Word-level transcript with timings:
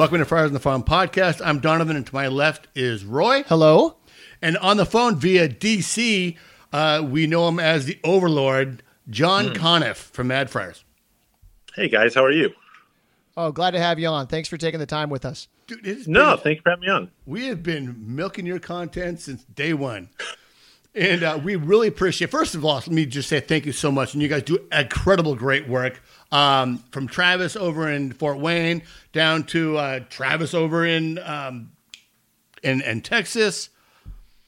Welcome 0.00 0.20
to 0.20 0.24
Friars 0.24 0.46
on 0.46 0.54
the 0.54 0.60
Farm 0.60 0.82
podcast. 0.82 1.42
I'm 1.44 1.60
Donovan, 1.60 1.94
and 1.94 2.06
to 2.06 2.14
my 2.14 2.26
left 2.26 2.68
is 2.74 3.04
Roy. 3.04 3.42
Hello. 3.42 3.96
And 4.40 4.56
on 4.56 4.78
the 4.78 4.86
phone 4.86 5.16
via 5.16 5.46
DC, 5.46 6.38
uh, 6.72 7.06
we 7.06 7.26
know 7.26 7.46
him 7.48 7.60
as 7.60 7.84
the 7.84 7.98
Overlord, 8.02 8.82
John 9.10 9.48
mm. 9.48 9.56
Conniff 9.56 9.96
from 9.96 10.28
Mad 10.28 10.48
Friars. 10.48 10.84
Hey 11.74 11.90
guys, 11.90 12.14
how 12.14 12.24
are 12.24 12.30
you? 12.30 12.50
Oh, 13.36 13.52
glad 13.52 13.72
to 13.72 13.78
have 13.78 13.98
you 13.98 14.08
on. 14.08 14.26
Thanks 14.26 14.48
for 14.48 14.56
taking 14.56 14.80
the 14.80 14.86
time 14.86 15.10
with 15.10 15.26
us. 15.26 15.48
Dude, 15.66 16.08
no, 16.08 16.30
been, 16.30 16.44
thanks 16.44 16.62
for 16.62 16.70
having 16.70 16.86
me 16.86 16.88
on. 16.88 17.10
We 17.26 17.48
have 17.48 17.62
been 17.62 17.94
milking 17.98 18.46
your 18.46 18.58
content 18.58 19.20
since 19.20 19.44
day 19.44 19.74
one. 19.74 20.08
And 20.94 21.22
uh, 21.22 21.38
we 21.44 21.56
really 21.56 21.88
appreciate. 21.88 22.30
First 22.30 22.54
of 22.54 22.64
all, 22.64 22.76
let 22.76 22.88
me 22.88 23.04
just 23.04 23.28
say 23.28 23.38
thank 23.38 23.66
you 23.66 23.72
so 23.72 23.92
much, 23.92 24.14
and 24.14 24.22
you 24.22 24.28
guys 24.28 24.44
do 24.44 24.66
incredible, 24.72 25.34
great 25.34 25.68
work. 25.68 26.00
Um, 26.32 26.78
from 26.92 27.08
Travis 27.08 27.56
over 27.56 27.90
in 27.90 28.12
Fort 28.12 28.38
Wayne 28.38 28.82
down 29.12 29.42
to 29.46 29.76
uh, 29.76 30.00
Travis 30.10 30.54
over 30.54 30.86
in 30.86 31.18
um, 31.18 31.72
in, 32.62 32.82
in 32.82 33.00
Texas. 33.00 33.70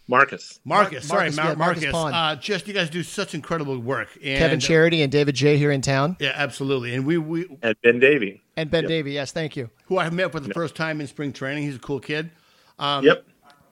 Marcus. 0.08 0.60
Marcus, 0.64 1.06
sorry, 1.06 1.30
Marcus. 1.30 1.36
Mar- 1.36 1.56
Marcus. 1.56 1.92
Marcus 1.92 2.14
uh, 2.14 2.36
just 2.36 2.66
you 2.66 2.74
guys 2.74 2.90
do 2.90 3.02
such 3.02 3.34
incredible 3.34 3.78
work. 3.78 4.08
And, 4.22 4.38
Kevin 4.38 4.60
Charity 4.60 5.02
and 5.02 5.10
David 5.10 5.34
J 5.34 5.56
here 5.56 5.70
in 5.70 5.80
town. 5.80 6.16
Yeah, 6.20 6.32
absolutely. 6.34 6.94
And 6.94 7.06
we 7.06 7.18
we 7.18 7.46
and 7.62 7.74
Ben 7.82 7.98
Davy 7.98 8.42
and 8.56 8.70
Ben 8.70 8.82
yep. 8.82 8.88
Davy. 8.88 9.12
Yes, 9.12 9.32
thank 9.32 9.56
you. 9.56 9.70
Who 9.86 9.98
I 9.98 10.10
met 10.10 10.32
for 10.32 10.40
the 10.40 10.48
yep. 10.48 10.54
first 10.54 10.74
time 10.74 11.00
in 11.00 11.06
spring 11.06 11.32
training. 11.32 11.64
He's 11.64 11.76
a 11.76 11.80
cool 11.80 12.00
kid. 12.00 12.30
Um, 12.78 13.04
yep. 13.04 13.24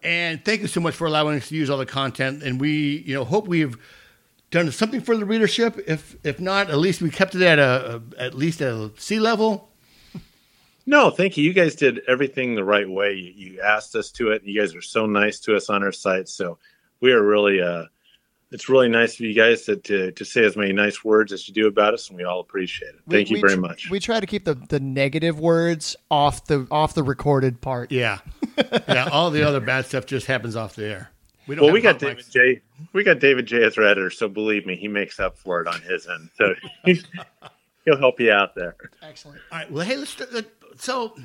And 0.02 0.42
thank 0.44 0.62
you 0.62 0.66
so 0.66 0.80
much 0.80 0.94
for 0.94 1.06
allowing 1.06 1.36
us 1.36 1.48
to 1.48 1.54
use 1.54 1.68
all 1.68 1.78
the 1.78 1.84
content. 1.84 2.42
And 2.42 2.60
we, 2.60 3.04
you 3.06 3.12
know, 3.12 3.24
hope 3.24 3.46
we've 3.46 3.76
done 4.50 4.70
something 4.72 5.00
for 5.00 5.16
the 5.16 5.24
readership. 5.24 5.82
If 5.86 6.16
if 6.24 6.40
not, 6.40 6.70
at 6.70 6.78
least 6.78 7.02
we 7.02 7.10
kept 7.10 7.34
it 7.34 7.42
at 7.42 7.58
a, 7.58 8.02
a 8.16 8.20
at 8.20 8.34
least 8.34 8.60
at 8.60 8.72
a 8.72 8.90
sea 8.96 9.20
level. 9.20 9.68
No, 10.86 11.10
thank 11.10 11.36
you. 11.36 11.44
You 11.44 11.52
guys 11.52 11.74
did 11.74 12.00
everything 12.08 12.54
the 12.54 12.64
right 12.64 12.88
way. 12.88 13.12
You, 13.12 13.32
you 13.52 13.60
asked 13.60 13.94
us 13.94 14.10
to 14.12 14.30
it. 14.30 14.42
You 14.44 14.60
guys 14.60 14.74
are 14.74 14.82
so 14.82 15.06
nice 15.06 15.38
to 15.40 15.54
us 15.54 15.70
on 15.70 15.82
our 15.82 15.92
site. 15.92 16.28
So 16.28 16.58
we 17.00 17.12
are 17.12 17.22
really 17.22 17.60
uh, 17.60 17.84
it's 18.50 18.68
really 18.68 18.88
nice 18.88 19.14
of 19.14 19.20
you 19.20 19.34
guys 19.34 19.62
to, 19.62 19.76
to, 19.76 20.10
to 20.12 20.24
say 20.24 20.44
as 20.44 20.56
many 20.56 20.72
nice 20.72 21.04
words 21.04 21.32
as 21.32 21.46
you 21.46 21.54
do 21.54 21.68
about 21.68 21.94
us, 21.94 22.08
and 22.08 22.16
we 22.16 22.24
all 22.24 22.40
appreciate 22.40 22.88
it. 22.88 23.00
Thank 23.08 23.28
we, 23.30 23.36
you 23.36 23.40
very 23.40 23.54
tr- 23.54 23.60
much. 23.60 23.90
We 23.90 24.00
try 24.00 24.18
to 24.18 24.26
keep 24.26 24.44
the, 24.44 24.54
the 24.54 24.80
negative 24.80 25.38
words 25.38 25.96
off 26.10 26.46
the 26.46 26.66
off 26.70 26.94
the 26.94 27.04
recorded 27.04 27.60
part. 27.60 27.92
Yeah, 27.92 28.18
yeah. 28.88 29.08
All 29.12 29.30
the 29.30 29.44
other 29.44 29.60
bad 29.60 29.86
stuff 29.86 30.06
just 30.06 30.26
happens 30.26 30.56
off 30.56 30.74
the 30.74 30.86
air. 30.86 31.10
We 31.50 31.56
well, 31.56 31.72
we 31.72 31.80
got 31.80 31.98
David 31.98 32.18
mics. 32.18 32.30
J. 32.30 32.60
We 32.92 33.02
got 33.02 33.18
David 33.18 33.46
J. 33.46 33.64
as 33.64 33.76
our 33.76 33.82
editor, 33.82 34.08
so 34.08 34.28
believe 34.28 34.66
me, 34.66 34.76
he 34.76 34.86
makes 34.86 35.18
up 35.18 35.36
for 35.36 35.60
it 35.60 35.66
on 35.66 35.80
his 35.80 36.06
end. 36.06 36.30
So 36.36 36.54
he'll 37.84 37.98
help 37.98 38.20
you 38.20 38.30
out 38.30 38.54
there. 38.54 38.76
Excellent. 39.02 39.40
All 39.50 39.58
right. 39.58 39.72
Well, 39.72 39.84
hey, 39.84 39.96
let's. 39.96 40.16
So 40.76 41.16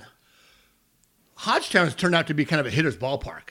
Hodgetown 1.36 1.86
has 1.86 1.94
turned 1.94 2.16
out 2.16 2.26
to 2.26 2.34
be 2.34 2.44
kind 2.44 2.60
of 2.60 2.66
a 2.66 2.72
hitter's 2.72 2.98
ballpark. 2.98 3.50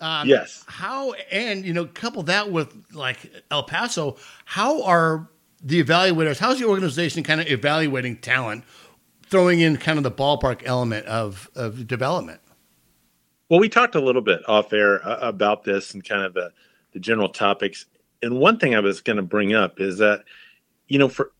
Um, 0.00 0.26
yes. 0.26 0.64
How 0.66 1.12
and 1.30 1.62
you 1.62 1.74
know 1.74 1.84
couple 1.84 2.22
that 2.22 2.50
with 2.50 2.74
like 2.94 3.30
El 3.50 3.64
Paso, 3.64 4.16
how 4.46 4.82
are 4.84 5.28
the 5.62 5.84
evaluators? 5.84 6.38
How's 6.38 6.58
the 6.58 6.66
organization 6.66 7.22
kind 7.22 7.42
of 7.42 7.48
evaluating 7.48 8.16
talent, 8.16 8.64
throwing 9.26 9.60
in 9.60 9.76
kind 9.76 9.98
of 9.98 10.04
the 10.04 10.10
ballpark 10.10 10.62
element 10.64 11.04
of 11.04 11.50
of 11.54 11.86
development? 11.86 12.40
Well, 13.48 13.60
we 13.60 13.68
talked 13.68 13.94
a 13.94 14.00
little 14.00 14.22
bit 14.22 14.48
off 14.48 14.72
air 14.72 15.06
uh, 15.06 15.18
about 15.20 15.64
this 15.64 15.94
and 15.94 16.04
kind 16.04 16.22
of 16.22 16.34
the 16.34 16.52
the 16.92 17.00
general 17.00 17.28
topics. 17.28 17.86
And 18.22 18.38
one 18.38 18.58
thing 18.58 18.74
I 18.74 18.80
was 18.80 19.00
going 19.00 19.16
to 19.16 19.22
bring 19.22 19.52
up 19.52 19.80
is 19.80 19.98
that 19.98 20.24
you 20.88 20.98
know 20.98 21.08
for 21.08 21.32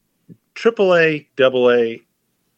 AAA, 0.55 1.27
AA, 1.41 2.03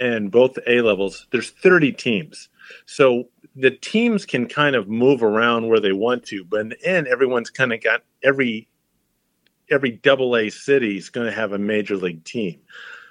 and 0.00 0.30
both 0.30 0.58
A 0.66 0.80
levels, 0.80 1.26
there's 1.30 1.50
30 1.50 1.92
teams. 1.92 2.48
So 2.84 3.24
the 3.54 3.70
teams 3.70 4.26
can 4.26 4.46
kind 4.46 4.76
of 4.76 4.88
move 4.88 5.22
around 5.22 5.68
where 5.68 5.80
they 5.80 5.92
want 5.92 6.24
to, 6.26 6.44
but 6.44 6.60
in 6.60 6.68
the 6.70 6.86
end, 6.86 7.06
everyone's 7.06 7.50
kind 7.50 7.72
of 7.72 7.82
got 7.82 8.02
every 8.22 8.68
every 9.70 9.90
double 9.90 10.36
A 10.36 10.50
city 10.50 10.96
is 10.96 11.10
going 11.10 11.26
to 11.26 11.32
have 11.32 11.52
a 11.52 11.58
major 11.58 11.96
league 11.96 12.24
team. 12.24 12.60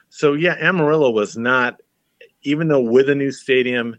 So 0.09 0.33
yeah, 0.33 0.55
Amarillo 0.59 1.09
was 1.09 1.35
not, 1.35 1.81
even 2.43 2.67
though 2.67 2.81
with 2.81 3.09
a 3.09 3.15
new 3.15 3.31
stadium, 3.31 3.97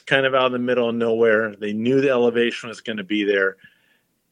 kind 0.00 0.26
of 0.26 0.34
out 0.34 0.46
in 0.46 0.52
the 0.52 0.58
middle 0.58 0.88
of 0.88 0.94
nowhere. 0.94 1.54
They 1.56 1.72
knew 1.72 2.00
the 2.00 2.10
elevation 2.10 2.68
was 2.68 2.80
going 2.80 2.98
to 2.98 3.04
be 3.04 3.24
there, 3.24 3.56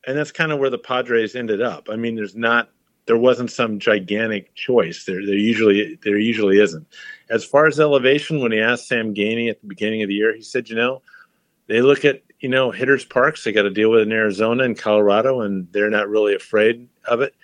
and 0.07 0.17
that's 0.17 0.33
kind 0.33 0.53
of 0.53 0.59
where 0.59 0.71
the 0.71 0.79
Padres 0.79 1.35
ended 1.35 1.63
up. 1.63 1.89
I 1.91 1.97
mean, 1.97 2.17
there's 2.17 2.37
not, 2.37 2.71
there 3.07 3.17
wasn't 3.17 3.51
some 3.51 3.79
gigantic 3.79 4.55
choice. 4.55 5.05
There, 5.05 5.25
there 5.25 5.35
usually, 5.35 5.99
there 6.05 6.19
usually 6.19 6.61
isn't. 6.61 6.87
As 7.31 7.45
far 7.45 7.67
as 7.67 7.81
elevation, 7.81 8.41
when 8.41 8.53
he 8.53 8.61
asked 8.61 8.89
Sam 8.89 9.15
Geaney 9.15 9.51
at 9.51 9.61
the 9.61 9.67
beginning 9.67 10.03
of 10.03 10.09
the 10.09 10.15
year, 10.15 10.35
he 10.35 10.43
said, 10.43 10.69
you 10.69 10.77
know 10.77 11.03
they 11.67 11.81
look 11.81 12.05
at 12.05 12.23
you 12.41 12.49
know 12.49 12.71
hitters 12.71 13.05
parks 13.05 13.45
they 13.45 13.53
got 13.53 13.63
to 13.63 13.71
deal 13.71 13.91
with 13.91 14.03
in 14.03 14.13
Arizona 14.13 14.65
and 14.65 14.79
Colorado, 14.79 15.41
and 15.41 15.69
they're 15.73 15.91
not 15.91 16.09
really 16.09 16.35
afraid 16.35 16.89
of 17.07 17.21
it. 17.21 17.35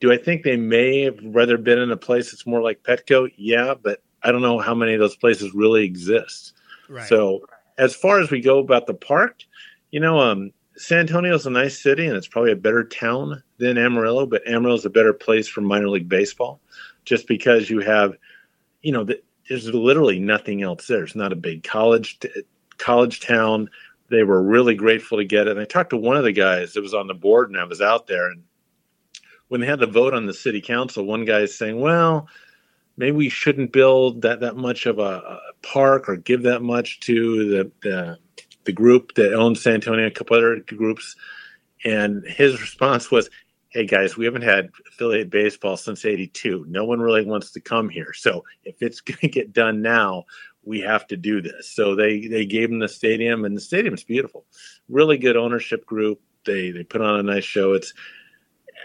Do 0.00 0.12
I 0.12 0.18
think 0.18 0.42
they 0.42 0.56
may 0.56 1.02
have 1.02 1.18
rather 1.22 1.56
been 1.56 1.78
in 1.78 1.90
a 1.90 1.96
place 1.96 2.30
that's 2.30 2.46
more 2.46 2.60
like 2.60 2.82
Petco? 2.82 3.30
Yeah, 3.36 3.74
but 3.74 4.02
I 4.22 4.32
don't 4.32 4.42
know 4.42 4.58
how 4.58 4.74
many 4.74 4.94
of 4.94 5.00
those 5.00 5.16
places 5.16 5.54
really 5.54 5.84
exist. 5.84 6.54
Right. 6.88 7.08
So 7.08 7.46
as 7.78 7.94
far 7.94 8.20
as 8.20 8.30
we 8.30 8.40
go 8.40 8.58
about 8.58 8.86
the 8.86 8.94
park, 8.94 9.42
you 9.90 10.00
know, 10.00 10.18
um, 10.18 10.52
San 10.76 10.98
Antonio 10.98 11.34
is 11.34 11.46
a 11.46 11.50
nice 11.50 11.80
city 11.80 12.06
and 12.06 12.16
it's 12.16 12.28
probably 12.28 12.52
a 12.52 12.56
better 12.56 12.84
town 12.84 13.42
than 13.58 13.78
Amarillo, 13.78 14.26
but 14.26 14.46
Amarillo 14.46 14.76
is 14.76 14.84
a 14.84 14.90
better 14.90 15.12
place 15.12 15.48
for 15.48 15.62
minor 15.62 15.88
league 15.88 16.08
baseball, 16.08 16.60
just 17.04 17.26
because 17.26 17.70
you 17.70 17.80
have, 17.80 18.14
you 18.82 18.92
know, 18.92 19.04
the, 19.04 19.20
there's 19.48 19.68
literally 19.72 20.18
nothing 20.18 20.62
else 20.62 20.86
there. 20.86 21.04
It's 21.04 21.14
not 21.14 21.32
a 21.32 21.36
big 21.36 21.62
college 21.64 22.18
t- 22.18 22.28
college 22.78 23.20
town. 23.20 23.70
They 24.10 24.22
were 24.22 24.42
really 24.42 24.74
grateful 24.74 25.18
to 25.18 25.24
get 25.24 25.46
it. 25.46 25.52
And 25.52 25.60
I 25.60 25.64
talked 25.64 25.90
to 25.90 25.96
one 25.96 26.16
of 26.16 26.24
the 26.24 26.32
guys 26.32 26.74
that 26.74 26.82
was 26.82 26.94
on 26.94 27.06
the 27.06 27.14
board, 27.14 27.50
and 27.50 27.58
I 27.58 27.64
was 27.64 27.80
out 27.80 28.06
there. 28.06 28.28
And 28.28 28.42
when 29.48 29.60
they 29.60 29.66
had 29.66 29.78
the 29.78 29.86
vote 29.86 30.14
on 30.14 30.26
the 30.26 30.34
city 30.34 30.60
council, 30.60 31.04
one 31.04 31.24
guy 31.24 31.40
is 31.40 31.56
saying, 31.56 31.80
"Well, 31.80 32.28
maybe 32.96 33.16
we 33.16 33.28
shouldn't 33.28 33.72
build 33.72 34.22
that 34.22 34.40
that 34.40 34.56
much 34.56 34.86
of 34.86 34.98
a, 34.98 35.02
a 35.02 35.40
park 35.62 36.08
or 36.08 36.16
give 36.16 36.42
that 36.42 36.62
much 36.62 37.00
to 37.00 37.48
the, 37.48 37.72
the 37.82 38.18
the 38.64 38.72
group 38.72 39.14
that 39.14 39.34
owns 39.34 39.62
San 39.62 39.74
Antonio, 39.74 40.06
a 40.06 40.10
couple 40.10 40.36
other 40.36 40.60
groups." 40.60 41.16
And 41.84 42.24
his 42.26 42.60
response 42.60 43.10
was, 43.12 43.30
hey 43.76 43.84
guys, 43.84 44.16
we 44.16 44.24
haven't 44.24 44.42
had 44.42 44.70
affiliate 44.88 45.28
baseball 45.28 45.76
since 45.76 46.06
82. 46.06 46.64
No 46.66 46.86
one 46.86 46.98
really 46.98 47.26
wants 47.26 47.52
to 47.52 47.60
come 47.60 47.90
here. 47.90 48.14
So 48.14 48.42
if 48.64 48.80
it's 48.80 49.00
going 49.02 49.18
to 49.18 49.28
get 49.28 49.52
done 49.52 49.82
now, 49.82 50.24
we 50.64 50.80
have 50.80 51.06
to 51.08 51.16
do 51.16 51.42
this. 51.42 51.70
So 51.70 51.94
they 51.94 52.26
they 52.26 52.46
gave 52.46 52.70
him 52.70 52.80
the 52.80 52.88
stadium, 52.88 53.44
and 53.44 53.56
the 53.56 53.60
stadium's 53.60 54.02
beautiful. 54.02 54.46
Really 54.88 55.18
good 55.18 55.36
ownership 55.36 55.86
group. 55.86 56.20
They 56.44 56.70
they 56.70 56.84
put 56.84 57.02
on 57.02 57.20
a 57.20 57.22
nice 57.22 57.44
show. 57.44 57.74
It's 57.74 57.92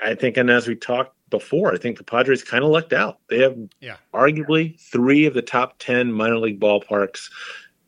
I 0.04 0.16
think, 0.16 0.38
and 0.38 0.50
as 0.50 0.68
we 0.68 0.76
talked 0.76 1.16
before, 1.32 1.74
I 1.74 1.78
think 1.78 1.98
the 1.98 2.04
Padres 2.04 2.44
kind 2.44 2.64
of 2.64 2.70
lucked 2.70 2.94
out. 2.94 3.20
They 3.30 3.40
have 3.40 3.58
yeah. 3.80 3.96
arguably 4.14 4.80
three 4.80 5.26
of 5.26 5.34
the 5.34 5.42
top 5.42 5.80
ten 5.80 6.12
minor 6.12 6.38
league 6.38 6.60
ballparks 6.60 7.32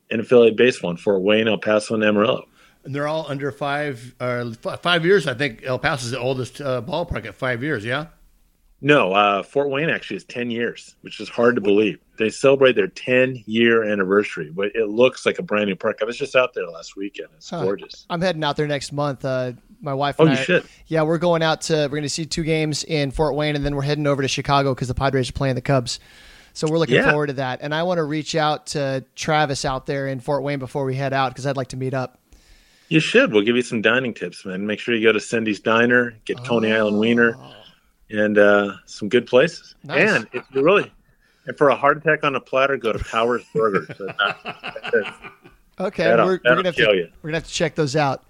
in 0.09 0.19
affiliate 0.19 0.57
baseball 0.57 0.91
in 0.91 0.97
Fort 0.97 1.21
Wayne, 1.21 1.47
El 1.47 1.59
Paso, 1.59 1.93
and 1.93 2.03
Amarillo. 2.03 2.47
And 2.83 2.93
they're 2.93 3.07
all 3.07 3.25
under 3.29 3.51
five 3.51 4.15
uh, 4.19 4.51
five 4.81 5.05
years. 5.05 5.27
I 5.27 5.35
think 5.35 5.61
El 5.63 5.79
Paso 5.79 6.05
is 6.05 6.11
the 6.11 6.19
oldest 6.19 6.59
uh, 6.59 6.81
ballpark 6.81 7.25
at 7.25 7.35
five 7.35 7.61
years. 7.61 7.85
Yeah. 7.85 8.07
No, 8.85 9.13
uh, 9.13 9.43
Fort 9.43 9.69
Wayne 9.69 9.89
actually 9.89 10.17
is 10.17 10.25
10 10.25 10.51
years, 10.51 10.97
which 11.01 11.21
is 11.21 11.29
hard 11.29 11.55
to 11.55 11.61
believe. 11.61 11.99
They 12.19 12.29
celebrate 12.29 12.75
their 12.75 12.89
10 12.89 13.41
year 13.45 13.85
anniversary, 13.85 14.51
but 14.53 14.75
it 14.75 14.89
looks 14.89 15.25
like 15.25 15.39
a 15.39 15.41
brand 15.41 15.69
new 15.69 15.75
park. 15.77 15.99
I 16.01 16.05
was 16.05 16.17
just 16.17 16.35
out 16.35 16.53
there 16.53 16.67
last 16.67 16.97
weekend. 16.97 17.29
It's 17.37 17.49
huh. 17.49 17.63
gorgeous. 17.63 18.05
I'm 18.09 18.19
heading 18.19 18.43
out 18.43 18.57
there 18.57 18.67
next 18.67 18.91
month. 18.91 19.23
Uh, 19.23 19.53
my 19.83 19.93
wife 19.93 20.19
and 20.19 20.29
oh, 20.29 20.31
I, 20.31 20.35
should. 20.35 20.65
Yeah, 20.87 21.03
we're 21.03 21.17
going 21.17 21.43
out 21.43 21.61
to, 21.61 21.73
we're 21.73 21.89
going 21.89 22.03
to 22.03 22.09
see 22.09 22.25
two 22.25 22.43
games 22.43 22.83
in 22.83 23.11
Fort 23.11 23.35
Wayne, 23.35 23.55
and 23.55 23.65
then 23.65 23.75
we're 23.75 23.83
heading 23.83 24.07
over 24.07 24.21
to 24.21 24.27
Chicago 24.27 24.73
because 24.73 24.87
the 24.87 24.93
Padres 24.93 25.29
are 25.29 25.33
playing 25.33 25.55
the 25.55 25.61
Cubs. 25.61 25.99
So 26.53 26.67
we're 26.67 26.77
looking 26.77 26.95
yeah. 26.95 27.09
forward 27.09 27.27
to 27.27 27.33
that. 27.33 27.59
And 27.61 27.73
I 27.73 27.83
want 27.83 27.97
to 27.97 28.03
reach 28.03 28.35
out 28.35 28.67
to 28.67 29.03
Travis 29.15 29.65
out 29.65 29.85
there 29.85 30.07
in 30.07 30.19
Fort 30.19 30.43
Wayne 30.43 30.59
before 30.59 30.85
we 30.85 30.95
head 30.95 31.11
out 31.11 31.31
because 31.31 31.47
I'd 31.47 31.57
like 31.57 31.69
to 31.69 31.77
meet 31.77 31.93
up. 31.93 32.19
You 32.89 32.99
should. 32.99 33.33
We'll 33.33 33.43
give 33.43 33.55
you 33.55 33.63
some 33.63 33.81
dining 33.81 34.13
tips, 34.13 34.45
man. 34.45 34.67
Make 34.67 34.79
sure 34.79 34.93
you 34.93 35.01
go 35.01 35.11
to 35.11 35.19
Cindy's 35.19 35.59
Diner, 35.59 36.15
get 36.25 36.39
oh. 36.39 36.43
Coney 36.43 36.71
Island 36.71 36.99
Wiener 36.99 37.35
and 38.09 38.37
uh, 38.37 38.73
some 38.85 39.09
good 39.09 39.25
places. 39.25 39.75
Nice. 39.83 40.11
And 40.11 40.27
if 40.33 40.45
you 40.53 40.61
really, 40.61 40.91
and 41.47 41.57
for 41.57 41.69
a 41.69 41.75
heart 41.75 41.97
attack 41.97 42.23
on 42.23 42.35
a 42.35 42.39
platter, 42.39 42.77
go 42.77 42.93
to 42.93 43.03
Powers 43.03 43.43
Burger. 43.53 43.87
So 43.97 44.13
okay, 45.79 46.15
we're, 46.15 46.25
we're, 46.25 46.37
gonna 46.37 46.63
have 46.65 46.75
to, 46.75 46.81
you. 46.81 47.09
we're 47.21 47.29
gonna 47.29 47.37
have 47.37 47.47
to 47.47 47.53
check 47.53 47.75
those 47.75 47.95
out. 47.95 48.23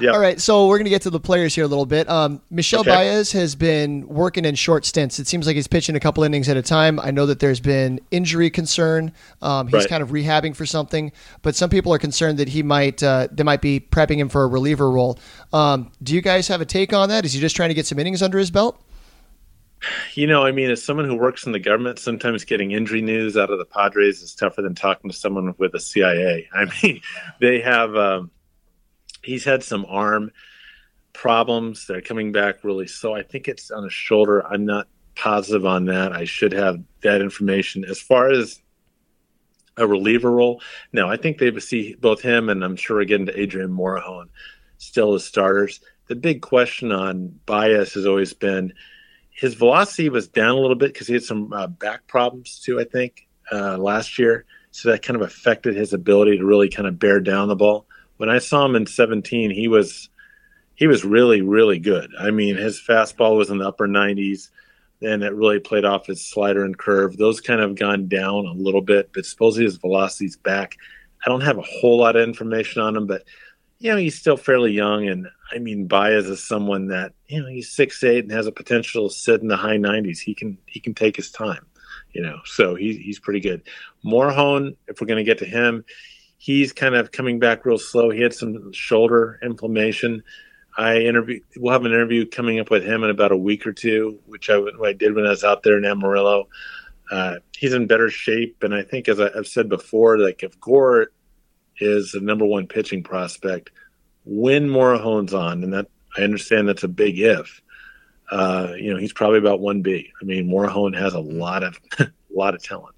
Yep. 0.00 0.14
All 0.14 0.20
right, 0.20 0.40
so 0.40 0.66
we're 0.66 0.78
going 0.78 0.84
to 0.86 0.90
get 0.90 1.02
to 1.02 1.10
the 1.10 1.20
players 1.20 1.54
here 1.54 1.64
a 1.64 1.68
little 1.68 1.86
bit. 1.86 2.08
Um, 2.08 2.40
Michel 2.50 2.80
okay. 2.80 2.90
Baez 2.90 3.32
has 3.32 3.54
been 3.54 4.06
working 4.08 4.44
in 4.44 4.54
short 4.54 4.84
stints. 4.84 5.18
It 5.18 5.26
seems 5.26 5.46
like 5.46 5.56
he's 5.56 5.66
pitching 5.66 5.94
a 5.94 6.00
couple 6.00 6.24
innings 6.24 6.48
at 6.48 6.56
a 6.56 6.62
time. 6.62 6.98
I 7.00 7.10
know 7.10 7.26
that 7.26 7.40
there's 7.40 7.60
been 7.60 8.00
injury 8.10 8.50
concern. 8.50 9.12
Um, 9.42 9.68
he's 9.68 9.74
right. 9.74 9.88
kind 9.88 10.02
of 10.02 10.10
rehabbing 10.10 10.56
for 10.56 10.66
something, 10.66 11.12
but 11.42 11.54
some 11.54 11.70
people 11.70 11.92
are 11.94 11.98
concerned 11.98 12.38
that 12.38 12.48
he 12.48 12.62
might 12.62 13.02
uh, 13.02 13.28
they 13.30 13.44
might 13.44 13.60
be 13.60 13.80
prepping 13.80 14.16
him 14.16 14.28
for 14.28 14.44
a 14.44 14.46
reliever 14.46 14.90
role. 14.90 15.18
Um, 15.52 15.92
do 16.02 16.14
you 16.14 16.20
guys 16.20 16.48
have 16.48 16.60
a 16.60 16.66
take 16.66 16.92
on 16.92 17.08
that? 17.10 17.24
Is 17.24 17.32
he 17.32 17.40
just 17.40 17.56
trying 17.56 17.70
to 17.70 17.74
get 17.74 17.86
some 17.86 17.98
innings 17.98 18.22
under 18.22 18.38
his 18.38 18.50
belt? 18.50 18.80
You 20.14 20.26
know, 20.26 20.44
I 20.44 20.52
mean, 20.52 20.70
as 20.70 20.82
someone 20.82 21.06
who 21.06 21.16
works 21.16 21.46
in 21.46 21.52
the 21.52 21.58
government, 21.58 21.98
sometimes 21.98 22.44
getting 22.44 22.70
injury 22.70 23.02
news 23.02 23.36
out 23.36 23.50
of 23.50 23.58
the 23.58 23.64
Padres 23.64 24.22
is 24.22 24.34
tougher 24.34 24.62
than 24.62 24.74
talking 24.74 25.10
to 25.10 25.16
someone 25.16 25.54
with 25.58 25.74
a 25.74 25.80
CIA. 25.80 26.48
I 26.52 26.66
mean, 26.82 27.00
they 27.40 27.60
have, 27.60 27.94
um, 27.96 28.30
he's 29.24 29.44
had 29.44 29.62
some 29.62 29.86
arm 29.88 30.30
problems. 31.12 31.86
They're 31.86 32.00
coming 32.00 32.32
back 32.32 32.64
really 32.64 32.86
slow. 32.86 33.14
I 33.14 33.22
think 33.22 33.48
it's 33.48 33.70
on 33.70 33.84
his 33.84 33.92
shoulder. 33.92 34.46
I'm 34.46 34.64
not 34.64 34.88
positive 35.14 35.64
on 35.64 35.86
that. 35.86 36.12
I 36.12 36.24
should 36.24 36.52
have 36.52 36.82
that 37.02 37.20
information. 37.20 37.84
As 37.84 38.00
far 38.00 38.30
as 38.30 38.60
a 39.76 39.86
reliever 39.86 40.30
role, 40.30 40.60
no, 40.92 41.08
I 41.08 41.16
think 41.16 41.38
they 41.38 41.56
see 41.60 41.94
both 41.94 42.20
him 42.20 42.48
and 42.48 42.64
I'm 42.64 42.76
sure 42.76 43.00
again 43.00 43.26
to 43.26 43.40
Adrian 43.40 43.70
Morejon 43.70 44.28
still 44.78 45.14
as 45.14 45.24
starters. 45.24 45.80
The 46.08 46.16
big 46.16 46.42
question 46.42 46.92
on 46.92 47.40
Baez 47.46 47.94
has 47.94 48.06
always 48.06 48.34
been 48.34 48.72
his 49.30 49.54
velocity 49.54 50.08
was 50.08 50.28
down 50.28 50.56
a 50.56 50.60
little 50.60 50.76
bit 50.76 50.92
because 50.92 51.08
he 51.08 51.14
had 51.14 51.24
some 51.24 51.52
uh, 51.52 51.66
back 51.66 52.06
problems 52.06 52.60
too, 52.60 52.80
I 52.80 52.84
think, 52.84 53.26
uh, 53.52 53.76
last 53.78 54.18
year. 54.18 54.44
So 54.70 54.90
that 54.90 55.02
kind 55.02 55.16
of 55.16 55.22
affected 55.22 55.74
his 55.74 55.92
ability 55.92 56.38
to 56.38 56.44
really 56.44 56.68
kind 56.68 56.86
of 56.86 56.98
bear 56.98 57.20
down 57.20 57.48
the 57.48 57.56
ball. 57.56 57.86
When 58.16 58.28
I 58.28 58.38
saw 58.38 58.64
him 58.64 58.76
in 58.76 58.86
17, 58.86 59.50
he 59.50 59.68
was 59.68 60.08
he 60.74 60.86
was 60.86 61.04
really 61.04 61.40
really 61.40 61.78
good. 61.78 62.10
I 62.18 62.30
mean, 62.30 62.56
his 62.56 62.80
fastball 62.80 63.36
was 63.36 63.50
in 63.50 63.58
the 63.58 63.68
upper 63.68 63.88
90s, 63.88 64.50
and 65.02 65.22
it 65.22 65.34
really 65.34 65.60
played 65.60 65.84
off 65.84 66.06
his 66.06 66.26
slider 66.26 66.64
and 66.64 66.76
curve. 66.76 67.16
Those 67.16 67.40
kind 67.40 67.60
of 67.60 67.76
gone 67.76 68.08
down 68.08 68.46
a 68.46 68.52
little 68.52 68.82
bit, 68.82 69.10
but 69.14 69.26
supposedly 69.26 69.64
his 69.64 69.76
velocity's 69.76 70.36
back. 70.36 70.76
I 71.24 71.28
don't 71.28 71.42
have 71.42 71.58
a 71.58 71.62
whole 71.62 71.98
lot 71.98 72.16
of 72.16 72.28
information 72.28 72.82
on 72.82 72.96
him, 72.96 73.06
but 73.06 73.24
you 73.78 73.90
know 73.90 73.96
he's 73.96 74.18
still 74.18 74.36
fairly 74.36 74.72
young, 74.72 75.08
and 75.08 75.28
I 75.52 75.58
mean 75.58 75.86
Baez 75.86 76.26
is 76.26 76.42
someone 76.42 76.88
that 76.88 77.12
you 77.26 77.40
know 77.40 77.48
he's 77.48 77.70
six 77.70 78.02
eight 78.04 78.24
and 78.24 78.32
has 78.32 78.46
a 78.46 78.52
potential 78.52 79.08
to 79.08 79.14
sit 79.14 79.42
in 79.42 79.48
the 79.48 79.56
high 79.56 79.76
90s. 79.76 80.18
He 80.18 80.34
can 80.34 80.58
he 80.66 80.80
can 80.80 80.94
take 80.94 81.16
his 81.16 81.30
time, 81.30 81.66
you 82.12 82.22
know. 82.22 82.38
So 82.44 82.74
he's 82.74 82.96
he's 82.96 83.18
pretty 83.18 83.40
good. 83.40 83.62
Morejon, 84.04 84.76
if 84.88 85.00
we're 85.00 85.06
going 85.06 85.24
to 85.24 85.24
get 85.24 85.38
to 85.38 85.46
him, 85.46 85.84
he's 86.44 86.74
kind 86.74 86.94
of 86.94 87.10
coming 87.10 87.38
back 87.38 87.64
real 87.64 87.78
slow. 87.78 88.10
He 88.10 88.20
had 88.20 88.34
some 88.34 88.70
shoulder 88.70 89.38
inflammation. 89.42 90.22
I 90.76 90.98
interview. 90.98 91.40
We'll 91.56 91.72
have 91.72 91.86
an 91.86 91.92
interview 91.92 92.26
coming 92.26 92.60
up 92.60 92.70
with 92.70 92.84
him 92.84 93.02
in 93.02 93.08
about 93.08 93.32
a 93.32 93.36
week 93.36 93.66
or 93.66 93.72
two, 93.72 94.18
which 94.26 94.50
I, 94.50 94.60
I 94.84 94.92
did 94.92 95.14
when 95.14 95.24
I 95.24 95.30
was 95.30 95.42
out 95.42 95.62
there 95.62 95.78
in 95.78 95.86
Amarillo. 95.86 96.48
Uh, 97.10 97.36
he's 97.56 97.72
in 97.72 97.86
better 97.86 98.10
shape, 98.10 98.62
and 98.62 98.74
I 98.74 98.82
think, 98.82 99.08
as 99.08 99.20
I, 99.20 99.30
have 99.34 99.46
said 99.46 99.70
before, 99.70 100.18
like 100.18 100.42
if 100.42 100.60
Gore 100.60 101.12
is 101.78 102.12
the 102.12 102.20
number 102.20 102.44
one 102.44 102.66
pitching 102.66 103.02
prospect, 103.02 103.70
when 104.26 104.68
Morejon's 104.68 105.32
on, 105.32 105.64
and 105.64 105.72
that 105.72 105.86
I 106.18 106.22
understand 106.22 106.68
that's 106.68 106.84
a 106.84 106.88
big 106.88 107.18
if. 107.18 107.62
Uh, 108.30 108.72
you 108.76 108.92
know, 108.92 108.98
he's 108.98 109.14
probably 109.14 109.38
about 109.38 109.60
one 109.60 109.80
B. 109.80 110.12
I 110.20 110.24
mean, 110.26 110.46
Morejon 110.46 110.94
has 110.98 111.14
a 111.14 111.20
lot 111.20 111.62
of 111.62 111.78
a 111.98 112.10
lot 112.34 112.54
of 112.54 112.62
talent. 112.62 112.96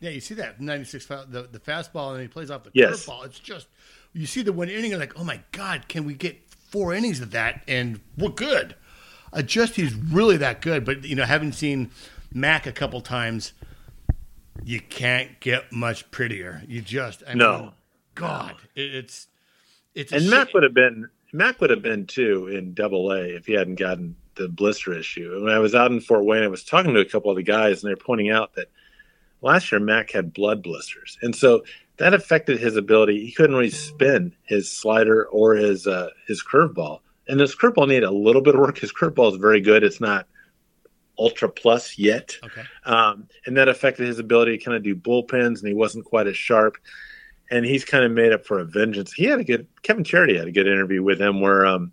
Yeah, 0.00 0.10
you 0.10 0.20
see 0.20 0.34
that 0.34 0.60
ninety 0.60 0.84
six 0.84 1.06
the 1.06 1.48
the 1.50 1.58
fastball, 1.58 2.12
and 2.12 2.22
he 2.22 2.28
plays 2.28 2.50
off 2.50 2.64
the 2.64 2.70
yes. 2.72 3.06
curveball. 3.06 3.26
It's 3.26 3.38
just 3.38 3.66
you 4.12 4.26
see 4.26 4.42
the 4.42 4.52
one 4.52 4.68
inning, 4.68 4.92
and 4.92 5.00
like, 5.00 5.18
oh 5.18 5.24
my 5.24 5.40
god, 5.52 5.88
can 5.88 6.04
we 6.04 6.14
get 6.14 6.38
four 6.70 6.94
innings 6.94 7.20
of 7.20 7.30
that, 7.32 7.62
and 7.66 8.00
we're 8.16 8.30
good. 8.30 8.74
Uh, 9.32 9.42
just 9.42 9.76
he's 9.76 9.94
really 9.94 10.36
that 10.36 10.60
good. 10.62 10.84
But 10.84 11.04
you 11.04 11.16
know, 11.16 11.24
having 11.24 11.52
seen 11.52 11.90
Mac 12.32 12.66
a 12.66 12.72
couple 12.72 13.00
times, 13.00 13.52
you 14.64 14.80
can't 14.80 15.40
get 15.40 15.72
much 15.72 16.10
prettier. 16.10 16.62
You 16.66 16.80
just 16.80 17.22
I 17.26 17.34
no, 17.34 17.58
mean, 17.58 17.72
God, 18.14 18.54
it, 18.74 18.94
it's 18.94 19.26
it's 19.94 20.12
and 20.12 20.30
Mac 20.30 20.54
would 20.54 20.62
have 20.62 20.74
been 20.74 21.08
Mac 21.32 21.60
would 21.60 21.70
have 21.70 21.82
been 21.82 22.06
too 22.06 22.48
in 22.48 22.74
Double 22.74 23.10
A 23.12 23.34
if 23.34 23.46
he 23.46 23.52
hadn't 23.52 23.76
gotten 23.76 24.16
the 24.36 24.48
blister 24.48 24.96
issue. 24.96 25.32
And 25.34 25.44
when 25.44 25.52
I 25.52 25.58
was 25.58 25.74
out 25.74 25.90
in 25.90 26.00
Fort 26.00 26.24
Wayne, 26.24 26.44
I 26.44 26.48
was 26.48 26.64
talking 26.64 26.94
to 26.94 27.00
a 27.00 27.04
couple 27.04 27.30
of 27.30 27.36
the 27.36 27.42
guys, 27.42 27.82
and 27.82 27.88
they're 27.88 27.96
pointing 27.96 28.30
out 28.30 28.54
that 28.54 28.70
last 29.42 29.70
year 29.70 29.80
Mac 29.80 30.10
had 30.10 30.32
blood 30.32 30.62
blisters, 30.62 31.18
and 31.22 31.34
so 31.34 31.62
that 31.98 32.14
affected 32.14 32.58
his 32.58 32.76
ability. 32.76 33.24
He 33.24 33.32
couldn't 33.32 33.56
really 33.56 33.70
spin 33.70 34.32
his 34.44 34.70
slider 34.70 35.26
or 35.26 35.54
his 35.54 35.86
uh, 35.86 36.10
his 36.26 36.42
curveball, 36.42 37.00
and 37.28 37.40
his 37.40 37.54
curveball 37.54 37.88
needed 37.88 38.04
a 38.04 38.10
little 38.10 38.42
bit 38.42 38.54
of 38.54 38.60
work. 38.60 38.78
His 38.78 38.92
curveball 38.92 39.32
is 39.32 39.38
very 39.38 39.60
good. 39.60 39.82
It's 39.84 40.00
not 40.00 40.26
ultra 41.18 41.48
plus 41.48 41.98
yet, 41.98 42.36
okay. 42.44 42.62
um, 42.84 43.28
and 43.46 43.56
that 43.56 43.68
affected 43.68 44.06
his 44.06 44.20
ability 44.20 44.56
to 44.56 44.64
kind 44.64 44.76
of 44.76 44.82
do 44.82 44.94
bullpens, 44.94 45.58
and 45.58 45.68
he 45.68 45.74
wasn't 45.74 46.04
quite 46.04 46.26
as 46.26 46.36
sharp. 46.36 46.76
And 47.50 47.64
he's 47.64 47.82
kind 47.84 48.04
of 48.04 48.12
made 48.12 48.32
up 48.32 48.44
for 48.44 48.58
a 48.58 48.64
vengeance. 48.64 49.10
He 49.10 49.24
had 49.24 49.40
a 49.40 49.44
good 49.44 49.66
Kevin 49.82 50.04
Charity 50.04 50.36
had 50.36 50.48
a 50.48 50.52
good 50.52 50.66
interview 50.66 51.02
with 51.02 51.18
him 51.18 51.40
where 51.40 51.64
um, 51.64 51.92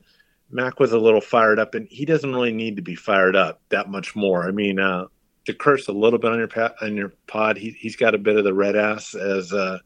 Mac 0.49 0.79
was 0.79 0.91
a 0.91 0.99
little 0.99 1.21
fired 1.21 1.59
up, 1.59 1.75
and 1.75 1.87
he 1.87 2.05
doesn't 2.05 2.33
really 2.33 2.51
need 2.51 2.75
to 2.75 2.81
be 2.81 2.95
fired 2.95 3.35
up 3.35 3.61
that 3.69 3.89
much 3.89 4.15
more. 4.15 4.47
I 4.47 4.51
mean, 4.51 4.79
uh, 4.79 5.05
to 5.45 5.53
curse 5.53 5.87
a 5.87 5.91
little 5.91 6.19
bit 6.19 6.31
on 6.31 6.39
your 6.39 6.47
pa- 6.47 6.73
on 6.81 6.95
your 6.95 7.13
pod. 7.27 7.57
He 7.57 7.71
he's 7.71 7.95
got 7.95 8.15
a 8.15 8.17
bit 8.17 8.37
of 8.37 8.43
the 8.43 8.53
red 8.53 8.75
ass 8.75 9.15
as 9.15 9.53
uh, 9.53 9.79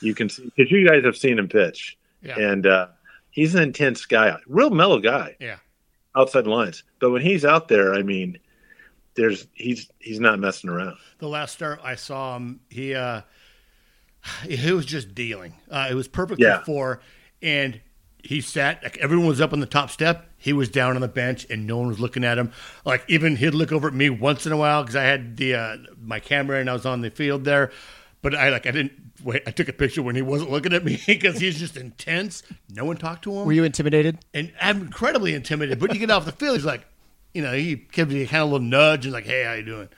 you 0.00 0.14
can 0.14 0.28
see 0.28 0.50
because 0.56 0.70
you 0.70 0.86
guys 0.86 1.04
have 1.04 1.16
seen 1.16 1.38
him 1.38 1.48
pitch, 1.48 1.98
yeah. 2.22 2.38
and 2.38 2.66
uh, 2.66 2.88
he's 3.30 3.54
an 3.54 3.62
intense 3.62 4.04
guy, 4.04 4.36
real 4.46 4.70
mellow 4.70 5.00
guy. 5.00 5.36
Yeah, 5.40 5.56
outside 6.14 6.46
lines. 6.46 6.84
But 7.00 7.10
when 7.10 7.22
he's 7.22 7.44
out 7.44 7.68
there, 7.68 7.94
I 7.94 8.02
mean, 8.02 8.38
there's 9.14 9.46
he's 9.54 9.90
he's 9.98 10.20
not 10.20 10.38
messing 10.38 10.70
around. 10.70 10.96
The 11.18 11.28
last 11.28 11.52
start 11.52 11.80
I 11.82 11.94
saw 11.94 12.36
him, 12.36 12.60
he 12.68 12.94
uh, 12.94 13.22
he 14.48 14.72
was 14.72 14.86
just 14.86 15.14
dealing. 15.14 15.54
Uh, 15.70 15.88
it 15.90 15.94
was 15.94 16.08
perfect 16.08 16.40
yeah. 16.40 16.62
for 16.64 17.00
and 17.42 17.80
he 18.26 18.40
sat 18.40 18.82
like 18.82 18.98
everyone 18.98 19.26
was 19.26 19.40
up 19.40 19.52
on 19.52 19.60
the 19.60 19.66
top 19.66 19.90
step. 19.90 20.28
He 20.36 20.52
was 20.52 20.68
down 20.68 20.94
on 20.96 21.00
the 21.00 21.08
bench 21.08 21.46
and 21.48 21.66
no 21.66 21.78
one 21.78 21.88
was 21.88 22.00
looking 22.00 22.24
at 22.24 22.38
him. 22.38 22.52
Like 22.84 23.04
even 23.08 23.36
he'd 23.36 23.50
look 23.50 23.72
over 23.72 23.88
at 23.88 23.94
me 23.94 24.10
once 24.10 24.46
in 24.46 24.52
a 24.52 24.56
while 24.56 24.82
because 24.82 24.96
i 24.96 25.04
had 25.04 25.36
the 25.36 25.54
uh, 25.54 25.76
my 26.00 26.20
camera 26.20 26.60
and 26.60 26.68
i 26.68 26.72
was 26.72 26.84
on 26.84 27.00
the 27.00 27.10
field 27.10 27.44
there. 27.44 27.70
But 28.22 28.34
i 28.34 28.50
like 28.50 28.66
i 28.66 28.70
didn't 28.70 28.92
wait 29.22 29.42
i 29.46 29.50
took 29.50 29.68
a 29.68 29.72
picture 29.72 30.02
when 30.02 30.16
he 30.16 30.22
wasn't 30.22 30.50
looking 30.50 30.72
at 30.72 30.84
me 30.84 31.00
because 31.06 31.38
he's 31.38 31.58
just 31.58 31.76
intense. 31.76 32.42
No 32.68 32.84
one 32.84 32.96
talked 32.96 33.24
to 33.24 33.32
him. 33.32 33.46
Were 33.46 33.52
you 33.52 33.64
intimidated? 33.64 34.18
And 34.34 34.52
i'm 34.60 34.82
incredibly 34.82 35.34
intimidated. 35.34 35.78
But 35.78 35.94
you 35.94 36.00
get 36.00 36.10
off 36.10 36.24
the 36.24 36.32
field 36.32 36.56
he's 36.56 36.66
like 36.66 36.86
you 37.32 37.42
know 37.42 37.52
he 37.52 37.76
gives 37.76 38.12
you 38.12 38.26
kind 38.26 38.42
of 38.42 38.48
a 38.48 38.52
little 38.52 38.66
nudge 38.66 39.06
and 39.06 39.12
like 39.12 39.26
hey 39.26 39.44
how 39.44 39.52
you 39.52 39.64
doing? 39.64 39.88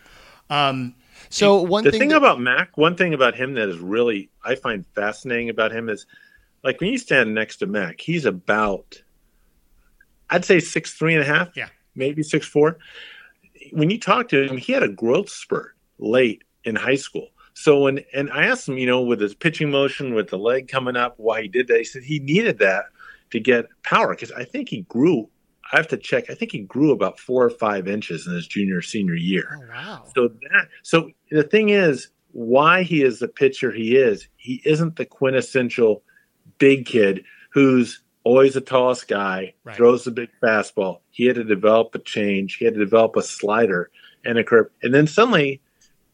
Um, 0.51 0.95
so 1.31 1.63
one 1.63 1.85
the 1.85 1.91
thing, 1.91 2.01
thing 2.01 2.09
that, 2.11 2.17
about 2.17 2.41
mac 2.41 2.77
one 2.77 2.97
thing 2.97 3.13
about 3.13 3.35
him 3.35 3.55
that 3.55 3.69
is 3.69 3.79
really 3.79 4.31
i 4.45 4.55
find 4.55 4.87
fascinating 4.95 5.51
about 5.51 5.73
him 5.73 5.89
is 5.89 6.07
like 6.69 6.83
when 6.83 6.91
you 6.91 6.99
stand 6.99 7.35
next 7.35 7.57
to 7.57 7.67
Mac, 7.67 7.99
he's 7.99 8.27
about, 8.27 9.03
I'd 10.29 10.45
say 10.45 10.61
six 10.61 10.93
three 10.93 11.15
and 11.15 11.23
a 11.23 11.27
half, 11.27 11.57
yeah, 11.57 11.69
maybe 11.95 12.23
six 12.23 12.47
four. 12.47 12.77
When 13.73 13.89
you 13.89 13.99
talk 13.99 14.29
to 14.29 14.43
him, 14.43 14.59
he 14.59 14.75
had 14.75 14.83
a 14.83 14.89
growth 14.89 15.31
spurt 15.31 15.75
late 15.99 16.45
in 16.65 16.77
high 16.77 16.97
school. 16.97 17.29
So 17.55 17.81
when 17.81 18.01
and 18.13 18.31
I 18.31 18.45
asked 18.45 18.69
him, 18.69 18.77
you 18.77 18.85
know, 18.85 19.01
with 19.01 19.19
his 19.19 19.35
pitching 19.35 19.71
motion, 19.71 20.13
with 20.13 20.29
the 20.29 20.37
leg 20.37 20.69
coming 20.69 20.95
up, 20.95 21.15
why 21.17 21.41
he 21.41 21.49
did 21.49 21.69
that. 21.69 21.79
He 21.79 21.85
said 21.85 22.03
he 22.03 22.19
needed 22.19 22.59
that 22.59 22.85
to 23.31 23.41
get 23.41 23.65
power 23.83 24.11
because 24.11 24.33
I 24.33 24.45
think 24.45 24.69
he 24.69 24.83
grew. 24.83 25.27
I 25.73 25.79
have 25.79 25.89
to 25.89 25.97
check. 25.97 26.29
I 26.29 26.35
think 26.35 26.53
he 26.53 26.61
grew 26.61 26.91
about 26.91 27.19
four 27.19 27.47
or 27.47 27.51
five 27.51 27.89
inches 27.89 28.27
in 28.27 28.35
his 28.35 28.47
junior 28.47 28.83
senior 28.83 29.15
year. 29.15 29.59
Oh, 29.59 29.73
wow! 29.75 30.05
So 30.15 30.29
that 30.29 30.69
so 30.83 31.11
the 31.31 31.45
thing 31.45 31.71
is, 31.71 32.09
why 32.33 32.83
he 32.83 33.03
is 33.03 33.21
the 33.21 33.29
pitcher 33.29 33.73
he 33.73 33.97
is, 33.97 34.29
he 34.37 34.61
isn't 34.67 34.97
the 34.97 35.07
quintessential 35.07 36.03
big 36.59 36.87
kid 36.87 37.25
who's 37.51 38.03
always 38.25 38.55
the 38.55 38.61
tallest 38.61 39.09
guy, 39.09 39.55
right. 39.65 39.77
throws 39.77 40.05
the 40.05 40.11
big 40.11 40.29
fastball. 40.43 41.01
He 41.11 41.27
had 41.27 41.37
to 41.37 41.45
develop 41.45 41.95
a 41.95 41.99
change. 41.99 42.57
He 42.57 42.65
had 42.65 42.75
to 42.75 42.81
develop 42.81 43.17
a 43.17 43.23
slider 43.23 43.91
and 44.25 44.39
a 44.39 44.45
curve. 44.45 44.67
And 44.83 44.93
then 44.93 45.07
suddenly 45.07 45.63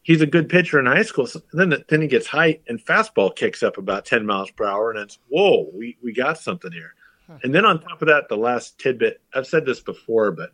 he's 0.03 0.21
a 0.21 0.27
good 0.27 0.47
pitcher 0.47 0.79
in 0.79 0.85
high 0.85 1.03
school. 1.03 1.27
So 1.27 1.41
then, 1.51 1.83
then 1.89 2.01
he 2.01 2.07
gets 2.07 2.27
height 2.27 2.61
and 2.67 2.83
fastball 2.83 3.35
kicks 3.35 3.63
up 3.63 3.77
about 3.77 4.05
10 4.05 4.25
miles 4.25 4.51
per 4.51 4.65
hour. 4.65 4.91
And 4.91 4.99
it's, 4.99 5.19
whoa, 5.29 5.69
we, 5.73 5.97
we 6.01 6.13
got 6.13 6.37
something 6.37 6.71
here. 6.71 6.93
Huh. 7.27 7.39
And 7.43 7.53
then 7.53 7.65
on 7.65 7.81
top 7.81 8.01
of 8.01 8.07
that, 8.07 8.29
the 8.29 8.37
last 8.37 8.79
tidbit, 8.79 9.19
I've 9.33 9.47
said 9.47 9.65
this 9.65 9.81
before, 9.81 10.31
but 10.31 10.51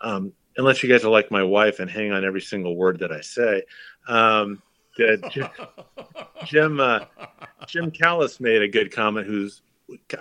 um, 0.00 0.32
unless 0.56 0.82
you 0.82 0.88
guys 0.88 1.04
are 1.04 1.10
like 1.10 1.30
my 1.30 1.42
wife 1.42 1.80
and 1.80 1.90
hang 1.90 2.12
on 2.12 2.24
every 2.24 2.42
single 2.42 2.76
word 2.76 3.00
that 3.00 3.10
I 3.10 3.22
say, 3.22 3.62
um, 4.06 4.62
Jim 4.96 5.48
Jim, 6.44 6.80
uh, 6.80 7.00
Jim 7.66 7.90
Callis 7.90 8.40
made 8.40 8.62
a 8.62 8.68
good 8.68 8.92
comment. 8.92 9.26
Who's 9.26 9.62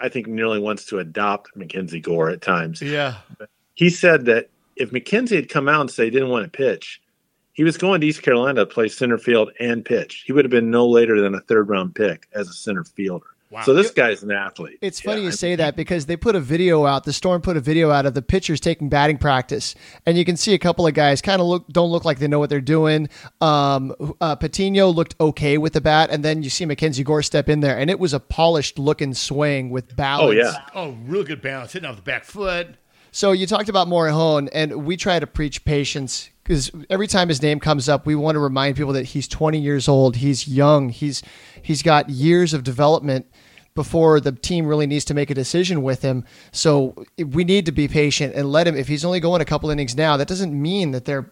I 0.01 0.09
think 0.09 0.27
nearly 0.27 0.59
wants 0.59 0.85
to 0.85 0.99
adopt 0.99 1.55
Mackenzie 1.55 1.99
Gore 1.99 2.29
at 2.29 2.41
times. 2.41 2.81
Yeah, 2.81 3.17
he 3.73 3.89
said 3.89 4.25
that 4.25 4.49
if 4.75 4.91
Mackenzie 4.91 5.35
had 5.35 5.49
come 5.49 5.69
out 5.69 5.81
and 5.81 5.91
say 5.91 6.05
he 6.05 6.09
didn't 6.09 6.29
want 6.29 6.45
to 6.45 6.57
pitch, 6.57 7.01
he 7.53 7.63
was 7.63 7.77
going 7.77 8.01
to 8.01 8.07
East 8.07 8.23
Carolina 8.23 8.61
to 8.61 8.65
play 8.65 8.87
center 8.87 9.17
field 9.17 9.51
and 9.59 9.85
pitch. 9.85 10.23
He 10.25 10.33
would 10.33 10.45
have 10.45 10.51
been 10.51 10.71
no 10.71 10.87
later 10.87 11.21
than 11.21 11.35
a 11.35 11.41
third 11.41 11.69
round 11.69 11.95
pick 11.95 12.27
as 12.33 12.49
a 12.49 12.53
center 12.53 12.83
fielder. 12.83 13.27
Wow. 13.53 13.61
So 13.61 13.75
this 13.75 13.91
guy's 13.91 14.23
an 14.23 14.31
athlete. 14.31 14.79
It's 14.81 14.99
funny 14.99 15.21
yeah, 15.21 15.25
you 15.25 15.31
say 15.31 15.55
that 15.55 15.75
because 15.75 16.07
they 16.07 16.17
put 16.17 16.35
a 16.35 16.39
video 16.39 16.87
out. 16.87 17.03
The 17.03 17.13
Storm 17.13 17.39
put 17.39 17.55
a 17.55 17.59
video 17.59 17.91
out 17.91 18.07
of 18.07 18.15
the 18.15 18.23
pitchers 18.23 18.59
taking 18.59 18.89
batting 18.89 19.19
practice, 19.19 19.75
and 20.07 20.17
you 20.17 20.25
can 20.25 20.37
see 20.37 20.55
a 20.55 20.57
couple 20.57 20.87
of 20.87 20.95
guys 20.95 21.21
kind 21.21 21.39
of 21.39 21.45
look 21.45 21.67
don't 21.67 21.91
look 21.91 22.03
like 22.03 22.17
they 22.17 22.27
know 22.27 22.39
what 22.39 22.49
they're 22.49 22.59
doing. 22.61 23.09
Um, 23.41 23.93
uh, 24.19 24.35
Patino 24.37 24.89
looked 24.89 25.15
okay 25.21 25.59
with 25.59 25.73
the 25.73 25.81
bat, 25.81 26.09
and 26.09 26.25
then 26.25 26.41
you 26.41 26.49
see 26.49 26.65
Mackenzie 26.65 27.03
Gore 27.03 27.21
step 27.21 27.47
in 27.47 27.59
there, 27.59 27.77
and 27.77 27.91
it 27.91 27.99
was 27.99 28.11
a 28.11 28.19
polished 28.19 28.79
looking 28.79 29.13
swing 29.13 29.69
with 29.69 29.95
balance. 29.95 30.29
Oh 30.29 30.31
yeah, 30.31 30.55
oh 30.73 30.97
real 31.05 31.23
good 31.23 31.43
balance, 31.43 31.73
hitting 31.73 31.87
off 31.87 31.97
the 31.97 32.01
back 32.01 32.23
foot. 32.23 32.69
So 33.13 33.31
you 33.31 33.45
talked 33.45 33.69
about 33.69 33.87
Morejon, 33.87 34.49
and 34.51 34.85
we 34.85 34.97
try 34.97 35.19
to 35.19 35.27
preach 35.27 35.63
patience 35.65 36.31
because 36.43 36.71
every 36.89 37.05
time 37.05 37.29
his 37.29 37.43
name 37.43 37.59
comes 37.59 37.87
up, 37.87 38.07
we 38.07 38.15
want 38.15 38.35
to 38.35 38.39
remind 38.39 38.75
people 38.75 38.93
that 38.93 39.05
he's 39.05 39.27
20 39.27 39.59
years 39.59 39.87
old. 39.87 40.15
He's 40.15 40.47
young. 40.47 40.89
He's 40.89 41.21
he's 41.61 41.83
got 41.83 42.09
years 42.09 42.55
of 42.55 42.63
development 42.63 43.27
before 43.75 44.19
the 44.19 44.31
team 44.31 44.65
really 44.65 44.87
needs 44.87 45.05
to 45.05 45.13
make 45.13 45.29
a 45.29 45.35
decision 45.35 45.83
with 45.83 46.01
him. 46.01 46.25
So 46.51 47.05
eh, 47.19 47.23
we 47.23 47.43
need 47.43 47.67
to 47.67 47.71
be 47.71 47.87
patient 47.87 48.33
and 48.33 48.51
let 48.51 48.67
him. 48.67 48.75
If 48.75 48.87
he's 48.87 49.05
only 49.05 49.19
going 49.19 49.41
a 49.41 49.45
couple 49.45 49.69
innings 49.69 49.95
now, 49.95 50.17
that 50.17 50.27
doesn't 50.27 50.59
mean 50.59 50.89
that 50.91 51.05
they're 51.05 51.31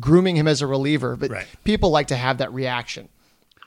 grooming 0.00 0.34
him 0.34 0.48
as 0.48 0.62
a 0.62 0.66
reliever. 0.66 1.14
But 1.14 1.30
right. 1.30 1.46
people 1.62 1.90
like 1.90 2.06
to 2.06 2.16
have 2.16 2.38
that 2.38 2.50
reaction. 2.54 3.10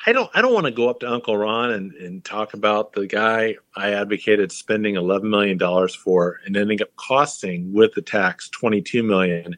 I 0.05 0.13
don't 0.13 0.29
I 0.33 0.41
don't 0.41 0.53
want 0.53 0.65
to 0.65 0.71
go 0.71 0.89
up 0.89 0.99
to 1.01 1.11
Uncle 1.11 1.37
Ron 1.37 1.71
and, 1.71 1.93
and 1.93 2.23
talk 2.23 2.53
about 2.53 2.93
the 2.93 3.05
guy 3.05 3.55
I 3.75 3.91
advocated 3.93 4.51
spending 4.51 4.95
eleven 4.95 5.29
million 5.29 5.57
dollars 5.57 5.93
for 5.93 6.39
and 6.45 6.57
ending 6.57 6.81
up 6.81 6.95
costing 6.95 7.71
with 7.73 7.93
the 7.93 8.01
tax 8.01 8.49
twenty 8.49 8.81
two 8.81 9.03
million. 9.03 9.55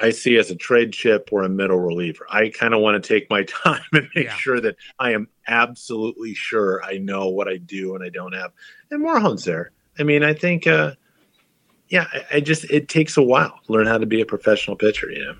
I 0.00 0.10
see 0.10 0.36
as 0.36 0.50
a 0.50 0.56
trade 0.56 0.92
chip 0.92 1.28
or 1.30 1.42
a 1.42 1.48
middle 1.48 1.78
reliever. 1.78 2.26
I 2.30 2.48
kind 2.48 2.74
of 2.74 2.80
want 2.80 3.02
to 3.02 3.06
take 3.06 3.28
my 3.28 3.42
time 3.64 3.82
and 3.92 4.08
make 4.14 4.26
yeah. 4.26 4.34
sure 4.34 4.60
that 4.60 4.76
I 4.98 5.12
am 5.12 5.28
absolutely 5.46 6.34
sure 6.34 6.82
I 6.82 6.98
know 6.98 7.28
what 7.28 7.48
I 7.48 7.58
do 7.58 7.94
and 7.94 8.02
I 8.02 8.08
don't 8.08 8.32
have. 8.32 8.52
And 8.90 9.02
Morejon's 9.02 9.44
there. 9.44 9.70
I 9.98 10.04
mean, 10.04 10.24
I 10.24 10.32
think, 10.32 10.66
uh, 10.66 10.92
yeah, 11.88 12.06
I, 12.12 12.36
I 12.36 12.40
just 12.40 12.64
it 12.64 12.88
takes 12.88 13.18
a 13.18 13.22
while 13.22 13.60
to 13.66 13.72
learn 13.72 13.86
how 13.86 13.98
to 13.98 14.06
be 14.06 14.22
a 14.22 14.26
professional 14.26 14.76
pitcher. 14.76 15.10
You 15.10 15.24
know. 15.26 15.34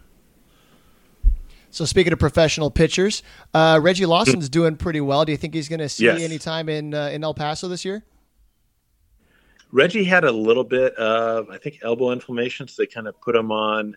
So 1.73 1.87
speaking 1.87 2.13
of 2.13 2.19
professional 2.19 2.71
pitchers, 2.71 3.23
uh, 3.55 3.81
Reggie 3.83 4.07
Lawson's 4.07 4.49
doing 4.49 4.77
pretty 4.77 5.01
well. 5.01 5.25
Do 5.25 5.33
you 5.33 5.39
think 5.39 5.55
he's 5.55 5.69
going 5.69 5.81
to 5.81 5.89
see 5.89 6.05
yes. 6.05 6.21
any 6.21 6.39
time 6.39 6.69
in 6.69 6.95
uh, 6.95 7.09
in 7.09 7.25
El 7.25 7.35
Paso 7.35 7.67
this 7.67 7.85
year? 7.85 8.05
Reggie 9.73 10.05
had 10.05 10.25
a 10.25 10.31
little 10.31 10.65
bit 10.65 10.95
of, 10.97 11.49
I 11.49 11.57
think, 11.57 11.79
elbow 11.83 12.13
inflammation, 12.13 12.69
so 12.69 12.83
they 12.83 12.87
kind 12.87 13.09
of 13.09 13.19
put 13.23 13.35
him 13.35 13.51
on 13.51 13.97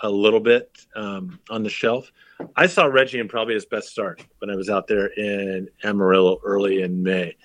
a 0.00 0.10
little 0.10 0.38
bit 0.38 0.84
um, 0.94 1.40
on 1.48 1.62
the 1.62 1.70
shelf. 1.70 2.12
I 2.56 2.66
saw 2.66 2.84
Reggie 2.84 3.18
in 3.18 3.26
probably 3.26 3.54
his 3.54 3.64
best 3.64 3.88
start 3.88 4.22
when 4.38 4.50
I 4.50 4.54
was 4.54 4.68
out 4.68 4.86
there 4.86 5.06
in 5.06 5.68
Amarillo 5.82 6.40
early 6.44 6.82
in 6.82 7.02
May, 7.02 7.36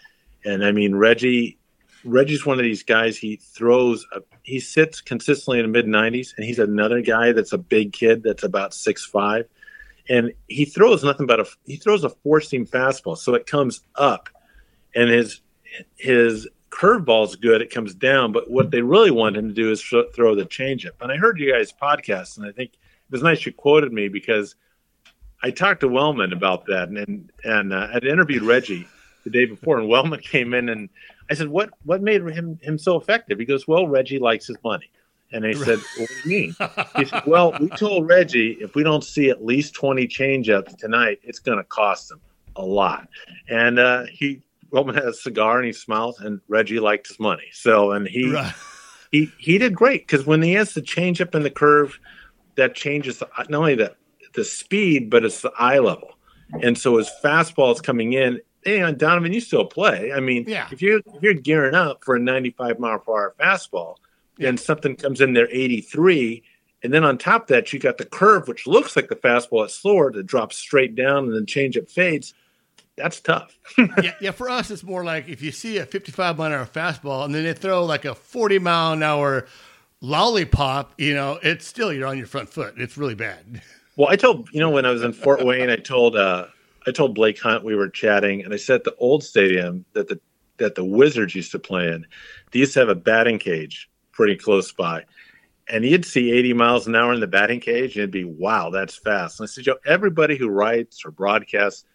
and 0.46 0.64
I 0.64 0.72
mean 0.72 0.96
Reggie. 0.96 1.58
Reggie's 2.06 2.46
one 2.46 2.60
of 2.60 2.64
these 2.64 2.84
guys. 2.84 3.18
He 3.18 3.38
throws. 3.38 4.06
A, 4.14 4.20
he 4.42 4.60
sits 4.60 5.00
consistently 5.00 5.60
in 5.60 5.66
the 5.66 5.72
mid 5.72 5.86
90s, 5.86 6.34
and 6.36 6.46
he's 6.46 6.60
another 6.60 7.02
guy 7.02 7.32
that's 7.32 7.54
a 7.54 7.58
big 7.58 7.94
kid 7.94 8.24
that's 8.24 8.44
about 8.44 8.74
six 8.74 9.06
five, 9.06 9.48
and 10.10 10.34
he 10.48 10.66
throws 10.66 11.04
nothing 11.04 11.26
but 11.26 11.40
a 11.40 11.46
he 11.66 11.78
throws 11.78 12.04
a 12.04 12.10
four 12.10 12.42
seam 12.42 12.66
fastball, 12.66 13.18
so 13.18 13.34
it 13.36 13.46
comes 13.46 13.82
up, 13.96 14.30
and 14.96 15.10
his 15.10 15.42
his 15.96 16.48
curveball 16.70 17.26
is 17.26 17.36
good. 17.36 17.62
It 17.62 17.70
comes 17.70 17.94
down, 17.94 18.32
but 18.32 18.50
what 18.50 18.72
they 18.72 18.82
really 18.82 19.12
want 19.12 19.38
him 19.38 19.48
to 19.48 19.54
do 19.54 19.72
is 19.72 19.82
throw 19.82 20.36
the 20.36 20.46
changeup. 20.46 21.02
And 21.02 21.12
I 21.12 21.18
heard 21.18 21.40
you 21.40 21.52
guys 21.52 21.72
podcast, 21.72 22.38
and 22.38 22.46
I 22.46 22.52
think 22.52 22.74
it 22.74 23.12
was 23.12 23.24
nice 23.24 23.46
you 23.46 23.54
quoted 23.54 23.94
me 23.94 24.10
because 24.10 24.56
I 25.42 25.52
talked 25.52 25.82
to 25.82 25.88
Wellman 25.88 26.34
about 26.34 26.66
that, 26.68 26.90
and 26.90 26.98
and, 26.98 27.32
and 27.44 27.74
uh, 27.74 27.90
I'd 27.94 28.06
interviewed 28.06 28.44
Reggie 28.44 28.88
the 29.24 29.30
day 29.30 29.46
before, 29.46 29.78
and 29.78 29.88
Wellman 29.88 30.20
came 30.24 30.54
in, 30.54 30.70
and 30.70 30.90
I 31.30 31.36
said, 31.36 31.48
"What 31.48 31.70
what 31.84 32.02
made 32.02 32.22
him 32.28 32.60
him 32.62 32.78
so 32.78 32.98
effective?" 32.98 33.40
He 33.40 33.46
goes, 33.46 33.68
"Well, 33.68 33.88
Reggie 33.88 34.20
likes 34.20 34.48
his 34.48 34.58
money." 34.64 34.90
And 35.34 35.44
they 35.44 35.54
said, 35.54 35.80
What 35.98 36.10
do 36.10 36.30
you 36.30 36.30
mean? 36.30 36.56
He 36.98 37.06
said, 37.06 37.24
Well, 37.26 37.56
we 37.60 37.68
told 37.70 38.08
Reggie 38.08 38.52
if 38.62 38.76
we 38.76 38.84
don't 38.84 39.04
see 39.04 39.30
at 39.30 39.44
least 39.44 39.74
20 39.74 40.08
changeups 40.08 40.78
tonight, 40.78 41.20
it's 41.24 41.40
going 41.40 41.58
to 41.58 41.64
cost 41.64 42.12
him 42.12 42.22
a 42.56 42.64
lot. 42.64 43.08
And 43.50 43.80
uh, 43.80 44.06
he, 44.12 44.42
Roman 44.72 44.96
had 44.96 45.06
a 45.06 45.14
cigar 45.14 45.58
and 45.58 45.66
he 45.66 45.74
smiles, 45.74 46.20
and 46.20 46.40
Reggie 46.48 46.80
liked 46.80 47.08
his 47.08 47.20
money. 47.20 47.48
So, 47.52 47.92
and 47.92 48.08
he, 48.08 48.32
right. 48.32 48.54
he, 49.12 49.32
he 49.40 49.58
did 49.58 49.76
great 49.76 50.06
because 50.08 50.26
when 50.26 50.42
he 50.42 50.54
has 50.54 50.74
the 50.74 50.82
changeup 50.82 51.34
and 51.34 51.44
the 51.44 51.52
curve, 51.52 52.00
that 52.56 52.76
changes 52.76 53.22
not 53.38 53.54
only 53.54 53.76
the, 53.76 53.96
the 54.36 54.46
speed, 54.46 55.10
but 55.10 55.26
it's 55.26 55.42
the 55.42 55.52
eye 55.58 55.80
level. 55.80 56.12
And 56.62 56.78
so 56.78 56.98
his 56.98 57.10
fastball 57.24 57.74
is 57.74 57.82
coming 57.82 58.14
in. 58.14 58.40
And 58.66 58.98
Donovan, 58.98 59.34
you 59.34 59.42
still 59.42 59.66
play. 59.66 60.14
I 60.14 60.20
mean, 60.20 60.46
yeah. 60.48 60.68
if 60.72 60.82
you're 60.82 61.00
if 61.00 61.22
you're 61.22 61.34
gearing 61.34 61.76
up 61.76 62.04
for 62.06 62.16
a 62.16 62.20
95 62.20 62.80
mile 62.80 63.00
per 63.00 63.12
hour 63.12 63.36
fastball, 63.38 63.98
and 64.40 64.60
something 64.60 64.96
comes 64.96 65.22
in 65.22 65.34
there 65.34 65.48
83 65.52 66.44
and 66.84 66.94
then 66.94 67.04
on 67.04 67.18
top 67.18 67.44
of 67.44 67.48
that 67.48 67.72
you 67.72 67.80
got 67.80 67.98
the 67.98 68.06
curve 68.06 68.48
which 68.48 68.68
looks 68.68 68.96
like 68.96 69.08
the 69.08 69.16
fastball 69.16 69.64
at 69.64 69.72
slower 69.72 70.12
that 70.12 70.26
drops 70.26 70.58
straight 70.58 70.96
down 70.96 71.26
and 71.26 71.36
then 71.36 71.46
change 71.46 71.78
it 71.78 71.90
fades. 71.90 72.34
That's 72.96 73.20
tough. 73.20 73.58
Yeah, 73.78 74.14
yeah 74.22 74.32
for 74.32 74.50
us 74.50 74.70
it's 74.70 74.84
more 74.84 75.04
like 75.04 75.28
if 75.30 75.42
you 75.42 75.52
see 75.52 75.78
a 75.78 75.86
55 75.86 76.38
mile 76.38 76.48
an 76.48 76.54
hour 76.54 76.66
fastball 76.66 77.26
and 77.26 77.34
then 77.34 77.44
they 77.44 77.54
throw 77.54 77.86
like 77.86 78.06
a 78.06 78.14
40 78.14 78.60
mile 78.60 78.94
an 78.94 79.04
hour 79.04 79.48
lollipop 80.02 80.94
you 80.98 81.14
know 81.14 81.40
it's 81.42 81.66
still 81.66 81.94
you're 81.94 82.08
on 82.08 82.18
your 82.18 82.28
front 82.28 82.50
foot. 82.50 82.76
It's 82.78 82.98
really 82.98 83.16
bad. 83.16 83.62
Well 83.96 84.10
i 84.10 84.16
told 84.16 84.50
you 84.52 84.60
know 84.60 84.70
when 84.70 84.86
i 84.86 84.92
was 84.92 85.04
in 85.04 85.14
fort 85.14 85.46
wayne 85.46 85.70
i 85.70 85.76
told 85.76 86.16
uh 86.16 86.48
i 86.88 86.92
told 86.92 87.16
blake 87.16 87.40
hunt 87.40 87.64
we 87.64 87.76
were 87.76 87.90
chatting 87.90 88.44
and 88.44 88.54
i 88.54 88.58
said 88.58 88.84
the 88.84 88.96
old 88.96 89.24
stadium 89.24 89.86
that 89.94 90.08
the 90.08 90.20
that 90.58 90.76
the 90.76 90.84
wizards 90.84 91.36
used 91.36 91.52
to 91.52 91.60
play 91.60 91.88
in 91.88 92.06
they 92.52 92.60
used 92.60 92.74
to 92.74 92.80
have 92.80 92.90
a 92.90 92.96
batting 92.96 93.40
cage 93.40 93.90
pretty 94.14 94.38
close 94.38 94.72
by. 94.72 95.04
And 95.68 95.84
you'd 95.84 96.06
see 96.06 96.32
80 96.32 96.54
miles 96.54 96.88
an 96.88 96.96
hour 96.96 97.14
in 97.14 97.20
the 97.20 97.28
batting 97.28 97.60
cage, 97.60 97.96
and 97.96 98.04
it'd 98.04 98.12
be, 98.12 98.24
wow, 98.24 98.70
that's 98.70 98.96
fast. 98.96 99.40
And 99.40 99.48
I 99.48 99.48
said, 99.48 99.64
Joe, 99.66 99.78
everybody 99.86 100.38
who 100.38 100.50
writes 100.50 101.04
or 101.06 101.12
broadcasts, 101.12 101.86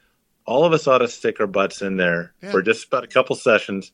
all 0.46 0.64
of 0.64 0.72
us 0.72 0.86
ought 0.86 0.98
to 0.98 1.08
stick 1.08 1.40
our 1.40 1.46
butts 1.46 1.82
in 1.82 1.96
there 1.96 2.34
yeah. 2.42 2.50
for 2.50 2.62
just 2.62 2.86
about 2.86 3.04
a 3.04 3.08
couple 3.08 3.36
sessions, 3.36 3.92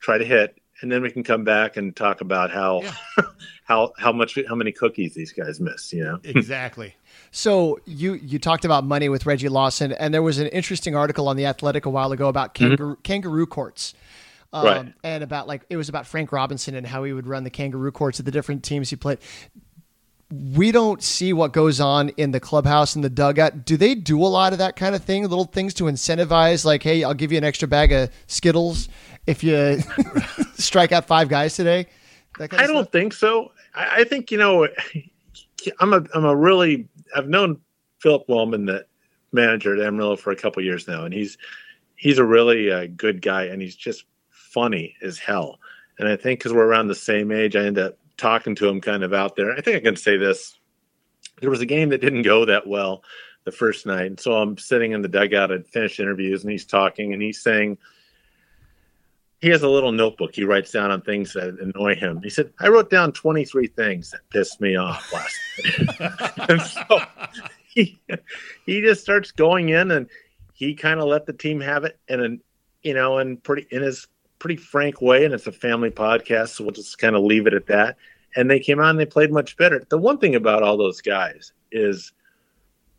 try 0.00 0.18
to 0.18 0.24
hit, 0.24 0.60
and 0.82 0.90
then 0.90 1.02
we 1.02 1.10
can 1.10 1.22
come 1.22 1.44
back 1.44 1.76
and 1.76 1.94
talk 1.94 2.20
about 2.20 2.50
how 2.50 2.82
yeah. 2.82 2.94
how 3.64 3.92
how 3.96 4.12
much 4.12 4.38
how 4.48 4.54
many 4.54 4.72
cookies 4.72 5.14
these 5.14 5.32
guys 5.32 5.60
miss. 5.60 5.92
You 5.92 6.04
know, 6.04 6.18
exactly. 6.24 6.94
So 7.30 7.78
you 7.86 8.14
you 8.14 8.38
talked 8.38 8.64
about 8.64 8.84
money 8.84 9.08
with 9.08 9.24
Reggie 9.24 9.48
Lawson, 9.48 9.92
and 9.92 10.12
there 10.12 10.22
was 10.22 10.38
an 10.38 10.48
interesting 10.48 10.94
article 10.94 11.28
on 11.28 11.36
the 11.36 11.46
Athletic 11.46 11.86
a 11.86 11.90
while 11.90 12.12
ago 12.12 12.28
about 12.28 12.54
kangaroo, 12.54 12.94
mm-hmm. 12.94 13.02
kangaroo 13.02 13.46
courts 13.46 13.94
um, 14.52 14.64
right. 14.64 14.94
and 15.02 15.24
about 15.24 15.48
like 15.48 15.62
it 15.68 15.76
was 15.76 15.88
about 15.88 16.06
Frank 16.06 16.32
Robinson 16.32 16.74
and 16.74 16.86
how 16.86 17.04
he 17.04 17.12
would 17.12 17.26
run 17.26 17.44
the 17.44 17.50
kangaroo 17.50 17.92
courts 17.92 18.18
at 18.20 18.26
the 18.26 18.32
different 18.32 18.62
teams 18.62 18.90
he 18.90 18.96
played. 18.96 19.18
We 20.30 20.72
don't 20.72 21.02
see 21.02 21.32
what 21.32 21.52
goes 21.52 21.80
on 21.80 22.08
in 22.10 22.32
the 22.32 22.40
clubhouse 22.40 22.96
and 22.96 23.04
the 23.04 23.10
dugout. 23.10 23.64
Do 23.64 23.76
they 23.76 23.94
do 23.94 24.20
a 24.20 24.26
lot 24.26 24.52
of 24.52 24.58
that 24.58 24.74
kind 24.74 24.94
of 24.96 25.04
thing? 25.04 25.22
Little 25.22 25.44
things 25.44 25.72
to 25.74 25.84
incentivize, 25.84 26.64
like, 26.64 26.82
hey, 26.82 27.04
I'll 27.04 27.14
give 27.14 27.30
you 27.30 27.38
an 27.38 27.44
extra 27.44 27.68
bag 27.68 27.92
of 27.92 28.10
Skittles 28.26 28.88
if 29.28 29.44
you 29.44 29.78
strike 30.54 30.90
out 30.90 31.06
five 31.06 31.28
guys 31.28 31.54
today. 31.54 31.86
Kind 32.32 32.52
of 32.52 32.60
I 32.60 32.66
don't 32.66 32.90
think 32.90 33.12
so. 33.12 33.52
I, 33.74 34.00
I 34.00 34.04
think 34.04 34.30
you 34.30 34.38
know, 34.38 34.68
I'm 35.80 35.92
a 35.92 36.04
I'm 36.14 36.24
a 36.24 36.34
really 36.34 36.88
I've 37.14 37.28
known 37.28 37.60
Philip 38.00 38.24
Wellman, 38.28 38.66
the 38.66 38.86
manager 39.32 39.74
at 39.74 39.86
Amarillo, 39.86 40.16
for 40.16 40.32
a 40.32 40.36
couple 40.36 40.62
years 40.62 40.86
now, 40.88 41.04
and 41.04 41.14
he's 41.14 41.38
he's 41.96 42.18
a 42.18 42.24
really 42.24 42.70
uh, 42.70 42.86
good 42.96 43.22
guy, 43.22 43.44
and 43.44 43.62
he's 43.62 43.76
just 43.76 44.04
funny 44.56 44.96
as 45.02 45.18
hell. 45.18 45.60
And 45.98 46.08
I 46.08 46.16
think 46.16 46.40
because 46.40 46.54
we're 46.54 46.64
around 46.64 46.88
the 46.88 46.94
same 46.94 47.30
age, 47.30 47.56
I 47.56 47.66
end 47.66 47.78
up 47.78 47.98
talking 48.16 48.54
to 48.54 48.66
him 48.66 48.80
kind 48.80 49.04
of 49.04 49.12
out 49.12 49.36
there. 49.36 49.52
I 49.52 49.60
think 49.60 49.76
I 49.76 49.80
can 49.80 49.96
say 49.96 50.16
this. 50.16 50.58
There 51.42 51.50
was 51.50 51.60
a 51.60 51.66
game 51.66 51.90
that 51.90 52.00
didn't 52.00 52.22
go 52.22 52.46
that 52.46 52.66
well 52.66 53.02
the 53.44 53.52
first 53.52 53.84
night. 53.84 54.06
And 54.06 54.18
so 54.18 54.32
I'm 54.32 54.56
sitting 54.56 54.92
in 54.92 55.02
the 55.02 55.08
dugout 55.08 55.52
and 55.52 55.66
finished 55.66 56.00
interviews 56.00 56.42
and 56.42 56.50
he's 56.50 56.64
talking 56.64 57.12
and 57.12 57.20
he's 57.20 57.42
saying, 57.42 57.76
he 59.42 59.50
has 59.50 59.62
a 59.62 59.68
little 59.68 59.92
notebook 59.92 60.34
he 60.34 60.44
writes 60.44 60.72
down 60.72 60.90
on 60.90 61.02
things 61.02 61.34
that 61.34 61.58
annoy 61.60 61.94
him. 61.94 62.22
He 62.22 62.30
said, 62.30 62.50
I 62.58 62.68
wrote 62.68 62.88
down 62.88 63.12
23 63.12 63.66
things 63.66 64.10
that 64.12 64.20
pissed 64.30 64.58
me 64.62 64.76
off 64.76 65.12
last 65.12 66.00
night. 66.00 66.48
and 66.48 66.62
so 66.62 67.00
he, 67.68 68.00
he 68.64 68.80
just 68.80 69.02
starts 69.02 69.32
going 69.32 69.68
in 69.68 69.90
and 69.90 70.08
he 70.54 70.74
kind 70.74 70.98
of 70.98 71.08
let 71.08 71.26
the 71.26 71.34
team 71.34 71.60
have 71.60 71.84
it 71.84 71.98
and, 72.08 72.40
you 72.82 72.94
know, 72.94 73.18
and 73.18 73.44
pretty 73.44 73.66
in 73.70 73.82
his 73.82 74.08
pretty 74.38 74.56
frank 74.56 75.00
way, 75.00 75.24
and 75.24 75.34
it's 75.34 75.46
a 75.46 75.52
family 75.52 75.90
podcast, 75.90 76.50
so 76.50 76.64
we'll 76.64 76.72
just 76.72 76.98
kind 76.98 77.16
of 77.16 77.22
leave 77.22 77.46
it 77.46 77.54
at 77.54 77.66
that. 77.66 77.96
And 78.34 78.50
they 78.50 78.60
came 78.60 78.80
out 78.80 78.90
and 78.90 79.00
they 79.00 79.06
played 79.06 79.32
much 79.32 79.56
better. 79.56 79.84
The 79.88 79.98
one 79.98 80.18
thing 80.18 80.34
about 80.34 80.62
all 80.62 80.76
those 80.76 81.00
guys 81.00 81.52
is 81.72 82.12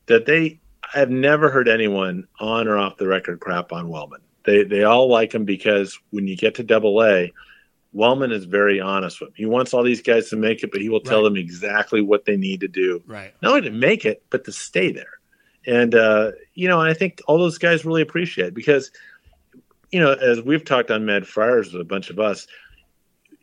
that 0.07 0.25
they 0.25 0.59
I've 0.95 1.09
never 1.09 1.49
heard 1.49 1.67
anyone 1.67 2.27
on 2.39 2.67
or 2.67 2.77
off 2.77 2.97
the 2.97 3.07
record 3.07 3.39
crap 3.39 3.71
on 3.71 3.89
Wellman. 3.89 4.21
They 4.45 4.63
they 4.63 4.83
all 4.83 5.09
like 5.09 5.33
him 5.33 5.45
because 5.45 5.99
when 6.11 6.27
you 6.27 6.35
get 6.35 6.55
to 6.55 6.63
double 6.63 7.03
A, 7.03 7.31
Wellman 7.93 8.31
is 8.31 8.45
very 8.45 8.79
honest 8.79 9.19
with 9.19 9.29
him. 9.29 9.35
He 9.35 9.45
wants 9.45 9.73
all 9.73 9.83
these 9.83 10.01
guys 10.01 10.29
to 10.29 10.37
make 10.37 10.63
it, 10.63 10.71
but 10.71 10.81
he 10.81 10.89
will 10.89 11.01
tell 11.01 11.23
right. 11.23 11.29
them 11.29 11.37
exactly 11.37 12.01
what 12.01 12.25
they 12.25 12.37
need 12.37 12.61
to 12.61 12.67
do. 12.67 13.03
Right. 13.05 13.33
Not 13.41 13.55
only 13.55 13.69
to 13.69 13.75
make 13.75 14.05
it, 14.05 14.23
but 14.29 14.45
to 14.45 14.51
stay 14.51 14.91
there. 14.91 15.19
And 15.65 15.93
uh, 15.93 16.31
you 16.53 16.67
know, 16.67 16.79
I 16.79 16.93
think 16.93 17.21
all 17.27 17.37
those 17.37 17.57
guys 17.57 17.85
really 17.85 18.01
appreciate 18.01 18.47
it 18.47 18.53
because 18.53 18.91
you 19.91 19.99
know, 19.99 20.13
as 20.13 20.41
we've 20.41 20.65
talked 20.65 20.91
on 20.91 21.05
Mad 21.05 21.27
Friars 21.27 21.71
with 21.71 21.81
a 21.81 21.85
bunch 21.85 22.09
of 22.09 22.19
us, 22.19 22.47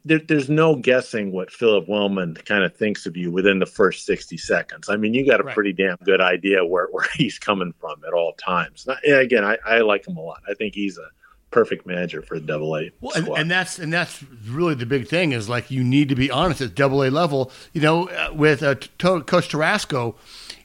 there, 0.04 0.18
there's 0.18 0.50
no 0.50 0.76
guessing 0.76 1.32
what 1.32 1.50
Philip 1.50 1.88
Wellman 1.88 2.34
kind 2.34 2.62
of 2.62 2.76
thinks 2.76 3.06
of 3.06 3.16
you 3.16 3.30
within 3.30 3.58
the 3.58 3.66
first 3.66 4.04
60 4.04 4.36
seconds. 4.36 4.88
I 4.88 4.96
mean, 4.96 5.14
you 5.14 5.26
got 5.26 5.40
a 5.40 5.44
right. 5.44 5.54
pretty 5.54 5.72
damn 5.72 5.96
good 6.04 6.20
idea 6.20 6.64
where, 6.64 6.88
where 6.90 7.06
he's 7.14 7.38
coming 7.38 7.72
from 7.80 8.02
at 8.06 8.12
all 8.12 8.34
times. 8.34 8.86
Not, 8.86 8.98
again, 9.06 9.44
I, 9.44 9.56
I 9.64 9.78
like 9.80 10.06
him 10.06 10.16
a 10.16 10.20
lot. 10.20 10.42
I 10.48 10.54
think 10.54 10.74
he's 10.74 10.98
a 10.98 11.08
perfect 11.50 11.86
manager 11.86 12.20
for 12.20 12.34
a 12.34 12.40
double 12.40 12.76
A. 12.76 12.90
Well, 13.00 13.14
and, 13.14 13.28
and, 13.28 13.50
that's 13.50 13.78
and 13.78 13.92
that's 13.92 14.22
really 14.48 14.74
the 14.74 14.86
big 14.86 15.06
thing 15.06 15.32
is 15.32 15.48
like 15.48 15.70
you 15.70 15.84
need 15.84 16.08
to 16.08 16.16
be 16.16 16.30
honest 16.30 16.60
at 16.60 16.74
double 16.74 17.02
A 17.04 17.10
level. 17.10 17.50
You 17.72 17.80
know, 17.80 18.08
uh, 18.08 18.30
with 18.34 18.62
uh, 18.62 18.74
Coach 18.98 19.48
Tarasco, 19.48 20.16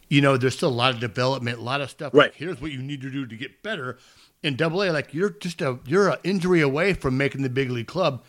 you 0.09 0.21
know, 0.21 0.35
there's 0.35 0.55
still 0.57 0.69
a 0.69 0.71
lot 0.71 0.95
of 0.95 0.99
development, 0.99 1.59
a 1.59 1.61
lot 1.61 1.81
of 1.81 1.89
stuff. 1.89 2.13
Right. 2.13 2.31
Like, 2.31 2.35
here's 2.35 2.59
what 2.59 2.71
you 2.71 2.81
need 2.81 3.01
to 3.01 3.11
do 3.11 3.25
to 3.25 3.35
get 3.35 3.61
better. 3.61 3.99
In 4.41 4.55
double 4.55 4.83
A, 4.83 4.91
like 4.91 5.13
you're 5.13 5.31
just 5.31 5.61
a 5.61 5.79
you're 5.85 6.09
an 6.09 6.17
injury 6.23 6.61
away 6.61 6.93
from 6.93 7.17
making 7.17 7.41
the 7.41 7.49
big 7.49 7.69
league 7.69 7.87
club, 7.87 8.23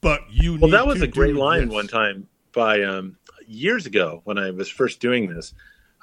but 0.00 0.20
you. 0.30 0.58
Well, 0.58 0.70
that 0.70 0.86
was 0.86 1.00
a 1.00 1.06
great 1.06 1.36
line 1.36 1.66
this. 1.66 1.74
one 1.74 1.88
time 1.88 2.28
by 2.52 2.82
um, 2.82 3.16
years 3.46 3.86
ago 3.86 4.20
when 4.24 4.38
I 4.38 4.50
was 4.50 4.68
first 4.68 5.00
doing 5.00 5.28
this. 5.28 5.54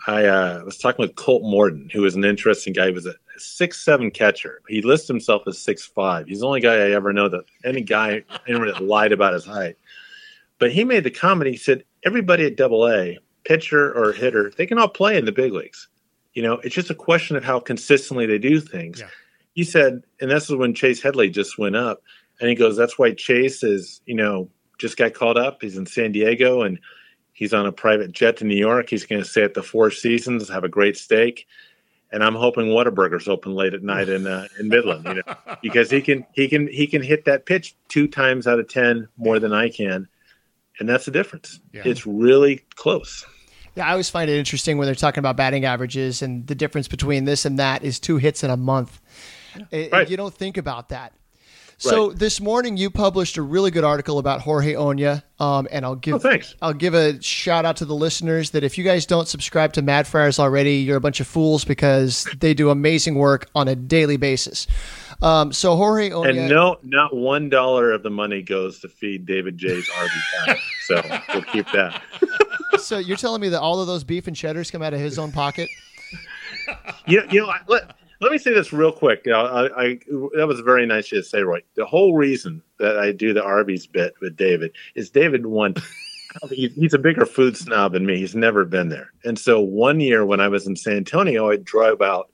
I 0.08 0.26
uh, 0.26 0.64
was 0.66 0.78
talking 0.78 1.04
with 1.04 1.16
Colt 1.16 1.44
Morton, 1.44 1.90
who 1.92 2.02
was 2.02 2.16
an 2.16 2.26
interesting 2.26 2.74
guy. 2.74 2.88
He 2.88 2.92
was 2.92 3.06
a 3.06 3.16
six 3.38 3.84
seven 3.84 4.12
catcher. 4.12 4.62
He 4.68 4.82
lists 4.82 5.08
himself 5.08 5.44
as 5.48 5.60
six 5.60 5.86
five. 5.86 6.28
He's 6.28 6.40
the 6.40 6.48
only 6.48 6.62
guy 6.62 6.76
I 6.76 6.92
ever 6.92 7.14
know 7.14 7.30
that 7.30 7.46
any 7.64 7.82
guy 7.82 8.24
anyone 8.48 8.68
that 8.68 8.84
lied 8.84 9.12
about 9.12 9.34
his 9.34 9.46
height. 9.46 9.78
But 10.60 10.72
he 10.72 10.84
made 10.84 11.04
the 11.04 11.12
comment. 11.12 11.50
He 11.50 11.58
said 11.58 11.84
everybody 12.04 12.46
at 12.46 12.56
Double 12.56 12.88
A, 12.88 13.20
pitcher 13.44 13.94
or 13.94 14.12
hitter, 14.14 14.52
they 14.58 14.66
can 14.66 14.78
all 14.78 14.88
play 14.88 15.18
in 15.18 15.26
the 15.26 15.32
big 15.32 15.54
leagues. 15.54 15.88
You 16.34 16.44
know, 16.44 16.54
it's 16.64 16.76
just 16.76 16.90
a 16.90 16.96
question 16.96 17.36
of 17.36 17.44
how 17.44 17.60
consistently 17.60 18.26
they 18.26 18.38
do 18.38 18.60
things. 18.60 19.00
Yeah. 19.00 19.08
He 19.56 19.64
said, 19.64 20.04
and 20.22 20.30
this 20.30 20.50
is 20.50 20.56
when 20.56 20.76
Chase 20.76 21.02
Headley 21.02 21.30
just 21.30 21.58
went 21.58 21.76
up, 21.76 22.04
and 22.40 22.50
he 22.50 22.56
goes, 22.56 22.78
"That's 22.78 23.00
why 23.00 23.12
Chase 23.12 23.64
is, 23.64 24.02
you 24.06 24.16
know, 24.16 24.50
just 24.78 24.98
got 24.98 25.16
called 25.16 25.38
up. 25.38 25.62
He's 25.62 25.78
in 25.78 25.86
San 25.86 26.12
Diego 26.12 26.62
and." 26.62 26.80
He's 27.38 27.54
on 27.54 27.66
a 27.66 27.72
private 27.74 28.14
jet 28.14 28.38
to 28.38 28.46
New 28.46 28.56
York. 28.56 28.90
He's 28.90 29.06
going 29.06 29.22
to 29.22 29.28
stay 29.28 29.44
at 29.44 29.56
the 29.56 29.62
Four 29.62 29.92
Seasons, 29.92 30.48
have 30.48 30.64
a 30.64 30.70
great 30.70 30.96
steak 30.96 31.46
and 32.16 32.24
I'm 32.24 32.36
hoping 32.36 32.68
Whataburger's 32.68 33.28
open 33.28 33.54
late 33.54 33.74
at 33.74 33.84
night 33.84 34.08
in 34.08 34.26
uh, 34.26 34.48
in 34.58 34.70
Midland, 34.70 35.06
you 35.06 35.16
know, 35.16 35.56
because 35.62 35.92
he 35.92 36.02
can 36.02 36.26
he 36.34 36.48
can 36.48 36.68
he 36.68 36.88
can 36.88 37.02
hit 37.02 37.26
that 37.26 37.46
pitch 37.46 37.76
two 37.90 38.08
times 38.08 38.48
out 38.48 38.58
of 38.58 38.70
ten 38.70 39.08
more 39.18 39.38
than 39.38 39.52
I 39.52 39.70
can, 39.70 40.08
and 40.80 40.88
that's 40.88 41.06
the 41.06 41.12
difference. 41.12 41.60
Yeah. 41.74 41.82
It's 41.84 42.06
really 42.06 42.62
close. 42.76 43.26
Yeah, 43.76 43.88
I 43.88 43.92
always 43.92 44.10
find 44.10 44.30
it 44.30 44.38
interesting 44.38 44.78
when 44.78 44.86
they're 44.86 44.96
talking 44.96 45.20
about 45.20 45.36
batting 45.36 45.66
averages 45.66 46.22
and 46.22 46.48
the 46.48 46.56
difference 46.56 46.88
between 46.88 47.26
this 47.26 47.44
and 47.44 47.60
that 47.60 47.84
is 47.84 48.00
two 48.00 48.16
hits 48.16 48.42
in 48.42 48.50
a 48.50 48.56
month. 48.56 49.02
Yeah. 49.72 49.88
Right. 49.92 50.10
You 50.10 50.18
don't 50.18 50.34
think 50.34 50.58
about 50.58 50.90
that. 50.90 51.14
So 51.78 52.10
right. 52.10 52.18
this 52.18 52.40
morning 52.40 52.78
you 52.78 52.90
published 52.90 53.36
a 53.36 53.42
really 53.42 53.70
good 53.70 53.84
article 53.84 54.18
about 54.18 54.40
Jorge 54.40 54.76
Oña, 54.76 55.24
um, 55.40 55.68
and 55.70 55.84
I'll 55.84 55.96
give 55.96 56.16
oh, 56.16 56.20
thanks. 56.20 56.56
I'll 56.62 56.74
give 56.74 56.94
a 56.94 57.22
shout 57.22 57.66
out 57.66 57.78
to 57.78 57.86
the 57.86 57.96
listeners 57.96 58.52
that 58.52 58.64
if 58.64 58.78
you 58.78 58.84
guys 58.84 59.06
don't 59.06 59.28
subscribe 59.28 59.74
to 59.74 59.82
Mad 59.82 60.08
Friars 60.08 60.40
already, 60.40 60.76
you're 60.76 60.96
a 60.96 61.02
bunch 61.02 61.20
of 61.20 61.28
fools 61.28 61.66
because 61.66 62.28
they 62.40 62.54
do 62.54 62.70
amazing 62.70 63.16
work 63.16 63.50
on 63.54 63.68
a 63.68 63.76
daily 63.76 64.16
basis. 64.16 64.68
Um, 65.22 65.52
so 65.52 65.76
Jorge 65.76 66.12
Oña, 66.12 66.30
and 66.30 66.50
no, 66.50 66.78
not 66.84 67.16
one 67.16 67.50
dollar 67.50 67.92
of 67.92 68.04
the 68.04 68.10
money 68.10 68.42
goes 68.42 68.80
to 68.80 68.88
feed 68.88 69.26
David 69.26 69.58
J's 69.58 69.90
RV 69.90 70.58
so 70.88 71.02
we'll 71.34 71.44
keep 71.44 71.70
that. 71.72 72.02
so 72.80 73.00
you're 73.00 73.18
telling 73.18 73.42
me 73.42 73.50
that 73.50 73.60
all 73.60 73.82
of 73.82 73.88
those 73.88 74.04
beef 74.04 74.28
and 74.28 74.36
cheddars 74.36 74.72
come 74.72 74.82
out 74.82 74.94
of 74.94 75.00
his 75.00 75.20
own 75.20 75.32
pocket? 75.32 75.70
you, 77.08 77.24
you 77.32 77.42
know, 77.42 77.54
let, 77.68 77.96
let 78.22 78.32
me 78.32 78.38
say 78.38 78.54
this 78.54 78.72
real 78.72 78.92
quick. 78.92 79.28
I, 79.28 79.70
I, 79.76 80.00
that 80.36 80.46
was 80.48 80.60
very 80.62 80.86
nice 80.86 81.12
you 81.12 81.20
to 81.20 81.24
say, 81.24 81.42
Roy. 81.42 81.62
The 81.76 81.86
whole 81.86 82.16
reason 82.16 82.62
that 82.80 82.98
I 82.98 83.12
do 83.12 83.34
the 83.34 83.44
Arby's 83.44 83.88
bit 83.88 84.14
with 84.22 84.38
David 84.38 84.72
is 84.96 85.10
David 85.10 85.46
won. 85.46 85.76
he's 86.52 86.94
a 86.94 87.00
bigger 87.00 87.26
food 87.26 87.58
snob 87.58 87.94
than 87.94 88.06
me. 88.06 88.18
He's 88.18 88.36
never 88.36 88.66
been 88.66 88.90
there. 88.90 89.12
And 89.24 89.38
so 89.38 89.60
one 89.60 90.00
year 90.00 90.26
when 90.26 90.40
I 90.40 90.48
was 90.48 90.68
in 90.68 90.76
San 90.76 90.98
Antonio, 90.98 91.50
I 91.50 91.58
drove 91.58 92.02
out 92.02 92.30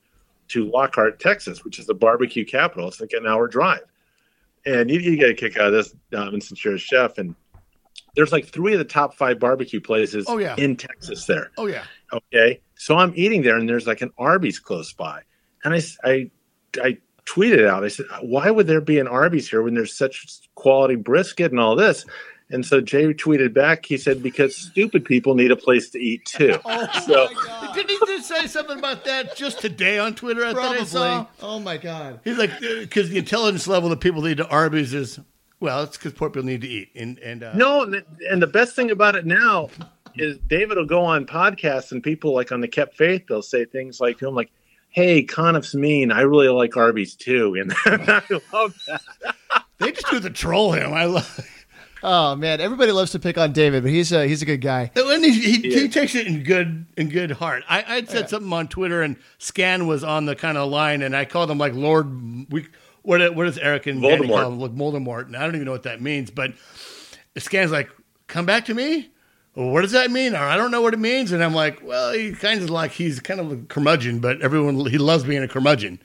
to 0.50 0.70
Lockhart, 0.70 1.20
Texas, 1.20 1.64
which 1.64 1.80
is 1.80 1.86
the 1.86 1.94
barbecue 1.94 2.46
capital. 2.46 2.88
It's 2.88 3.00
like 3.00 3.14
an 3.14 3.28
hour 3.28 3.48
drive. 3.48 3.84
And 4.66 4.90
you, 4.90 5.00
you 5.00 5.18
get 5.18 5.30
a 5.30 5.34
kick 5.34 5.58
out 5.58 5.68
of 5.68 5.74
this, 5.74 5.96
um, 6.16 6.40
since 6.42 6.64
you're 6.64 6.76
a 6.76 6.80
chef. 6.80 7.18
And 7.18 7.36
there's 8.16 8.32
like 8.32 8.46
three 8.46 8.74
of 8.74 8.80
the 8.80 8.86
top 8.86 9.16
five 9.16 9.40
barbecue 9.40 9.82
places 9.82 10.26
oh, 10.28 10.38
yeah. 10.38 10.56
in 10.58 10.76
Texas 10.76 11.26
there. 11.26 11.52
Oh, 11.58 11.68
yeah. 11.68 11.84
Okay. 12.14 12.62
So 12.76 12.98
I'm 12.98 13.14
eating 13.16 13.42
there, 13.42 13.58
and 13.58 13.68
there's 13.68 13.88
like 13.88 14.02
an 14.02 14.12
Arby's 14.18 14.60
close 14.60 14.94
by 14.94 15.22
and 15.64 15.74
I, 15.74 15.82
I, 16.04 16.32
I 16.82 16.98
tweeted 17.26 17.68
out, 17.68 17.84
I 17.84 17.88
said, 17.88 18.06
why 18.22 18.50
would 18.52 18.68
there 18.68 18.82
be 18.82 19.00
an 19.00 19.08
Arby's 19.08 19.50
here 19.50 19.62
when 19.62 19.74
there's 19.74 19.96
such 19.96 20.42
quality 20.56 20.96
brisket 20.96 21.52
and 21.52 21.60
all 21.60 21.76
this? 21.76 22.06
And 22.50 22.66
so 22.66 22.82
Jay 22.82 23.14
tweeted 23.14 23.54
back. 23.54 23.86
He 23.86 23.98
said, 23.98 24.22
"Because 24.22 24.54
stupid 24.58 25.06
people 25.06 25.36
need 25.36 25.52
a 25.52 25.56
place 25.56 25.90
to 25.92 26.00
eat 26.00 26.26
too." 26.26 26.60
oh 26.66 26.88
so, 27.06 27.30
didn't 27.74 27.92
he 27.92 27.98
just 28.06 28.28
say 28.28 28.46
something 28.46 28.78
about 28.78 29.06
that 29.06 29.38
just 29.38 29.62
today 29.62 30.00
on 30.00 30.16
Twitter? 30.16 30.46
I 30.46 30.52
Probably. 30.52 30.80
I 30.80 30.84
saw. 30.84 31.28
Oh 31.42 31.60
my 31.60 31.78
god! 31.78 32.20
He's 32.26 32.38
like, 32.38 32.60
because 32.60 33.10
the 33.10 33.18
intelligence 33.18 33.68
level 33.68 33.88
that 33.88 34.02
people 34.02 34.22
need 34.22 34.36
to 34.36 34.48
Arby's 34.50 34.94
is 34.94 35.18
well, 35.62 35.84
it's 35.84 35.96
because 35.96 36.12
poor 36.12 36.30
people 36.30 36.44
need 36.44 36.62
to 36.62 36.68
eat. 36.68 36.90
And 36.96 37.20
and 37.20 37.44
uh, 37.44 37.54
no, 37.54 37.84
and 38.30 38.42
the 38.42 38.48
best 38.48 38.76
thing 38.76 38.92
about 38.92 39.16
it 39.16 39.26
now 39.26 39.70
is 40.16 40.38
David 40.48 40.78
will 40.78 40.86
go 40.86 41.04
on 41.06 41.26
podcasts 41.26 41.92
and 41.92 42.04
people 42.04 42.34
like 42.34 42.52
on 42.52 42.60
the 42.60 42.68
Kept 42.68 42.98
Faith, 42.98 43.28
they'll 43.30 43.42
say 43.42 43.64
things 43.64 44.02
like 44.02 44.22
him, 44.22 44.36
like, 44.36 44.52
hey, 44.92 45.24
Conniff's 45.24 45.74
mean. 45.74 46.12
I 46.12 46.22
really 46.22 46.50
like 46.50 46.78
Arby's 46.78 47.16
too, 47.16 47.56
and 47.56 47.74
I 47.86 48.22
love 48.54 48.78
that. 48.88 49.02
they 49.80 49.92
just 49.92 50.10
do 50.10 50.20
the 50.20 50.30
troll 50.30 50.74
him. 50.74 50.94
I 50.94 51.06
love. 51.06 51.48
Oh 52.04 52.36
man, 52.36 52.60
everybody 52.62 52.92
loves 52.92 53.12
to 53.12 53.20
pick 53.20 53.38
on 53.38 53.52
David, 53.52 53.84
but 53.84 53.92
he's 53.92 54.12
a 54.12 54.28
he's 54.28 54.42
a 54.42 54.46
good 54.46 54.60
guy. 54.60 54.90
And 54.96 55.24
he, 55.24 55.34
he, 55.34 55.70
yeah. 55.70 55.82
he 55.82 55.88
takes 55.88 56.16
it 56.16 56.26
in 56.26 56.42
good 56.42 56.88
in 56.98 57.10
good 57.10 57.30
heart. 57.30 57.64
I 57.70 57.84
I 57.88 58.04
said 58.06 58.22
yeah. 58.22 58.26
something 58.26 58.52
on 58.52 58.70
Twitter, 58.70 59.04
and 59.04 59.18
Scan 59.38 59.86
was 59.86 60.04
on 60.04 60.26
the 60.26 60.36
kind 60.36 60.58
of 60.58 60.72
line, 60.72 61.04
and 61.04 61.16
I 61.16 61.26
called 61.26 61.52
him 61.52 61.60
like 61.60 61.76
Lord. 61.76 62.52
We 62.52 62.66
what 63.04 63.36
what 63.36 63.46
is 63.46 63.60
Eric 63.60 63.86
and 63.86 64.02
Voldemort. 64.02 64.10
Danny 64.10 64.28
call 64.30 64.52
him? 64.52 64.60
Like 64.60 64.72
Voldemort, 64.72 65.26
and 65.28 65.38
I 65.38 65.42
don't 65.42 65.54
even 65.54 65.66
know 65.66 65.74
what 65.74 65.84
that 65.84 66.02
means. 66.02 66.32
But 66.32 66.54
Scan's 67.38 67.72
like, 67.72 67.92
come 68.26 68.48
back 68.48 68.66
to 68.66 68.74
me 68.74 69.12
well, 69.56 69.70
what 69.70 69.82
does 69.82 69.92
that 69.92 70.12
mean? 70.12 70.34
Or 70.34 70.40
I 70.40 70.56
don't 70.56 70.72
know 70.72 70.82
what 70.82 70.94
it 70.94 71.00
means. 71.00 71.32
And 71.32 71.44
I'm 71.44 71.54
like, 71.54 71.82
well, 71.84 72.14
he 72.14 72.32
kind 72.34 72.62
of 72.62 72.70
like 72.70 72.92
he's 72.92 73.20
kind 73.20 73.40
of 73.40 73.52
a 73.52 73.58
curmudgeon, 73.58 74.20
but 74.20 74.42
everyone 74.42 74.86
he 74.86 74.98
loves 74.98 75.24
being 75.24 75.44
a 75.44 75.48
curmudgeon. 75.48 76.00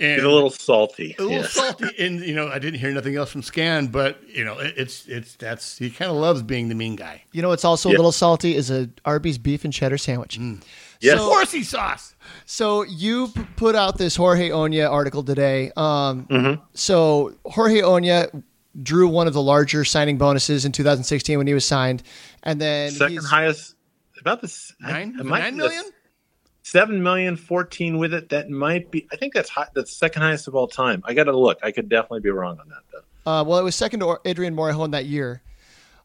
And 0.00 0.16
he's 0.16 0.24
a 0.24 0.28
little 0.28 0.50
salty. 0.50 1.14
A 1.18 1.22
little 1.22 1.44
salty, 1.44 1.86
and 2.04 2.20
you 2.20 2.34
know, 2.34 2.48
I 2.48 2.58
didn't 2.58 2.80
hear 2.80 2.90
nothing 2.90 3.14
else 3.14 3.30
from 3.30 3.42
Scan, 3.42 3.86
but 3.86 4.20
you 4.28 4.44
know, 4.44 4.58
it, 4.58 4.74
it's 4.76 5.06
it's 5.06 5.36
that's 5.36 5.78
he 5.78 5.90
kind 5.90 6.10
of 6.10 6.16
loves 6.16 6.42
being 6.42 6.68
the 6.68 6.74
mean 6.74 6.96
guy. 6.96 7.22
You 7.30 7.40
know, 7.40 7.52
it's 7.52 7.64
also 7.64 7.88
yeah. 7.88 7.96
a 7.96 7.98
little 7.98 8.10
salty 8.10 8.56
is 8.56 8.70
a 8.70 8.90
Arby's 9.04 9.38
beef 9.38 9.64
and 9.64 9.72
cheddar 9.72 9.98
sandwich. 9.98 10.40
Mm. 10.40 10.62
Yes, 11.00 11.18
so, 11.18 11.24
horsey 11.28 11.62
sauce. 11.62 12.14
So 12.46 12.82
you 12.82 13.28
p- 13.28 13.42
put 13.56 13.74
out 13.74 13.98
this 13.98 14.16
Jorge 14.16 14.50
Oña 14.50 14.90
article 14.90 15.22
today. 15.22 15.72
Um, 15.76 16.26
mm-hmm. 16.26 16.62
So 16.74 17.34
Jorge 17.44 17.80
Oña 17.80 18.42
drew 18.80 19.08
one 19.08 19.26
of 19.26 19.34
the 19.34 19.42
larger 19.42 19.84
signing 19.84 20.16
bonuses 20.16 20.64
in 20.64 20.72
2016 20.72 21.36
when 21.38 21.46
he 21.46 21.54
was 21.54 21.64
signed, 21.64 22.02
and 22.42 22.60
then 22.60 22.90
second 22.90 23.24
highest, 23.24 23.74
about 24.20 24.40
the 24.40 24.72
nine, 24.80 25.16
nine 25.16 25.56
million. 25.56 25.84
Seven 26.64 27.02
million, 27.02 27.36
14 27.36 27.98
with 27.98 28.14
it. 28.14 28.28
That 28.28 28.48
might 28.48 28.90
be. 28.92 29.08
I 29.12 29.16
think 29.16 29.34
that's 29.34 29.50
high, 29.50 29.66
that's 29.74 29.96
second 29.96 30.22
highest 30.22 30.46
of 30.46 30.54
all 30.54 30.68
time. 30.68 31.02
I 31.04 31.12
got 31.12 31.24
to 31.24 31.36
look. 31.36 31.58
I 31.62 31.72
could 31.72 31.88
definitely 31.88 32.20
be 32.20 32.30
wrong 32.30 32.58
on 32.60 32.68
that 32.68 32.82
though. 32.92 33.30
Uh, 33.30 33.42
well, 33.42 33.58
it 33.58 33.64
was 33.64 33.74
second 33.74 34.00
to 34.00 34.18
Adrian 34.24 34.54
Morejon 34.54 34.92
that 34.92 35.06
year. 35.06 35.42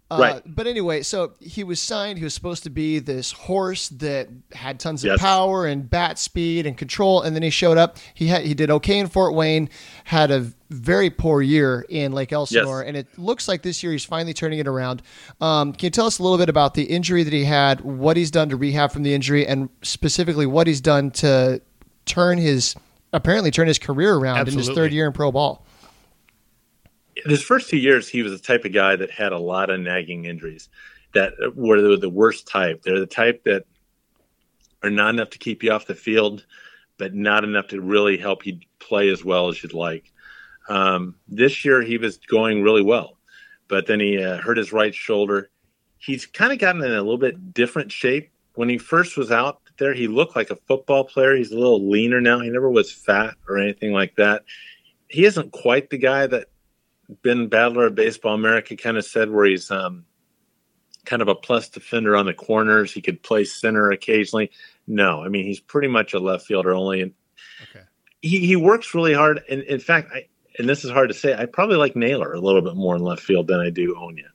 Uh, 0.09 0.17
right. 0.19 0.41
But 0.45 0.67
anyway, 0.67 1.01
so 1.01 1.33
he 1.41 1.63
was 1.65 1.81
signed. 1.81 2.17
He 2.17 2.23
was 2.23 2.33
supposed 2.33 2.63
to 2.63 2.69
be 2.69 2.99
this 2.99 3.33
horse 3.33 3.89
that 3.89 4.29
had 4.53 4.79
tons 4.79 5.03
of 5.03 5.09
yes. 5.09 5.19
power 5.19 5.65
and 5.65 5.89
bat 5.89 6.17
speed 6.17 6.65
and 6.65 6.77
control. 6.77 7.21
And 7.21 7.35
then 7.35 7.43
he 7.43 7.49
showed 7.49 7.77
up. 7.77 7.97
He 8.13 8.27
had 8.27 8.45
he 8.45 8.53
did 8.53 8.71
okay 8.71 8.99
in 8.99 9.07
Fort 9.07 9.33
Wayne. 9.33 9.69
Had 10.05 10.31
a 10.31 10.51
very 10.69 11.09
poor 11.09 11.41
year 11.41 11.85
in 11.89 12.13
Lake 12.13 12.31
Elsinore, 12.31 12.81
yes. 12.81 12.87
and 12.87 12.97
it 12.97 13.07
looks 13.17 13.47
like 13.47 13.61
this 13.61 13.83
year 13.83 13.91
he's 13.91 14.05
finally 14.05 14.33
turning 14.33 14.59
it 14.59 14.67
around. 14.67 15.01
Um, 15.41 15.73
can 15.73 15.87
you 15.87 15.91
tell 15.91 16.05
us 16.05 16.19
a 16.19 16.23
little 16.23 16.37
bit 16.37 16.49
about 16.49 16.73
the 16.73 16.83
injury 16.83 17.23
that 17.23 17.33
he 17.33 17.45
had, 17.45 17.81
what 17.81 18.17
he's 18.17 18.31
done 18.31 18.49
to 18.49 18.55
rehab 18.55 18.91
from 18.91 19.03
the 19.03 19.13
injury, 19.13 19.45
and 19.45 19.69
specifically 19.81 20.45
what 20.45 20.67
he's 20.67 20.81
done 20.81 21.11
to 21.11 21.61
turn 22.05 22.37
his 22.37 22.75
apparently 23.13 23.51
turn 23.51 23.67
his 23.67 23.79
career 23.79 24.15
around 24.15 24.37
Absolutely. 24.37 24.63
in 24.63 24.67
his 24.69 24.75
third 24.75 24.93
year 24.93 25.07
in 25.07 25.13
pro 25.13 25.31
ball? 25.31 25.65
His 27.29 27.43
first 27.43 27.69
two 27.69 27.77
years, 27.77 28.07
he 28.07 28.23
was 28.23 28.31
the 28.31 28.39
type 28.39 28.65
of 28.65 28.73
guy 28.73 28.95
that 28.95 29.11
had 29.11 29.31
a 29.31 29.39
lot 29.39 29.69
of 29.69 29.79
nagging 29.79 30.25
injuries 30.25 30.69
that 31.13 31.33
were 31.55 31.97
the 31.97 32.09
worst 32.09 32.47
type. 32.47 32.83
They're 32.83 32.99
the 32.99 33.05
type 33.05 33.43
that 33.45 33.65
are 34.83 34.89
not 34.89 35.13
enough 35.13 35.31
to 35.31 35.37
keep 35.37 35.63
you 35.63 35.71
off 35.71 35.87
the 35.87 35.95
field, 35.95 36.45
but 36.97 37.13
not 37.13 37.43
enough 37.43 37.67
to 37.69 37.81
really 37.81 38.17
help 38.17 38.45
you 38.45 38.59
play 38.79 39.09
as 39.09 39.23
well 39.23 39.49
as 39.49 39.61
you'd 39.61 39.73
like. 39.73 40.11
Um, 40.69 41.15
this 41.27 41.63
year, 41.63 41.81
he 41.81 41.97
was 41.97 42.17
going 42.17 42.61
really 42.61 42.83
well, 42.83 43.17
but 43.67 43.87
then 43.87 43.99
he 43.99 44.21
uh, 44.21 44.37
hurt 44.37 44.57
his 44.57 44.73
right 44.73 44.93
shoulder. 44.93 45.49
He's 45.97 46.25
kind 46.25 46.51
of 46.51 46.59
gotten 46.59 46.83
in 46.83 46.91
a 46.91 47.01
little 47.01 47.17
bit 47.17 47.53
different 47.53 47.91
shape. 47.91 48.31
When 48.55 48.69
he 48.69 48.77
first 48.77 49.17
was 49.17 49.31
out 49.31 49.61
there, 49.77 49.93
he 49.93 50.07
looked 50.07 50.35
like 50.35 50.49
a 50.49 50.55
football 50.55 51.03
player. 51.03 51.35
He's 51.35 51.51
a 51.51 51.57
little 51.57 51.89
leaner 51.89 52.19
now. 52.19 52.39
He 52.39 52.49
never 52.49 52.69
was 52.69 52.91
fat 52.91 53.35
or 53.47 53.57
anything 53.57 53.93
like 53.93 54.15
that. 54.15 54.43
He 55.07 55.25
isn't 55.25 55.51
quite 55.51 55.89
the 55.89 55.97
guy 55.97 56.27
that 56.27 56.47
Ben 57.23 57.49
Badler 57.49 57.87
of 57.87 57.95
Baseball 57.95 58.33
America 58.33 58.75
kind 58.75 58.97
of 58.97 59.05
said 59.05 59.29
where 59.29 59.45
he's 59.45 59.71
um, 59.71 60.05
kind 61.05 61.21
of 61.21 61.27
a 61.27 61.35
plus 61.35 61.69
defender 61.69 62.15
on 62.15 62.25
the 62.25 62.33
corners. 62.33 62.91
He 62.91 63.01
could 63.01 63.23
play 63.23 63.45
center 63.45 63.91
occasionally. 63.91 64.51
No, 64.85 65.23
I 65.23 65.29
mean 65.29 65.45
he's 65.45 65.59
pretty 65.59 65.87
much 65.87 66.13
a 66.13 66.19
left 66.19 66.45
fielder 66.45 66.73
only. 66.73 67.01
And 67.01 67.13
okay. 67.63 67.85
he, 68.21 68.45
he 68.45 68.55
works 68.55 68.93
really 68.93 69.13
hard. 69.13 69.41
And 69.49 69.61
in 69.61 69.79
fact, 69.79 70.11
I, 70.13 70.27
and 70.59 70.67
this 70.67 70.83
is 70.83 70.91
hard 70.91 71.09
to 71.09 71.13
say, 71.13 71.35
I 71.35 71.45
probably 71.45 71.77
like 71.77 71.95
Naylor 71.95 72.33
a 72.33 72.39
little 72.39 72.61
bit 72.61 72.75
more 72.75 72.95
in 72.95 73.03
left 73.03 73.21
field 73.21 73.47
than 73.47 73.59
I 73.59 73.69
do 73.69 73.95
Oña. 73.95 74.29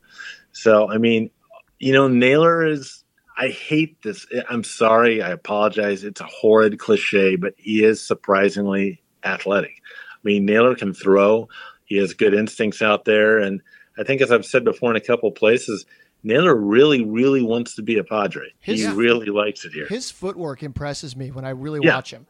So, 0.52 0.88
I 0.88 0.98
mean, 0.98 1.30
you 1.78 1.92
know, 1.92 2.08
Naylor 2.08 2.64
is, 2.64 3.02
I 3.36 3.48
hate 3.48 4.00
this. 4.02 4.26
I'm 4.48 4.62
sorry. 4.62 5.22
I 5.22 5.30
apologize. 5.30 6.04
It's 6.04 6.20
a 6.20 6.26
horrid 6.26 6.78
cliche, 6.78 7.36
but 7.36 7.54
he 7.56 7.82
is 7.82 8.06
surprisingly 8.06 9.02
athletic. 9.24 9.80
I 9.80 10.18
mean, 10.22 10.44
Naylor 10.44 10.76
can 10.76 10.94
throw, 10.94 11.48
he 11.92 11.98
has 11.98 12.14
good 12.14 12.32
instincts 12.32 12.80
out 12.80 13.04
there. 13.04 13.38
And 13.38 13.60
I 13.98 14.02
think, 14.02 14.22
as 14.22 14.32
I've 14.32 14.46
said 14.46 14.64
before 14.64 14.90
in 14.90 14.96
a 14.96 15.00
couple 15.00 15.30
places, 15.30 15.84
Naylor 16.22 16.54
really, 16.54 17.04
really 17.04 17.42
wants 17.42 17.74
to 17.74 17.82
be 17.82 17.98
a 17.98 18.04
Padre. 18.04 18.46
His, 18.60 18.80
he 18.80 18.88
really 18.88 19.26
likes 19.26 19.64
it 19.66 19.72
here. 19.72 19.86
His 19.86 20.10
footwork 20.10 20.62
impresses 20.62 21.14
me 21.16 21.30
when 21.30 21.44
I 21.44 21.50
really 21.50 21.80
yeah. 21.82 21.96
watch 21.96 22.10
him. 22.10 22.26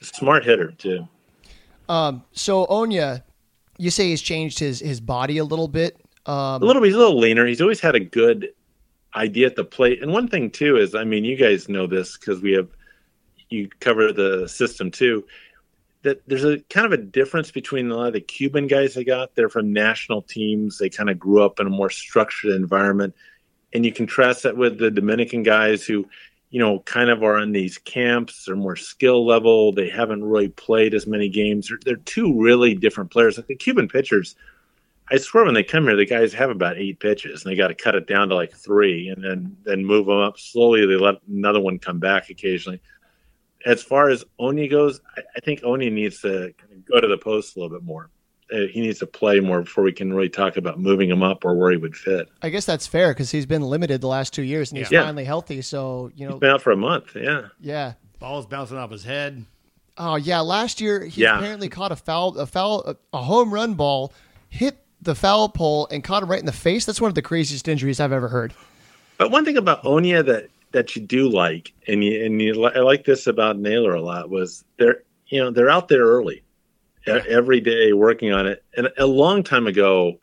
Smart 0.00 0.44
hitter, 0.44 0.70
too. 0.72 1.06
Um, 1.88 2.24
so 2.32 2.66
Oña, 2.66 3.22
you 3.76 3.90
say 3.90 4.08
he's 4.08 4.22
changed 4.22 4.58
his 4.58 4.80
his 4.80 5.00
body 5.00 5.38
a 5.38 5.44
little 5.44 5.68
bit. 5.68 6.00
Um, 6.26 6.62
a 6.62 6.64
little 6.64 6.80
bit. 6.80 6.88
He's 6.88 6.96
a 6.96 6.98
little 6.98 7.18
leaner. 7.18 7.46
He's 7.46 7.60
always 7.60 7.80
had 7.80 7.94
a 7.94 8.00
good 8.00 8.48
idea 9.14 9.46
at 9.46 9.56
the 9.56 9.64
plate. 9.64 10.02
And 10.02 10.12
one 10.12 10.28
thing 10.28 10.50
too 10.50 10.76
is, 10.76 10.94
I 10.94 11.04
mean, 11.04 11.24
you 11.24 11.36
guys 11.36 11.68
know 11.68 11.86
this 11.86 12.16
because 12.16 12.40
we 12.40 12.52
have 12.52 12.68
you 13.50 13.68
cover 13.80 14.12
the 14.12 14.46
system 14.48 14.90
too. 14.90 15.24
That 16.02 16.22
there's 16.28 16.44
a 16.44 16.60
kind 16.70 16.86
of 16.86 16.92
a 16.92 17.02
difference 17.02 17.50
between 17.50 17.90
a 17.90 17.96
lot 17.96 18.08
of 18.08 18.12
the 18.12 18.20
Cuban 18.20 18.66
guys 18.66 18.94
they 18.94 19.04
got. 19.04 19.34
They're 19.34 19.48
from 19.48 19.72
national 19.72 20.22
teams. 20.22 20.78
They 20.78 20.88
kind 20.88 21.10
of 21.10 21.18
grew 21.18 21.42
up 21.42 21.58
in 21.58 21.66
a 21.66 21.70
more 21.70 21.90
structured 21.90 22.52
environment, 22.52 23.14
and 23.72 23.84
you 23.84 23.92
contrast 23.92 24.44
that 24.44 24.56
with 24.56 24.78
the 24.78 24.90
Dominican 24.90 25.42
guys 25.42 25.84
who 25.84 26.06
you 26.50 26.58
know, 26.58 26.80
kind 26.80 27.10
of 27.10 27.22
are 27.22 27.38
in 27.38 27.52
these 27.52 27.78
camps. 27.78 28.44
They're 28.44 28.56
more 28.56 28.76
skill 28.76 29.26
level. 29.26 29.72
They 29.72 29.88
haven't 29.88 30.24
really 30.24 30.48
played 30.48 30.94
as 30.94 31.06
many 31.06 31.28
games. 31.28 31.68
They're, 31.68 31.78
they're 31.84 31.96
two 31.96 32.40
really 32.40 32.74
different 32.74 33.10
players. 33.10 33.36
Like 33.36 33.48
the 33.48 33.54
Cuban 33.54 33.88
pitchers, 33.88 34.34
I 35.10 35.18
swear 35.18 35.44
when 35.44 35.54
they 35.54 35.62
come 35.62 35.84
here, 35.84 35.96
the 35.96 36.06
guys 36.06 36.32
have 36.34 36.50
about 36.50 36.78
eight 36.78 37.00
pitches, 37.00 37.44
and 37.44 37.50
they 37.50 37.56
got 37.56 37.68
to 37.68 37.74
cut 37.74 37.94
it 37.94 38.06
down 38.06 38.28
to 38.28 38.34
like 38.34 38.52
three, 38.52 39.08
and 39.08 39.22
then 39.22 39.56
then 39.64 39.84
move 39.84 40.06
them 40.06 40.18
up 40.18 40.38
slowly. 40.38 40.86
They 40.86 40.96
let 40.96 41.16
another 41.28 41.60
one 41.60 41.78
come 41.78 41.98
back 41.98 42.30
occasionally. 42.30 42.80
As 43.66 43.82
far 43.82 44.08
as 44.08 44.24
Oña 44.40 44.70
goes, 44.70 45.00
I, 45.16 45.22
I 45.36 45.40
think 45.40 45.62
Oña 45.62 45.92
needs 45.92 46.20
to 46.20 46.52
kind 46.58 46.72
of 46.72 46.84
go 46.86 47.00
to 47.00 47.08
the 47.08 47.18
post 47.18 47.56
a 47.56 47.60
little 47.60 47.76
bit 47.76 47.84
more. 47.84 48.10
Uh, 48.52 48.60
he 48.70 48.80
needs 48.80 48.98
to 48.98 49.06
play 49.06 49.40
more 49.40 49.60
before 49.60 49.84
we 49.84 49.92
can 49.92 50.12
really 50.12 50.28
talk 50.28 50.56
about 50.56 50.80
moving 50.80 51.10
him 51.10 51.22
up 51.22 51.44
or 51.44 51.54
where 51.54 51.70
he 51.70 51.76
would 51.76 51.94
fit. 51.94 52.28
I 52.40 52.48
guess 52.48 52.64
that's 52.64 52.86
fair 52.86 53.12
because 53.12 53.30
he's 53.30 53.44
been 53.44 53.62
limited 53.62 54.00
the 54.00 54.08
last 54.08 54.32
two 54.32 54.42
years 54.42 54.70
and 54.70 54.78
he's 54.78 54.90
yeah. 54.90 55.02
finally 55.02 55.24
healthy. 55.24 55.60
So 55.60 56.10
you 56.14 56.26
know, 56.26 56.34
he's 56.34 56.40
been 56.40 56.50
out 56.50 56.62
for 56.62 56.72
a 56.72 56.76
month. 56.76 57.14
Yeah, 57.14 57.48
yeah. 57.60 57.94
Ball's 58.18 58.46
bouncing 58.46 58.78
off 58.78 58.90
his 58.90 59.04
head. 59.04 59.44
Oh 59.98 60.16
yeah, 60.16 60.40
last 60.40 60.80
year 60.80 61.04
he 61.04 61.22
yeah. 61.22 61.36
apparently 61.36 61.68
caught 61.68 61.92
a 61.92 61.96
foul, 61.96 62.38
a 62.38 62.46
foul, 62.46 62.96
a 63.12 63.22
home 63.22 63.52
run 63.52 63.74
ball, 63.74 64.14
hit 64.48 64.78
the 65.02 65.14
foul 65.14 65.48
pole 65.48 65.86
and 65.90 66.02
caught 66.02 66.22
him 66.22 66.30
right 66.30 66.40
in 66.40 66.46
the 66.46 66.52
face. 66.52 66.86
That's 66.86 67.00
one 67.00 67.10
of 67.10 67.14
the 67.14 67.22
craziest 67.22 67.68
injuries 67.68 68.00
I've 68.00 68.12
ever 68.12 68.28
heard. 68.28 68.54
But 69.18 69.30
one 69.30 69.44
thing 69.44 69.56
about 69.56 69.82
Oña 69.82 70.24
that 70.24 70.48
that 70.72 70.94
you 70.94 71.02
do 71.02 71.28
like, 71.28 71.72
and 71.86 72.04
you 72.04 72.24
and 72.24 72.40
you 72.40 72.64
I 72.64 72.80
like 72.80 73.04
this 73.04 73.26
about 73.26 73.58
Naylor 73.58 73.94
a 73.94 74.02
lot 74.02 74.30
was 74.30 74.64
they're 74.78 75.02
you 75.26 75.40
know 75.40 75.50
they're 75.50 75.70
out 75.70 75.88
there 75.88 76.04
early 76.04 76.42
every 77.06 77.60
day 77.60 77.92
working 77.92 78.32
on 78.32 78.46
it. 78.46 78.64
And 78.76 78.88
a 78.98 79.06
long 79.06 79.42
time 79.42 79.66
ago, 79.66 80.18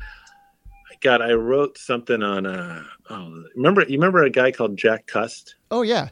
God, 1.01 1.21
I 1.21 1.34
wrote 1.34 1.77
something 1.77 2.23
on. 2.23 2.45
Uh, 2.45 2.84
oh, 3.10 3.43
remember 3.55 3.84
you 3.84 3.97
remember 3.97 4.23
a 4.23 4.29
guy 4.29 4.51
called 4.51 4.77
Jack 4.77 5.08
Cust? 5.08 5.55
Oh 5.71 5.81
yeah, 5.81 6.10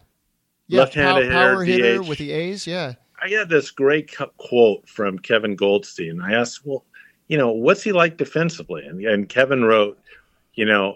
yeah, 0.67 0.79
left-handed 0.81 1.31
power, 1.31 1.63
hitter 1.63 2.03
DH. 2.03 2.07
with 2.07 2.17
the 2.17 2.31
A's. 2.31 2.67
Yeah, 2.67 2.93
I 3.21 3.29
got 3.29 3.49
this 3.49 3.71
great 3.71 4.13
quote 4.37 4.87
from 4.87 5.17
Kevin 5.19 5.55
Goldstein. 5.55 6.21
I 6.21 6.33
asked, 6.33 6.65
well, 6.65 6.85
you 7.27 7.37
know, 7.37 7.51
what's 7.51 7.81
he 7.81 7.91
like 7.91 8.17
defensively? 8.17 8.85
And, 8.85 9.03
and 9.05 9.29
Kevin 9.29 9.63
wrote, 9.63 9.97
you 10.55 10.65
know, 10.65 10.95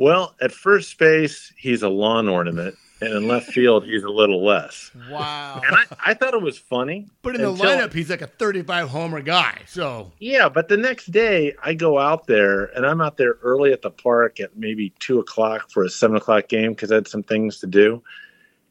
well, 0.00 0.34
at 0.40 0.50
first 0.50 0.98
base, 0.98 1.52
he's 1.58 1.82
a 1.82 1.88
lawn 1.90 2.26
ornament 2.26 2.74
and 3.02 3.12
in 3.12 3.28
left 3.28 3.52
field 3.52 3.84
he's 3.84 4.02
a 4.02 4.08
little 4.08 4.42
less. 4.42 4.90
Wow! 5.10 5.60
And 5.62 5.76
I, 5.76 5.84
I 6.06 6.14
thought 6.14 6.32
it 6.32 6.40
was 6.40 6.56
funny. 6.56 7.06
But 7.20 7.34
in 7.34 7.42
the 7.42 7.52
lineup, 7.52 7.92
he's 7.92 8.08
like 8.08 8.22
a 8.22 8.26
35 8.26 8.88
homer 8.88 9.20
guy. 9.20 9.58
So 9.66 10.10
yeah, 10.18 10.48
but 10.48 10.68
the 10.68 10.78
next 10.78 11.10
day 11.10 11.54
I 11.62 11.74
go 11.74 11.98
out 11.98 12.26
there 12.26 12.64
and 12.76 12.86
I'm 12.86 13.02
out 13.02 13.18
there 13.18 13.36
early 13.42 13.72
at 13.72 13.82
the 13.82 13.90
park 13.90 14.40
at 14.40 14.56
maybe 14.56 14.94
two 15.00 15.18
o'clock 15.18 15.70
for 15.70 15.84
a 15.84 15.90
seven 15.90 16.16
o'clock 16.16 16.48
game 16.48 16.72
because 16.72 16.90
I 16.90 16.96
had 16.96 17.08
some 17.08 17.22
things 17.22 17.58
to 17.58 17.66
do, 17.66 18.02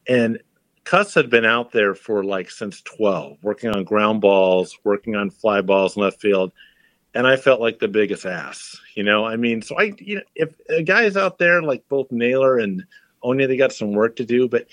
and 0.08 0.40
Cust 0.84 1.14
had 1.14 1.30
been 1.30 1.44
out 1.44 1.70
there 1.70 1.94
for 1.94 2.24
like 2.24 2.50
since 2.50 2.80
12, 2.82 3.38
working 3.42 3.70
on 3.70 3.84
ground 3.84 4.20
balls, 4.20 4.76
working 4.82 5.14
on 5.14 5.30
fly 5.30 5.60
balls 5.60 5.96
in 5.96 6.02
left 6.02 6.20
field. 6.20 6.52
And 7.14 7.26
I 7.26 7.36
felt 7.36 7.60
like 7.60 7.80
the 7.80 7.88
biggest 7.88 8.24
ass, 8.24 8.80
you 8.94 9.02
know. 9.02 9.26
I 9.26 9.36
mean, 9.36 9.62
so 9.62 9.76
I, 9.78 9.92
you 9.98 10.16
know, 10.16 10.22
if 10.36 10.54
a 10.68 10.82
guy 10.82 11.02
is 11.02 11.16
out 11.16 11.38
there 11.38 11.60
like 11.62 11.88
both 11.88 12.10
Naylor 12.12 12.58
and 12.58 12.84
Oña, 13.24 13.48
they 13.48 13.56
got 13.56 13.72
some 13.72 13.92
work 13.92 14.16
to 14.16 14.24
do, 14.24 14.48
but 14.48 14.66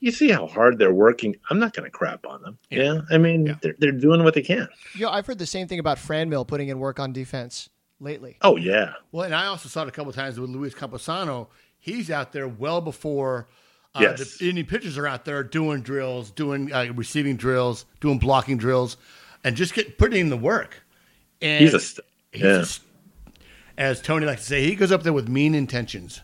you 0.00 0.10
see 0.10 0.30
how 0.30 0.46
hard 0.46 0.78
they're 0.78 0.92
working. 0.92 1.36
I'm 1.50 1.58
not 1.58 1.74
going 1.74 1.84
to 1.84 1.90
crap 1.90 2.26
on 2.26 2.42
them. 2.42 2.58
Yeah, 2.70 2.94
yeah? 2.94 3.00
I 3.10 3.18
mean, 3.18 3.46
yeah. 3.46 3.54
They're, 3.62 3.74
they're 3.78 3.92
doing 3.92 4.24
what 4.24 4.34
they 4.34 4.42
can. 4.42 4.68
Yeah, 4.96 5.10
I've 5.10 5.26
heard 5.26 5.38
the 5.38 5.46
same 5.46 5.68
thing 5.68 5.78
about 5.78 5.98
Franmil 5.98 6.46
putting 6.46 6.68
in 6.68 6.78
work 6.78 6.98
on 6.98 7.12
defense 7.12 7.68
lately. 8.00 8.36
Oh 8.42 8.56
yeah. 8.56 8.94
Well, 9.12 9.24
and 9.24 9.34
I 9.34 9.46
also 9.46 9.68
saw 9.68 9.82
it 9.82 9.88
a 9.88 9.92
couple 9.92 10.12
times 10.12 10.40
with 10.40 10.50
Luis 10.50 10.74
Campusano. 10.74 11.48
He's 11.78 12.10
out 12.10 12.32
there 12.32 12.48
well 12.48 12.80
before. 12.80 13.48
Uh, 13.94 14.00
yes. 14.00 14.38
The 14.38 14.48
Indian 14.48 14.66
pitchers 14.66 14.96
are 14.98 15.06
out 15.06 15.24
there 15.24 15.44
doing 15.44 15.82
drills, 15.82 16.30
doing 16.30 16.72
uh, 16.72 16.92
receiving 16.94 17.36
drills, 17.36 17.84
doing 18.00 18.18
blocking 18.18 18.56
drills, 18.56 18.96
and 19.44 19.54
just 19.54 19.74
get 19.74 19.98
putting 19.98 20.20
in 20.20 20.28
the 20.30 20.36
work. 20.36 20.82
And 21.42 21.62
he's 21.62 21.74
a, 21.74 21.80
st- 21.80 22.06
he's 22.32 22.42
yeah. 22.42 22.64
A, 23.76 23.80
as 23.80 24.00
Tony 24.00 24.26
likes 24.26 24.42
to 24.42 24.46
say, 24.46 24.64
he 24.64 24.74
goes 24.74 24.92
up 24.92 25.02
there 25.02 25.12
with 25.12 25.28
mean 25.28 25.54
intentions 25.54 26.20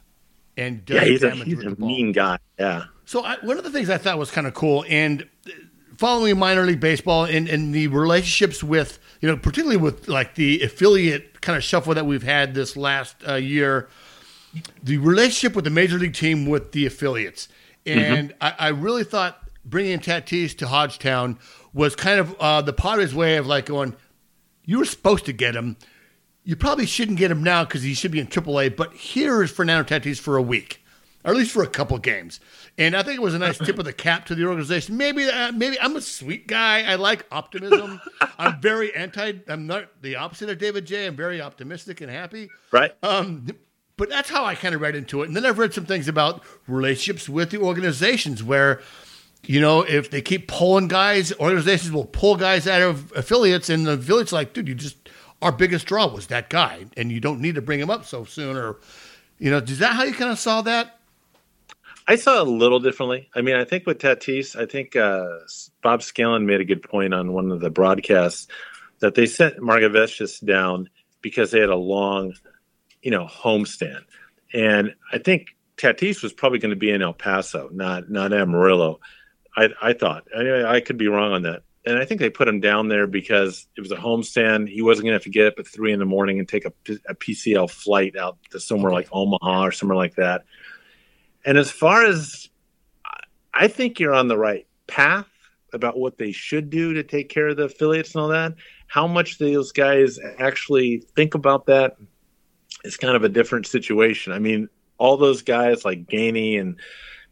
and 0.58 0.82
yeah, 0.88 1.04
he's 1.04 1.22
a, 1.22 1.30
he's 1.30 1.62
a 1.64 1.76
mean 1.76 2.12
guy. 2.12 2.38
Yeah. 2.58 2.84
So 3.06 3.24
I, 3.24 3.36
one 3.42 3.56
of 3.56 3.64
the 3.64 3.70
things 3.70 3.88
I 3.88 3.96
thought 3.96 4.18
was 4.18 4.30
kind 4.30 4.46
of 4.46 4.54
cool, 4.54 4.84
and 4.88 5.26
following 5.96 6.38
minor 6.38 6.64
league 6.64 6.80
baseball 6.80 7.24
and, 7.24 7.48
and 7.48 7.74
the 7.74 7.86
relationships 7.88 8.62
with 8.62 8.98
you 9.20 9.28
know 9.28 9.36
particularly 9.36 9.76
with 9.76 10.08
like 10.08 10.34
the 10.34 10.62
affiliate 10.62 11.40
kind 11.40 11.56
of 11.56 11.62
shuffle 11.62 11.94
that 11.94 12.06
we've 12.06 12.24
had 12.24 12.54
this 12.54 12.76
last 12.76 13.16
uh, 13.26 13.34
year, 13.34 13.88
the 14.82 14.98
relationship 14.98 15.54
with 15.54 15.64
the 15.64 15.70
major 15.70 15.96
league 15.96 16.14
team 16.14 16.46
with 16.46 16.72
the 16.72 16.84
affiliates, 16.84 17.48
and 17.86 18.30
mm-hmm. 18.30 18.36
I, 18.40 18.54
I, 18.58 18.68
really 18.68 19.04
thought 19.04 19.48
bringing 19.64 20.00
Tatis 20.00 20.58
to 20.58 20.66
Hodgetown 20.66 21.38
was 21.72 21.94
kind 21.94 22.18
of 22.18 22.34
uh, 22.40 22.62
the 22.62 22.72
Padres' 22.72 23.14
way 23.14 23.36
of 23.36 23.46
like 23.46 23.66
going, 23.66 23.94
you 24.68 24.78
were 24.78 24.84
supposed 24.84 25.24
to 25.24 25.32
get 25.32 25.56
him 25.56 25.76
you 26.48 26.56
probably 26.56 26.86
shouldn't 26.86 27.18
get 27.18 27.30
him 27.30 27.42
now 27.42 27.62
because 27.62 27.82
he 27.82 27.92
should 27.92 28.10
be 28.10 28.20
in 28.20 28.26
AAA. 28.26 28.74
But 28.74 28.94
here 28.94 29.42
is 29.42 29.50
Fernando 29.50 29.86
Tatis 29.86 30.18
for 30.18 30.38
a 30.38 30.42
week, 30.42 30.82
or 31.22 31.32
at 31.32 31.36
least 31.36 31.50
for 31.50 31.62
a 31.62 31.66
couple 31.66 31.98
games. 31.98 32.40
And 32.78 32.96
I 32.96 33.02
think 33.02 33.18
it 33.18 33.22
was 33.22 33.34
a 33.34 33.38
nice 33.38 33.58
tip 33.58 33.78
of 33.78 33.84
the 33.84 33.92
cap 33.92 34.24
to 34.26 34.34
the 34.34 34.46
organization. 34.46 34.96
Maybe, 34.96 35.24
uh, 35.24 35.52
maybe 35.52 35.78
I'm 35.78 35.94
a 35.94 36.00
sweet 36.00 36.46
guy. 36.46 36.90
I 36.90 36.94
like 36.94 37.26
optimism. 37.30 38.00
I'm 38.38 38.62
very 38.62 38.96
anti. 38.96 39.34
I'm 39.46 39.66
not 39.66 39.90
the 40.00 40.16
opposite 40.16 40.48
of 40.48 40.56
David 40.56 40.86
J. 40.86 41.04
I'm 41.04 41.16
very 41.16 41.42
optimistic 41.42 42.00
and 42.00 42.10
happy. 42.10 42.48
Right. 42.72 42.94
Um, 43.02 43.48
but 43.98 44.08
that's 44.08 44.30
how 44.30 44.46
I 44.46 44.54
kind 44.54 44.74
of 44.74 44.80
read 44.80 44.96
into 44.96 45.22
it. 45.22 45.26
And 45.26 45.36
then 45.36 45.44
I've 45.44 45.58
read 45.58 45.74
some 45.74 45.84
things 45.84 46.08
about 46.08 46.42
relationships 46.66 47.28
with 47.28 47.50
the 47.50 47.58
organizations 47.60 48.42
where, 48.42 48.80
you 49.44 49.60
know, 49.60 49.82
if 49.82 50.10
they 50.10 50.20
keep 50.20 50.48
pulling 50.48 50.88
guys, 50.88 51.32
organizations 51.38 51.92
will 51.92 52.04
pull 52.04 52.36
guys 52.36 52.66
out 52.66 52.82
of 52.82 53.12
affiliates, 53.16 53.70
and 53.70 53.86
the 53.86 53.92
affiliates 53.92 54.32
like, 54.32 54.52
dude, 54.52 54.68
you 54.68 54.74
just 54.74 54.96
our 55.40 55.52
biggest 55.52 55.86
draw 55.86 56.06
was 56.06 56.26
that 56.28 56.50
guy, 56.50 56.86
and 56.96 57.12
you 57.12 57.20
don't 57.20 57.40
need 57.40 57.54
to 57.54 57.62
bring 57.62 57.80
him 57.80 57.90
up 57.90 58.04
so 58.04 58.24
soon. 58.24 58.56
Or, 58.56 58.76
you 59.38 59.50
know, 59.50 59.58
is 59.58 59.78
that 59.78 59.94
how 59.94 60.02
you 60.02 60.12
kind 60.12 60.32
of 60.32 60.38
saw 60.38 60.62
that? 60.62 60.98
I 62.08 62.16
saw 62.16 62.40
it 62.40 62.46
a 62.46 62.50
little 62.50 62.80
differently. 62.80 63.28
I 63.34 63.42
mean, 63.42 63.54
I 63.54 63.64
think 63.64 63.86
with 63.86 63.98
Tatis, 63.98 64.56
I 64.56 64.66
think 64.66 64.96
uh, 64.96 65.28
Bob 65.82 66.02
Scanlan 66.02 66.46
made 66.46 66.60
a 66.60 66.64
good 66.64 66.82
point 66.82 67.12
on 67.12 67.32
one 67.32 67.52
of 67.52 67.60
the 67.60 67.70
broadcasts 67.70 68.48
that 69.00 69.14
they 69.14 69.26
sent 69.26 69.58
Margevicius 69.58 70.44
down 70.44 70.88
because 71.20 71.50
they 71.50 71.60
had 71.60 71.68
a 71.68 71.76
long, 71.76 72.34
you 73.02 73.10
know, 73.10 73.26
homestand, 73.26 74.04
and 74.52 74.94
I 75.12 75.18
think 75.18 75.54
Tatis 75.76 76.22
was 76.22 76.32
probably 76.32 76.58
going 76.58 76.70
to 76.70 76.76
be 76.76 76.90
in 76.90 77.02
El 77.02 77.12
Paso, 77.12 77.68
not 77.72 78.10
not 78.10 78.32
Amarillo. 78.32 79.00
I, 79.64 79.68
I 79.82 79.92
thought. 79.92 80.24
I, 80.36 80.76
I 80.76 80.80
could 80.80 80.98
be 80.98 81.08
wrong 81.08 81.32
on 81.32 81.42
that 81.42 81.62
and 81.88 81.98
I 81.98 82.04
think 82.04 82.20
they 82.20 82.28
put 82.28 82.48
him 82.48 82.60
down 82.60 82.88
there 82.88 83.06
because 83.06 83.66
it 83.76 83.80
was 83.80 83.92
a 83.92 83.96
homestand. 83.96 84.68
He 84.68 84.82
wasn't 84.82 85.04
going 85.04 85.12
to 85.12 85.16
have 85.16 85.22
to 85.22 85.30
get 85.30 85.46
up 85.46 85.58
at 85.58 85.66
three 85.66 85.92
in 85.92 85.98
the 85.98 86.04
morning 86.04 86.38
and 86.38 86.46
take 86.46 86.66
a, 86.66 86.72
a 87.08 87.14
PCL 87.14 87.70
flight 87.70 88.14
out 88.14 88.36
to 88.50 88.60
somewhere 88.60 88.92
like 88.92 89.08
Omaha 89.10 89.64
or 89.64 89.72
somewhere 89.72 89.96
like 89.96 90.16
that. 90.16 90.44
And 91.46 91.56
as 91.56 91.70
far 91.70 92.04
as 92.04 92.50
I 93.54 93.68
think 93.68 94.00
you're 94.00 94.14
on 94.14 94.28
the 94.28 94.36
right 94.36 94.66
path 94.86 95.26
about 95.72 95.98
what 95.98 96.18
they 96.18 96.32
should 96.32 96.68
do 96.68 96.94
to 96.94 97.02
take 97.02 97.30
care 97.30 97.48
of 97.48 97.56
the 97.56 97.64
affiliates 97.64 98.14
and 98.14 98.22
all 98.22 98.28
that. 98.28 98.54
How 98.86 99.06
much 99.06 99.38
those 99.38 99.72
guys 99.72 100.18
actually 100.38 101.04
think 101.14 101.34
about 101.34 101.66
that 101.66 101.96
is 102.84 102.96
kind 102.96 103.16
of 103.16 103.24
a 103.24 103.28
different 103.28 103.66
situation. 103.66 104.32
I 104.32 104.38
mean, 104.38 104.68
all 104.98 105.16
those 105.16 105.42
guys 105.42 105.84
like 105.84 106.06
Geaney 106.06 106.60
and 106.60 106.76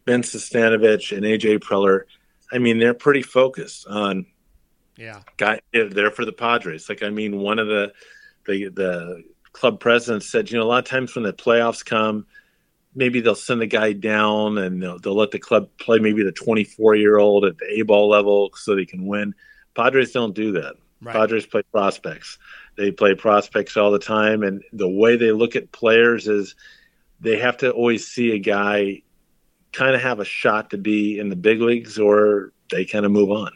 Ben 0.05 0.21
Sestanovich 0.21 1.15
and 1.15 1.25
AJ 1.25 1.59
Preller, 1.59 2.03
I 2.51 2.57
mean, 2.59 2.79
they're 2.79 2.93
pretty 2.93 3.21
focused 3.21 3.87
on 3.87 4.25
Yeah, 4.97 5.21
guy 5.37 5.61
they're 5.73 5.89
there 5.89 6.11
for 6.11 6.25
the 6.25 6.33
Padres. 6.33 6.89
Like 6.89 7.03
I 7.03 7.09
mean, 7.09 7.39
one 7.39 7.59
of 7.59 7.67
the 7.67 7.93
the 8.45 8.69
the 8.69 9.23
club 9.53 9.79
presidents 9.79 10.29
said, 10.29 10.51
you 10.51 10.57
know, 10.57 10.63
a 10.63 10.67
lot 10.67 10.79
of 10.79 10.85
times 10.85 11.15
when 11.15 11.23
the 11.23 11.33
playoffs 11.33 11.83
come, 11.83 12.25
maybe 12.95 13.21
they'll 13.21 13.35
send 13.35 13.61
a 13.61 13.67
guy 13.67 13.93
down 13.93 14.57
and 14.57 14.81
they'll, 14.81 14.99
they'll 14.99 15.15
let 15.15 15.31
the 15.31 15.39
club 15.39 15.69
play 15.79 15.99
maybe 15.99 16.23
the 16.23 16.31
24 16.31 16.95
year 16.95 17.17
old 17.17 17.45
at 17.45 17.57
the 17.57 17.65
A 17.79 17.81
ball 17.81 18.09
level 18.09 18.51
so 18.55 18.75
they 18.75 18.85
can 18.85 19.05
win. 19.05 19.33
Padres 19.75 20.11
don't 20.11 20.35
do 20.35 20.51
that. 20.53 20.75
Right. 21.01 21.13
Padres 21.13 21.45
play 21.45 21.61
prospects. 21.71 22.39
They 22.75 22.91
play 22.91 23.13
prospects 23.15 23.77
all 23.77 23.91
the 23.91 23.99
time, 23.99 24.43
and 24.43 24.63
the 24.73 24.89
way 24.89 25.15
they 25.15 25.31
look 25.31 25.55
at 25.55 25.71
players 25.71 26.27
is 26.27 26.55
they 27.19 27.37
have 27.37 27.57
to 27.57 27.71
always 27.71 28.07
see 28.07 28.31
a 28.31 28.39
guy 28.39 29.01
kind 29.77 29.95
of 29.95 30.01
have 30.01 30.19
a 30.19 30.25
shot 30.25 30.71
to 30.71 30.77
be 30.77 31.19
in 31.19 31.29
the 31.29 31.35
big 31.35 31.61
leagues, 31.61 31.99
or 31.99 32.51
they 32.71 32.85
kind 32.85 33.05
of 33.05 33.11
move 33.11 33.31
on. 33.31 33.51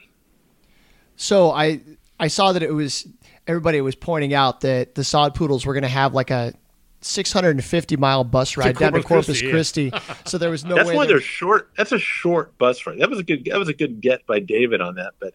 So 1.15 1.51
I 1.51 1.81
I 2.19 2.27
saw 2.27 2.51
that 2.53 2.63
it 2.63 2.73
was 2.73 3.07
everybody 3.47 3.81
was 3.81 3.95
pointing 3.95 4.33
out 4.33 4.61
that 4.61 4.95
the 4.95 5.03
Sod 5.03 5.35
Poodles 5.35 5.65
were 5.65 5.73
going 5.73 5.83
to 5.83 5.89
have 5.89 6.13
like 6.13 6.29
a 6.31 6.53
650 7.01 7.97
mile 7.97 8.23
bus 8.23 8.55
ride 8.57 8.77
down 8.77 8.93
to 8.93 9.01
Corpus 9.01 9.41
Christi. 9.41 9.49
Christi. 9.49 9.91
Yeah. 9.93 10.15
so 10.25 10.37
there 10.37 10.51
was 10.51 10.63
no. 10.63 10.75
That's 10.75 10.89
way 10.89 10.95
why 10.95 11.07
they're 11.07 11.19
short. 11.19 11.71
That's 11.77 11.91
a 11.91 11.99
short 11.99 12.57
bus 12.57 12.85
ride. 12.85 12.99
That 12.99 13.09
was 13.09 13.19
a 13.19 13.23
good. 13.23 13.45
That 13.45 13.59
was 13.59 13.69
a 13.69 13.73
good 13.73 14.01
get 14.01 14.25
by 14.27 14.39
David 14.39 14.81
on 14.81 14.95
that. 14.95 15.13
But 15.19 15.33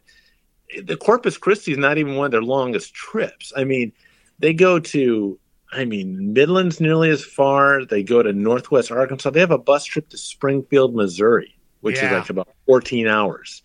the 0.84 0.96
Corpus 0.96 1.36
Christi 1.36 1.72
is 1.72 1.78
not 1.78 1.98
even 1.98 2.16
one 2.16 2.26
of 2.26 2.32
their 2.32 2.42
longest 2.42 2.94
trips. 2.94 3.52
I 3.56 3.64
mean, 3.64 3.92
they 4.38 4.54
go 4.54 4.78
to. 4.78 5.38
I 5.72 5.84
mean, 5.84 6.32
Midland's 6.32 6.80
nearly 6.80 7.10
as 7.10 7.24
far. 7.24 7.84
They 7.84 8.02
go 8.02 8.22
to 8.22 8.32
Northwest 8.32 8.90
Arkansas. 8.90 9.30
They 9.30 9.40
have 9.40 9.50
a 9.50 9.58
bus 9.58 9.84
trip 9.84 10.08
to 10.10 10.18
Springfield, 10.18 10.94
Missouri, 10.94 11.56
which 11.80 11.96
yeah. 11.96 12.06
is 12.06 12.12
like 12.12 12.30
about 12.30 12.48
14 12.66 13.08
hours. 13.08 13.62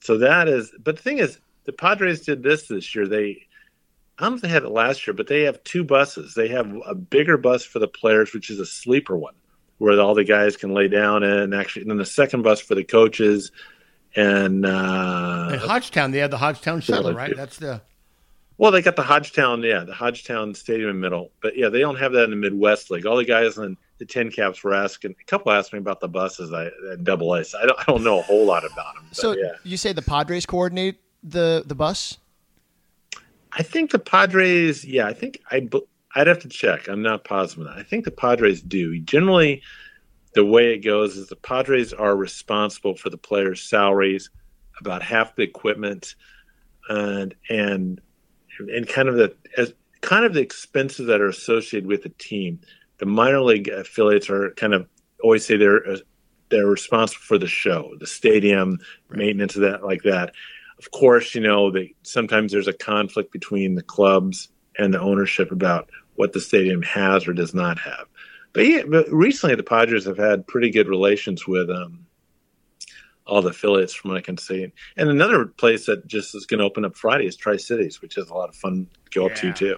So 0.00 0.18
that 0.18 0.48
is. 0.48 0.72
But 0.82 0.96
the 0.96 1.02
thing 1.02 1.18
is, 1.18 1.38
the 1.64 1.72
Padres 1.72 2.22
did 2.22 2.42
this 2.42 2.68
this 2.68 2.94
year. 2.94 3.06
They 3.06 3.46
I 4.18 4.24
don't 4.24 4.32
know 4.32 4.36
if 4.36 4.42
they 4.42 4.48
had 4.48 4.62
it 4.62 4.68
last 4.70 5.06
year, 5.06 5.14
but 5.14 5.26
they 5.26 5.42
have 5.42 5.62
two 5.64 5.84
buses. 5.84 6.34
They 6.34 6.48
have 6.48 6.72
a 6.86 6.94
bigger 6.94 7.36
bus 7.38 7.64
for 7.64 7.78
the 7.78 7.88
players, 7.88 8.32
which 8.32 8.50
is 8.50 8.60
a 8.60 8.66
sleeper 8.66 9.16
one, 9.16 9.34
where 9.78 9.98
all 10.00 10.14
the 10.14 10.24
guys 10.24 10.56
can 10.56 10.74
lay 10.74 10.88
down 10.88 11.22
in. 11.22 11.38
And 11.38 11.54
actually, 11.54 11.82
and 11.82 11.90
then 11.90 11.98
the 11.98 12.06
second 12.06 12.42
bus 12.42 12.60
for 12.60 12.74
the 12.74 12.84
coaches. 12.84 13.50
And 14.14 14.66
uh, 14.66 15.50
in 15.52 15.58
Hodgetown, 15.58 16.10
they 16.10 16.18
have 16.18 16.30
the 16.30 16.38
Hodgetown 16.38 16.80
shuttle, 16.82 17.14
right? 17.14 17.34
That's 17.34 17.56
the. 17.56 17.82
Well, 18.62 18.70
they 18.70 18.80
got 18.80 18.94
the 18.94 19.02
Hodgetown, 19.02 19.60
yeah, 19.64 19.82
the 19.82 19.92
Hodgetown 19.92 20.54
Stadium 20.54 20.90
in 20.90 20.94
the 20.94 21.00
middle. 21.00 21.32
But 21.42 21.58
yeah, 21.58 21.68
they 21.68 21.80
don't 21.80 21.96
have 21.96 22.12
that 22.12 22.22
in 22.22 22.30
the 22.30 22.36
Midwest 22.36 22.92
League. 22.92 23.04
All 23.06 23.16
the 23.16 23.24
guys 23.24 23.58
in 23.58 23.76
the 23.98 24.06
TinCaps 24.06 24.62
were 24.62 24.72
asking. 24.72 25.16
A 25.20 25.24
couple 25.24 25.50
asked 25.50 25.72
me 25.72 25.80
about 25.80 25.98
the 25.98 26.06
buses 26.06 26.52
I, 26.52 26.66
at 26.92 27.02
Double 27.02 27.34
A. 27.34 27.44
So 27.44 27.58
I 27.58 27.66
don't, 27.66 27.80
I 27.80 27.82
don't 27.88 28.04
know 28.04 28.20
a 28.20 28.22
whole 28.22 28.46
lot 28.46 28.64
about 28.64 28.94
them. 28.94 29.08
So 29.10 29.32
yeah. 29.32 29.54
you 29.64 29.76
say 29.76 29.92
the 29.92 30.00
Padres 30.00 30.46
coordinate 30.46 31.00
the 31.24 31.64
the 31.66 31.74
bus? 31.74 32.18
I 33.50 33.64
think 33.64 33.90
the 33.90 33.98
Padres, 33.98 34.84
yeah, 34.84 35.08
I 35.08 35.12
think 35.12 35.40
I 35.50 35.68
I'd 36.14 36.28
have 36.28 36.38
to 36.42 36.48
check. 36.48 36.86
I'm 36.86 37.02
not 37.02 37.24
positive. 37.24 37.66
I 37.66 37.82
think 37.82 38.04
the 38.04 38.12
Padres 38.12 38.62
do. 38.62 38.96
Generally, 39.00 39.60
the 40.36 40.44
way 40.44 40.72
it 40.72 40.84
goes 40.84 41.16
is 41.16 41.26
the 41.26 41.34
Padres 41.34 41.92
are 41.92 42.14
responsible 42.14 42.94
for 42.94 43.10
the 43.10 43.18
players' 43.18 43.60
salaries, 43.60 44.30
about 44.78 45.02
half 45.02 45.34
the 45.34 45.42
equipment, 45.42 46.14
and 46.88 47.34
and 47.50 48.00
and 48.68 48.88
kind 48.88 49.08
of 49.08 49.16
the 49.16 49.34
as 49.56 49.72
kind 50.00 50.24
of 50.24 50.34
the 50.34 50.40
expenses 50.40 51.06
that 51.06 51.20
are 51.20 51.28
associated 51.28 51.86
with 51.86 52.02
the 52.02 52.10
team. 52.10 52.60
The 52.98 53.06
minor 53.06 53.40
league 53.40 53.68
affiliates 53.68 54.30
are 54.30 54.50
kind 54.52 54.74
of 54.74 54.86
always 55.22 55.44
say 55.44 55.56
they're 55.56 55.82
they're 56.50 56.66
responsible 56.66 57.22
for 57.22 57.38
the 57.38 57.46
show, 57.46 57.94
the 57.98 58.06
stadium, 58.06 58.78
right. 59.08 59.18
maintenance 59.18 59.56
of 59.56 59.62
that, 59.62 59.82
like 59.82 60.02
that 60.02 60.34
of 60.82 60.90
course, 60.90 61.34
you 61.34 61.40
know, 61.40 61.70
they, 61.70 61.94
sometimes 62.02 62.50
there's 62.50 62.66
a 62.66 62.72
conflict 62.72 63.32
between 63.32 63.76
the 63.76 63.82
clubs 63.82 64.48
and 64.76 64.92
the 64.92 65.00
ownership 65.00 65.52
about 65.52 65.88
what 66.16 66.32
the 66.32 66.40
stadium 66.40 66.82
has 66.82 67.28
or 67.28 67.32
does 67.32 67.54
not 67.54 67.78
have. 67.78 68.06
But 68.52 68.66
yeah, 68.66 68.82
but 68.88 69.08
recently 69.08 69.54
the 69.54 69.62
Padres 69.62 70.06
have 70.06 70.18
had 70.18 70.46
pretty 70.46 70.70
good 70.70 70.88
relations 70.88 71.46
with 71.46 71.70
um, 71.70 72.04
all 73.32 73.40
the 73.40 73.48
affiliates, 73.48 73.94
from 73.94 74.10
what 74.10 74.18
I 74.18 74.20
can 74.20 74.36
see. 74.36 74.70
And 74.98 75.08
another 75.08 75.46
place 75.46 75.86
that 75.86 76.06
just 76.06 76.34
is 76.34 76.44
going 76.44 76.58
to 76.58 76.64
open 76.64 76.84
up 76.84 76.94
Friday 76.94 77.26
is 77.26 77.34
Tri 77.34 77.56
Cities, 77.56 78.02
which 78.02 78.18
is 78.18 78.28
a 78.28 78.34
lot 78.34 78.50
of 78.50 78.54
fun 78.54 78.86
to 79.06 79.18
go 79.18 79.26
yeah. 79.26 79.32
up 79.32 79.38
to 79.38 79.52
too. 79.54 79.76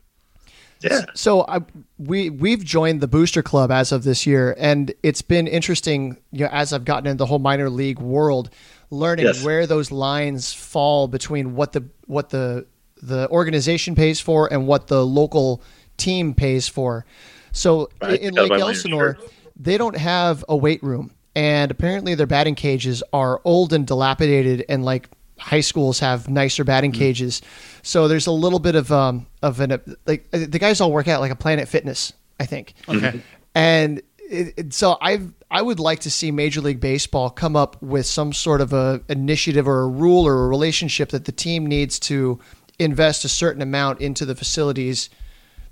Yeah. 0.80 1.04
So 1.14 1.46
I, 1.46 1.60
we 1.96 2.30
we've 2.30 2.64
joined 2.64 3.00
the 3.00 3.06
Booster 3.06 3.42
Club 3.42 3.70
as 3.70 3.92
of 3.92 4.02
this 4.02 4.26
year, 4.26 4.56
and 4.58 4.92
it's 5.04 5.22
been 5.22 5.46
interesting. 5.46 6.18
You 6.32 6.46
know, 6.46 6.50
as 6.50 6.72
I've 6.72 6.84
gotten 6.84 7.06
into 7.06 7.18
the 7.18 7.26
whole 7.26 7.38
minor 7.38 7.70
league 7.70 8.00
world, 8.00 8.50
learning 8.90 9.26
yes. 9.26 9.44
where 9.44 9.68
those 9.68 9.92
lines 9.92 10.52
fall 10.52 11.06
between 11.06 11.54
what 11.54 11.72
the 11.72 11.84
what 12.06 12.30
the 12.30 12.66
the 13.00 13.28
organization 13.30 13.94
pays 13.94 14.20
for 14.20 14.52
and 14.52 14.66
what 14.66 14.88
the 14.88 15.06
local 15.06 15.62
team 15.96 16.34
pays 16.34 16.66
for. 16.66 17.06
So 17.52 17.88
right. 18.02 18.20
in 18.20 18.34
Lake 18.34 18.50
Elsinore, 18.50 19.16
they 19.56 19.78
don't 19.78 19.96
have 19.96 20.44
a 20.48 20.56
weight 20.56 20.82
room, 20.82 21.12
and 21.34 21.70
apparently 21.70 22.14
their 22.14 22.26
batting 22.26 22.54
cages 22.54 23.02
are 23.12 23.40
old 23.44 23.72
and 23.72 23.86
dilapidated, 23.86 24.64
and 24.68 24.84
like 24.84 25.08
high 25.38 25.60
schools 25.60 25.98
have 26.00 26.28
nicer 26.28 26.64
batting 26.64 26.92
mm-hmm. 26.92 27.00
cages. 27.00 27.42
So 27.82 28.08
there's 28.08 28.26
a 28.26 28.32
little 28.32 28.58
bit 28.58 28.74
of 28.74 28.90
um 28.92 29.26
of 29.42 29.60
an 29.60 29.80
like 30.06 30.30
the 30.30 30.58
guys 30.58 30.80
all 30.80 30.92
work 30.92 31.08
out 31.08 31.20
like 31.20 31.32
a 31.32 31.36
Planet 31.36 31.68
Fitness, 31.68 32.12
I 32.38 32.46
think. 32.46 32.74
Okay. 32.88 33.20
And 33.54 34.02
it, 34.18 34.54
it, 34.56 34.74
so 34.74 34.96
I 35.00 35.20
I 35.50 35.62
would 35.62 35.80
like 35.80 36.00
to 36.00 36.10
see 36.10 36.30
Major 36.30 36.60
League 36.60 36.80
Baseball 36.80 37.30
come 37.30 37.56
up 37.56 37.80
with 37.82 38.06
some 38.06 38.32
sort 38.32 38.60
of 38.60 38.72
a 38.72 39.00
initiative 39.08 39.68
or 39.68 39.82
a 39.82 39.88
rule 39.88 40.26
or 40.26 40.44
a 40.44 40.48
relationship 40.48 41.10
that 41.10 41.24
the 41.24 41.32
team 41.32 41.66
needs 41.66 41.98
to 42.00 42.40
invest 42.78 43.24
a 43.24 43.28
certain 43.28 43.62
amount 43.62 44.00
into 44.00 44.24
the 44.24 44.34
facilities. 44.34 45.10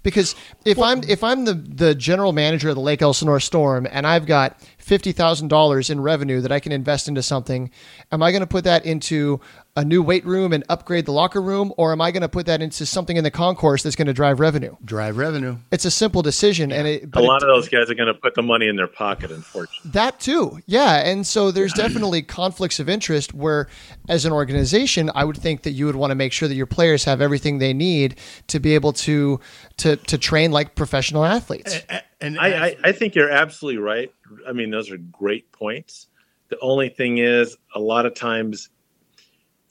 Because 0.03 0.35
if 0.65 0.79
well, 0.79 0.91
I'm 0.91 1.03
if 1.05 1.23
I'm 1.23 1.45
the, 1.45 1.55
the 1.55 1.95
general 1.95 2.33
manager 2.33 2.69
of 2.69 2.75
the 2.75 2.81
Lake 2.81 3.03
Elsinore 3.03 3.41
Storm 3.41 3.87
and 3.91 4.07
I've 4.07 4.27
got 4.27 4.61
fifty 4.79 5.13
thousand 5.13 5.49
dollars 5.49 5.91
in 5.91 6.01
revenue 6.01 6.41
that 6.41 6.53
I 6.53 6.61
can 6.61 6.73
invest 6.73 7.09
into 7.09 7.23
something, 7.23 7.71
am 8.11 8.23
I 8.23 8.33
going 8.33 8.41
to 8.41 8.47
put 8.47 8.65
that 8.65 8.85
into 8.85 9.41
a 9.75 9.85
new 9.85 10.03
weight 10.03 10.27
room 10.27 10.53
and 10.53 10.63
upgrade 10.69 11.07
the 11.07 11.13
locker 11.13 11.41
room, 11.41 11.73
or 11.79 11.93
am 11.93 12.01
I 12.03 12.11
going 12.11 12.21
to 12.21 12.29
put 12.29 12.45
that 12.47 12.61
into 12.61 12.85
something 12.85 13.17
in 13.17 13.25
the 13.25 13.31
concourse 13.31 13.83
that's 13.83 13.97
going 13.97 14.07
to 14.07 14.13
drive 14.13 14.39
revenue? 14.39 14.77
Drive 14.85 15.17
revenue. 15.17 15.57
It's 15.71 15.87
a 15.87 15.91
simple 15.91 16.21
decision, 16.21 16.71
yeah. 16.71 16.77
and 16.77 16.89
it, 16.89 17.09
a 17.15 17.21
lot 17.21 17.43
it, 17.43 17.49
of 17.49 17.57
those 17.57 17.71
guys 17.71 17.91
are 17.91 17.95
going 17.95 18.13
to 18.13 18.15
put 18.15 18.35
the 18.35 18.43
money 18.43 18.69
in 18.69 18.77
their 18.77 18.87
pocket. 18.87 19.31
Unfortunately, 19.31 19.91
that 19.93 20.21
too, 20.21 20.61
yeah. 20.67 20.97
And 21.09 21.27
so 21.27 21.51
there's 21.51 21.73
definitely 21.73 22.21
conflicts 22.21 22.81
of 22.81 22.89
interest 22.91 23.33
where, 23.33 23.69
as 24.09 24.27
an 24.27 24.33
organization, 24.33 25.11
I 25.15 25.25
would 25.25 25.39
think 25.39 25.63
that 25.63 25.71
you 25.71 25.87
would 25.87 25.97
want 25.97 26.11
to 26.11 26.17
make 26.17 26.33
sure 26.33 26.49
that 26.49 26.55
your 26.55 26.67
players 26.67 27.05
have 27.05 27.23
everything 27.23 27.59
they 27.59 27.73
need 27.73 28.17
to 28.49 28.61
be 28.61 28.75
able 28.75 28.93
to 28.93 29.41
to 29.79 29.97
to 29.97 30.19
train 30.19 30.53
like 30.53 30.75
professional 30.75 31.25
athletes. 31.25 31.81
And, 31.89 32.03
and 32.21 32.39
I, 32.39 32.67
I, 32.67 32.77
I 32.85 32.93
think 32.93 33.15
you're 33.15 33.31
absolutely 33.31 33.81
right. 33.81 34.13
I 34.47 34.53
mean, 34.53 34.71
those 34.71 34.91
are 34.91 34.99
great 34.99 35.51
points. 35.51 36.09
The 36.51 36.59
only 36.61 36.91
thing 36.91 37.17
is, 37.17 37.57
a 37.75 37.81
lot 37.81 38.05
of 38.05 38.15
times 38.15 38.69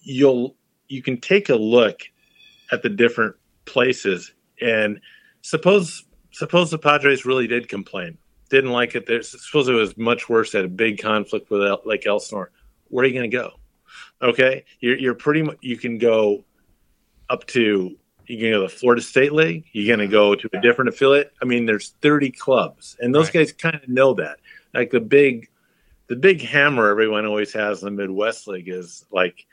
you'll 0.02 0.56
you 0.88 1.02
can 1.02 1.20
take 1.20 1.50
a 1.50 1.56
look 1.56 2.02
at 2.72 2.82
the 2.82 2.90
different 2.90 3.36
places 3.66 4.34
and 4.62 5.00
suppose 5.42 6.06
suppose 6.32 6.72
the 6.72 6.78
Padres 6.78 7.26
really 7.26 7.48
did 7.48 7.70
complain, 7.70 8.18
didn't 8.50 8.72
like 8.72 8.96
it. 8.96 9.06
There, 9.06 9.22
suppose 9.22 9.68
it 9.68 9.74
was 9.74 9.98
much 9.98 10.30
worse. 10.30 10.56
at 10.56 10.66
a 10.66 10.70
big 10.70 11.02
conflict 11.02 11.50
with 11.50 11.64
El, 11.64 11.82
Lake 11.86 12.06
Elsinore. 12.06 12.52
Where 12.90 13.04
are 13.04 13.08
you 13.08 13.14
going 13.14 13.30
to 13.30 13.38
go? 13.38 13.52
Okay, 14.22 14.66
you're 14.80 14.98
you're 14.98 15.16
pretty 15.16 15.44
much 15.44 15.58
you 15.62 15.78
can 15.78 15.98
go 15.98 16.44
up 17.30 17.46
to 17.48 17.96
you 18.28 18.38
can 18.38 18.52
go 18.52 18.62
to 18.62 18.68
the 18.68 18.80
Florida 18.80 19.02
State 19.02 19.34
League. 19.34 19.66
You're 19.74 19.96
going 19.96 20.08
to 20.08 20.12
go 20.12 20.36
to 20.36 20.50
a 20.54 20.62
different 20.62 20.90
affiliate. 20.90 21.34
I 21.42 21.46
mean, 21.46 21.66
there's 21.66 21.96
30 22.02 22.32
clubs, 22.32 22.96
and 23.00 23.14
those 23.14 23.28
right. 23.28 23.46
guys 23.46 23.52
kind 23.52 23.76
of 23.76 23.88
know 23.90 24.14
that. 24.16 24.40
Like 24.74 24.92
the 24.92 25.02
big, 25.02 25.50
the 26.08 26.16
big 26.16 26.42
hammer 26.42 26.90
everyone 26.90 27.26
always 27.26 27.52
has 27.54 27.84
in 27.84 27.96
the 27.96 28.02
Midwest 28.02 28.48
League 28.48 28.70
is 28.70 29.06
like 29.12 29.46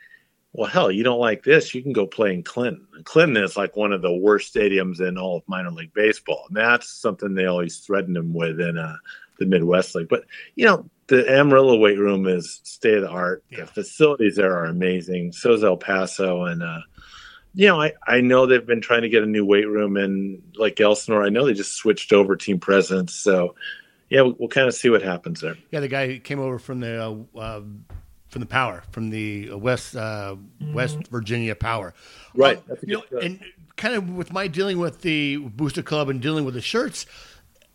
well, 0.53 0.69
hell, 0.69 0.91
you 0.91 1.05
don't 1.05 1.21
like 1.21 1.43
this, 1.45 1.75
you 1.75 1.83
can 1.83 1.93
go 1.93 2.07
play 2.07 2.33
in 2.33 2.43
Clinton. 2.43 2.87
Clinton 3.05 3.43
is 3.43 3.57
like 3.57 3.77
one 3.77 3.93
of 3.93 4.03
the 4.03 4.15
worst 4.15 4.55
stadiums 4.55 5.01
in 5.01 5.19
all 5.19 5.37
of 5.37 5.43
minor 5.47 5.71
league 5.71 5.93
baseball. 5.93 6.45
And 6.49 6.57
that's 6.57 6.89
something 6.89 7.35
they 7.35 7.47
always 7.47 7.79
threaten 7.79 8.15
them 8.15 8.33
with 8.33 8.61
in 8.61 8.79
uh, 8.79 8.97
the 9.39 9.47
Midwest 9.47 9.95
League. 9.95 10.09
But, 10.09 10.25
you 10.55 10.65
know, 10.65 10.89
the 11.09 11.31
Amarillo 11.31 11.77
weight 11.77 11.99
room 11.99 12.27
is 12.27 12.61
state 12.65 12.95
of 12.95 13.03
the 13.03 13.11
art. 13.11 13.45
Yeah. 13.51 13.61
The 13.61 13.67
facilities 13.67 14.37
there 14.37 14.57
are 14.57 14.65
amazing. 14.65 15.33
So 15.33 15.53
is 15.53 15.65
El 15.65 15.77
Paso. 15.77 16.45
And, 16.45 16.63
uh, 16.63 16.81
you 17.55 17.67
know, 17.67 17.81
I, 17.81 17.93
I 18.07 18.21
know 18.21 18.47
they've 18.47 18.67
been 18.67 18.81
trying 18.81 19.03
to 19.03 19.09
get 19.09 19.23
a 19.23 19.27
new 19.27 19.45
weight 19.45 19.69
room 19.69 19.97
And 19.97 20.43
like 20.57 20.81
Elsinore. 20.81 21.25
I 21.25 21.29
know 21.29 21.47
they 21.47 21.55
just 21.55 21.77
switched 21.77 22.13
over 22.13 22.37
team 22.37 22.59
presidents. 22.59 23.15
So, 23.15 23.55
yeah, 24.09 24.23
we'll, 24.23 24.37
we'll 24.39 24.49
kind 24.49 24.67
of 24.67 24.75
see 24.75 24.89
what 24.89 25.03
happens 25.03 25.43
there. 25.43 25.57
Yeah, 25.71 25.81
the 25.81 25.89
guy 25.89 26.07
who 26.07 26.19
came 26.19 26.41
over 26.41 26.59
from 26.59 26.81
the 26.81 27.27
uh, 27.37 27.39
uh 27.39 27.61
from 28.29 28.41
the 28.41 28.47
power 28.47 28.83
from 28.91 29.11
the 29.11 29.53
West 29.55 29.97
uh, 29.97 30.37
mm-hmm. 30.37 30.75
West 30.75 30.99
Virginia 31.09 31.55
power. 31.55 31.95
Right. 32.35 32.59
Um, 32.71 32.77
you 32.83 33.03
know, 33.11 33.19
and 33.19 33.41
kind 33.77 33.95
of 33.95 34.11
with 34.11 34.33
my 34.33 34.47
dealing 34.47 34.79
with 34.79 35.03
the 35.03 35.37
Booster 35.37 35.83
Club 35.83 36.09
and 36.09 36.21
dealing 36.21 36.45
with 36.45 36.55
the 36.55 36.61
shirts, 36.61 37.07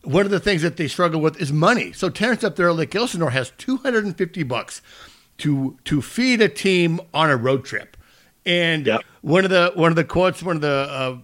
one 0.04 0.26
of 0.26 0.32
the 0.32 0.40
things 0.40 0.62
that 0.62 0.78
they 0.78 0.88
struggle 0.88 1.22
with 1.22 1.42
is 1.42 1.52
money. 1.52 1.92
So 1.92 2.10
Terrence 2.10 2.44
up 2.44 2.56
there 2.56 2.70
at 2.70 2.76
Lake 2.76 2.96
Elsinore 2.96 3.32
has 3.32 3.52
250 3.58 4.44
bucks 4.44 4.82
to 5.40 5.78
to 5.86 6.02
feed 6.02 6.42
a 6.42 6.50
team 6.50 7.00
on 7.14 7.30
a 7.30 7.38
road 7.38 7.66
trip. 7.66 7.98
And 8.46 8.86
yep. 8.86 9.02
one 9.22 9.46
of 9.46 9.50
the 9.50 9.72
one 9.76 9.92
of 9.92 9.96
the 9.96 10.04
quotes, 10.04 10.44
one 10.44 10.58
of 10.58 10.62
the 10.62 10.88
uh, 10.90 11.18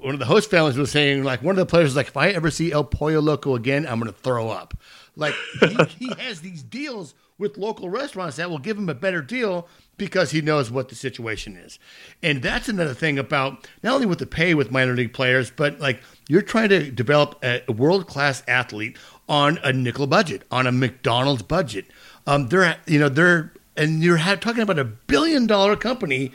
one 0.00 0.14
of 0.14 0.18
the 0.18 0.26
host 0.26 0.50
families 0.50 0.76
was 0.76 0.90
saying, 0.90 1.24
like 1.24 1.42
one 1.42 1.52
of 1.52 1.58
the 1.58 1.66
players 1.66 1.86
was 1.86 1.96
like, 1.96 2.08
if 2.08 2.16
I 2.16 2.28
ever 2.28 2.50
see 2.50 2.72
El 2.72 2.84
Pollo 2.84 3.20
Loco 3.20 3.54
again, 3.54 3.86
I'm 3.86 4.00
going 4.00 4.12
to 4.12 4.18
throw 4.18 4.48
up. 4.48 4.74
Like 5.14 5.34
he, 5.60 5.76
he 5.98 6.12
has 6.18 6.40
these 6.40 6.62
deals 6.62 7.14
with 7.38 7.58
local 7.58 7.90
restaurants 7.90 8.36
that 8.36 8.50
will 8.50 8.58
give 8.58 8.78
him 8.78 8.88
a 8.88 8.94
better 8.94 9.20
deal 9.20 9.68
because 9.98 10.30
he 10.30 10.40
knows 10.40 10.70
what 10.70 10.88
the 10.88 10.94
situation 10.94 11.56
is. 11.56 11.78
And 12.22 12.42
that's 12.42 12.68
another 12.68 12.94
thing 12.94 13.18
about 13.18 13.68
not 13.82 13.94
only 13.94 14.06
with 14.06 14.18
the 14.18 14.26
pay 14.26 14.54
with 14.54 14.70
minor 14.70 14.94
league 14.94 15.12
players, 15.12 15.50
but 15.50 15.78
like 15.78 16.00
you're 16.28 16.42
trying 16.42 16.68
to 16.70 16.90
develop 16.90 17.42
a 17.42 17.62
world 17.72 18.06
class 18.06 18.42
athlete 18.48 18.96
on 19.28 19.58
a 19.62 19.72
nickel 19.72 20.06
budget, 20.06 20.42
on 20.50 20.66
a 20.66 20.72
McDonald's 20.72 21.42
budget. 21.42 21.86
Um, 22.26 22.48
they're 22.48 22.76
you 22.86 22.98
know 22.98 23.08
they're 23.08 23.52
and 23.76 24.02
you're 24.02 24.18
talking 24.18 24.62
about 24.62 24.78
a 24.78 24.84
billion 24.84 25.46
dollar 25.46 25.76
company 25.76 26.32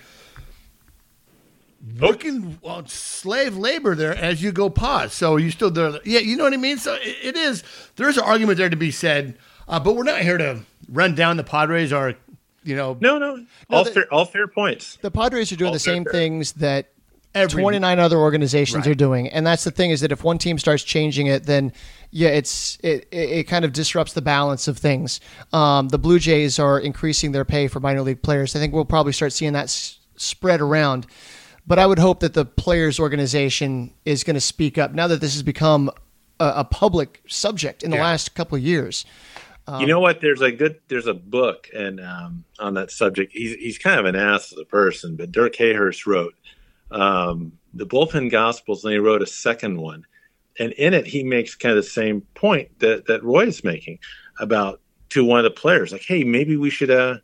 working 2.00 2.60
on 2.64 2.88
slave 2.88 3.58
labor 3.58 3.96
there 3.96 4.16
as 4.16 4.44
you 4.44 4.52
go 4.52 4.70
pause. 4.70 5.14
So 5.14 5.38
you 5.38 5.52
still 5.52 5.72
there? 5.72 6.00
Yeah, 6.06 6.20
you 6.20 6.38
know 6.38 6.44
what 6.44 6.54
I 6.54 6.58
mean. 6.58 6.78
So 6.78 6.94
it, 6.96 7.18
it 7.24 7.36
is. 7.36 7.64
There's 7.96 8.18
an 8.18 8.24
argument 8.24 8.58
there 8.58 8.70
to 8.70 8.76
be 8.76 8.92
said, 8.92 9.38
uh, 9.68 9.80
but 9.80 9.96
we're 9.96 10.04
not 10.04 10.22
here 10.22 10.38
to 10.38 10.62
run 10.92 11.16
down 11.16 11.38
the 11.38 11.44
Padres 11.44 11.92
are, 11.92 12.14
you 12.64 12.76
know. 12.76 12.98
No, 13.00 13.18
no, 13.18 13.46
all 13.70 13.84
the, 13.84 13.92
fair, 13.92 14.14
all 14.14 14.26
fair 14.26 14.48
points. 14.48 14.98
The 15.02 15.12
Padres 15.12 15.52
are 15.52 15.56
doing 15.56 15.70
all 15.70 15.74
the 15.74 15.80
same 15.80 16.04
fair. 16.04 16.14
things 16.14 16.54
that 16.54 16.92
Every, 17.34 17.64
29 17.64 17.98
other 17.98 18.18
organizations 18.18 18.86
right. 18.86 18.92
are 18.92 18.96
doing 18.96 19.30
and 19.30 19.48
that's 19.48 19.64
the 19.64 19.72
thing 19.72 19.92
is 19.92 20.02
that 20.02 20.12
if 20.12 20.22
one 20.22 20.38
team 20.38 20.60
starts 20.60 20.84
changing 20.84 21.28
it 21.28 21.46
then 21.46 21.72
yeah 22.10 22.28
it's 22.28 22.78
it, 22.84 23.08
it, 23.10 23.44
kind 23.48 23.64
of 23.64 23.72
disrupts 23.72 24.12
the 24.12 24.22
balance 24.22 24.68
of 24.68 24.78
things 24.78 25.22
um, 25.54 25.88
the 25.88 25.98
blue 25.98 26.20
jays 26.20 26.60
are 26.60 26.78
increasing 26.78 27.32
their 27.32 27.46
pay 27.46 27.70
for 27.70 27.80
minor 27.80 28.02
league 28.02 28.22
players 28.22 28.54
i 28.54 28.60
think 28.60 28.74
we'll 28.74 28.84
probably 28.84 29.14
start 29.14 29.32
seeing 29.32 29.54
that 29.54 29.64
s- 29.64 30.00
spread 30.18 30.60
around 30.60 31.08
but 31.66 31.80
i 31.80 31.86
would 31.86 32.00
hope 32.00 32.20
that 32.20 32.34
the 32.34 32.44
players 32.44 33.00
organization 33.00 33.94
is 34.04 34.26
going 34.26 34.34
to 34.34 34.42
speak 34.42 34.78
up 34.78 34.92
now 34.92 35.08
that 35.08 35.22
this 35.22 35.34
has 35.34 35.42
become 35.42 35.90
a, 36.42 36.54
a 36.58 36.64
public 36.66 37.22
subject 37.30 37.82
in 37.82 37.92
the 37.92 37.96
yeah. 37.96 38.04
last 38.04 38.36
couple 38.36 38.58
of 38.58 38.62
years 38.62 39.06
um, 39.68 39.82
you 39.82 39.88
know 39.88 40.00
what? 40.00 40.22
There's 40.22 40.42
a 40.42 40.52
good 40.52 40.80
there's 40.88 41.08
a 41.08 41.14
book 41.14 41.68
and 41.74 42.00
um, 42.00 42.46
on 42.60 42.74
that 42.76 42.92
subject. 42.92 43.34
He's 43.34 43.56
he's 43.56 43.78
kind 43.78 44.00
of 44.00 44.06
an 44.06 44.16
ass 44.16 44.52
as 44.52 44.60
a 44.60 44.66
person, 44.66 45.16
but 45.16 45.32
Dirk 45.32 45.56
Hayhurst 45.56 46.06
wrote 46.06 46.36
um, 46.92 47.54
the 47.74 47.86
bullpen 47.86 48.30
gospels 48.30 48.84
and 48.84 48.94
he 48.94 49.00
wrote 49.00 49.22
a 49.22 49.28
second 49.28 49.80
one 49.80 50.06
and 50.60 50.74
in 50.74 50.94
it 50.94 51.08
he 51.08 51.24
makes 51.24 51.56
kind 51.56 51.78
of 51.78 51.84
the 51.84 51.90
same 51.90 52.22
point 52.36 52.80
that 52.80 53.06
that 53.08 53.24
roy 53.24 53.46
is 53.46 53.64
making 53.64 54.00
about 54.40 54.82
to 55.10 55.24
one 55.24 55.40
of 55.40 55.44
the 55.44 55.52
players 55.52 55.92
like 55.92 56.04
hey 56.04 56.24
maybe 56.24 56.58
we 56.58 56.70
should 56.70 56.92
uh 56.92 57.18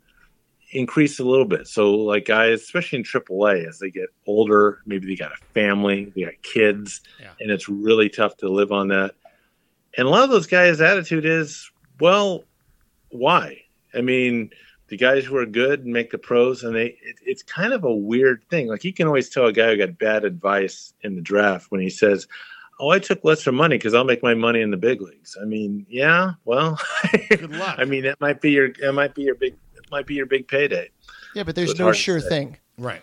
increase 0.72 1.18
a 1.18 1.24
little 1.24 1.46
bit 1.46 1.66
so 1.66 1.92
like 1.92 2.26
guys 2.26 2.60
especially 2.60 2.98
in 2.98 3.04
aaa 3.04 3.66
as 3.66 3.78
they 3.78 3.90
get 3.90 4.08
older 4.26 4.80
maybe 4.86 5.06
they 5.06 5.16
got 5.16 5.32
a 5.32 5.44
family 5.54 6.12
they 6.14 6.22
got 6.22 6.42
kids 6.42 7.00
yeah. 7.20 7.30
and 7.40 7.50
it's 7.50 7.68
really 7.68 8.08
tough 8.08 8.36
to 8.36 8.48
live 8.48 8.70
on 8.72 8.88
that 8.88 9.14
and 9.96 10.06
a 10.06 10.10
lot 10.10 10.24
of 10.24 10.30
those 10.30 10.46
guys 10.46 10.80
attitude 10.80 11.24
is 11.24 11.70
well 12.00 12.44
why 13.10 13.60
i 13.94 14.00
mean 14.00 14.50
the 14.88 14.96
guys 14.96 15.24
who 15.24 15.36
are 15.36 15.46
good 15.46 15.86
make 15.86 16.10
the 16.10 16.18
pros, 16.18 16.64
and 16.64 16.74
they 16.74 16.86
it, 17.02 17.16
it's 17.24 17.42
kind 17.42 17.72
of 17.72 17.84
a 17.84 17.94
weird 17.94 18.42
thing. 18.50 18.68
Like 18.68 18.84
you 18.84 18.92
can 18.92 19.06
always 19.06 19.28
tell 19.28 19.46
a 19.46 19.52
guy 19.52 19.68
who 19.68 19.76
got 19.76 19.98
bad 19.98 20.24
advice 20.24 20.92
in 21.02 21.14
the 21.14 21.20
draft 21.20 21.70
when 21.70 21.80
he 21.80 21.90
says, 21.90 22.26
"Oh, 22.80 22.90
I 22.90 22.98
took 22.98 23.22
lesser 23.22 23.52
money 23.52 23.76
because 23.76 23.94
I'll 23.94 24.04
make 24.04 24.22
my 24.22 24.34
money 24.34 24.60
in 24.60 24.70
the 24.70 24.76
big 24.76 25.00
leagues." 25.00 25.36
I 25.40 25.44
mean, 25.44 25.86
yeah, 25.88 26.32
well, 26.44 26.80
good 27.28 27.50
luck. 27.50 27.76
I 27.78 27.84
mean, 27.84 28.04
it 28.04 28.18
might 28.20 28.40
be 28.40 28.50
your 28.50 28.66
it 28.66 28.94
might 28.94 29.14
be 29.14 29.22
your 29.22 29.34
big 29.34 29.54
it 29.76 29.90
might 29.90 30.06
be 30.06 30.14
your 30.14 30.26
big 30.26 30.48
payday. 30.48 30.90
Yeah, 31.34 31.42
but 31.42 31.54
there's 31.54 31.76
so 31.76 31.86
no 31.86 31.92
sure 31.92 32.20
thing. 32.20 32.56
Right. 32.78 33.02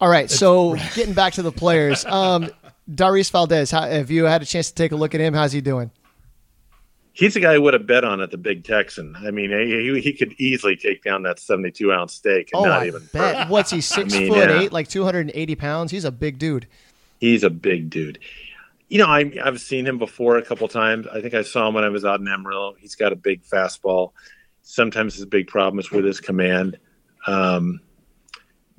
All 0.00 0.08
right, 0.08 0.30
so 0.30 0.74
getting 0.94 1.14
back 1.14 1.34
to 1.34 1.42
the 1.42 1.52
players, 1.52 2.04
um, 2.06 2.50
Darius 2.92 3.28
Valdez. 3.30 3.70
How, 3.70 3.82
have 3.82 4.10
you 4.10 4.24
had 4.24 4.40
a 4.42 4.46
chance 4.46 4.68
to 4.68 4.74
take 4.74 4.92
a 4.92 4.96
look 4.96 5.14
at 5.14 5.20
him? 5.20 5.34
How's 5.34 5.52
he 5.52 5.60
doing? 5.60 5.90
He's 7.18 7.34
the 7.34 7.40
guy 7.40 7.54
who 7.54 7.62
would 7.62 7.74
have 7.74 7.86
bet 7.86 8.04
on 8.04 8.20
at 8.20 8.30
the 8.30 8.38
Big 8.38 8.62
Texan. 8.62 9.16
I 9.18 9.32
mean, 9.32 9.50
he, 9.50 10.00
he 10.00 10.12
could 10.12 10.34
easily 10.38 10.76
take 10.76 11.02
down 11.02 11.24
that 11.24 11.40
seventy-two 11.40 11.92
ounce 11.92 12.14
steak 12.14 12.50
and 12.52 12.62
oh, 12.62 12.64
not 12.64 12.82
I 12.82 12.86
even. 12.86 13.08
Bet. 13.12 13.48
What's 13.48 13.70
he 13.70 13.80
six 13.80 14.14
I 14.14 14.18
mean, 14.18 14.28
foot 14.28 14.48
yeah. 14.48 14.60
eight, 14.60 14.72
like 14.72 14.88
two 14.88 15.04
hundred 15.04 15.20
and 15.22 15.32
eighty 15.34 15.56
pounds? 15.56 15.90
He's 15.90 16.04
a 16.04 16.12
big 16.12 16.38
dude. 16.38 16.68
He's 17.18 17.42
a 17.42 17.50
big 17.50 17.90
dude. 17.90 18.20
You 18.88 18.98
know, 18.98 19.06
I, 19.06 19.32
I've 19.44 19.60
seen 19.60 19.86
him 19.86 19.98
before 19.98 20.38
a 20.38 20.42
couple 20.42 20.66
times. 20.68 21.06
I 21.08 21.20
think 21.20 21.34
I 21.34 21.42
saw 21.42 21.68
him 21.68 21.74
when 21.74 21.84
I 21.84 21.90
was 21.90 22.04
out 22.04 22.20
in 22.20 22.28
Amarillo. 22.28 22.74
He's 22.78 22.94
got 22.94 23.12
a 23.12 23.16
big 23.16 23.42
fastball. 23.42 24.12
Sometimes 24.62 25.16
his 25.16 25.26
big 25.26 25.48
problem 25.48 25.78
is 25.80 25.90
with 25.90 26.04
his 26.04 26.20
command. 26.20 26.78
Um, 27.26 27.80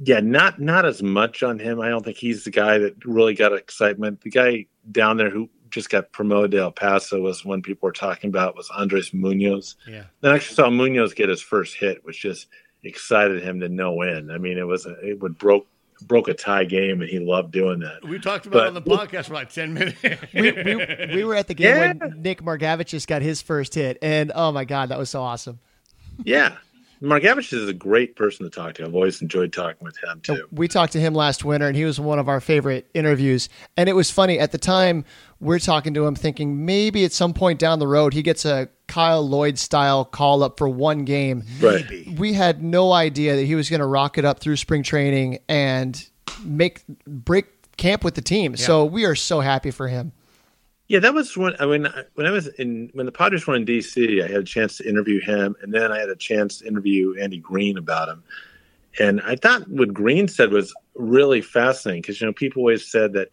yeah, 0.02 0.21
not 0.21 0.62
not 0.62 0.86
as 0.86 1.04
much 1.04 1.43
on 1.43 1.60
him. 1.60 1.82
I 1.82 1.89
don't 1.89 2.06
think 2.06 2.15
he's 2.15 2.45
the 2.45 2.52
guy 2.52 2.78
that 2.78 3.06
really 3.06 3.36
got 3.36 3.54
excitement. 3.54 4.21
The 4.21 4.30
guy 4.30 4.65
down 4.89 5.17
there 5.17 5.30
who 5.30 5.49
just 5.69 5.89
got 5.89 6.12
promoted 6.12 6.51
to 6.51 6.60
El 6.60 6.71
Paso 6.71 7.21
was 7.21 7.45
when 7.45 7.62
people 7.62 7.88
were 7.88 7.93
talking 7.93 8.29
about 8.29 8.55
was 8.55 8.69
Andres 8.69 9.13
Munoz. 9.13 9.75
Yeah. 9.88 10.03
Then 10.21 10.32
I 10.32 10.36
actually 10.36 10.55
saw 10.55 10.69
Munoz 10.69 11.13
get 11.13 11.29
his 11.29 11.41
first 11.41 11.75
hit, 11.75 12.03
which 12.03 12.21
just 12.21 12.47
excited 12.84 13.41
him 13.43 13.60
to 13.60 13.69
no 13.69 14.01
end. 14.01 14.32
I 14.32 14.38
mean, 14.38 14.58
it 14.58 14.67
was 14.67 14.86
a, 14.86 14.93
it 15.05 15.19
would 15.21 15.38
broke 15.38 15.67
broke 16.01 16.27
a 16.27 16.34
tie 16.34 16.63
game, 16.63 17.01
and 17.01 17.10
he 17.10 17.19
loved 17.19 17.51
doing 17.51 17.79
that. 17.79 18.03
We 18.08 18.19
talked 18.19 18.45
about 18.45 18.60
but, 18.60 18.67
on 18.67 18.73
the 18.73 18.82
podcast 18.82 19.25
for 19.25 19.34
like 19.34 19.51
ten 19.51 19.73
minutes. 19.73 20.01
we, 20.34 20.51
we, 20.51 21.15
we, 21.15 21.23
were 21.25 21.36
at 21.36 21.47
the 21.47 21.53
game 21.53 21.75
yeah. 21.75 21.93
when 21.93 22.21
Nick 22.21 22.41
Margevicius 22.41 22.86
just 22.86 23.08
got 23.08 23.21
his 23.21 23.41
first 23.41 23.75
hit, 23.75 23.97
and 24.01 24.32
oh 24.34 24.51
my 24.51 24.65
god, 24.65 24.89
that 24.89 24.97
was 24.97 25.10
so 25.10 25.21
awesome. 25.21 25.60
Yeah, 26.23 26.55
Margevicius 27.01 27.53
is 27.53 27.69
a 27.69 27.73
great 27.73 28.15
person 28.15 28.45
to 28.45 28.49
talk 28.49 28.73
to. 28.75 28.85
I've 28.85 28.95
always 28.95 29.21
enjoyed 29.21 29.53
talking 29.53 29.83
with 29.85 29.97
him 30.03 30.19
too. 30.21 30.47
We 30.51 30.67
talked 30.67 30.93
to 30.93 30.99
him 30.99 31.13
last 31.13 31.45
winter, 31.45 31.67
and 31.67 31.75
he 31.75 31.85
was 31.85 31.99
one 31.99 32.19
of 32.19 32.27
our 32.27 32.41
favorite 32.41 32.89
interviews. 32.93 33.47
And 33.77 33.88
it 33.88 33.93
was 33.93 34.12
funny 34.12 34.39
at 34.39 34.51
the 34.51 34.57
time 34.57 35.05
we're 35.39 35.59
talking 35.59 35.93
to 35.93 36.05
him, 36.05 36.15
thinking 36.15 36.65
maybe 36.65 37.05
at 37.05 37.13
some 37.13 37.33
point 37.33 37.59
down 37.59 37.79
the 37.79 37.88
road 37.88 38.13
he 38.13 38.21
gets 38.21 38.43
a 38.43 38.69
Kyle 38.88 39.25
Lloyd 39.25 39.57
style 39.57 40.03
call 40.03 40.43
up 40.43 40.57
for 40.57 40.67
one 40.67 41.05
game. 41.05 41.43
Right. 41.62 41.85
We 42.17 42.33
had 42.33 42.62
no 42.62 42.91
idea 42.91 43.35
that 43.35 43.45
he 43.45 43.55
was 43.55 43.69
going 43.69 43.79
to 43.81 43.85
rock 43.85 44.17
it 44.17 44.25
up 44.25 44.39
through 44.39 44.57
spring 44.57 44.83
training 44.83 45.39
and 45.47 46.05
make 46.43 46.83
break 47.07 47.45
camp 47.77 48.03
with 48.03 48.15
the 48.15 48.21
team. 48.21 48.53
Yeah. 48.53 48.65
So 48.65 48.85
we 48.85 49.05
are 49.05 49.15
so 49.15 49.39
happy 49.39 49.71
for 49.71 49.88
him. 49.88 50.12
Yeah, 50.89 50.97
that 51.02 51.13
was 51.13 51.38
when 51.38 51.54
I 51.60 51.67
mean 51.67 51.88
when 52.15 52.25
I 52.25 52.32
was 52.32 52.47
in 52.47 52.89
when 52.93 53.06
the 53.06 53.12
Padres 53.12 53.45
were 53.45 53.56
in 53.56 53.63
DC, 53.63 54.23
I 54.23 54.28
had 54.28 54.41
a 54.41 54.43
chance 54.43 54.78
to 54.78 54.89
interview 54.89 55.21
him, 55.21 55.56
and 55.62 55.71
then 55.71 55.91
I 55.91 55.99
had 55.99 56.10
a 56.10 56.15
chance 56.15 56.58
to 56.58 56.67
interview 56.67 57.15
Andy 57.21 57.38
Green 57.38 57.78
about 57.78 58.10
him. 58.10 58.23
And 58.99 59.21
I 59.21 59.36
thought 59.36 59.69
what 59.69 59.93
Green 59.93 60.28
said 60.28 60.52
was 60.52 60.73
really 60.95 61.41
fascinating 61.41 62.02
because 62.02 62.19
you 62.19 62.25
know 62.25 62.34
people 62.34 62.62
always 62.62 62.89
said 62.89 63.13
that, 63.13 63.30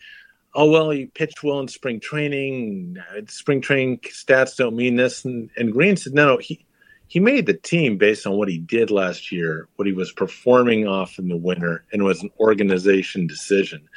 oh 0.55 0.71
well, 0.71 0.91
he 0.91 1.07
pitched 1.07 1.43
well 1.43 1.59
in 1.59 1.69
spring 1.69 1.99
training. 1.99 2.99
Spring 3.29 3.63
training 3.63 4.01
stats 4.01 4.57
don't 4.57 4.77
mean 4.77 4.97
this, 4.97 5.25
and, 5.25 5.49
and 5.57 5.73
Green 5.73 5.97
said 5.97 6.13
no, 6.13 6.27
no, 6.27 6.37
he 6.37 6.63
he 7.09 7.21
made 7.21 7.47
the 7.47 7.55
team 7.55 7.97
based 7.97 8.27
on 8.27 8.37
what 8.37 8.51
he 8.51 8.59
did 8.59 8.91
last 8.91 9.33
year, 9.33 9.67
what 9.77 9.87
he 9.87 9.95
was 9.95 10.13
performing 10.13 10.87
off 10.87 11.19
in 11.19 11.29
the 11.29 11.37
winter, 11.39 11.87
and 11.91 12.05
was 12.05 12.23
an 12.23 12.31
organization 12.39 13.27
decision. 13.27 13.89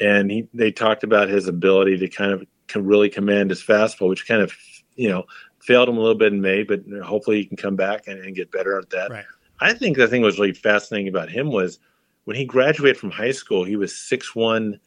And 0.00 0.32
he, 0.32 0.48
they 0.52 0.72
talked 0.72 1.04
about 1.04 1.28
his 1.28 1.46
ability 1.46 1.98
to 1.98 2.08
kind 2.08 2.32
of 2.32 2.46
can 2.68 2.86
really 2.86 3.08
command 3.08 3.50
his 3.50 3.62
fastball, 3.62 4.08
which 4.08 4.26
kind 4.26 4.42
of 4.42 4.52
you 4.96 5.08
know 5.08 5.24
failed 5.60 5.88
him 5.88 5.96
a 5.96 6.00
little 6.00 6.18
bit 6.18 6.32
in 6.32 6.40
May, 6.40 6.62
but 6.62 6.82
hopefully 7.02 7.38
he 7.38 7.44
can 7.44 7.56
come 7.56 7.76
back 7.76 8.06
and, 8.06 8.18
and 8.20 8.34
get 8.36 8.50
better 8.50 8.78
at 8.78 8.90
that. 8.90 9.10
Right. 9.10 9.24
I 9.60 9.72
think 9.74 9.96
the 9.96 10.06
thing 10.06 10.22
that 10.22 10.26
was 10.26 10.38
really 10.38 10.52
fascinating 10.52 11.08
about 11.08 11.30
him 11.30 11.50
was 11.50 11.78
when 12.24 12.36
he 12.36 12.44
graduated 12.44 12.96
from 12.96 13.10
high 13.10 13.32
school, 13.32 13.64
he 13.64 13.76
was 13.76 13.96
six 13.96 14.34
one, 14.34 14.78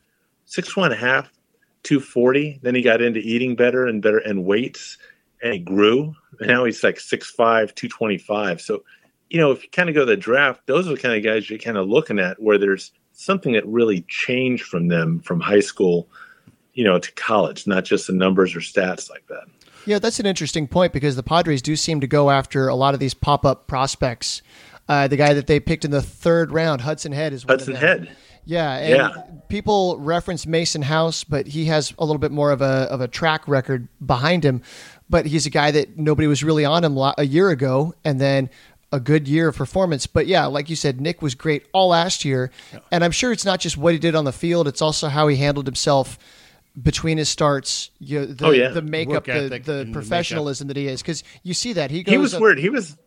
six 0.45 0.77
one 0.77 0.91
half, 0.91 1.31
two 1.83 1.99
forty. 1.99 2.59
Then 2.61 2.75
he 2.75 2.81
got 2.81 3.01
into 3.01 3.19
eating 3.19 3.55
better 3.55 3.85
and 3.85 4.01
better 4.01 4.19
and 4.19 4.45
weights, 4.45 4.97
and 5.43 5.53
he 5.53 5.59
grew. 5.59 6.15
And 6.39 6.47
now 6.47 6.63
he's 6.65 6.83
like 6.83 6.99
six 6.99 7.29
five, 7.29 7.75
two 7.75 7.89
twenty 7.89 8.17
five. 8.17 8.61
So, 8.61 8.83
you 9.29 9.39
know, 9.39 9.51
if 9.51 9.63
you 9.63 9.69
kind 9.69 9.89
of 9.89 9.95
go 9.95 10.01
to 10.01 10.05
the 10.05 10.17
draft, 10.17 10.67
those 10.67 10.87
are 10.87 10.95
the 10.95 11.01
kind 11.01 11.15
of 11.15 11.23
guys 11.23 11.49
you're 11.49 11.59
kind 11.59 11.77
of 11.77 11.89
looking 11.89 12.19
at 12.19 12.41
where 12.41 12.57
there's 12.57 12.91
something 13.11 13.53
that 13.53 13.67
really 13.67 14.05
changed 14.07 14.63
from 14.63 14.88
them 14.88 15.19
from 15.19 15.39
high 15.39 15.59
school 15.59 16.07
you 16.74 16.84
know, 16.84 16.99
to 16.99 17.11
college, 17.13 17.67
not 17.67 17.84
just 17.86 18.07
the 18.07 18.13
numbers 18.13 18.55
or 18.55 18.59
stats 18.59 19.09
like 19.09 19.26
that. 19.28 19.45
Yeah, 19.86 19.99
that's 19.99 20.19
an 20.19 20.26
interesting 20.26 20.67
point 20.67 20.93
because 20.93 21.15
the 21.15 21.24
Padres 21.24 21.61
do 21.61 21.76
seem 21.76 22.01
to 22.01 22.07
go 22.07 22.30
after 22.30 22.67
a 22.67 22.76
lot 22.76 22.93
of 22.93 22.99
these 22.99 23.13
pop 23.13 23.45
up 23.45 23.67
prospects. 23.67 24.41
Uh, 24.88 25.07
the 25.07 25.17
guy 25.17 25.34
that 25.34 25.47
they 25.47 25.59
picked 25.59 25.86
in 25.86 25.91
the 25.91 26.01
third 26.01 26.51
round, 26.51 26.82
Hudson 26.82 27.11
Head, 27.11 27.34
is 27.34 27.43
Hudson 27.43 27.76
Head. 27.76 28.15
Yeah, 28.43 28.76
and 28.76 28.95
yeah. 28.95 29.24
people 29.49 29.97
reference 29.99 30.45
Mason 30.45 30.82
House, 30.82 31.24
but 31.24 31.47
he 31.47 31.65
has 31.65 31.93
a 31.99 32.05
little 32.05 32.19
bit 32.19 32.32
more 32.32 32.51
of 32.51 32.61
a 32.61 32.88
of 32.89 32.99
a 32.99 33.07
track 33.07 33.47
record 33.47 33.88
behind 34.05 34.43
him. 34.43 34.61
But 35.09 35.26
he's 35.26 35.45
a 35.45 35.49
guy 35.49 35.72
that 35.72 35.97
nobody 35.97 36.28
was 36.28 36.43
really 36.43 36.65
on 36.65 36.84
him 36.84 36.97
a 36.97 37.26
year 37.26 37.49
ago, 37.49 37.93
and 38.03 38.19
then 38.19 38.49
a 38.91 38.99
good 38.99 39.28
year 39.28 39.49
of 39.49 39.55
performance. 39.55 40.07
But 40.07 40.28
yeah, 40.28 40.47
like 40.47 40.69
you 40.69 40.76
said, 40.76 40.99
Nick 40.99 41.22
was 41.22 41.36
great 41.36 41.67
all 41.72 41.89
last 41.89 42.26
year, 42.26 42.51
and 42.91 43.03
I'm 43.03 43.11
sure 43.11 43.32
it's 43.32 43.45
not 43.45 43.59
just 43.59 43.78
what 43.78 43.93
he 43.93 43.99
did 43.99 44.15
on 44.15 44.26
the 44.26 44.34
field; 44.34 44.67
it's 44.67 44.82
also 44.82 45.07
how 45.07 45.28
he 45.28 45.38
handled 45.38 45.67
himself 45.67 46.17
between 46.80 47.17
his 47.17 47.30
starts, 47.30 47.91
you, 47.99 48.26
the, 48.26 48.45
oh, 48.45 48.51
yeah. 48.51 48.69
the 48.69 48.82
makeup, 48.82 49.26
the, 49.26 49.61
the 49.63 49.89
professionalism 49.91 50.67
makeup. 50.67 50.76
that 50.76 50.80
he 50.82 50.88
is, 50.88 51.01
because 51.01 51.24
you 51.43 51.53
see 51.53 51.74
that 51.74 51.91
he 51.91 52.03
goes. 52.03 52.11
He 52.11 52.17
was 52.17 52.34
up, 52.34 52.41
weird. 52.41 52.59
He 52.59 52.69
was. 52.69 52.97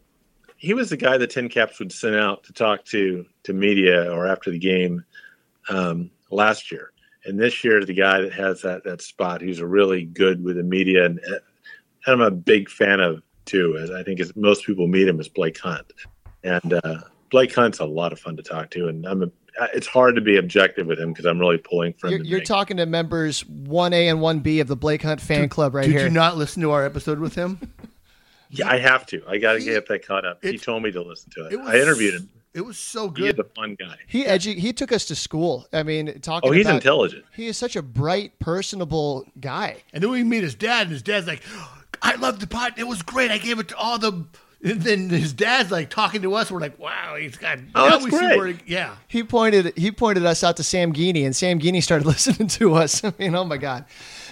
he 0.56 0.74
was 0.74 0.90
the 0.90 0.96
guy 0.96 1.18
the 1.18 1.28
TinCaps 1.28 1.78
would 1.78 1.92
send 1.92 2.16
out 2.16 2.44
to 2.44 2.52
talk 2.52 2.84
to 2.86 3.24
to 3.44 3.52
media 3.52 4.10
or 4.12 4.26
after 4.26 4.50
the 4.50 4.58
game 4.58 5.04
um, 5.68 6.10
last 6.30 6.70
year. 6.70 6.92
And 7.26 7.40
this 7.40 7.64
year, 7.64 7.84
the 7.84 7.94
guy 7.94 8.20
that 8.20 8.32
has 8.34 8.62
that 8.62 8.84
that 8.84 9.00
spot, 9.00 9.40
he's 9.40 9.62
really 9.62 10.04
good 10.04 10.44
with 10.44 10.56
the 10.56 10.62
media, 10.62 11.06
and, 11.06 11.18
and 11.20 11.40
I'm 12.06 12.20
a 12.20 12.30
big 12.30 12.68
fan 12.68 13.00
of 13.00 13.22
too. 13.46 13.78
As 13.80 13.90
I 13.90 14.02
think 14.02 14.20
as 14.20 14.34
most 14.36 14.66
people 14.66 14.86
meet 14.86 15.08
him, 15.08 15.20
is 15.20 15.28
Blake 15.28 15.58
Hunt, 15.58 15.90
and 16.42 16.74
uh, 16.74 16.98
Blake 17.30 17.54
Hunt's 17.54 17.78
a 17.78 17.86
lot 17.86 18.12
of 18.12 18.20
fun 18.20 18.36
to 18.36 18.42
talk 18.42 18.70
to, 18.70 18.88
and 18.88 19.06
I'm 19.06 19.22
a 19.22 19.30
it's 19.72 19.86
hard 19.86 20.14
to 20.16 20.20
be 20.20 20.36
objective 20.36 20.86
with 20.86 20.98
him 20.98 21.12
because 21.12 21.24
I'm 21.24 21.38
really 21.38 21.58
pulling 21.58 21.92
from. 21.94 22.10
You're, 22.10 22.22
you're 22.22 22.40
talking 22.40 22.76
to 22.78 22.86
members 22.86 23.44
one 23.46 23.92
A 23.92 24.08
and 24.08 24.20
one 24.20 24.40
B 24.40 24.60
of 24.60 24.68
the 24.68 24.76
Blake 24.76 25.02
Hunt 25.02 25.20
fan 25.20 25.48
club 25.48 25.74
right 25.74 25.82
did 25.82 25.90
here. 25.92 26.00
Did 26.00 26.04
you 26.06 26.14
not 26.14 26.36
listen 26.36 26.62
to 26.62 26.70
our 26.72 26.84
episode 26.84 27.18
with 27.18 27.34
him? 27.34 27.72
yeah, 28.50 28.68
I 28.68 28.78
have 28.78 29.06
to. 29.06 29.22
I 29.28 29.38
got 29.38 29.54
to 29.54 29.60
get 29.60 29.86
that 29.88 30.06
caught 30.06 30.24
up. 30.24 30.44
He 30.44 30.58
told 30.58 30.82
me 30.82 30.90
to 30.92 31.02
listen 31.02 31.30
to 31.36 31.46
it. 31.46 31.52
it 31.52 31.60
was, 31.60 31.68
I 31.68 31.78
interviewed 31.78 32.14
him. 32.14 32.28
It 32.54 32.64
was 32.64 32.78
so 32.78 33.08
good. 33.08 33.34
He's 33.34 33.38
a 33.38 33.48
fun 33.54 33.76
guy. 33.78 33.96
He 34.06 34.24
edu- 34.24 34.56
he 34.56 34.72
took 34.72 34.92
us 34.92 35.06
to 35.06 35.16
school. 35.16 35.66
I 35.72 35.82
mean, 35.82 36.20
talking. 36.20 36.50
Oh, 36.50 36.52
he's 36.52 36.66
about, 36.66 36.76
intelligent. 36.76 37.24
He 37.34 37.48
is 37.48 37.58
such 37.58 37.74
a 37.74 37.82
bright, 37.82 38.38
personable 38.38 39.26
guy. 39.40 39.82
And 39.92 40.02
then 40.02 40.10
we 40.10 40.22
meet 40.22 40.44
his 40.44 40.54
dad, 40.54 40.82
and 40.82 40.90
his 40.92 41.02
dad's 41.02 41.26
like, 41.26 41.42
"I 42.00 42.14
love 42.14 42.38
the 42.38 42.46
pot. 42.46 42.78
It 42.78 42.84
was 42.84 43.02
great. 43.02 43.32
I 43.32 43.38
gave 43.38 43.58
it 43.58 43.68
to 43.68 43.76
all 43.76 43.98
the." 43.98 44.24
And 44.64 44.80
then 44.80 45.10
his 45.10 45.34
dad's 45.34 45.70
like 45.70 45.90
talking 45.90 46.22
to 46.22 46.34
us. 46.34 46.50
We're 46.50 46.58
like, 46.58 46.78
"Wow, 46.78 47.16
he's 47.20 47.36
got." 47.36 47.58
Oh, 47.74 47.90
that's 47.90 48.06
great. 48.06 48.62
He, 48.62 48.72
yeah. 48.72 48.96
He 49.08 49.22
pointed 49.22 49.76
he 49.76 49.92
pointed 49.92 50.24
us 50.24 50.42
out 50.42 50.56
to 50.56 50.64
Sam 50.64 50.94
Geaney, 50.94 51.26
and 51.26 51.36
Sam 51.36 51.60
Geaney 51.60 51.82
started 51.82 52.06
listening 52.06 52.48
to 52.48 52.74
us. 52.74 53.04
I 53.04 53.12
mean, 53.18 53.34
oh 53.34 53.44
my 53.44 53.58
god. 53.58 53.84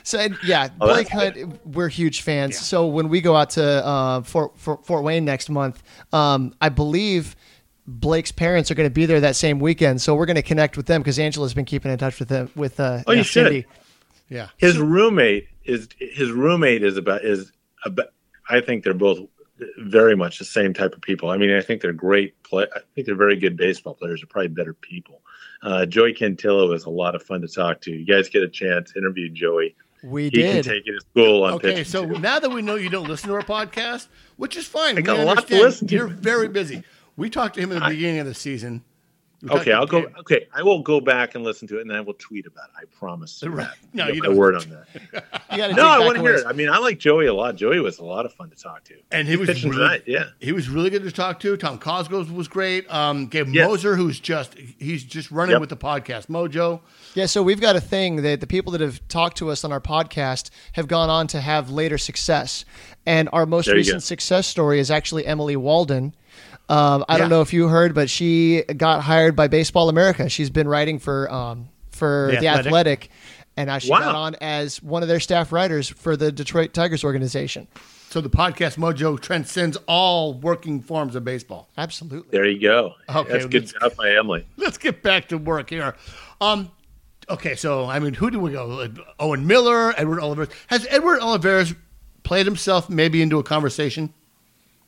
So 0.05 0.26
yeah, 0.43 0.70
oh, 0.80 0.87
Blake 0.87 1.09
Hunt, 1.09 1.35
good. 1.35 1.61
we're 1.64 1.89
huge 1.89 2.22
fans. 2.22 2.55
Yeah. 2.55 2.61
So 2.61 2.87
when 2.87 3.11
we 3.11 3.20
go 3.20 3.37
out 3.37 3.51
to 3.51 3.87
uh, 3.87 4.22
Fort, 4.22 4.59
Fort, 4.59 4.87
Fort 4.87 5.05
Wayne 5.05 5.24
next 5.24 5.51
month, 5.51 5.83
um, 6.12 6.55
I 6.61 6.70
believe 6.70 7.37
Blake's 7.87 8.33
parents 8.33 8.70
are 8.70 8.74
going 8.74 8.89
to 8.89 8.93
be 8.93 9.05
there 9.05 9.20
that 9.20 9.37
same 9.37 9.61
weekend. 9.61 10.01
So 10.01 10.14
we're 10.14 10.26
going 10.26 10.37
to 10.37 10.43
connect 10.43 10.76
with 10.78 10.87
them 10.87 11.03
because 11.03 11.18
Angela's 11.18 11.55
been 11.55 11.66
keeping 11.66 11.93
in 11.93 11.99
touch 11.99 12.18
with 12.18 12.28
them 12.28 12.51
with 12.57 12.80
uh, 12.80 13.03
oh, 13.07 13.12
you 13.12 13.22
Cindy. 13.22 13.62
should. 13.62 13.66
Yeah, 14.30 14.49
his 14.57 14.78
roommate 14.78 15.49
is 15.64 15.89
his 15.99 16.30
roommate 16.30 16.83
is 16.83 16.97
about 16.97 17.22
is 17.22 17.53
about. 17.85 18.09
I 18.49 18.61
think 18.61 18.83
they're 18.83 18.95
both 18.95 19.20
very 19.79 20.17
much 20.17 20.39
the 20.39 20.45
same 20.45 20.73
type 20.75 20.95
of 20.95 21.01
people. 21.01 21.31
I 21.31 21.37
mean, 21.37 21.53
I 21.53 21.61
think 21.61 21.83
they're 21.83 21.93
great 21.93 22.41
play. 22.43 22.67
I 22.75 22.81
think 22.95 23.07
they're 23.07 23.15
very 23.17 23.37
good 23.37 23.57
baseball 23.57 23.95
players. 23.95 24.21
They're 24.21 24.29
probably 24.29 24.49
better 24.49 24.75
people. 24.75 25.23
Uh, 25.63 25.87
Joey 25.87 26.13
Cantillo 26.13 26.75
is 26.75 26.85
a 26.85 26.91
lot 26.91 27.15
of 27.15 27.23
fun 27.23 27.41
to 27.43 27.49
talk 27.49 27.81
to. 27.83 27.93
You 27.93 28.05
guys 28.05 28.29
get 28.29 28.43
a 28.43 28.49
chance, 28.49 28.95
interview 28.97 29.29
Joey. 29.29 29.75
We 30.03 30.25
he 30.25 30.31
did. 30.31 30.65
Can 30.65 30.75
take 30.75 30.87
it 30.87 30.93
to 30.93 31.01
school 31.01 31.45
on 31.45 31.53
Okay, 31.55 31.85
so 31.85 32.05
too. 32.05 32.19
now 32.19 32.41
that 32.41 32.51
we 32.51 32.61
know 32.63 32.75
you 32.75 32.89
don't 32.89 33.07
listen 33.07 33.29
to 33.29 33.35
our 33.37 33.43
podcast, 33.43 34.09
which 34.37 34.57
is 34.57 34.67
fine, 34.67 34.99
I 34.99 35.01
got 35.01 35.21
a 35.21 35.25
lot 35.25 35.47
to 35.47 35.63
listen 35.63 35.87
to. 35.89 35.95
You're 35.95 36.09
very 36.09 36.49
busy. 36.49 36.83
We 37.17 37.31
talked 37.31 37.55
to 37.55 37.61
him 37.61 37.71
in 37.71 37.79
the 37.79 37.85
I, 37.85 37.91
beginning 37.91 38.21
of 38.21 38.27
the 38.27 38.35
season. 38.35 38.83
Okay, 39.51 39.72
I'll 39.72 39.86
go. 39.86 40.07
Okay, 40.20 40.47
I 40.55 40.62
will 40.62 40.82
go 40.82 41.01
back 41.01 41.34
and 41.34 41.43
listen 41.43 41.66
to 41.68 41.78
it, 41.78 41.80
and 41.82 41.90
then 41.90 41.97
I 41.97 42.01
will 42.01 42.14
tweet 42.14 42.47
about 42.47 42.68
it. 42.68 42.82
I 42.82 42.84
promise. 42.97 43.43
Right. 43.45 43.68
No, 43.93 44.07
you, 44.07 44.22
don't. 44.22 44.34
A 44.34 44.36
word 44.36 44.55
on 44.55 44.68
that. 44.70 45.24
no, 45.76 45.86
I 45.86 45.99
want 45.99 46.16
to 46.16 46.22
hear 46.22 46.34
it. 46.34 46.47
I 46.47 46.53
mean, 46.53 46.68
I 46.68 46.78
like 46.78 46.99
Joey 46.99 47.26
a 47.26 47.34
lot. 47.34 47.57
Joey 47.57 47.80
was 47.80 47.99
a 47.99 48.05
lot 48.05 48.24
of 48.24 48.32
fun 48.32 48.51
to 48.51 48.57
talk 48.57 48.84
to, 48.84 48.95
and 49.11 49.26
he, 49.26 49.32
he 49.32 49.36
was 49.36 49.49
really, 49.64 49.76
tonight. 49.76 50.03
Yeah, 50.07 50.26
he 50.38 50.53
was 50.53 50.68
really 50.68 50.90
good 50.90 51.03
to 51.03 51.11
talk 51.11 51.40
to. 51.40 51.57
Tom 51.57 51.78
Cosgrove 51.78 52.30
was 52.30 52.47
great. 52.47 52.88
Um, 52.93 53.26
Gabe 53.26 53.49
yes. 53.49 53.68
Mosser, 53.68 53.97
who's 53.97 54.20
just 54.20 54.57
he's 54.78 55.03
just 55.03 55.30
running 55.32 55.55
yep. 55.55 55.61
with 55.61 55.70
the 55.70 55.76
podcast 55.76 56.26
mojo. 56.28 56.80
Yeah, 57.14 57.26
so 57.26 57.43
we've 57.43 57.61
got 57.61 57.74
a 57.74 57.80
thing 57.80 58.22
that 58.22 58.40
the 58.40 58.47
people 58.47 58.72
that 58.72 58.80
have 58.80 59.07
talked 59.09 59.38
to 59.38 59.51
us 59.51 59.64
on 59.64 59.72
our 59.72 59.80
podcast 59.80 60.51
have 60.74 60.86
gone 60.86 61.11
on 61.11 61.26
to 61.28 61.40
have 61.40 61.68
later 61.68 61.99
success, 61.99 62.64
and 63.07 63.28
our 63.32 63.47
most 63.47 63.68
recent 63.68 64.05
success 64.05 64.47
story 64.47 64.78
is 64.78 64.90
actually 64.90 65.26
Emily 65.26 65.57
Waldon 65.57 66.14
um, 66.73 67.05
I 67.07 67.14
yeah. 67.14 67.18
don't 67.18 67.29
know 67.29 67.43
if 67.43 67.53
you 67.53 67.68
heard, 67.68 67.95
but 67.95 68.09
she 68.09 68.62
got 68.62 69.03
hired 69.03 69.37
by 69.37 69.47
Baseball 69.47 69.91
America. 69.91 70.31
She's 70.31 70.49
been 70.49 70.66
writing 70.66 70.99
for 70.99 71.31
um, 71.31 71.68
for 71.91 72.31
the, 72.33 72.41
the 72.41 72.49
Athletic. 72.49 72.66
Athletic. 72.66 73.11
and 73.59 73.66
now 73.68 73.77
she 73.77 73.91
wow. 73.91 73.99
got 73.99 74.14
on 74.14 74.37
as 74.41 74.83
one 74.83 75.03
of 75.03 75.09
their 75.09 75.20
staff 75.20 75.53
writers 75.53 75.91
for 75.91 76.16
the 76.16 76.33
Detroit 76.33 76.73
Tigers 76.73 77.05
organization. 77.05 77.68
So 78.09 78.23
the 78.23 78.31
podcast 78.31 78.79
mojo 78.79 79.20
transcends 79.20 79.77
all 79.87 80.33
working 80.33 80.81
forms 80.81 81.14
of 81.14 81.25
baseball. 81.25 81.68
Absolutely. 81.77 82.31
There 82.31 82.47
you 82.47 82.59
go. 82.59 82.95
Okay, 83.09 83.33
that's 83.33 83.47
good 83.47 83.68
stuff 83.68 83.95
by 83.97 84.14
Emily. 84.14 84.47
Let's 84.57 84.79
get 84.79 85.03
back 85.03 85.29
to 85.29 85.37
work 85.37 85.68
here. 85.68 85.95
Um, 86.41 86.70
okay, 87.29 87.55
so 87.55 87.85
I 87.85 87.99
mean, 87.99 88.14
who 88.14 88.31
do 88.31 88.39
we 88.41 88.53
go? 88.53 88.89
Owen 89.18 89.47
Miller, 89.47 89.93
Edward 89.99 90.20
Olivares. 90.20 90.49
Has 90.68 90.87
Edward 90.89 91.20
Olivares 91.20 91.75
played 92.23 92.47
himself 92.47 92.89
maybe 92.89 93.20
into 93.20 93.39
a 93.39 93.43
conversation 93.43 94.14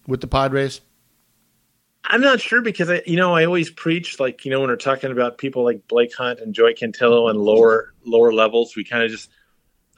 with 0.07 0.22
the 0.22 0.26
Padres? 0.26 0.80
I'm 2.07 2.20
not 2.20 2.40
sure 2.40 2.61
because 2.61 2.90
I, 2.90 3.02
you 3.07 3.16
know, 3.16 3.34
I 3.34 3.44
always 3.46 3.70
preach 3.70 4.20
like 4.20 4.44
you 4.44 4.50
know 4.50 4.61
when 4.61 4.68
we're 4.68 4.76
talking 4.76 5.11
about 5.11 5.38
people 5.38 5.64
like 5.64 5.88
Blake 5.88 6.14
Hunt 6.14 6.40
and 6.40 6.55
Joey 6.55 6.74
Cantillo 6.74 7.30
and 7.30 7.38
lower 7.38 7.94
lower 8.05 8.32
levels, 8.32 8.76
we 8.76 8.84
kind 8.84 9.02
of 9.02 9.11
just 9.11 9.30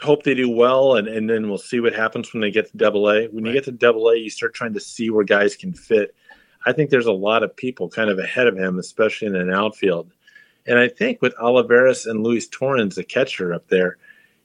hope 0.00 0.22
they 0.22 0.34
do 0.34 0.48
well, 0.48 0.96
and 0.96 1.08
and 1.08 1.28
then 1.28 1.48
we'll 1.48 1.58
see 1.58 1.80
what 1.80 1.92
happens 1.92 2.32
when 2.32 2.40
they 2.40 2.50
get 2.50 2.70
to 2.70 2.76
Double 2.76 3.10
A. 3.10 3.26
When 3.26 3.44
right. 3.44 3.50
you 3.50 3.54
get 3.54 3.64
to 3.64 3.72
Double 3.72 4.08
A, 4.08 4.16
you 4.16 4.30
start 4.30 4.54
trying 4.54 4.74
to 4.74 4.80
see 4.80 5.10
where 5.10 5.24
guys 5.24 5.56
can 5.56 5.72
fit. 5.72 6.14
I 6.64 6.72
think 6.72 6.90
there's 6.90 7.06
a 7.06 7.12
lot 7.12 7.42
of 7.42 7.56
people 7.56 7.88
kind 7.88 8.10
of 8.10 8.18
ahead 8.18 8.46
of 8.46 8.56
him, 8.56 8.78
especially 8.78 9.28
in 9.28 9.36
an 9.36 9.52
outfield. 9.52 10.12
And 10.66 10.78
I 10.78 10.88
think 10.88 11.22
with 11.22 11.34
Olivares 11.40 12.06
and 12.06 12.24
Luis 12.24 12.48
Torrens, 12.48 12.96
the 12.96 13.04
catcher 13.04 13.54
up 13.54 13.68
there, 13.68 13.98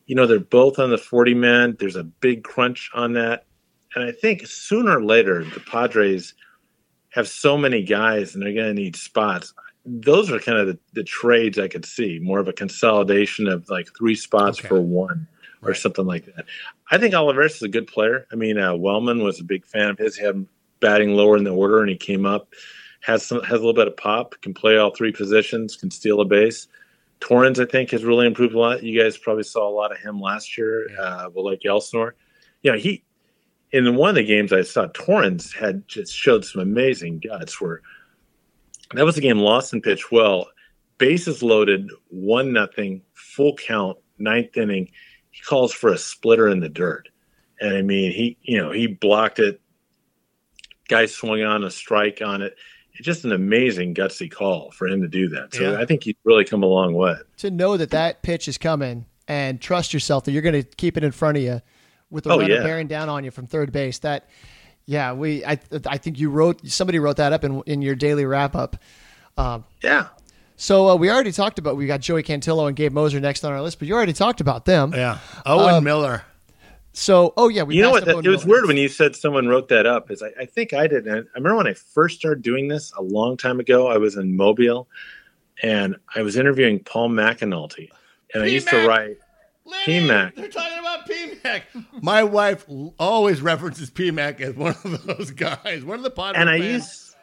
you 0.05 0.15
know, 0.15 0.27
they're 0.27 0.39
both 0.39 0.77
on 0.77 0.91
the 0.91 0.99
40 0.99 1.33
man. 1.33 1.75
There's 1.79 1.95
a 1.95 2.03
big 2.03 2.43
crunch 2.43 2.91
on 2.93 3.13
that. 3.13 3.45
And 3.95 4.03
I 4.03 4.11
think 4.11 4.45
sooner 4.45 4.97
or 4.97 5.03
later, 5.03 5.43
the 5.43 5.59
Padres– 5.59 6.33
have 7.11 7.27
so 7.27 7.57
many 7.57 7.83
guys 7.83 8.33
and 8.33 8.43
they're 8.43 8.53
going 8.53 8.75
to 8.75 8.81
need 8.81 8.95
spots. 8.95 9.53
Those 9.85 10.31
are 10.31 10.39
kind 10.39 10.57
of 10.57 10.67
the, 10.67 10.79
the, 10.93 11.03
trades 11.03 11.57
I 11.57 11.67
could 11.67 11.85
see, 11.85 12.19
more 12.21 12.39
of 12.39 12.47
a 12.47 12.53
consolidation 12.53 13.47
of 13.47 13.67
like 13.69 13.87
three 13.97 14.15
spots 14.15 14.59
okay. 14.59 14.67
for 14.67 14.81
one 14.81 15.27
or 15.63 15.69
right. 15.69 15.77
something 15.77 16.05
like 16.05 16.25
that. 16.25 16.45
I 16.91 16.97
think 16.97 17.13
Olivares 17.13 17.55
is 17.55 17.61
a 17.63 17.67
good 17.67 17.87
player. 17.87 18.27
I 18.31 18.35
mean, 18.35 18.57
uh, 18.57 18.75
Wellman 18.75 19.23
was 19.23 19.39
a 19.39 19.43
big 19.43 19.65
fan 19.65 19.89
of 19.89 19.97
his. 19.97 20.15
He 20.15 20.25
had 20.25 20.35
him 20.35 20.47
batting 20.79 21.13
lower 21.13 21.37
in 21.37 21.43
the 21.43 21.51
order, 21.51 21.79
and 21.79 21.89
he 21.89 21.95
came 21.95 22.25
up, 22.25 22.49
has 23.01 23.25
some 23.25 23.41
has 23.43 23.53
a 23.53 23.55
little 23.55 23.73
bit 23.73 23.87
of 23.87 23.97
pop, 23.97 24.35
can 24.41 24.53
play 24.53 24.77
all 24.77 24.93
three 24.93 25.11
positions, 25.11 25.75
can 25.75 25.89
steal 25.89 26.21
a 26.21 26.25
base. 26.25 26.67
Torrens, 27.19 27.59
I 27.59 27.65
think, 27.65 27.91
has 27.91 28.03
really 28.03 28.25
improved 28.25 28.55
a 28.55 28.59
lot. 28.59 28.83
You 28.83 28.99
guys 29.01 29.17
probably 29.17 29.43
saw 29.43 29.69
a 29.69 29.71
lot 29.71 29.91
of 29.91 29.99
him 29.99 30.19
last 30.19 30.57
year 30.57 30.89
yeah. 30.89 31.01
uh, 31.01 31.29
with 31.29 31.45
like 31.45 31.65
Elsinore. 31.65 32.15
Yeah, 32.63 32.75
he 32.75 33.03
in 33.71 33.95
one 33.95 34.09
of 34.09 34.15
the 34.15 34.23
games 34.23 34.51
I 34.51 34.61
saw, 34.63 34.87
Torrens 34.93 35.53
had 35.53 35.87
just 35.87 36.13
showed 36.15 36.43
some 36.43 36.61
amazing 36.61 37.19
guts. 37.19 37.59
Where 37.61 37.81
that 38.93 39.05
was 39.05 39.17
a 39.17 39.21
game 39.21 39.39
lost 39.39 39.73
and 39.73 39.81
pitch 39.81 40.11
well, 40.11 40.49
bases 40.97 41.41
loaded, 41.41 41.89
one 42.09 42.53
nothing, 42.53 43.01
full 43.13 43.55
count, 43.55 43.97
ninth 44.17 44.57
inning. 44.57 44.91
He 45.31 45.41
calls 45.41 45.73
for 45.73 45.91
a 45.91 45.97
splitter 45.97 46.49
in 46.49 46.59
the 46.59 46.69
dirt, 46.69 47.09
and 47.59 47.75
I 47.75 47.81
mean 47.81 48.11
he, 48.11 48.37
you 48.41 48.57
know, 48.57 48.71
he 48.71 48.87
blocked 48.87 49.39
it. 49.39 49.61
Guy 50.89 51.05
swung 51.05 51.41
on 51.41 51.63
a 51.63 51.71
strike 51.71 52.21
on 52.21 52.41
it. 52.41 52.57
It's 52.93 53.05
just 53.05 53.23
an 53.23 53.31
amazing 53.31 53.95
gutsy 53.95 54.29
call 54.29 54.71
for 54.71 54.85
him 54.87 55.01
to 55.01 55.07
do 55.07 55.29
that. 55.29 55.53
So 55.53 55.71
yeah. 55.71 55.79
I 55.79 55.85
think 55.85 56.03
he's 56.03 56.15
really 56.25 56.43
come 56.43 56.61
a 56.61 56.67
long 56.67 56.93
way. 56.93 57.15
To 57.37 57.49
know 57.49 57.77
that 57.77 57.91
that 57.91 58.21
pitch 58.21 58.49
is 58.49 58.57
coming 58.57 59.05
and 59.29 59.61
trust 59.61 59.93
yourself 59.93 60.25
that 60.25 60.33
you're 60.33 60.41
going 60.41 60.61
to 60.61 60.63
keep 60.63 60.97
it 60.97 61.03
in 61.05 61.13
front 61.13 61.37
of 61.37 61.43
you 61.43 61.61
with 62.11 62.25
the 62.25 62.31
oh, 62.31 62.39
runner 62.39 62.55
yeah. 62.55 62.63
bearing 62.63 62.87
down 62.87 63.09
on 63.09 63.23
you 63.23 63.31
from 63.31 63.47
third 63.47 63.71
base. 63.71 63.99
That, 63.99 64.29
yeah, 64.85 65.13
we 65.13 65.43
I 65.43 65.59
I 65.87 65.97
think 65.97 66.19
you 66.19 66.29
wrote 66.29 66.67
somebody 66.67 66.99
wrote 66.99 67.17
that 67.17 67.33
up 67.33 67.43
in 67.43 67.63
in 67.65 67.81
your 67.81 67.95
daily 67.95 68.25
wrap 68.25 68.55
up. 68.55 68.77
Um, 69.37 69.65
yeah. 69.81 70.09
So 70.57 70.89
uh, 70.89 70.95
we 70.95 71.09
already 71.09 71.31
talked 71.31 71.57
about 71.57 71.75
we 71.75 71.87
got 71.87 72.01
Joey 72.01 72.21
Cantillo 72.21 72.67
and 72.67 72.75
Gabe 72.75 72.93
Mosser 72.93 73.19
next 73.19 73.43
on 73.43 73.51
our 73.51 73.61
list, 73.61 73.79
but 73.79 73.87
you 73.87 73.95
already 73.95 74.13
talked 74.13 74.41
about 74.41 74.65
them. 74.65 74.93
Yeah. 74.93 75.17
Owen 75.45 75.75
um, 75.75 75.83
Miller. 75.83 76.23
So, 76.93 77.33
oh 77.37 77.47
yeah, 77.47 77.63
we. 77.63 77.75
You 77.75 77.83
know 77.83 77.91
what? 77.91 78.05
That, 78.05 78.25
it 78.25 78.29
was 78.29 78.45
weird 78.45 78.67
when 78.67 78.77
you 78.77 78.89
said 78.89 79.15
someone 79.15 79.47
wrote 79.47 79.69
that 79.69 79.85
up. 79.85 80.11
Is 80.11 80.21
I, 80.21 80.31
I 80.41 80.45
think 80.45 80.73
I 80.73 80.87
did. 80.87 81.07
I 81.07 81.21
remember 81.35 81.55
when 81.55 81.67
I 81.67 81.73
first 81.73 82.19
started 82.19 82.43
doing 82.43 82.67
this 82.67 82.91
a 82.97 83.01
long 83.01 83.37
time 83.37 83.59
ago. 83.59 83.87
I 83.87 83.97
was 83.97 84.17
in 84.17 84.35
Mobile, 84.35 84.87
and 85.63 85.95
I 86.15 86.21
was 86.21 86.35
interviewing 86.35 86.79
Paul 86.79 87.09
McAnulty, 87.09 87.89
and 88.33 88.43
P-Mac. 88.43 88.43
I 88.43 88.47
used 88.47 88.67
to 88.69 88.87
write 88.87 89.17
PMAC. 89.85 90.35
They're 90.35 90.47
talking 90.47 90.79
about 90.79 91.07
PMAC. 91.07 91.61
My 92.01 92.23
wife 92.23 92.65
always 92.97 93.41
references 93.41 93.89
PMAC 93.89 94.41
as 94.41 94.55
one 94.55 94.75
of 94.83 95.05
those 95.05 95.31
guys, 95.31 95.83
one 95.83 95.97
of 95.97 96.03
the 96.03 96.11
Padres. 96.11 96.39
And 96.39 96.49
I 96.49 96.55
used, 96.55 97.15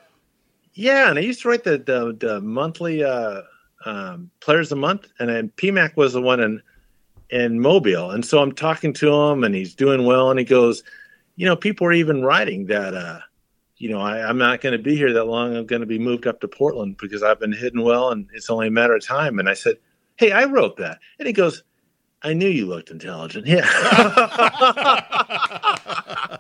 yeah, 0.75 1.11
and 1.11 1.19
I 1.19 1.23
used 1.23 1.43
to 1.43 1.49
write 1.49 1.65
the 1.65 1.79
the, 1.79 2.17
the 2.19 2.41
monthly 2.41 3.05
uh, 3.05 3.43
um, 3.85 4.31
players 4.41 4.73
a 4.73 4.77
month, 4.77 5.09
and 5.19 5.29
then 5.29 5.51
PMAC 5.57 5.97
was 5.97 6.13
the 6.13 6.23
one 6.23 6.41
in 6.41 6.63
in 7.31 7.61
Mobile, 7.61 8.11
and 8.11 8.25
so 8.25 8.41
I'm 8.41 8.53
talking 8.53 8.93
to 8.95 9.13
him, 9.13 9.45
and 9.45 9.55
he's 9.55 9.75
doing 9.75 10.05
well, 10.07 10.31
and 10.31 10.39
he 10.39 10.45
goes, 10.45 10.83
you 11.37 11.45
know, 11.47 11.57
people 11.57 11.87
are 11.87 11.93
even 11.93 12.23
writing 12.23 12.67
that. 12.67 12.95
Uh, 12.95 13.21
you 13.77 13.89
know, 13.89 14.01
I, 14.01 14.29
I'm 14.29 14.39
not 14.39 14.61
going 14.61 14.77
to 14.77 14.83
be 14.83 14.97
here 14.97 15.13
that 15.13 15.25
long. 15.25 15.55
I'm 15.55 15.67
going 15.67 15.83
to 15.83 15.87
be 15.87 16.01
moved 16.01 16.27
up 16.27 16.41
to 16.41 16.49
Portland 16.49 16.97
because 16.99 17.23
I've 17.23 17.39
been 17.39 17.53
hitting 17.53 17.85
well, 17.85 18.11
and 18.11 18.29
it's 18.33 18.51
only 18.51 18.67
a 18.67 18.73
matter 18.73 18.95
of 18.97 19.07
time. 19.07 19.39
And 19.39 19.49
I 19.49 19.55
said, 19.55 19.77
"Hey, 20.17 20.33
I 20.33 20.45
wrote 20.45 20.79
that," 20.79 20.99
and 21.19 21.27
he 21.27 21.33
goes, 21.33 21.63
I 22.23 22.33
knew 22.33 22.49
you 22.49 22.67
looked 22.67 22.91
intelligent. 22.91 23.47
Yeah. 23.47 23.65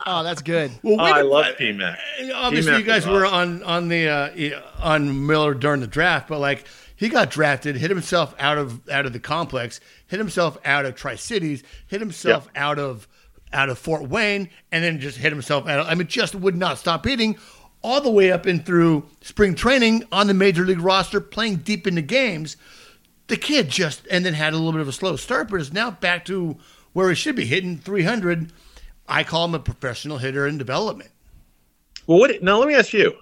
oh, 0.06 0.22
that's 0.24 0.42
good. 0.42 0.72
Well, 0.82 1.00
oh, 1.00 1.04
I 1.04 1.22
love 1.22 1.46
PMAC. 1.56 1.96
Obviously, 2.34 2.72
P-Mac 2.72 2.80
you 2.80 2.86
guys 2.86 3.06
were 3.06 3.24
on 3.24 3.62
on 3.62 3.86
the 3.88 4.08
uh, 4.08 4.60
on 4.80 5.26
Miller 5.26 5.54
during 5.54 5.80
the 5.80 5.86
draft, 5.86 6.28
but 6.28 6.40
like 6.40 6.66
he 6.96 7.08
got 7.08 7.30
drafted, 7.30 7.76
hit 7.76 7.90
himself 7.90 8.34
out 8.40 8.58
of 8.58 8.88
out 8.90 9.06
of 9.06 9.12
the 9.12 9.20
complex, 9.20 9.78
hit 10.08 10.18
himself 10.18 10.58
out 10.64 10.84
of 10.84 10.96
Tri 10.96 11.14
Cities, 11.14 11.62
hit 11.86 12.00
himself 12.00 12.46
yep. 12.46 12.56
out 12.56 12.80
of 12.80 13.06
out 13.52 13.68
of 13.68 13.78
Fort 13.78 14.08
Wayne, 14.08 14.50
and 14.72 14.82
then 14.82 14.98
just 14.98 15.16
hit 15.16 15.30
himself 15.32 15.68
out. 15.68 15.78
Of, 15.78 15.86
I 15.86 15.94
mean, 15.94 16.08
just 16.08 16.34
would 16.34 16.56
not 16.56 16.78
stop 16.78 17.04
hitting 17.04 17.38
all 17.82 18.00
the 18.00 18.10
way 18.10 18.32
up 18.32 18.46
and 18.46 18.66
through 18.66 19.08
spring 19.20 19.54
training 19.54 20.04
on 20.10 20.26
the 20.26 20.34
major 20.34 20.64
league 20.64 20.80
roster, 20.80 21.20
playing 21.20 21.56
deep 21.56 21.86
into 21.86 22.02
games. 22.02 22.56
The 23.28 23.36
kid 23.36 23.68
just 23.68 24.06
and 24.10 24.24
then 24.24 24.34
had 24.34 24.52
a 24.52 24.56
little 24.56 24.72
bit 24.72 24.80
of 24.80 24.88
a 24.88 24.92
slow 24.92 25.16
start, 25.16 25.50
but 25.50 25.60
is 25.60 25.72
now 25.72 25.90
back 25.90 26.24
to 26.26 26.56
where 26.92 27.08
he 27.08 27.14
should 27.14 27.36
be 27.36 27.46
hitting 27.46 27.78
300. 27.78 28.52
I 29.06 29.24
call 29.24 29.44
him 29.44 29.54
a 29.54 29.58
professional 29.58 30.18
hitter 30.18 30.46
in 30.46 30.58
development. 30.58 31.10
Well, 32.06 32.18
what 32.18 32.42
now? 32.42 32.58
Let 32.58 32.68
me 32.68 32.74
ask 32.74 32.92
you. 32.92 33.14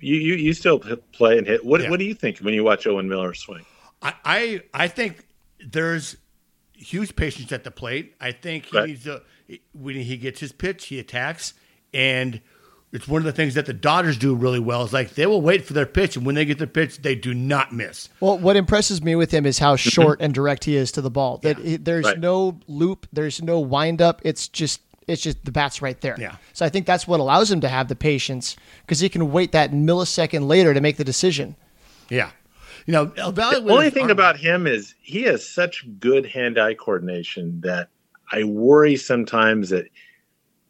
You 0.00 0.14
you, 0.14 0.34
you 0.34 0.52
still 0.52 0.78
play 1.12 1.38
and 1.38 1.46
hit. 1.46 1.64
What 1.64 1.82
yeah. 1.82 1.90
what 1.90 1.98
do 1.98 2.04
you 2.04 2.14
think 2.14 2.38
when 2.38 2.54
you 2.54 2.64
watch 2.64 2.86
Owen 2.86 3.08
Miller 3.08 3.34
swing? 3.34 3.64
I 4.00 4.14
I, 4.24 4.60
I 4.72 4.88
think 4.88 5.26
there's 5.64 6.16
huge 6.72 7.16
patience 7.16 7.50
at 7.52 7.64
the 7.64 7.70
plate. 7.70 8.14
I 8.20 8.32
think 8.32 8.66
he 8.66 8.78
right. 8.78 8.88
needs 8.88 9.04
to 9.04 9.22
when 9.72 9.96
he 9.96 10.16
gets 10.16 10.40
his 10.40 10.52
pitch, 10.52 10.86
he 10.86 10.98
attacks, 10.98 11.54
and 11.92 12.40
it's 12.92 13.06
one 13.06 13.20
of 13.20 13.26
the 13.26 13.32
things 13.32 13.54
that 13.54 13.66
the 13.66 13.72
Dodgers 13.72 14.16
do 14.16 14.34
really 14.34 14.60
well. 14.60 14.84
Is 14.84 14.92
like 14.92 15.10
they 15.10 15.26
will 15.26 15.42
wait 15.42 15.64
for 15.64 15.72
their 15.72 15.86
pitch, 15.86 16.16
and 16.16 16.24
when 16.24 16.34
they 16.34 16.44
get 16.44 16.58
their 16.58 16.66
pitch, 16.66 17.02
they 17.02 17.14
do 17.14 17.34
not 17.34 17.72
miss. 17.72 18.08
Well, 18.20 18.38
what 18.38 18.56
impresses 18.56 19.02
me 19.02 19.14
with 19.14 19.30
him 19.30 19.44
is 19.46 19.58
how 19.58 19.76
mm-hmm. 19.76 19.88
short 19.88 20.20
and 20.20 20.32
direct 20.32 20.64
he 20.64 20.76
is 20.76 20.92
to 20.92 21.00
the 21.00 21.10
ball. 21.10 21.38
That 21.38 21.58
yeah. 21.58 21.76
there's 21.80 22.06
right. 22.06 22.18
no 22.18 22.58
loop, 22.66 23.06
there's 23.12 23.42
no 23.42 23.60
wind 23.60 24.00
up. 24.00 24.22
It's 24.24 24.48
just 24.48 24.80
it's 25.06 25.22
just 25.22 25.44
the 25.44 25.52
bat's 25.52 25.82
right 25.82 26.00
there. 26.00 26.16
Yeah. 26.18 26.36
So 26.52 26.64
I 26.64 26.68
think 26.68 26.86
that's 26.86 27.06
what 27.06 27.20
allows 27.20 27.50
him 27.50 27.60
to 27.62 27.68
have 27.68 27.88
the 27.88 27.96
patience 27.96 28.56
because 28.82 29.00
he 29.00 29.08
can 29.08 29.32
wait 29.32 29.52
that 29.52 29.72
millisecond 29.72 30.46
later 30.46 30.74
to 30.74 30.80
make 30.80 30.96
the 30.96 31.04
decision. 31.04 31.56
Yeah. 32.08 32.30
You 32.86 32.92
know, 32.92 33.04
the 33.04 33.62
only 33.68 33.90
thing 33.90 34.04
arm. 34.04 34.10
about 34.12 34.38
him 34.38 34.66
is 34.66 34.94
he 35.02 35.22
has 35.22 35.46
such 35.46 35.86
good 35.98 36.24
hand-eye 36.24 36.74
coordination 36.74 37.60
that 37.60 37.88
I 38.32 38.44
worry 38.44 38.96
sometimes 38.96 39.70
that 39.70 39.88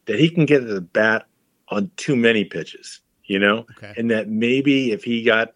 that 0.05 0.19
he 0.19 0.29
can 0.29 0.45
get 0.45 0.67
the 0.67 0.81
bat 0.81 1.27
on 1.71 1.91
too 1.97 2.15
many 2.15 2.43
pitches, 2.43 3.01
you 3.25 3.39
know, 3.39 3.65
okay. 3.77 3.93
and 3.97 4.09
that 4.11 4.29
maybe 4.29 4.91
if 4.91 5.03
he 5.03 5.23
got 5.23 5.49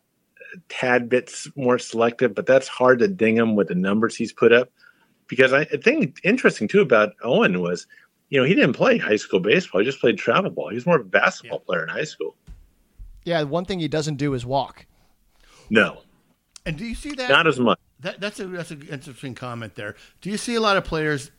a 0.53 0.59
tad 0.69 1.09
bits 1.09 1.47
more 1.55 1.79
selective, 1.79 2.35
but 2.35 2.45
that's 2.45 2.67
hard 2.67 2.99
to 2.99 3.07
ding 3.07 3.35
him 3.35 3.55
with 3.55 3.67
the 3.67 3.75
numbers 3.75 4.15
he's 4.15 4.33
put 4.33 4.51
up. 4.51 4.69
Because 5.27 5.53
I, 5.53 5.61
I 5.61 5.77
think 5.77 6.19
interesting 6.23 6.67
too 6.67 6.81
about 6.81 7.13
Owen 7.23 7.61
was, 7.61 7.87
you 8.29 8.39
know, 8.39 8.45
he 8.45 8.53
didn't 8.53 8.73
play 8.73 8.97
high 8.97 9.15
school 9.15 9.39
baseball; 9.39 9.79
he 9.79 9.85
just 9.85 9.99
played 9.99 10.17
travel 10.17 10.51
ball. 10.51 10.69
He 10.69 10.75
was 10.75 10.85
more 10.85 10.97
of 10.99 11.05
a 11.05 11.09
basketball 11.09 11.59
yeah. 11.61 11.65
player 11.65 11.83
in 11.83 11.89
high 11.89 12.03
school. 12.03 12.35
Yeah, 13.23 13.43
one 13.43 13.65
thing 13.65 13.79
he 13.79 13.87
doesn't 13.87 14.15
do 14.15 14.33
is 14.33 14.45
walk. 14.45 14.85
No. 15.69 16.01
And 16.65 16.77
do 16.77 16.85
you 16.85 16.95
see 16.95 17.13
that? 17.13 17.29
Not 17.29 17.47
as 17.47 17.59
much. 17.59 17.79
That, 18.01 18.19
that's 18.19 18.39
a 18.39 18.47
that's 18.47 18.71
an 18.71 18.87
interesting 18.89 19.33
comment 19.33 19.75
there. 19.75 19.95
Do 20.21 20.29
you 20.29 20.37
see 20.37 20.55
a 20.55 20.61
lot 20.61 20.77
of 20.77 20.83
players 20.83 21.31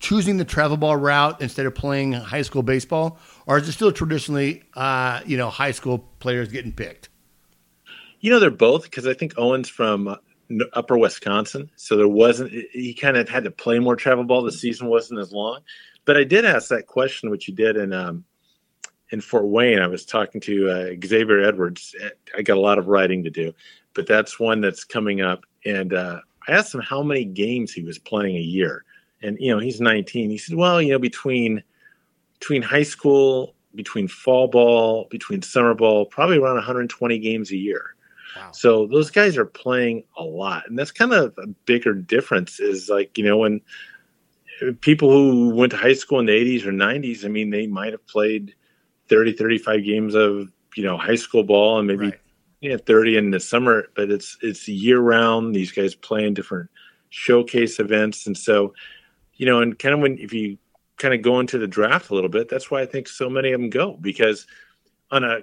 choosing 0.00 0.36
the 0.36 0.44
travel 0.44 0.76
ball 0.76 0.96
route 0.96 1.40
instead 1.40 1.66
of 1.66 1.74
playing 1.74 2.12
high 2.12 2.42
school 2.42 2.62
baseball, 2.62 3.18
or 3.46 3.58
is 3.58 3.68
it 3.68 3.72
still 3.72 3.92
traditionally, 3.92 4.62
uh, 4.74 5.20
you 5.24 5.36
know, 5.36 5.48
high 5.48 5.70
school 5.70 5.98
players 6.18 6.48
getting 6.48 6.72
picked? 6.72 7.08
You 8.20 8.30
know, 8.30 8.38
they're 8.38 8.50
both 8.50 8.84
because 8.84 9.06
I 9.06 9.14
think 9.14 9.34
Owen's 9.38 9.68
from 9.68 10.08
uh, 10.08 10.16
Upper 10.72 10.96
Wisconsin, 10.96 11.70
so 11.76 11.96
there 11.96 12.08
wasn't. 12.08 12.52
He 12.72 12.94
kind 12.94 13.16
of 13.16 13.28
had 13.28 13.44
to 13.44 13.50
play 13.50 13.78
more 13.78 13.96
travel 13.96 14.24
ball. 14.24 14.42
The 14.42 14.52
season 14.52 14.88
wasn't 14.88 15.20
as 15.20 15.32
long, 15.32 15.60
but 16.04 16.16
I 16.16 16.24
did 16.24 16.44
ask 16.44 16.68
that 16.68 16.86
question, 16.86 17.30
which 17.30 17.48
you 17.48 17.54
did 17.54 17.76
in 17.76 17.92
um, 17.92 18.24
in 19.10 19.20
Fort 19.20 19.46
Wayne. 19.46 19.80
I 19.80 19.86
was 19.86 20.04
talking 20.04 20.40
to 20.42 20.70
uh, 20.70 21.06
Xavier 21.06 21.42
Edwards. 21.42 21.94
I 22.36 22.42
got 22.42 22.56
a 22.56 22.60
lot 22.60 22.78
of 22.78 22.88
writing 22.88 23.24
to 23.24 23.30
do, 23.30 23.54
but 23.94 24.06
that's 24.06 24.38
one 24.40 24.60
that's 24.60 24.84
coming 24.84 25.20
up, 25.20 25.44
and 25.64 25.92
uh, 25.92 26.20
I 26.46 26.52
asked 26.52 26.74
him 26.74 26.80
how 26.80 27.02
many 27.02 27.24
games 27.24 27.72
he 27.72 27.82
was 27.82 27.98
playing 27.98 28.36
a 28.36 28.40
year 28.40 28.84
and 29.24 29.38
you 29.40 29.52
know 29.52 29.58
he's 29.58 29.80
19 29.80 30.30
he 30.30 30.38
said 30.38 30.56
well 30.56 30.80
you 30.80 30.92
know 30.92 30.98
between 30.98 31.62
between 32.38 32.62
high 32.62 32.82
school 32.82 33.54
between 33.74 34.06
fall 34.06 34.46
ball 34.46 35.06
between 35.10 35.42
summer 35.42 35.74
ball 35.74 36.06
probably 36.06 36.38
around 36.38 36.54
120 36.54 37.18
games 37.18 37.50
a 37.50 37.56
year 37.56 37.94
wow. 38.36 38.50
so 38.52 38.86
those 38.86 39.10
guys 39.10 39.36
are 39.36 39.46
playing 39.46 40.04
a 40.16 40.22
lot 40.22 40.64
and 40.68 40.78
that's 40.78 40.92
kind 40.92 41.12
of 41.12 41.34
a 41.38 41.46
bigger 41.64 41.94
difference 41.94 42.60
is 42.60 42.88
like 42.88 43.16
you 43.18 43.24
know 43.24 43.38
when 43.38 43.60
people 44.80 45.10
who 45.10 45.50
went 45.50 45.72
to 45.72 45.78
high 45.78 45.94
school 45.94 46.20
in 46.20 46.26
the 46.26 46.32
80s 46.32 46.66
or 46.66 46.72
90s 46.72 47.24
i 47.24 47.28
mean 47.28 47.50
they 47.50 47.66
might 47.66 47.92
have 47.92 48.06
played 48.06 48.54
30 49.08 49.32
35 49.32 49.84
games 49.84 50.14
of 50.14 50.48
you 50.76 50.84
know 50.84 50.96
high 50.96 51.16
school 51.16 51.42
ball 51.42 51.78
and 51.78 51.88
maybe 51.88 52.06
right. 52.06 52.20
yeah 52.60 52.76
30 52.76 53.16
in 53.16 53.30
the 53.30 53.40
summer 53.40 53.86
but 53.96 54.10
it's 54.10 54.36
it's 54.42 54.68
year 54.68 55.00
round 55.00 55.54
these 55.54 55.72
guys 55.72 55.94
play 55.94 56.24
in 56.24 56.34
different 56.34 56.70
showcase 57.10 57.78
events 57.78 58.26
and 58.26 58.36
so 58.36 58.72
you 59.36 59.46
know, 59.46 59.60
and 59.60 59.78
kind 59.78 59.94
of 59.94 60.00
when 60.00 60.18
if 60.18 60.32
you 60.32 60.58
kind 60.96 61.14
of 61.14 61.22
go 61.22 61.40
into 61.40 61.58
the 61.58 61.66
draft 61.66 62.10
a 62.10 62.14
little 62.14 62.30
bit, 62.30 62.48
that's 62.48 62.70
why 62.70 62.80
I 62.82 62.86
think 62.86 63.08
so 63.08 63.28
many 63.28 63.52
of 63.52 63.60
them 63.60 63.70
go 63.70 63.96
because 64.00 64.46
on 65.10 65.24
a 65.24 65.40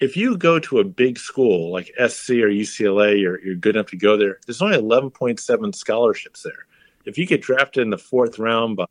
if 0.00 0.16
you 0.16 0.36
go 0.36 0.58
to 0.58 0.80
a 0.80 0.84
big 0.84 1.18
school 1.18 1.70
like 1.70 1.86
SC 1.96 2.30
or 2.30 2.50
UCLA, 2.50 3.20
you're, 3.20 3.40
you're 3.44 3.54
good 3.54 3.76
enough 3.76 3.90
to 3.90 3.96
go 3.96 4.16
there. 4.16 4.38
There's 4.46 4.62
only 4.62 4.76
11.7 4.76 5.74
scholarships 5.74 6.42
there. 6.42 6.66
If 7.04 7.18
you 7.18 7.26
get 7.26 7.42
drafted 7.42 7.82
in 7.82 7.90
the 7.90 7.98
fourth 7.98 8.38
round 8.38 8.76
by 8.76 8.86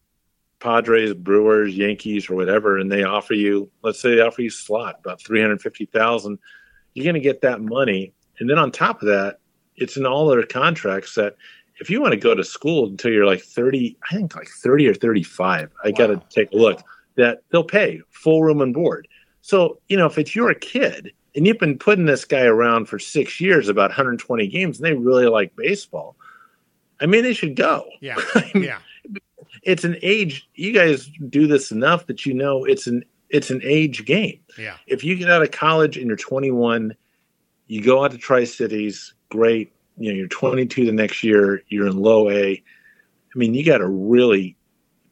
Padres, 0.59 1.13
Brewers, 1.13 1.75
Yankees, 1.75 2.29
or 2.29 2.35
whatever, 2.35 2.77
and 2.77 2.91
they 2.91 3.03
offer 3.03 3.33
you, 3.33 3.69
let's 3.83 3.99
say 3.99 4.15
they 4.15 4.21
offer 4.21 4.41
you 4.41 4.49
slot 4.49 4.99
about 4.99 5.21
350,000, 5.21 6.39
you're 6.93 7.03
going 7.03 7.15
to 7.15 7.19
get 7.19 7.41
that 7.41 7.61
money. 7.61 8.13
And 8.39 8.49
then 8.49 8.57
on 8.57 8.71
top 8.71 9.01
of 9.01 9.07
that, 9.07 9.39
it's 9.75 9.97
in 9.97 10.05
all 10.05 10.27
their 10.27 10.45
contracts 10.45 11.15
that 11.15 11.35
if 11.81 11.89
you 11.89 11.99
want 11.99 12.13
to 12.13 12.19
go 12.19 12.35
to 12.35 12.43
school 12.43 12.87
until 12.87 13.11
you're 13.11 13.25
like 13.25 13.41
30, 13.41 13.97
I 14.09 14.15
think 14.15 14.35
like 14.35 14.47
30 14.47 14.87
or 14.87 14.93
35, 14.93 15.71
I 15.83 15.87
wow. 15.87 15.93
got 15.97 16.07
to 16.07 16.21
take 16.29 16.53
a 16.53 16.55
look 16.55 16.81
that 17.15 17.41
they'll 17.49 17.63
pay 17.63 18.01
full 18.11 18.43
room 18.43 18.61
and 18.61 18.71
board. 18.71 19.07
So, 19.41 19.79
you 19.89 19.97
know, 19.97 20.05
if 20.05 20.19
it's 20.19 20.35
your 20.35 20.53
kid 20.53 21.11
and 21.35 21.47
you've 21.47 21.57
been 21.57 21.79
putting 21.79 22.05
this 22.05 22.23
guy 22.23 22.43
around 22.43 22.85
for 22.85 22.99
six 22.99 23.41
years, 23.41 23.67
about 23.67 23.89
120 23.89 24.47
games, 24.47 24.77
and 24.77 24.85
they 24.85 24.93
really 24.93 25.25
like 25.25 25.55
baseball, 25.55 26.15
I 27.01 27.07
mean, 27.07 27.23
they 27.23 27.33
should 27.33 27.55
go. 27.55 27.85
Yeah. 27.99 28.17
mean, 28.53 28.63
yeah. 28.63 28.77
It's 29.63 29.83
an 29.83 29.97
age. 30.03 30.47
You 30.53 30.73
guys 30.73 31.09
do 31.29 31.47
this 31.47 31.71
enough 31.71 32.05
that 32.05 32.27
you 32.27 32.33
know 32.33 32.63
it's 32.63 32.85
an 32.85 33.03
it's 33.29 33.49
an 33.49 33.61
age 33.63 34.05
game. 34.05 34.39
Yeah. 34.57 34.75
If 34.85 35.03
you 35.03 35.15
get 35.15 35.31
out 35.31 35.41
of 35.41 35.51
college 35.51 35.97
and 35.97 36.07
you're 36.07 36.17
21, 36.17 36.95
you 37.67 37.81
go 37.81 38.03
out 38.03 38.11
to 38.11 38.17
Tri 38.17 38.43
Cities, 38.43 39.13
great 39.29 39.73
you 40.01 40.11
know 40.11 40.17
you're 40.17 40.27
22 40.27 40.85
the 40.85 40.91
next 40.91 41.23
year 41.23 41.63
you're 41.67 41.87
in 41.87 41.97
low 41.97 42.29
a. 42.29 42.51
I 42.53 43.37
mean 43.37 43.53
you 43.53 43.63
got 43.63 43.79
to 43.79 43.87
really 43.87 44.57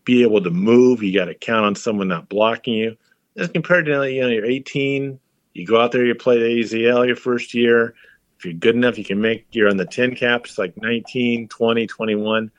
be 0.03 0.23
able 0.23 0.41
to 0.43 0.49
move 0.49 1.03
you 1.03 1.13
got 1.13 1.25
to 1.25 1.35
count 1.35 1.65
on 1.65 1.75
someone 1.75 2.07
not 2.07 2.29
blocking 2.29 2.73
you. 2.73 2.97
As 3.37 3.47
compared 3.49 3.85
to 3.85 4.11
you 4.11 4.21
know 4.21 4.27
you're 4.27 4.45
18 4.45 5.19
you 5.53 5.65
go 5.65 5.79
out 5.79 5.91
there 5.91 6.05
you 6.05 6.15
play 6.15 6.39
the 6.39 6.61
azl 6.61 7.05
your 7.05 7.15
first 7.15 7.53
year. 7.53 7.95
If 8.37 8.45
you're 8.45 8.53
good 8.53 8.75
enough 8.75 8.97
you 8.97 9.05
can 9.05 9.21
make 9.21 9.45
you're 9.51 9.69
on 9.69 9.77
the 9.77 9.85
TinCaps 9.85 10.57
like 10.57 10.75
19 10.77 11.47
20 11.47 11.87
21 11.87 12.51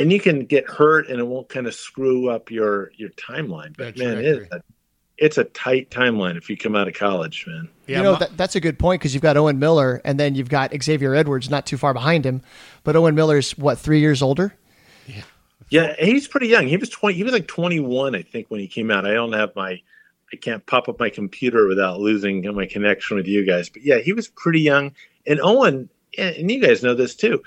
and 0.00 0.12
you 0.12 0.20
can 0.20 0.44
get 0.46 0.68
hurt 0.68 1.08
and 1.08 1.20
it 1.20 1.26
won't 1.26 1.48
kind 1.48 1.66
of 1.66 1.74
screw 1.74 2.28
up 2.28 2.50
your 2.50 2.90
your 2.96 3.10
timeline. 3.10 3.76
But 3.76 3.96
That's 3.96 3.98
man 3.98 4.18
it 4.18 4.24
is 4.24 4.48
it's 5.16 5.38
a 5.38 5.44
tight 5.44 5.90
timeline 5.90 6.36
if 6.36 6.50
you 6.50 6.56
come 6.56 6.74
out 6.74 6.88
of 6.88 6.94
college, 6.94 7.46
man. 7.46 7.68
Yeah, 7.86 7.98
you 7.98 8.02
know 8.02 8.16
that, 8.16 8.36
that's 8.36 8.56
a 8.56 8.60
good 8.60 8.78
point 8.78 9.00
because 9.00 9.14
you've 9.14 9.22
got 9.22 9.36
Owen 9.36 9.58
Miller 9.58 10.00
and 10.04 10.18
then 10.18 10.34
you've 10.34 10.48
got 10.48 10.72
Xavier 10.82 11.14
Edwards 11.14 11.50
not 11.50 11.66
too 11.66 11.76
far 11.76 11.94
behind 11.94 12.24
him, 12.24 12.42
but 12.82 12.96
Owen 12.96 13.14
Miller's 13.14 13.52
what 13.58 13.78
three 13.78 14.00
years 14.00 14.22
older? 14.22 14.54
Yeah, 15.06 15.22
yeah, 15.70 15.94
he's 15.98 16.26
pretty 16.26 16.48
young. 16.48 16.66
He 16.66 16.76
was 16.76 16.88
twenty. 16.88 17.16
He 17.16 17.22
was 17.22 17.32
like 17.32 17.46
twenty 17.46 17.80
one, 17.80 18.14
I 18.14 18.22
think, 18.22 18.50
when 18.50 18.60
he 18.60 18.66
came 18.66 18.90
out. 18.90 19.06
I 19.06 19.12
don't 19.12 19.32
have 19.34 19.54
my, 19.54 19.80
I 20.32 20.36
can't 20.36 20.64
pop 20.66 20.88
up 20.88 20.98
my 20.98 21.10
computer 21.10 21.68
without 21.68 22.00
losing 22.00 22.42
my 22.54 22.66
connection 22.66 23.16
with 23.16 23.26
you 23.26 23.46
guys. 23.46 23.68
But 23.68 23.82
yeah, 23.82 23.98
he 23.98 24.12
was 24.12 24.28
pretty 24.28 24.60
young. 24.60 24.92
And 25.26 25.40
Owen, 25.40 25.88
and 26.18 26.50
you 26.50 26.60
guys 26.60 26.82
know 26.82 26.94
this 26.94 27.14
too. 27.14 27.42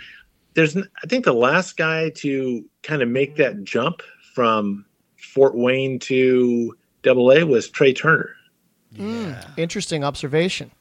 There's, 0.53 0.77
I 0.77 1.07
think, 1.07 1.25
the 1.25 1.33
last 1.33 1.77
guy 1.77 2.11
to 2.17 2.65
kind 2.83 3.01
of 3.01 3.09
make 3.09 3.35
that 3.37 3.63
jump 3.63 4.01
from 4.33 4.85
Fort 5.17 5.55
Wayne 5.55 5.99
to 5.99 6.76
double 7.01 7.31
A 7.31 7.43
was 7.43 7.69
Trea 7.69 7.93
Turner. 7.93 8.35
Hmm, 8.95 9.01
yeah. 9.01 9.43
Mm, 9.45 9.57
interesting 9.57 10.03
observation. 10.03 10.71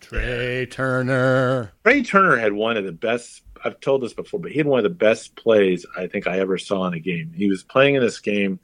Trea 0.00 0.66
Turner. 0.66 1.72
Trea 1.84 2.02
Turner 2.02 2.36
had 2.36 2.52
one 2.52 2.76
of 2.76 2.84
the 2.84 2.92
best. 2.92 3.42
I've 3.64 3.80
told 3.80 4.02
this 4.02 4.12
before, 4.12 4.38
but 4.38 4.52
he 4.52 4.58
had 4.58 4.66
one 4.66 4.78
of 4.78 4.84
the 4.84 4.90
best 4.90 5.34
plays 5.34 5.84
I 5.96 6.06
think 6.06 6.26
I 6.26 6.38
ever 6.38 6.58
saw 6.58 6.86
in 6.86 6.94
a 6.94 7.00
game. 7.00 7.32
He 7.34 7.48
was 7.48 7.62
playing 7.62 7.96
in 7.96 8.02
this 8.02 8.20
game 8.20 8.60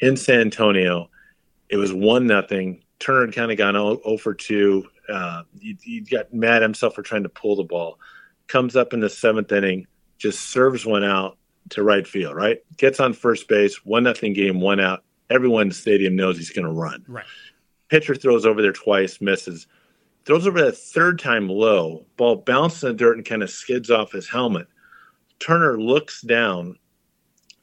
in 0.00 0.16
San 0.16 0.40
Antonio. 0.40 1.08
It 1.68 1.76
was 1.76 1.92
one 1.92 2.26
nothing. 2.26 2.82
Turner 2.98 3.26
had 3.26 3.34
kind 3.34 3.50
of 3.50 3.58
gone 3.58 3.74
0, 3.74 4.18
for 4.18 4.34
2. 4.34 4.84
Uh, 5.08 5.42
he, 5.60 5.78
he 5.82 6.00
got 6.00 6.32
mad 6.32 6.56
at 6.56 6.62
himself 6.62 6.94
for 6.94 7.02
trying 7.02 7.22
to 7.22 7.28
pull 7.28 7.56
the 7.56 7.64
ball. 7.64 7.98
Comes 8.46 8.76
up 8.76 8.92
in 8.92 9.00
the 9.00 9.08
seventh 9.08 9.50
inning, 9.52 9.86
just 10.18 10.50
serves 10.50 10.84
one 10.84 11.04
out 11.04 11.38
to 11.70 11.82
right 11.82 12.06
field. 12.06 12.36
Right, 12.36 12.58
gets 12.76 13.00
on 13.00 13.14
first 13.14 13.48
base, 13.48 13.84
one 13.84 14.02
nothing 14.04 14.34
game, 14.34 14.60
one 14.60 14.80
out. 14.80 15.02
Everyone 15.30 15.62
in 15.62 15.68
the 15.68 15.74
stadium 15.74 16.16
knows 16.16 16.36
he's 16.36 16.50
going 16.50 16.66
to 16.66 16.72
run. 16.72 17.04
Right. 17.08 17.24
Pitcher 17.88 18.14
throws 18.14 18.46
over 18.46 18.62
there 18.62 18.72
twice, 18.72 19.20
misses. 19.20 19.66
Throws 20.24 20.46
over 20.46 20.62
that 20.62 20.76
third 20.76 21.18
time 21.18 21.48
low. 21.48 22.06
Ball 22.16 22.36
bounces 22.36 22.82
in 22.84 22.88
the 22.90 22.94
dirt 22.94 23.16
and 23.16 23.26
kind 23.26 23.42
of 23.42 23.50
skids 23.50 23.90
off 23.90 24.12
his 24.12 24.28
helmet. 24.28 24.66
Turner 25.38 25.80
looks 25.80 26.22
down, 26.22 26.78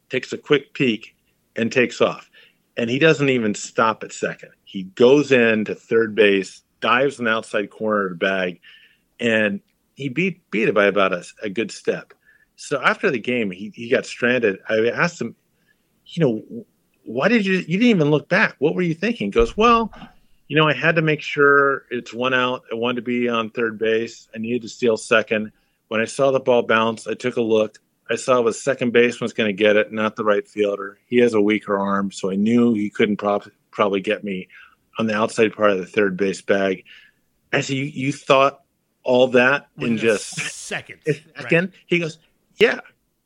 takes 0.09 0.31
a 0.33 0.37
quick 0.37 0.73
peek, 0.73 1.15
and 1.55 1.71
takes 1.71 2.01
off. 2.01 2.29
And 2.77 2.89
he 2.89 2.99
doesn't 2.99 3.29
even 3.29 3.55
stop 3.55 4.03
at 4.03 4.13
second. 4.13 4.51
He 4.63 4.83
goes 4.83 5.31
in 5.31 5.65
to 5.65 5.75
third 5.75 6.15
base, 6.15 6.61
dives 6.79 7.19
in 7.19 7.25
the 7.25 7.31
outside 7.31 7.69
corner 7.69 8.05
of 8.05 8.11
the 8.11 8.15
bag, 8.15 8.59
and 9.19 9.59
he 9.95 10.09
beat 10.09 10.49
beat 10.51 10.69
it 10.69 10.75
by 10.75 10.85
about 10.85 11.13
a, 11.13 11.25
a 11.43 11.49
good 11.49 11.71
step. 11.71 12.13
So 12.55 12.81
after 12.81 13.09
the 13.09 13.19
game, 13.19 13.51
he, 13.51 13.71
he 13.73 13.89
got 13.89 14.05
stranded. 14.05 14.59
I 14.69 14.89
asked 14.89 15.19
him, 15.19 15.35
you 16.05 16.23
know, 16.23 16.65
why 17.03 17.27
did 17.27 17.45
you 17.45 17.55
you 17.55 17.77
didn't 17.77 17.83
even 17.83 18.11
look 18.11 18.29
back? 18.29 18.55
What 18.59 18.75
were 18.75 18.81
you 18.81 18.93
thinking? 18.93 19.27
He 19.27 19.31
goes, 19.31 19.57
Well, 19.57 19.91
you 20.47 20.57
know, 20.57 20.67
I 20.67 20.73
had 20.73 20.95
to 20.97 21.01
make 21.01 21.21
sure 21.21 21.85
it's 21.89 22.13
one 22.13 22.33
out. 22.33 22.63
I 22.71 22.75
wanted 22.75 22.97
to 22.97 23.01
be 23.03 23.29
on 23.29 23.49
third 23.49 23.79
base. 23.79 24.27
I 24.35 24.37
needed 24.37 24.63
to 24.63 24.69
steal 24.69 24.97
second. 24.97 25.51
When 25.87 26.01
I 26.01 26.05
saw 26.05 26.31
the 26.31 26.39
ball 26.39 26.63
bounce, 26.63 27.07
I 27.07 27.13
took 27.13 27.37
a 27.37 27.41
look. 27.41 27.79
I 28.09 28.15
saw 28.15 28.39
it 28.39 28.43
was 28.43 28.61
second 28.61 28.93
was 28.93 29.31
going 29.31 29.47
to 29.47 29.53
get 29.53 29.77
it, 29.77 29.93
not 29.93 30.17
the 30.17 30.25
right 30.25 30.45
fielder. 30.45 30.99
He 31.07 31.19
has 31.19 31.33
a 31.33 31.41
weaker 31.41 31.79
arm, 31.79 32.11
so 32.11 32.29
I 32.29 32.35
knew 32.35 32.73
he 32.73 32.89
couldn't 32.89 33.15
prob- 33.15 33.49
probably 33.71 34.01
get 34.01 34.25
me 34.25 34.49
on 34.99 35.07
the 35.07 35.15
outside 35.15 35.53
part 35.53 35.71
of 35.71 35.77
the 35.77 35.85
third 35.85 36.17
base 36.17 36.41
bag. 36.41 36.83
I 37.53 37.61
said, 37.61 37.77
you, 37.77 37.85
you 37.85 38.11
thought 38.11 38.61
all 39.03 39.27
that 39.29 39.67
in 39.77 39.97
just 39.97 40.27
seconds. 40.35 41.03
Second, 41.05 41.61
right. 41.61 41.73
he 41.87 41.99
goes, 41.99 42.17
yeah. 42.57 42.81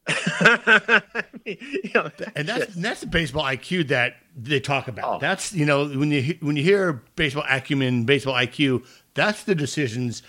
you 1.45 1.91
know, 1.95 2.09
that's 2.17 2.31
and 2.35 2.47
that's 2.47 2.65
just, 2.65 2.81
that's 2.81 3.01
the 3.01 3.07
baseball 3.07 3.43
IQ 3.43 3.87
that 3.87 4.17
they 4.35 4.59
talk 4.59 4.87
about. 4.87 5.15
Oh. 5.15 5.19
That's 5.19 5.53
you 5.53 5.65
know 5.65 5.87
when 5.87 6.11
you 6.11 6.37
when 6.41 6.55
you 6.55 6.63
hear 6.63 7.03
baseball 7.15 7.43
acumen, 7.49 8.05
baseball 8.05 8.35
IQ, 8.35 8.85
that's 9.15 9.43
the 9.43 9.55
decisions 9.55 10.21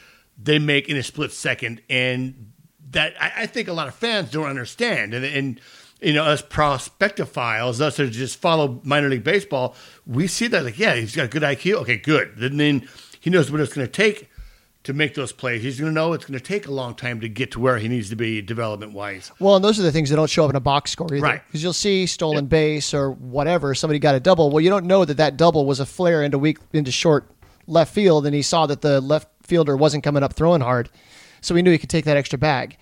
they 0.42 0.58
make 0.58 0.88
in 0.88 0.96
a 0.96 1.02
split 1.02 1.32
second, 1.32 1.82
and 1.90 2.52
that 2.90 3.14
I, 3.20 3.42
I 3.42 3.46
think 3.46 3.68
a 3.68 3.72
lot 3.72 3.88
of 3.88 3.94
fans 3.94 4.30
don't 4.30 4.46
understand. 4.46 5.12
And, 5.12 5.24
and 5.24 5.60
you 6.00 6.12
know, 6.12 6.24
us 6.24 6.42
prospectophiles, 6.42 7.80
us 7.80 7.96
that 7.96 8.10
just 8.10 8.38
follow 8.38 8.80
minor 8.84 9.08
league 9.08 9.24
baseball, 9.24 9.74
we 10.06 10.26
see 10.26 10.46
that 10.48 10.64
like, 10.64 10.78
yeah, 10.78 10.94
he's 10.94 11.16
got 11.16 11.30
good 11.30 11.42
IQ. 11.42 11.74
Okay, 11.82 11.96
good. 11.96 12.38
And 12.38 12.60
then 12.60 12.88
he 13.20 13.30
knows 13.30 13.50
what 13.50 13.60
it's 13.60 13.72
going 13.72 13.86
to 13.86 13.92
take 13.92 14.30
to 14.86 14.92
make 14.92 15.14
those 15.14 15.32
plays. 15.32 15.64
He's 15.64 15.80
going 15.80 15.90
to 15.90 15.94
know 15.94 16.12
it's 16.12 16.26
going 16.26 16.38
to 16.38 16.44
take 16.44 16.68
a 16.68 16.70
long 16.70 16.94
time 16.94 17.20
to 17.20 17.28
get 17.28 17.50
to 17.50 17.60
where 17.60 17.76
he 17.76 17.88
needs 17.88 18.08
to 18.10 18.16
be 18.16 18.40
development 18.40 18.92
wise. 18.92 19.32
Well, 19.40 19.56
and 19.56 19.64
those 19.64 19.80
are 19.80 19.82
the 19.82 19.90
things 19.90 20.10
that 20.10 20.16
don't 20.16 20.30
show 20.30 20.44
up 20.44 20.50
in 20.50 20.54
a 20.54 20.60
box 20.60 20.92
score 20.92 21.12
either. 21.12 21.20
Right. 21.20 21.42
Because 21.44 21.60
you'll 21.60 21.72
see 21.72 22.06
stolen 22.06 22.44
yeah. 22.44 22.48
base 22.48 22.94
or 22.94 23.10
whatever, 23.10 23.74
somebody 23.74 23.98
got 23.98 24.14
a 24.14 24.20
double. 24.20 24.48
Well, 24.48 24.60
you 24.60 24.70
don't 24.70 24.86
know 24.86 25.04
that 25.04 25.16
that 25.16 25.36
double 25.36 25.66
was 25.66 25.80
a 25.80 25.86
flare 25.86 26.22
into 26.22 26.38
weak 26.38 26.58
into 26.72 26.92
short 26.92 27.28
left 27.66 27.92
field, 27.92 28.26
and 28.26 28.34
he 28.34 28.42
saw 28.42 28.66
that 28.66 28.80
the 28.80 29.00
left 29.00 29.28
fielder 29.42 29.76
wasn't 29.76 30.04
coming 30.04 30.22
up 30.22 30.34
throwing 30.34 30.60
hard, 30.60 30.88
so 31.40 31.52
he 31.56 31.62
knew 31.62 31.72
he 31.72 31.78
could 31.78 31.90
take 31.90 32.04
that 32.04 32.16
extra 32.16 32.38
bag. 32.38 32.76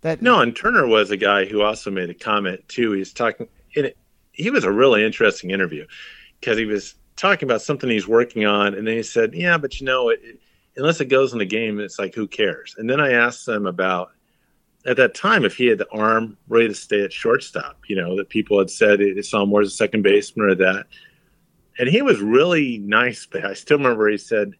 That 0.00 0.20
no, 0.20 0.40
and 0.40 0.56
Turner 0.56 0.88
was 0.88 1.12
a 1.12 1.16
guy 1.16 1.44
who 1.44 1.62
also 1.62 1.88
made 1.88 2.10
a 2.10 2.14
comment 2.14 2.66
too. 2.66 2.90
He's 2.92 3.12
talking. 3.12 3.46
It, 3.74 3.96
he 4.32 4.50
was 4.50 4.64
a 4.64 4.72
really 4.72 5.04
interesting 5.04 5.52
interview 5.52 5.86
because 6.40 6.58
he 6.58 6.64
was 6.64 6.96
talking 7.14 7.46
about 7.46 7.62
something 7.62 7.88
he's 7.88 8.08
working 8.08 8.44
on, 8.44 8.74
and 8.74 8.88
then 8.88 8.96
he 8.96 9.04
said, 9.04 9.34
"Yeah, 9.34 9.56
but 9.56 9.78
you 9.80 9.86
know, 9.86 10.08
it, 10.08 10.20
it, 10.24 10.40
unless 10.78 11.00
it 11.00 11.06
goes 11.06 11.32
in 11.32 11.38
the 11.38 11.44
game, 11.44 11.78
it's 11.80 11.98
like 11.98 12.14
who 12.14 12.26
cares?" 12.26 12.74
And 12.78 12.88
then 12.88 13.00
I 13.00 13.12
asked 13.12 13.46
him 13.46 13.66
about 13.66 14.12
at 14.86 14.96
that 14.96 15.14
time 15.14 15.44
if 15.44 15.56
he 15.56 15.66
had 15.66 15.78
the 15.78 15.90
arm 15.90 16.38
ready 16.48 16.68
to 16.68 16.74
stay 16.74 17.02
at 17.02 17.12
shortstop. 17.12 17.78
You 17.88 17.96
know, 17.96 18.16
that 18.16 18.30
people 18.30 18.58
had 18.58 18.70
said 18.70 19.00
it 19.00 19.24
saw 19.26 19.42
him 19.42 19.50
more 19.50 19.60
as 19.60 19.68
a 19.68 19.72
second 19.72 20.02
baseman 20.02 20.48
or 20.48 20.54
that, 20.54 20.86
and 21.78 21.88
he 21.88 22.00
was 22.00 22.20
really 22.20 22.78
nice. 22.78 23.26
But 23.30 23.44
I 23.44 23.52
still 23.52 23.78
remember 23.78 24.08
he 24.08 24.16
said 24.16 24.54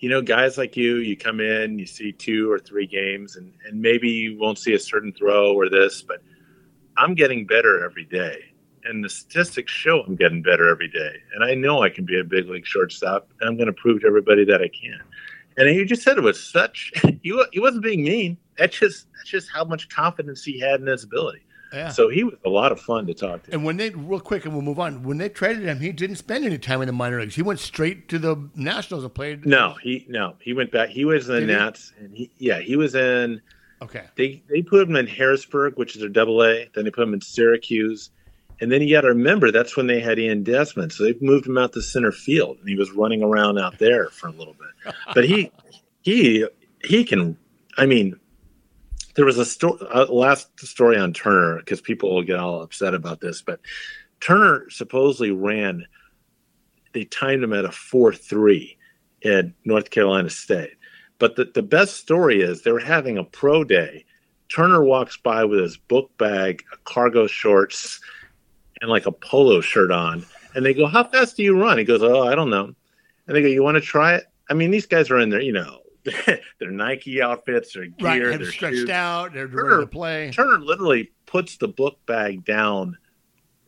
you 0.00 0.08
know, 0.08 0.22
guys 0.22 0.56
like 0.56 0.76
you, 0.76 0.96
you 0.98 1.16
come 1.16 1.40
in, 1.40 1.78
you 1.78 1.86
see 1.86 2.12
two 2.12 2.50
or 2.50 2.58
three 2.58 2.86
games, 2.86 3.36
and, 3.36 3.52
and 3.66 3.80
maybe 3.80 4.08
you 4.08 4.38
won't 4.38 4.58
see 4.58 4.74
a 4.74 4.78
certain 4.78 5.12
throw 5.12 5.54
or 5.54 5.68
this, 5.68 6.02
but 6.02 6.22
I'm 6.96 7.14
getting 7.14 7.46
better 7.46 7.84
every 7.84 8.04
day. 8.04 8.44
And 8.84 9.04
the 9.04 9.08
statistics 9.08 9.72
show 9.72 10.02
I'm 10.02 10.16
getting 10.16 10.40
better 10.40 10.68
every 10.68 10.88
day. 10.88 11.16
And 11.34 11.44
I 11.44 11.54
know 11.54 11.82
I 11.82 11.90
can 11.90 12.04
be 12.04 12.18
a 12.20 12.24
big 12.24 12.48
league 12.48 12.66
shortstop, 12.66 13.28
and 13.40 13.48
I'm 13.48 13.56
going 13.56 13.66
to 13.66 13.72
prove 13.72 14.02
to 14.02 14.06
everybody 14.06 14.44
that 14.44 14.62
I 14.62 14.68
can. 14.68 15.00
And 15.58 15.68
he 15.68 15.84
just 15.84 16.02
said 16.02 16.16
it 16.16 16.22
was 16.22 16.42
such, 16.42 16.92
he, 17.22 17.44
he 17.52 17.60
wasn't 17.60 17.82
being 17.82 18.04
mean. 18.04 18.38
That's 18.56 18.78
just, 18.78 19.06
that's 19.14 19.28
just 19.28 19.50
how 19.52 19.64
much 19.64 19.88
confidence 19.88 20.44
he 20.44 20.58
had 20.58 20.80
in 20.80 20.86
his 20.86 21.04
ability. 21.04 21.40
Yeah. 21.72 21.90
So 21.90 22.08
he 22.08 22.24
was 22.24 22.34
a 22.46 22.48
lot 22.48 22.72
of 22.72 22.80
fun 22.80 23.06
to 23.08 23.14
talk 23.14 23.42
to. 23.42 23.52
And 23.52 23.64
when 23.64 23.76
they, 23.76 23.90
real 23.90 24.20
quick, 24.20 24.44
and 24.44 24.54
we'll 24.54 24.62
move 24.62 24.78
on. 24.78 25.02
When 25.02 25.18
they 25.18 25.28
traded 25.28 25.64
him, 25.64 25.80
he 25.80 25.92
didn't 25.92 26.16
spend 26.16 26.46
any 26.46 26.56
time 26.56 26.80
in 26.80 26.86
the 26.86 26.92
minor 26.92 27.20
leagues. 27.20 27.34
He 27.34 27.42
went 27.42 27.60
straight 27.60 28.08
to 28.08 28.18
the 28.18 28.48
Nationals 28.54 29.04
and 29.04 29.12
played. 29.14 29.44
No, 29.44 29.76
he 29.82 30.06
no, 30.08 30.34
he 30.40 30.54
went 30.54 30.72
back. 30.72 30.88
He 30.88 31.04
was 31.04 31.28
in 31.28 31.34
the 31.34 31.40
Did 31.40 31.48
Nats, 31.48 31.92
he? 31.98 32.04
and 32.04 32.16
he 32.16 32.30
yeah, 32.38 32.60
he 32.60 32.76
was 32.76 32.94
in. 32.94 33.42
Okay. 33.82 34.04
They 34.16 34.42
they 34.48 34.62
put 34.62 34.88
him 34.88 34.96
in 34.96 35.06
Harrisburg, 35.06 35.74
which 35.76 35.94
is 35.94 36.00
their 36.00 36.08
Double 36.08 36.42
A. 36.42 36.70
Then 36.74 36.84
they 36.84 36.90
put 36.90 37.02
him 37.02 37.12
in 37.12 37.20
Syracuse, 37.20 38.10
and 38.60 38.72
then 38.72 38.82
you 38.82 38.94
got 38.94 39.02
to 39.02 39.08
remember 39.08 39.50
that's 39.50 39.76
when 39.76 39.86
they 39.86 40.00
had 40.00 40.18
Ian 40.18 40.42
Desmond, 40.42 40.92
so 40.92 41.04
they 41.04 41.14
moved 41.20 41.46
him 41.46 41.58
out 41.58 41.72
to 41.72 41.82
center 41.82 42.12
field, 42.12 42.58
and 42.58 42.68
he 42.68 42.76
was 42.76 42.90
running 42.90 43.22
around 43.22 43.58
out 43.58 43.78
there 43.78 44.08
for 44.08 44.28
a 44.28 44.32
little 44.32 44.54
bit. 44.54 44.94
But 45.14 45.24
he 45.24 45.52
he 46.02 46.46
he 46.82 47.04
can. 47.04 47.36
I 47.76 47.86
mean, 47.86 48.18
there 49.14 49.24
was 49.24 49.38
a 49.38 49.44
story, 49.44 49.78
last 50.08 50.58
story 50.60 50.96
on 50.98 51.12
Turner 51.12 51.58
because 51.58 51.80
people 51.80 52.14
will 52.14 52.22
get 52.22 52.38
all 52.38 52.62
upset 52.62 52.94
about 52.94 53.20
this, 53.20 53.42
but 53.42 53.60
Turner 54.20 54.68
supposedly 54.70 55.30
ran. 55.30 55.86
They 56.94 57.04
timed 57.04 57.44
him 57.44 57.52
at 57.52 57.64
a 57.64 57.72
four 57.72 58.12
three 58.12 58.76
at 59.24 59.46
North 59.64 59.90
Carolina 59.90 60.30
State, 60.30 60.74
but 61.18 61.36
the 61.36 61.44
the 61.44 61.62
best 61.62 61.96
story 61.96 62.42
is 62.42 62.62
they 62.62 62.72
were 62.72 62.80
having 62.80 63.18
a 63.18 63.24
pro 63.24 63.62
day. 63.62 64.04
Turner 64.48 64.82
walks 64.82 65.16
by 65.18 65.44
with 65.44 65.60
his 65.60 65.76
book 65.76 66.10
bag, 66.16 66.64
cargo 66.84 67.26
shorts, 67.26 68.00
and 68.80 68.90
like 68.90 69.06
a 69.06 69.12
polo 69.12 69.60
shirt 69.60 69.90
on, 69.90 70.24
and 70.54 70.64
they 70.64 70.74
go, 70.74 70.86
"How 70.86 71.04
fast 71.04 71.36
do 71.36 71.42
you 71.42 71.60
run?" 71.60 71.78
He 71.78 71.84
goes, 71.84 72.02
"Oh, 72.02 72.22
I 72.22 72.34
don't 72.34 72.50
know." 72.50 72.74
And 73.26 73.36
they 73.36 73.42
go, 73.42 73.48
"You 73.48 73.62
want 73.62 73.76
to 73.76 73.80
try 73.80 74.14
it?" 74.14 74.24
I 74.50 74.54
mean, 74.54 74.70
these 74.70 74.86
guys 74.86 75.10
are 75.10 75.18
in 75.18 75.30
there, 75.30 75.40
you 75.40 75.52
know, 75.52 75.80
their 76.58 76.70
Nike 76.70 77.20
outfits, 77.20 77.74
their 77.74 77.86
gear, 77.86 78.30
right, 78.30 78.38
their 78.38 78.50
stretched 78.50 78.76
shoes. 78.76 78.90
out, 78.90 79.32
they're 79.32 79.48
Turner, 79.48 79.70
ready 79.70 79.82
to 79.82 79.86
play. 79.86 80.30
Turner 80.32 80.58
literally 80.58 81.12
puts 81.26 81.56
the 81.56 81.68
book 81.68 81.98
bag 82.06 82.44
down, 82.44 82.96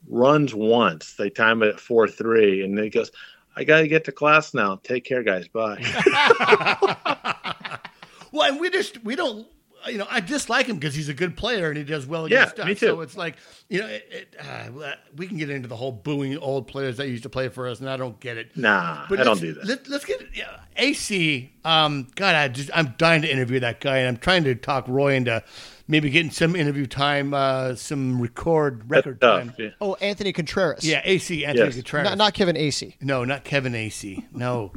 runs 0.09 0.55
once. 0.55 1.15
They 1.15 1.31
time 1.31 1.63
it 1.63 1.69
at 1.69 1.81
four 1.81 2.09
three, 2.09 2.63
and 2.63 2.79
he 2.79 2.91
goes, 2.91 3.11
"I 3.57 3.65
got 3.65 3.81
to 3.81 3.89
get 3.89 4.05
to 4.05 4.13
class 4.13 4.55
now. 4.55 4.81
Take 4.83 5.05
care, 5.05 5.23
guys. 5.23 5.49
Bye." 5.49 5.83
well, 8.33 8.51
and 8.51 8.61
we 8.61 8.71
just 8.71 9.03
we 9.05 9.17
don't 9.17 9.47
you 9.89 9.99
know, 9.99 10.07
I 10.11 10.21
dislike 10.21 10.67
him 10.67 10.77
because 10.77 10.95
he's 10.95 11.09
a 11.09 11.15
good 11.15 11.37
player 11.37 11.69
and 11.69 11.77
he 11.77 11.85
does 11.85 12.07
well 12.07 12.27
against 12.27 12.57
yeah, 12.57 12.65
us. 12.65 12.69
Me 12.69 12.75
too. 12.75 12.87
So 12.87 13.01
it's 13.01 13.17
like, 13.17 13.37
you 13.69 13.81
know, 13.81 13.87
it, 13.87 14.09
it, 14.11 14.37
uh, 14.41 14.95
we 15.17 15.27
can 15.27 15.37
get 15.37 15.51
into 15.51 15.69
the 15.69 15.77
whole 15.77 15.93
booing 15.93 16.37
old 16.39 16.67
players 16.67 16.97
that 16.99 17.09
used 17.09 17.23
to 17.23 17.29
play 17.29 17.49
for 17.49 17.69
us, 17.69 17.81
and 17.81 17.89
I 17.89 17.97
don't 17.97 18.19
get 18.21 18.37
it. 18.37 18.57
Nah, 18.57 19.07
but 19.09 19.21
I 19.21 19.25
don't 19.25 19.41
do 19.41 19.55
that. 19.55 19.65
Let, 19.65 19.89
us 19.89 20.05
get 20.05 20.23
yeah, 20.35 20.61
AC. 20.77 21.53
Um, 21.65 22.09
God, 22.15 22.35
I 22.35 22.49
just 22.49 22.71
I'm 22.75 22.95
dying 22.99 23.23
to 23.23 23.31
interview 23.31 23.61
that 23.61 23.81
guy, 23.81 23.99
and 23.99 24.09
I'm 24.09 24.17
trying 24.17 24.45
to 24.45 24.55
talk 24.55 24.87
Roy 24.89 25.15
into 25.15 25.43
maybe 25.89 26.11
getting 26.11 26.31
some 26.31 26.55
interview 26.57 26.87
time, 26.87 27.35
uh, 27.35 27.75
some 27.75 28.21
record 28.21 28.91
record 28.91 29.21
time. 29.21 29.53
Yeah. 29.59 29.71
Oh, 29.81 29.95
Anthony 29.95 30.33
Contreras. 30.33 30.85
Yeah, 30.85 31.03
AC 31.05 31.45
Anthony 31.45 31.67
yes. 31.67 31.75
Contreras. 31.77 32.05
Not, 32.05 32.19
not 32.19 32.35
Kevin 32.35 32.57
Acee. 32.57 32.95
No, 33.01 33.25
not 33.25 33.45
Kevin 33.45 33.73
Acee. 33.73 34.25
No. 34.33 34.73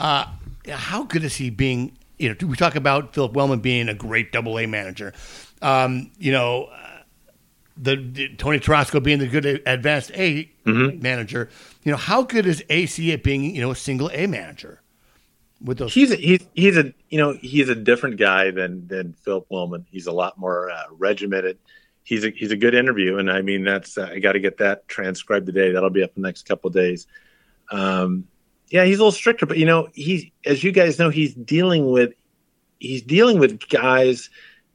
uh, 0.00 0.26
how 0.68 1.04
good 1.04 1.24
is 1.24 1.36
he 1.36 1.50
being 1.50 1.96
you 2.18 2.28
know, 2.28 2.46
we 2.46 2.56
talk 2.56 2.74
about 2.74 3.14
Philip 3.14 3.32
Wellman 3.32 3.60
being 3.60 3.88
a 3.88 3.94
great 3.94 4.32
Double 4.32 4.58
A 4.58 4.66
manager. 4.66 5.12
Um, 5.62 6.10
you 6.18 6.32
know, 6.32 6.64
uh, 6.64 7.02
the, 7.76 7.96
the, 7.96 8.34
Tony 8.36 8.58
Tarasco 8.58 9.02
being 9.02 9.18
the 9.18 9.28
good 9.28 9.46
advanced 9.66 10.10
A 10.14 10.50
mm-hmm. 10.66 11.00
manager. 11.00 11.48
You 11.84 11.92
know, 11.92 11.98
how 11.98 12.22
good 12.22 12.46
is 12.46 12.62
AC 12.68 13.12
at 13.12 13.22
being 13.22 13.54
you 13.54 13.60
know 13.60 13.70
a 13.70 13.76
single 13.76 14.10
A 14.12 14.26
manager? 14.26 14.82
With 15.62 15.78
those, 15.78 15.92
he's 15.92 16.12
a, 16.12 16.16
he's 16.16 16.46
he's 16.54 16.76
a 16.76 16.92
you 17.08 17.18
know 17.18 17.32
he's 17.32 17.68
a 17.68 17.74
different 17.74 18.16
guy 18.16 18.52
than 18.52 18.86
than 18.86 19.12
Philip 19.12 19.46
Wellman. 19.48 19.86
He's 19.90 20.06
a 20.06 20.12
lot 20.12 20.38
more 20.38 20.70
uh, 20.70 20.84
regimented. 20.92 21.58
He's 22.04 22.24
a 22.24 22.30
he's 22.30 22.52
a 22.52 22.56
good 22.56 22.74
interview, 22.74 23.18
and 23.18 23.30
I 23.30 23.42
mean 23.42 23.64
that's 23.64 23.98
uh, 23.98 24.08
I 24.12 24.20
got 24.20 24.32
to 24.32 24.40
get 24.40 24.58
that 24.58 24.86
transcribed 24.86 25.46
today. 25.46 25.72
That'll 25.72 25.90
be 25.90 26.04
up 26.04 26.12
in 26.14 26.22
the 26.22 26.28
next 26.28 26.46
couple 26.46 26.70
days. 26.70 27.08
Um, 27.70 28.28
yeah, 28.70 28.84
he's 28.84 28.96
a 28.96 29.00
little 29.00 29.12
stricter, 29.12 29.46
but 29.46 29.58
you 29.58 29.66
know, 29.66 29.88
he's 29.94 30.26
as 30.44 30.62
you 30.62 30.72
guys 30.72 30.98
know, 30.98 31.10
he's 31.10 31.34
dealing 31.34 31.90
with 31.90 32.12
he's 32.78 33.02
dealing 33.02 33.38
with 33.38 33.68
guys 33.68 34.30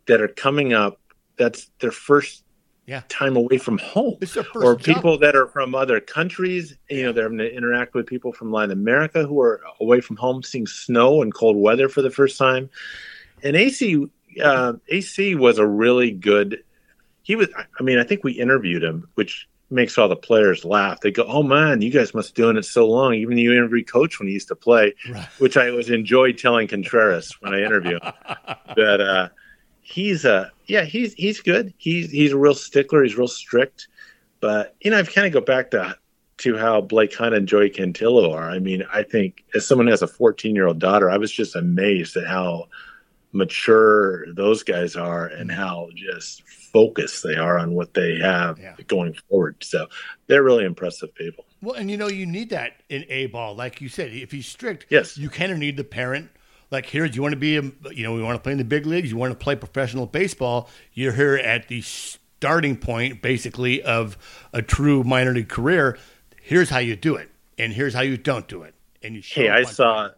that 0.08 0.22
are 0.22 0.28
coming 0.28 0.74
up. 0.74 1.00
That's 1.38 1.70
their 1.80 1.92
first 1.92 2.44
yeah. 2.86 3.04
time 3.08 3.36
away 3.36 3.58
from 3.58 3.78
home, 3.78 4.18
or 4.56 4.76
people 4.76 5.18
that 5.20 5.36
are 5.36 5.48
from 5.48 5.76
other 5.76 6.00
countries. 6.00 6.76
You 6.90 7.04
know, 7.04 7.12
they're 7.12 7.28
going 7.28 7.40
to 7.40 7.56
interact 7.56 7.94
with 7.94 8.08
people 8.08 8.34
from 8.34 8.52
Latin 8.52 8.72
America 8.72 9.26
who 9.26 9.40
are 9.42 9.62
away 9.80 10.02
from 10.02 10.18
home, 10.18 10.44
seeing 10.44 10.68
snow 10.68 11.22
and 11.22 11.34
cold 11.34 11.58
weather 11.58 11.90
for 11.90 12.02
the 12.02 12.12
first 12.12 12.38
time. 12.38 12.70
And 13.44 13.56
AC 13.56 14.08
uh, 14.44 14.74
AC 14.88 15.36
was 15.36 15.60
a 15.60 15.68
really 15.68 16.12
good. 16.12 16.64
he 17.22 17.36
was. 17.36 17.50
I 17.80 17.84
mean, 17.84 18.00
I 18.00 18.04
think 18.04 18.24
we 18.24 18.34
interviewed 18.34 18.84
him, 18.84 19.08
which 19.16 19.48
makes 19.74 19.98
all 19.98 20.08
the 20.08 20.16
players 20.16 20.64
laugh. 20.64 21.00
They 21.02 21.12
go, 21.12 21.24
"Oh 21.24 21.44
man, 21.44 21.82
you 21.82 21.90
guys 21.90 22.14
must 22.14 22.36
be 22.36 22.42
doing 22.42 22.58
it 22.58 22.66
so 22.66 22.88
long." 22.88 23.14
Even 23.16 23.38
you 23.38 23.52
interviewed 23.52 23.92
coach 23.92 24.20
when 24.20 24.28
he 24.28 24.34
used 24.34 24.48
to 24.50 24.56
play, 24.56 24.94
right. 25.10 25.26
which 25.40 25.58
I 25.58 25.70
always 25.70 25.90
enjoyed 25.90 26.38
telling 26.38 26.68
Contreras 26.68 27.36
when 27.42 27.54
I 27.54 27.62
interview 27.62 28.00
him. 28.00 28.14
but 28.76 29.02
uh, 29.02 29.30
he's 29.82 30.26
a 30.26 30.34
uh, 30.34 30.50
yeah, 30.66 30.84
he's 30.84 31.14
he's 31.14 31.42
good. 31.42 31.74
He's 31.78 32.12
he's 32.12 32.32
a 32.32 32.38
real 32.38 32.56
stickler. 32.56 33.04
He's 33.04 33.18
real 33.18 33.28
strict. 33.28 33.88
But 34.40 34.76
you 34.82 34.92
know, 34.92 35.00
I've 35.00 35.14
kind 35.14 35.28
of 35.28 35.34
go 35.34 35.42
back 35.42 35.72
to 35.72 35.98
to 36.38 36.58
how 36.58 36.82
Blake 36.82 37.16
Hunt 37.16 37.36
and 37.36 37.48
Joey 37.48 37.70
Cantillo 37.70 38.34
are. 38.34 38.50
I 38.50 38.60
mean, 38.60 38.84
I 38.92 39.04
think 39.04 39.44
as 39.56 39.68
someone 39.68 39.88
who 39.88 39.92
has 39.92 40.02
a 40.02 40.08
14 40.08 40.56
year 40.56 40.68
old 40.68 40.80
daughter, 40.80 41.10
I 41.10 41.18
was 41.18 41.32
just 41.32 41.56
amazed 41.56 42.18
at 42.18 42.28
how 42.28 42.68
mature 43.32 44.32
those 44.34 44.64
guys 44.64 44.96
are 44.96 45.28
and 45.28 45.52
how 45.52 45.90
just 45.96 46.44
focused 46.74 47.24
they 47.24 47.36
are 47.36 47.58
on 47.58 47.74
what 47.74 47.94
they 47.94 48.18
have 48.18 48.60
yeah. 48.60 48.76
going 48.88 49.14
forward. 49.30 49.56
So 49.64 49.88
they're 50.28 50.44
really 50.44 50.66
impressive 50.66 51.14
people. 51.16 51.46
Well, 51.62 51.76
and 51.76 51.90
you 51.90 51.96
know, 51.96 52.10
you 52.10 52.26
need 52.26 52.50
that 52.50 52.82
in 52.90 53.06
A 53.08 53.28
ball. 53.28 53.56
Like 53.56 53.80
you 53.80 53.88
said, 53.88 54.12
if 54.12 54.32
he's 54.32 54.48
strict, 54.48 54.88
yes, 54.90 55.18
you 55.18 55.30
kind 55.30 55.52
of 55.52 55.58
need 55.58 55.78
the 55.78 55.84
parent. 55.84 56.30
Like 56.72 56.88
here, 56.88 57.08
do 57.08 57.16
you 57.16 57.22
want 57.22 57.34
to 57.34 57.40
be, 57.40 57.58
a, 57.58 57.62
you 57.92 58.04
know, 58.04 58.14
we 58.14 58.24
want 58.24 58.36
to 58.36 58.42
play 58.42 58.52
in 58.52 58.58
the 58.58 58.66
big 58.66 58.86
leagues. 58.86 59.12
You 59.12 59.18
want 59.18 59.32
to 59.32 59.38
play 59.38 59.56
professional 59.56 60.08
baseball. 60.08 60.70
You're 60.94 61.14
here 61.14 61.36
at 61.36 61.68
the 61.68 61.82
starting 61.82 62.76
point, 62.76 63.22
basically, 63.22 63.82
of 63.84 64.18
a 64.52 64.62
true 64.62 65.04
minor 65.04 65.34
league 65.34 65.50
career. 65.50 65.98
Here's 66.42 66.70
how 66.70 66.80
you 66.80 66.96
do 66.96 67.16
it, 67.16 67.30
and 67.58 67.72
here's 67.72 67.94
how 67.94 68.02
you 68.02 68.18
don't 68.18 68.48
do 68.48 68.64
it. 68.64 68.74
And 69.04 69.16
you. 69.16 69.22
Hey, 69.24 69.50
I 69.50 69.64
saw. 69.64 70.10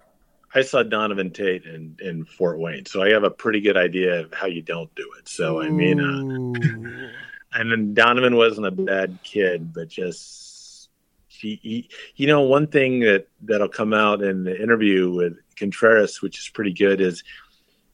I 0.56 0.62
saw 0.62 0.84
Donovan 0.84 1.32
Tate 1.32 1.66
in, 1.66 1.98
in 2.00 2.24
Fort 2.24 2.58
Wayne, 2.60 2.86
so 2.86 3.04
I 3.04 3.10
have 3.10 3.26
a 3.26 3.30
pretty 3.30 3.60
good 3.60 3.76
idea 3.76 4.22
of 4.22 4.34
how 4.34 4.48
you 4.48 4.62
don't 4.62 4.94
do 4.96 5.12
it. 5.20 5.28
So 5.28 5.62
I 5.62 5.70
mean, 5.70 6.00
uh, 6.00 7.60
and 7.60 7.72
then 7.72 7.94
Donovan 7.94 8.38
wasn't 8.38 8.68
a 8.68 8.72
bad 8.72 9.20
kid, 9.22 9.74
but 9.74 9.90
just 9.90 10.90
he, 11.28 11.60
he, 11.62 11.90
you 12.16 12.28
know, 12.28 12.42
one 12.42 12.68
thing 12.68 13.02
that 13.02 13.28
that'll 13.42 13.68
come 13.68 13.94
out 13.94 14.24
in 14.24 14.46
the 14.46 14.58
interview 14.58 15.12
with 15.12 15.34
Contreras, 15.58 16.22
which 16.22 16.40
is 16.40 16.48
pretty 16.48 16.72
good, 16.72 17.02
is 17.02 17.22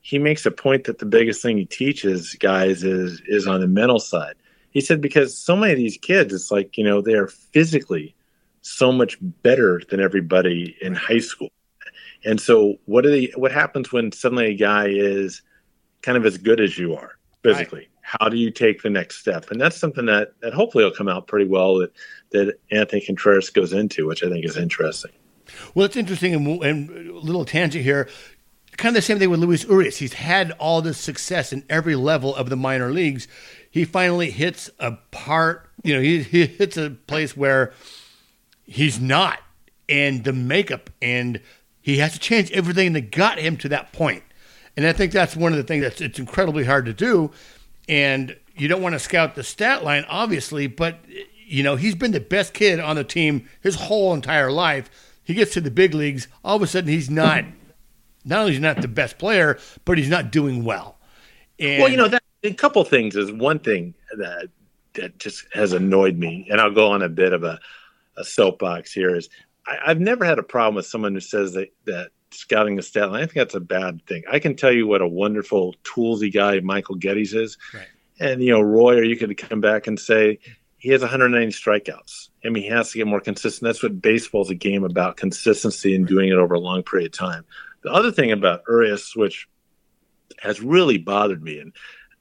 he 0.02 0.20
makes 0.20 0.46
a 0.46 0.52
point 0.52 0.84
that 0.84 1.00
the 1.00 1.06
biggest 1.08 1.42
thing 1.42 1.58
he 1.58 1.66
teaches 1.66 2.36
guys 2.36 2.84
is 2.84 3.24
is 3.26 3.48
on 3.48 3.62
the 3.62 3.68
mental 3.68 4.00
side. 4.00 4.36
He 4.70 4.82
said 4.82 5.02
because 5.02 5.36
so 5.36 5.56
many 5.56 5.74
of 5.74 5.80
these 5.80 5.98
kids, 5.98 6.32
it's 6.32 6.52
like 6.52 6.78
you 6.78 6.84
know 6.84 7.02
they're 7.02 7.28
physically 7.28 8.14
so 8.62 8.92
much 8.92 9.18
better 9.20 9.82
than 9.90 10.00
everybody 10.00 10.78
in 10.80 10.94
high 10.94 11.18
school 11.18 11.50
and 12.24 12.40
so, 12.40 12.76
what 12.86 13.06
are 13.06 13.12
the 13.12 13.34
what 13.36 13.52
happens 13.52 13.92
when 13.92 14.12
suddenly 14.12 14.48
a 14.48 14.56
guy 14.56 14.88
is 14.88 15.42
kind 16.02 16.18
of 16.18 16.26
as 16.26 16.38
good 16.38 16.60
as 16.60 16.78
you 16.78 16.96
are 16.96 17.18
physically? 17.44 17.80
Right. 17.80 17.88
How 18.02 18.30
do 18.30 18.38
you 18.38 18.52
take 18.52 18.82
the 18.82 18.90
next 18.90 19.18
step? 19.18 19.52
And 19.52 19.60
that's 19.60 19.78
something 19.78 20.06
that 20.06 20.34
that 20.42 20.54
hopefully 20.54 20.84
will 20.84 20.92
come 20.92 21.08
out 21.08 21.28
pretty 21.28 21.48
well 21.48 21.78
that 21.80 21.92
that 22.32 22.58
Anthony 22.72 23.02
Contreras 23.02 23.50
goes 23.50 23.74
into, 23.74 24.08
which 24.08 24.24
I 24.24 24.30
think 24.30 24.46
is 24.46 24.58
interesting. 24.58 25.12
Well, 25.74 25.86
it's 25.86 25.96
interesting 25.96 26.34
and, 26.34 26.64
and 26.64 27.10
a 27.10 27.18
little 27.18 27.46
tangent 27.46 27.84
here. 27.84 28.08
Kind 28.78 28.96
of 28.96 29.02
the 29.02 29.06
same 29.06 29.20
thing 29.20 29.30
with 29.30 29.40
Luis 29.40 29.64
Urias. 29.66 29.98
He's 29.98 30.14
had 30.14 30.52
all 30.54 30.82
this 30.82 30.98
success 30.98 31.52
in 31.52 31.64
every 31.70 31.96
level 31.96 32.34
of 32.36 32.50
the 32.50 32.56
minor 32.56 32.92
leagues. 32.92 33.28
He 33.70 33.86
finally 33.86 34.32
hits 34.32 34.70
a 34.80 34.94
part, 35.12 35.70
you 35.84 35.94
know, 35.94 36.02
he, 36.02 36.24
he 36.24 36.46
hits 36.46 36.78
a 36.78 36.92
place 36.92 37.36
where 37.36 37.74
he's 38.64 39.00
not. 39.00 39.40
And 39.90 40.24
the 40.24 40.32
makeup 40.32 40.90
and 41.02 41.42
he 41.82 41.98
has 41.98 42.14
to 42.14 42.20
change 42.20 42.52
everything 42.52 42.94
that 42.94 43.12
got 43.12 43.40
him 43.40 43.58
to 43.58 43.70
that 43.70 43.92
point. 43.92 44.24
And 44.78 44.86
I 44.86 44.94
think 44.94 45.12
that's 45.12 45.36
one 45.36 45.52
of 45.52 45.58
the 45.58 45.64
things 45.64 45.84
that's 45.84 46.02
it's 46.02 46.20
incredibly 46.20 46.64
hard 46.64 46.86
to 46.86 46.94
do. 46.94 47.32
And 47.90 48.38
you 48.56 48.68
don't 48.68 48.82
want 48.82 48.94
to 48.94 49.00
scout 49.00 49.36
the 49.36 49.44
stat 49.44 49.84
line, 49.84 50.06
obviously, 50.08 50.68
but 50.68 51.00
you 51.46 51.64
know, 51.64 51.76
he's 51.76 51.96
been 51.96 52.12
the 52.12 52.20
best 52.20 52.54
kid 52.54 52.80
on 52.80 52.96
the 52.96 53.04
team 53.04 53.50
his 53.62 53.76
whole 53.76 54.14
entire 54.14 54.52
life. 54.52 54.90
He 55.24 55.34
gets 55.34 55.54
to 55.54 55.62
the 55.62 55.72
big 55.72 55.94
leagues, 55.94 56.28
all 56.44 56.56
of 56.56 56.62
a 56.62 56.68
sudden 56.68 56.90
he's 56.90 57.10
not 57.10 57.46
not 58.24 58.42
only 58.42 58.52
he's 58.52 58.62
not 58.62 58.82
the 58.82 58.88
best 58.88 59.18
player, 59.18 59.58
but 59.84 59.98
he's 59.98 60.10
not 60.10 60.32
doing 60.32 60.64
well. 60.64 60.98
And, 61.60 61.82
well, 61.82 61.92
you 61.92 61.98
know, 61.98 62.08
that 62.08 62.24
a 62.44 62.54
couple 62.54 62.84
things 62.84 63.16
is 63.16 63.32
one 63.32 63.60
thing 63.60 63.94
that 64.18 64.50
that 64.94 65.18
just 65.20 65.46
has 65.54 65.74
annoyed 65.74 66.18
me, 66.18 66.48
and 66.50 66.60
I'll 66.60 66.74
go 66.74 66.92
on 66.92 67.02
a 67.02 67.10
bit 67.10 67.34
of 67.34 67.44
a, 67.44 67.60
a 68.18 68.24
soapbox 68.24 68.92
here 68.92 69.16
is 69.16 69.30
I, 69.68 69.90
have 69.90 70.00
never 70.00 70.26
had 70.26 70.40
a 70.40 70.44
problem 70.44 70.76
with 70.76 70.86
someone 70.86 71.14
who 71.14 71.20
says 71.20 71.54
that, 71.54 71.70
that 71.86 72.12
scouting 72.32 72.76
the 72.76 72.82
stat 72.82 73.12
line. 73.12 73.24
I 73.24 73.26
think 73.26 73.36
that's 73.36 73.56
a 73.56 73.60
bad 73.60 74.06
thing. 74.08 74.24
I 74.30 74.40
can 74.40 74.56
tell 74.56 74.72
you 74.72 74.88
what 74.88 75.02
a 75.02 75.08
wonderful 75.08 75.76
toolsy 75.84 76.34
guy 76.34 76.60
Michael 76.60 76.98
Gettys 76.98 77.36
is. 77.36 77.58
Right. 77.74 77.88
And, 78.20 78.44
you 78.44 78.52
know, 78.52 78.62
Roy, 78.62 78.98
or 78.98 79.04
you 79.04 79.18
could 79.18 79.36
come 79.38 79.62
back 79.62 79.88
and 79.88 80.00
say 80.00 80.40
he 80.78 80.90
has 80.90 81.02
190 81.02 81.54
strikeouts. 81.54 82.30
I 82.46 82.50
mean, 82.50 82.64
he 82.64 82.70
has 82.70 82.92
to 82.92 82.98
get 82.98 83.08
more 83.08 83.22
consistent. 83.22 83.68
That's 83.68 83.84
what 83.84 84.02
baseball 84.02 84.42
is 84.42 84.50
a 84.50 84.56
game 84.56 84.84
about 84.84 85.18
consistency 85.18 85.96
and 85.96 86.08
doing 86.08 86.30
it 86.30 86.36
over 86.36 86.56
a 86.56 86.60
long 86.60 86.84
period 86.84 87.08
of 87.08 87.18
time. 87.18 87.46
The 87.84 87.92
other 87.92 88.12
thing 88.12 88.32
about 88.32 88.64
Urias, 88.68 89.16
which 89.16 89.48
has 90.40 90.62
really 90.62 90.98
bothered 90.98 91.44
me, 91.44 91.60
and 91.60 91.74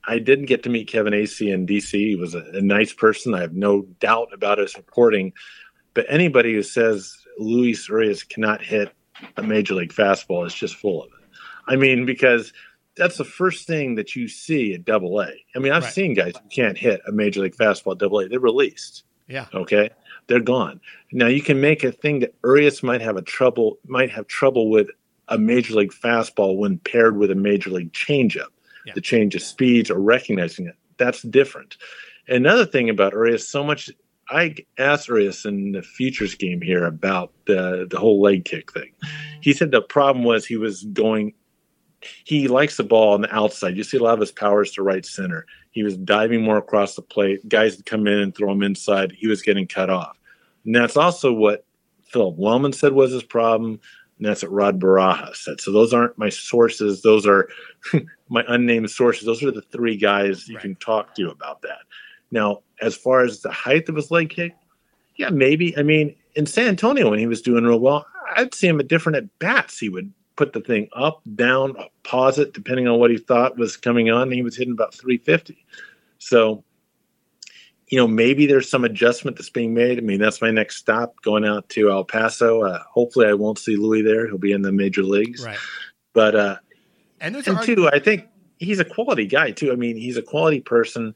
I 0.06 0.18
didn't 0.18 0.46
get 0.46 0.62
to 0.64 0.70
meet 0.70 0.88
Kevin 0.88 1.12
Acee 1.12 1.52
in 1.52 1.66
DC. 1.66 1.92
He 1.92 2.16
was 2.16 2.34
a, 2.34 2.42
a 2.54 2.60
nice 2.60 2.92
person. 2.92 3.34
I 3.34 3.40
have 3.40 3.54
no 3.54 3.82
doubt 3.82 4.28
about 4.32 4.58
his 4.58 4.76
reporting. 4.76 5.32
But 5.92 6.06
anybody 6.08 6.54
who 6.54 6.62
says 6.62 7.16
Luis 7.40 7.88
Urias 7.88 8.22
cannot 8.22 8.62
hit 8.62 8.92
a 9.36 9.42
major 9.42 9.74
league 9.74 9.92
fastball 9.92 10.46
is 10.46 10.54
just 10.54 10.76
full 10.76 11.02
of 11.02 11.08
it. 11.08 11.28
I 11.66 11.76
mean, 11.76 12.06
because 12.06 12.52
that's 12.96 13.16
the 13.16 13.24
first 13.24 13.66
thing 13.66 13.94
that 13.94 14.14
you 14.16 14.28
see 14.28 14.74
at 14.74 14.84
double 14.84 15.20
A. 15.20 15.32
I 15.54 15.58
mean, 15.58 15.72
I've 15.72 15.84
right. 15.84 15.92
seen 15.92 16.14
guys 16.14 16.34
who 16.40 16.48
can't 16.48 16.76
hit 16.76 17.00
a 17.06 17.12
major 17.12 17.42
league 17.42 17.56
fastball 17.56 17.92
at 17.92 17.98
double 17.98 18.20
A. 18.20 18.28
They're 18.28 18.40
released. 18.40 19.04
Yeah. 19.28 19.46
Okay. 19.54 19.90
They're 20.26 20.40
gone. 20.40 20.80
Now 21.12 21.26
you 21.26 21.42
can 21.42 21.60
make 21.60 21.82
a 21.84 21.92
thing 21.92 22.20
that 22.20 22.34
Urias 22.44 22.82
might 22.82 23.00
have 23.00 23.16
a 23.16 23.22
trouble 23.22 23.78
might 23.86 24.10
have 24.10 24.26
trouble 24.26 24.70
with 24.70 24.88
a 25.28 25.38
major 25.38 25.74
league 25.74 25.92
fastball 25.92 26.56
when 26.56 26.78
paired 26.78 27.16
with 27.16 27.30
a 27.30 27.36
major 27.36 27.70
league 27.70 27.92
changeup. 27.92 28.50
Yeah. 28.84 28.94
The 28.94 29.00
change 29.00 29.34
of 29.34 29.42
speeds 29.42 29.90
or 29.90 29.98
recognizing 29.98 30.66
it. 30.66 30.74
That's 30.98 31.22
different. 31.22 31.76
Another 32.28 32.66
thing 32.66 32.90
about 32.90 33.12
Urias, 33.12 33.48
so 33.48 33.62
much 33.62 33.90
I 34.30 34.54
asked 34.78 35.08
Urias 35.08 35.44
in 35.44 35.72
the 35.72 35.82
futures 35.82 36.34
game 36.34 36.60
here 36.60 36.84
about 36.84 37.32
the 37.46 37.86
the 37.90 37.98
whole 37.98 38.20
leg 38.20 38.44
kick 38.44 38.72
thing. 38.72 38.92
He 39.40 39.52
said 39.52 39.70
the 39.70 39.82
problem 39.82 40.24
was 40.24 40.46
he 40.46 40.56
was 40.56 40.84
going. 40.84 41.34
He 42.24 42.48
likes 42.48 42.78
the 42.78 42.84
ball 42.84 43.12
on 43.12 43.20
the 43.20 43.34
outside. 43.34 43.76
You 43.76 43.84
see 43.84 43.98
a 43.98 44.02
lot 44.02 44.14
of 44.14 44.20
his 44.20 44.32
powers 44.32 44.72
to 44.72 44.82
right 44.82 45.04
center. 45.04 45.44
He 45.70 45.82
was 45.82 45.98
diving 45.98 46.42
more 46.42 46.56
across 46.56 46.94
the 46.94 47.02
plate. 47.02 47.46
Guys 47.48 47.76
would 47.76 47.84
come 47.84 48.06
in 48.06 48.18
and 48.18 48.34
throw 48.34 48.50
him 48.52 48.62
inside. 48.62 49.12
He 49.12 49.26
was 49.26 49.42
getting 49.42 49.66
cut 49.66 49.90
off. 49.90 50.18
And 50.64 50.74
that's 50.74 50.96
also 50.96 51.32
what 51.32 51.66
Philip 52.04 52.36
Wellman 52.36 52.72
said 52.72 52.92
was 52.92 53.12
his 53.12 53.22
problem. 53.22 53.80
And 54.18 54.28
that's 54.28 54.42
what 54.42 54.52
Rod 54.52 54.80
Barajas 54.80 55.36
said. 55.36 55.60
So 55.60 55.72
those 55.72 55.92
aren't 55.94 56.18
my 56.18 56.28
sources. 56.28 57.02
Those 57.02 57.26
are 57.26 57.48
my 58.28 58.44
unnamed 58.48 58.90
sources. 58.90 59.26
Those 59.26 59.42
are 59.42 59.50
the 59.50 59.62
three 59.62 59.96
guys 59.96 60.48
you 60.48 60.56
right. 60.56 60.62
can 60.62 60.76
talk 60.76 61.14
to 61.14 61.30
about 61.30 61.62
that. 61.62 61.80
Now, 62.30 62.60
as 62.80 62.96
far 62.96 63.24
as 63.24 63.40
the 63.40 63.50
height 63.50 63.88
of 63.88 63.96
his 63.96 64.10
leg 64.10 64.30
kick, 64.30 64.54
yeah, 65.16 65.30
maybe. 65.30 65.76
I 65.76 65.82
mean, 65.82 66.14
in 66.34 66.46
San 66.46 66.68
Antonio 66.68 67.10
when 67.10 67.18
he 67.18 67.26
was 67.26 67.42
doing 67.42 67.64
real 67.64 67.80
well, 67.80 68.06
I'd 68.36 68.54
see 68.54 68.68
him 68.68 68.80
at 68.80 68.88
different 68.88 69.16
at 69.16 69.38
bats. 69.38 69.78
He 69.78 69.88
would 69.88 70.12
put 70.36 70.52
the 70.54 70.60
thing 70.60 70.88
up, 70.94 71.20
down, 71.34 71.76
pause 72.02 72.38
it, 72.38 72.54
depending 72.54 72.88
on 72.88 72.98
what 72.98 73.10
he 73.10 73.18
thought 73.18 73.58
was 73.58 73.76
coming 73.76 74.10
on. 74.10 74.30
he 74.30 74.42
was 74.42 74.56
hitting 74.56 74.72
about 74.72 74.94
350. 74.94 75.66
So, 76.18 76.64
you 77.88 77.98
know, 77.98 78.06
maybe 78.06 78.46
there's 78.46 78.70
some 78.70 78.84
adjustment 78.84 79.36
that's 79.36 79.50
being 79.50 79.74
made. 79.74 79.98
I 79.98 80.00
mean, 80.00 80.18
that's 80.18 80.40
my 80.40 80.50
next 80.50 80.76
stop 80.76 81.20
going 81.22 81.44
out 81.44 81.68
to 81.70 81.90
El 81.90 82.04
Paso. 82.04 82.62
Uh, 82.62 82.82
hopefully, 82.88 83.26
I 83.26 83.34
won't 83.34 83.58
see 83.58 83.76
Louis 83.76 84.00
there. 84.00 84.26
He'll 84.26 84.38
be 84.38 84.52
in 84.52 84.62
the 84.62 84.72
major 84.72 85.02
leagues. 85.02 85.44
Right. 85.44 85.58
But, 86.14 86.34
uh, 86.34 86.56
and, 87.20 87.36
and 87.36 87.60
two, 87.62 87.88
I 87.88 87.98
think 87.98 88.26
he's 88.58 88.78
a 88.78 88.84
quality 88.84 89.26
guy, 89.26 89.50
too. 89.50 89.72
I 89.72 89.76
mean, 89.76 89.96
he's 89.96 90.16
a 90.16 90.22
quality 90.22 90.60
person 90.60 91.14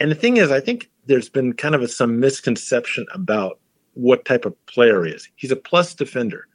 and 0.00 0.10
the 0.10 0.14
thing 0.14 0.36
is, 0.36 0.50
I 0.50 0.60
think 0.60 0.90
there's 1.06 1.28
been 1.28 1.52
kind 1.52 1.74
of 1.74 1.82
a, 1.82 1.88
some 1.88 2.20
misconception 2.20 3.06
about 3.12 3.58
what 3.94 4.24
type 4.24 4.44
of 4.44 4.54
player 4.66 5.04
he 5.04 5.12
is. 5.12 5.28
He's 5.36 5.50
a 5.50 5.56
plus 5.56 5.94
defender. 5.94 6.46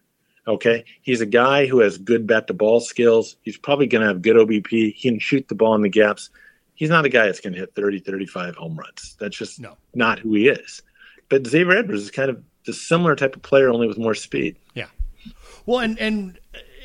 Okay. 0.48 0.84
He's 1.02 1.22
a 1.22 1.26
guy 1.26 1.66
who 1.66 1.80
has 1.80 1.98
good 1.98 2.28
bat 2.28 2.48
to 2.48 2.54
ball 2.54 2.80
skills. 2.80 3.36
He's 3.42 3.58
probably 3.58 3.88
going 3.88 4.02
to 4.02 4.08
have 4.08 4.22
good 4.22 4.36
OBP. 4.36 4.94
He 4.94 5.10
can 5.10 5.20
shoot 5.20 5.48
the 5.48 5.56
ball 5.56 5.76
in 5.76 5.82
the 5.82 5.90
gaps. 5.90 6.30
He's 6.76 6.90
not 6.90 7.06
a 7.06 7.10
guy 7.10 7.26
that's 7.26 7.40
going 7.40 7.54
to 7.54 7.60
hit 7.60 7.76
30, 7.76 8.00
35 8.00 8.56
home 8.56 8.78
runs. 8.78 9.16
That's 9.20 9.38
just 9.38 9.60
no. 9.60 9.78
not 9.94 10.20
who 10.20 10.34
he 10.34 10.50
is. 10.50 10.82
But 11.30 11.46
Xavier 11.48 11.78
Edwards 11.78 12.04
is 12.04 12.12
kind 12.12 12.30
of 12.30 12.44
the 12.66 12.74
similar 12.74 13.16
type 13.16 13.36
of 13.36 13.42
player, 13.42 13.70
only 13.70 13.88
with 13.88 13.98
more 13.98 14.16
speed. 14.16 14.58
Yeah. 14.74 14.88
Well, 15.66 15.80
and, 15.80 15.98
and 16.00 16.40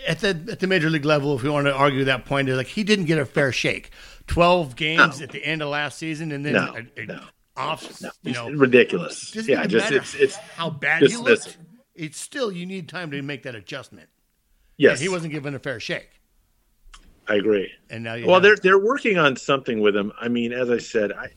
at 0.07 0.21
the 0.21 0.29
at 0.51 0.61
the 0.61 0.67
major 0.67 0.91
league 0.91 1.05
level, 1.05 1.37
if 1.37 1.43
we 1.43 1.51
want 1.51 1.67
to 1.67 1.75
argue 1.75 2.05
that 2.05 2.25
point, 2.25 2.49
is 2.49 2.57
like 2.57 2.67
he 2.67 2.85
didn't 2.85 3.07
get 3.07 3.19
a 3.19 3.25
fair 3.25 3.53
shake. 3.53 3.91
12 4.29 4.77
games 4.77 5.19
no. 5.19 5.25
at 5.25 5.33
the 5.33 5.45
end 5.45 5.63
of 5.63 5.69
last 5.69 5.99
season 5.99 6.33
and 6.33 6.47
then 6.47 6.53
no, 6.55 6.75
a, 6.75 7.01
a 7.01 7.07
no, 7.07 7.21
off, 7.57 8.01
no. 8.01 8.11
you 8.23 8.33
know, 8.33 8.51
ridiculous. 8.51 9.35
Yeah, 9.35 9.67
just 9.67 9.91
it's 9.91 10.15
it's 10.15 10.37
how 10.37 10.71
bad 10.71 11.03
he 11.03 11.17
looked. 11.17 11.59
It's 11.95 12.21
still 12.21 12.53
you 12.53 12.65
need 12.65 12.89
time 12.89 13.11
to 13.11 13.21
make 13.23 13.43
that 13.43 13.55
adjustment. 13.55 14.09
Yes, 14.77 15.01
he 15.01 15.09
wasn't 15.09 15.33
given 15.33 15.55
a 15.55 15.59
fair 15.59 15.81
shake. 15.81 16.11
I 17.27 17.35
agree. 17.35 17.71
And 17.91 18.05
now, 18.05 18.17
well, 18.25 18.41
they're 18.41 18.57
they're 18.57 18.79
working 18.79 19.19
on 19.19 19.37
something 19.37 19.81
with 19.81 19.97
him. 19.97 20.13
I 20.21 20.29
mean, 20.29 20.53
as 20.53 20.71
I 20.71 20.79
said, 20.79 21.13
I 21.13 21.31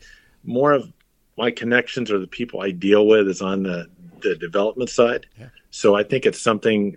more 0.43 0.71
of 0.71 0.93
my 1.37 1.51
connections 1.51 2.11
or 2.11 2.19
the 2.19 2.27
people 2.27 2.61
I 2.61 2.71
deal 2.71 3.07
with 3.07 3.27
is 3.27 3.41
on 3.41 3.63
the 3.63 3.87
the 4.21 4.35
development 4.35 4.89
side. 4.89 5.25
Yeah. 5.39 5.47
So 5.71 5.95
I 5.95 6.03
think 6.03 6.25
it's 6.25 6.39
something 6.39 6.95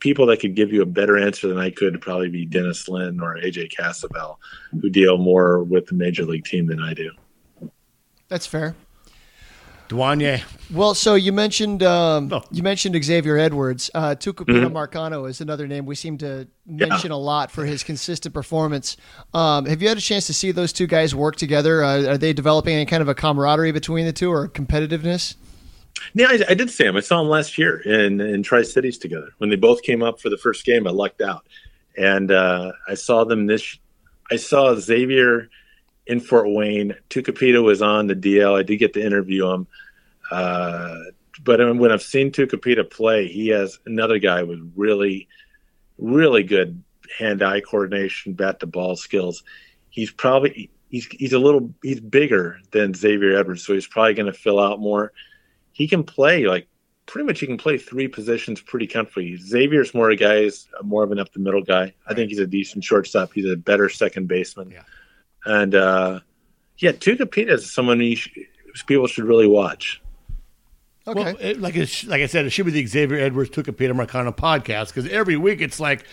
people 0.00 0.26
that 0.26 0.40
could 0.40 0.54
give 0.54 0.72
you 0.72 0.82
a 0.82 0.86
better 0.86 1.18
answer 1.18 1.48
than 1.48 1.58
I 1.58 1.70
could 1.70 2.00
probably 2.00 2.28
be 2.28 2.44
Dennis 2.44 2.88
Lin 2.88 3.20
or 3.20 3.36
AJ 3.36 3.72
Cassavell, 3.72 4.36
who 4.70 4.90
deal 4.90 5.18
more 5.18 5.62
with 5.62 5.86
the 5.86 5.94
major 5.94 6.24
league 6.24 6.44
team 6.44 6.66
than 6.66 6.82
I 6.82 6.94
do. 6.94 7.10
That's 8.28 8.46
fair. 8.46 8.74
Duanye. 9.88 10.42
Well, 10.70 10.94
so 10.94 11.14
you 11.14 11.32
mentioned 11.32 11.82
um, 11.82 12.30
oh. 12.30 12.42
you 12.50 12.62
mentioned 12.62 13.02
Xavier 13.02 13.38
Edwards. 13.38 13.90
Uh, 13.94 14.14
Tucupita 14.14 14.66
mm-hmm. 14.66 14.76
Marcano 14.76 15.28
is 15.28 15.40
another 15.40 15.66
name 15.66 15.86
we 15.86 15.94
seem 15.94 16.18
to 16.18 16.46
mention 16.66 17.10
yeah. 17.10 17.16
a 17.16 17.18
lot 17.18 17.50
for 17.50 17.64
his 17.64 17.82
consistent 17.82 18.34
performance. 18.34 18.98
Um, 19.32 19.64
have 19.64 19.80
you 19.80 19.88
had 19.88 19.96
a 19.96 20.02
chance 20.02 20.26
to 20.26 20.34
see 20.34 20.52
those 20.52 20.74
two 20.74 20.86
guys 20.86 21.14
work 21.14 21.36
together? 21.36 21.82
Uh, 21.82 22.04
are 22.04 22.18
they 22.18 22.34
developing 22.34 22.74
any 22.74 22.84
kind 22.84 23.00
of 23.00 23.08
a 23.08 23.14
camaraderie 23.14 23.72
between 23.72 24.04
the 24.04 24.12
two 24.12 24.30
or 24.30 24.46
competitiveness? 24.48 25.36
Yeah, 26.14 26.28
I, 26.28 26.40
I 26.50 26.54
did 26.54 26.70
see 26.70 26.84
him. 26.84 26.96
I 26.96 27.00
saw 27.00 27.20
him 27.20 27.28
last 27.28 27.58
year 27.58 27.80
in 27.80 28.20
in 28.20 28.42
Tri 28.42 28.62
Cities 28.62 28.98
together 28.98 29.30
when 29.38 29.50
they 29.50 29.56
both 29.56 29.82
came 29.82 30.02
up 30.02 30.20
for 30.20 30.28
the 30.30 30.38
first 30.38 30.64
game. 30.64 30.86
I 30.86 30.90
lucked 30.90 31.20
out, 31.20 31.46
and 31.96 32.30
uh, 32.30 32.72
I 32.86 32.94
saw 32.94 33.24
them 33.24 33.46
this. 33.46 33.78
I 34.30 34.36
saw 34.36 34.74
Xavier 34.74 35.48
in 36.06 36.20
Fort 36.20 36.48
Wayne. 36.48 36.94
Tucupita 37.10 37.62
was 37.62 37.82
on 37.82 38.06
the 38.06 38.14
DL. 38.14 38.58
I 38.58 38.62
did 38.62 38.78
get 38.78 38.94
to 38.94 39.04
interview 39.04 39.46
him. 39.48 39.66
Uh, 40.30 40.96
but 41.42 41.60
when 41.76 41.92
I've 41.92 42.02
seen 42.02 42.32
Tucupita 42.32 42.90
play, 42.90 43.28
he 43.28 43.48
has 43.48 43.78
another 43.86 44.18
guy 44.18 44.42
with 44.42 44.72
really, 44.74 45.28
really 45.98 46.42
good 46.42 46.82
hand-eye 47.18 47.60
coordination, 47.60 48.32
bat-to-ball 48.32 48.96
skills. 48.96 49.44
He's 49.90 50.10
probably 50.10 50.70
he's 50.90 51.06
he's 51.06 51.32
a 51.32 51.38
little 51.38 51.72
he's 51.82 52.00
bigger 52.00 52.60
than 52.70 52.94
Xavier 52.94 53.38
Edwards, 53.38 53.64
so 53.64 53.74
he's 53.74 53.86
probably 53.86 54.14
going 54.14 54.26
to 54.26 54.38
fill 54.38 54.60
out 54.60 54.80
more. 54.80 55.12
He 55.78 55.86
can 55.86 56.02
play 56.02 56.44
like 56.44 56.66
pretty 57.06 57.24
much 57.24 57.38
he 57.38 57.46
can 57.46 57.56
play 57.56 57.78
three 57.78 58.08
positions 58.08 58.60
pretty 58.60 58.88
comfortably. 58.88 59.36
Xavier's 59.36 59.94
more 59.94 60.10
a 60.10 60.16
guy 60.16 60.38
is 60.38 60.66
more 60.82 61.04
of 61.04 61.12
an 61.12 61.20
up 61.20 61.32
the 61.32 61.38
middle 61.38 61.62
guy. 61.62 61.94
I 62.04 62.14
think 62.14 62.30
he's 62.30 62.40
a 62.40 62.48
decent 62.48 62.82
shortstop. 62.82 63.32
He's 63.32 63.48
a 63.48 63.56
better 63.56 63.88
second 63.88 64.26
baseman. 64.26 64.72
Yeah. 64.72 64.82
And 65.44 65.76
uh, 65.76 66.20
yeah, 66.78 66.90
Tucupita 66.90 67.52
is 67.52 67.72
someone 67.72 68.00
sh- 68.16 68.38
people 68.88 69.06
should 69.06 69.24
really 69.24 69.46
watch. 69.46 70.02
Okay. 71.08 71.24
Well, 71.24 71.36
it, 71.40 71.60
like 71.60 71.74
it, 71.74 72.04
like 72.04 72.20
I 72.20 72.26
said, 72.26 72.44
it 72.44 72.50
should 72.50 72.66
be 72.66 72.72
the 72.72 72.86
Xavier 72.86 73.18
Edwards 73.18 73.48
Tucupita 73.50 73.92
Marcano 73.92 74.36
podcast 74.36 74.88
because 74.88 75.08
every 75.08 75.36
week 75.36 75.62
it's 75.62 75.80
like, 75.80 76.04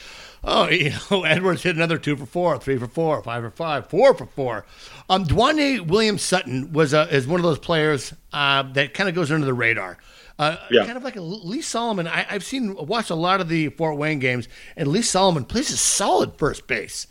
oh, 0.44 0.70
you 0.70 0.94
know, 1.12 1.24
Edwards 1.24 1.64
hit 1.64 1.76
another 1.76 1.98
two 1.98 2.16
for 2.16 2.26
four, 2.26 2.58
three 2.58 2.78
for 2.78 2.88
four, 2.88 3.22
five 3.22 3.44
for 3.44 3.52
five, 3.52 3.88
four 3.88 4.14
for 4.14 4.26
four. 4.26 4.66
Um, 5.10 5.26
Dwayne 5.26 5.88
Williams 5.88 6.22
Sutton 6.22 6.72
was 6.72 6.94
a, 6.94 7.14
is 7.14 7.28
one 7.28 7.40
of 7.40 7.44
those 7.44 7.60
players 7.60 8.14
uh, 8.32 8.64
that 8.74 8.94
kind 8.94 9.10
of 9.10 9.16
goes 9.16 9.32
under 9.32 9.46
the 9.46 9.54
radar. 9.54 9.98
Uh, 10.40 10.58
yeah. 10.72 10.86
Kind 10.86 10.98
of 10.98 11.04
like 11.04 11.16
a 11.16 11.22
Lee 11.22 11.62
Solomon. 11.62 12.08
I, 12.08 12.24
have 12.24 12.44
seen 12.44 12.76
watched 12.76 13.10
a 13.10 13.16
lot 13.16 13.42
of 13.42 13.50
the 13.50 13.70
Fort 13.70 13.98
Wayne 13.98 14.20
games, 14.20 14.48
and 14.76 14.88
Lee 14.88 15.02
Solomon 15.02 15.46
plays 15.46 15.72
a 15.72 15.78
solid 15.78 16.38
first 16.38 16.68
base. 16.68 17.08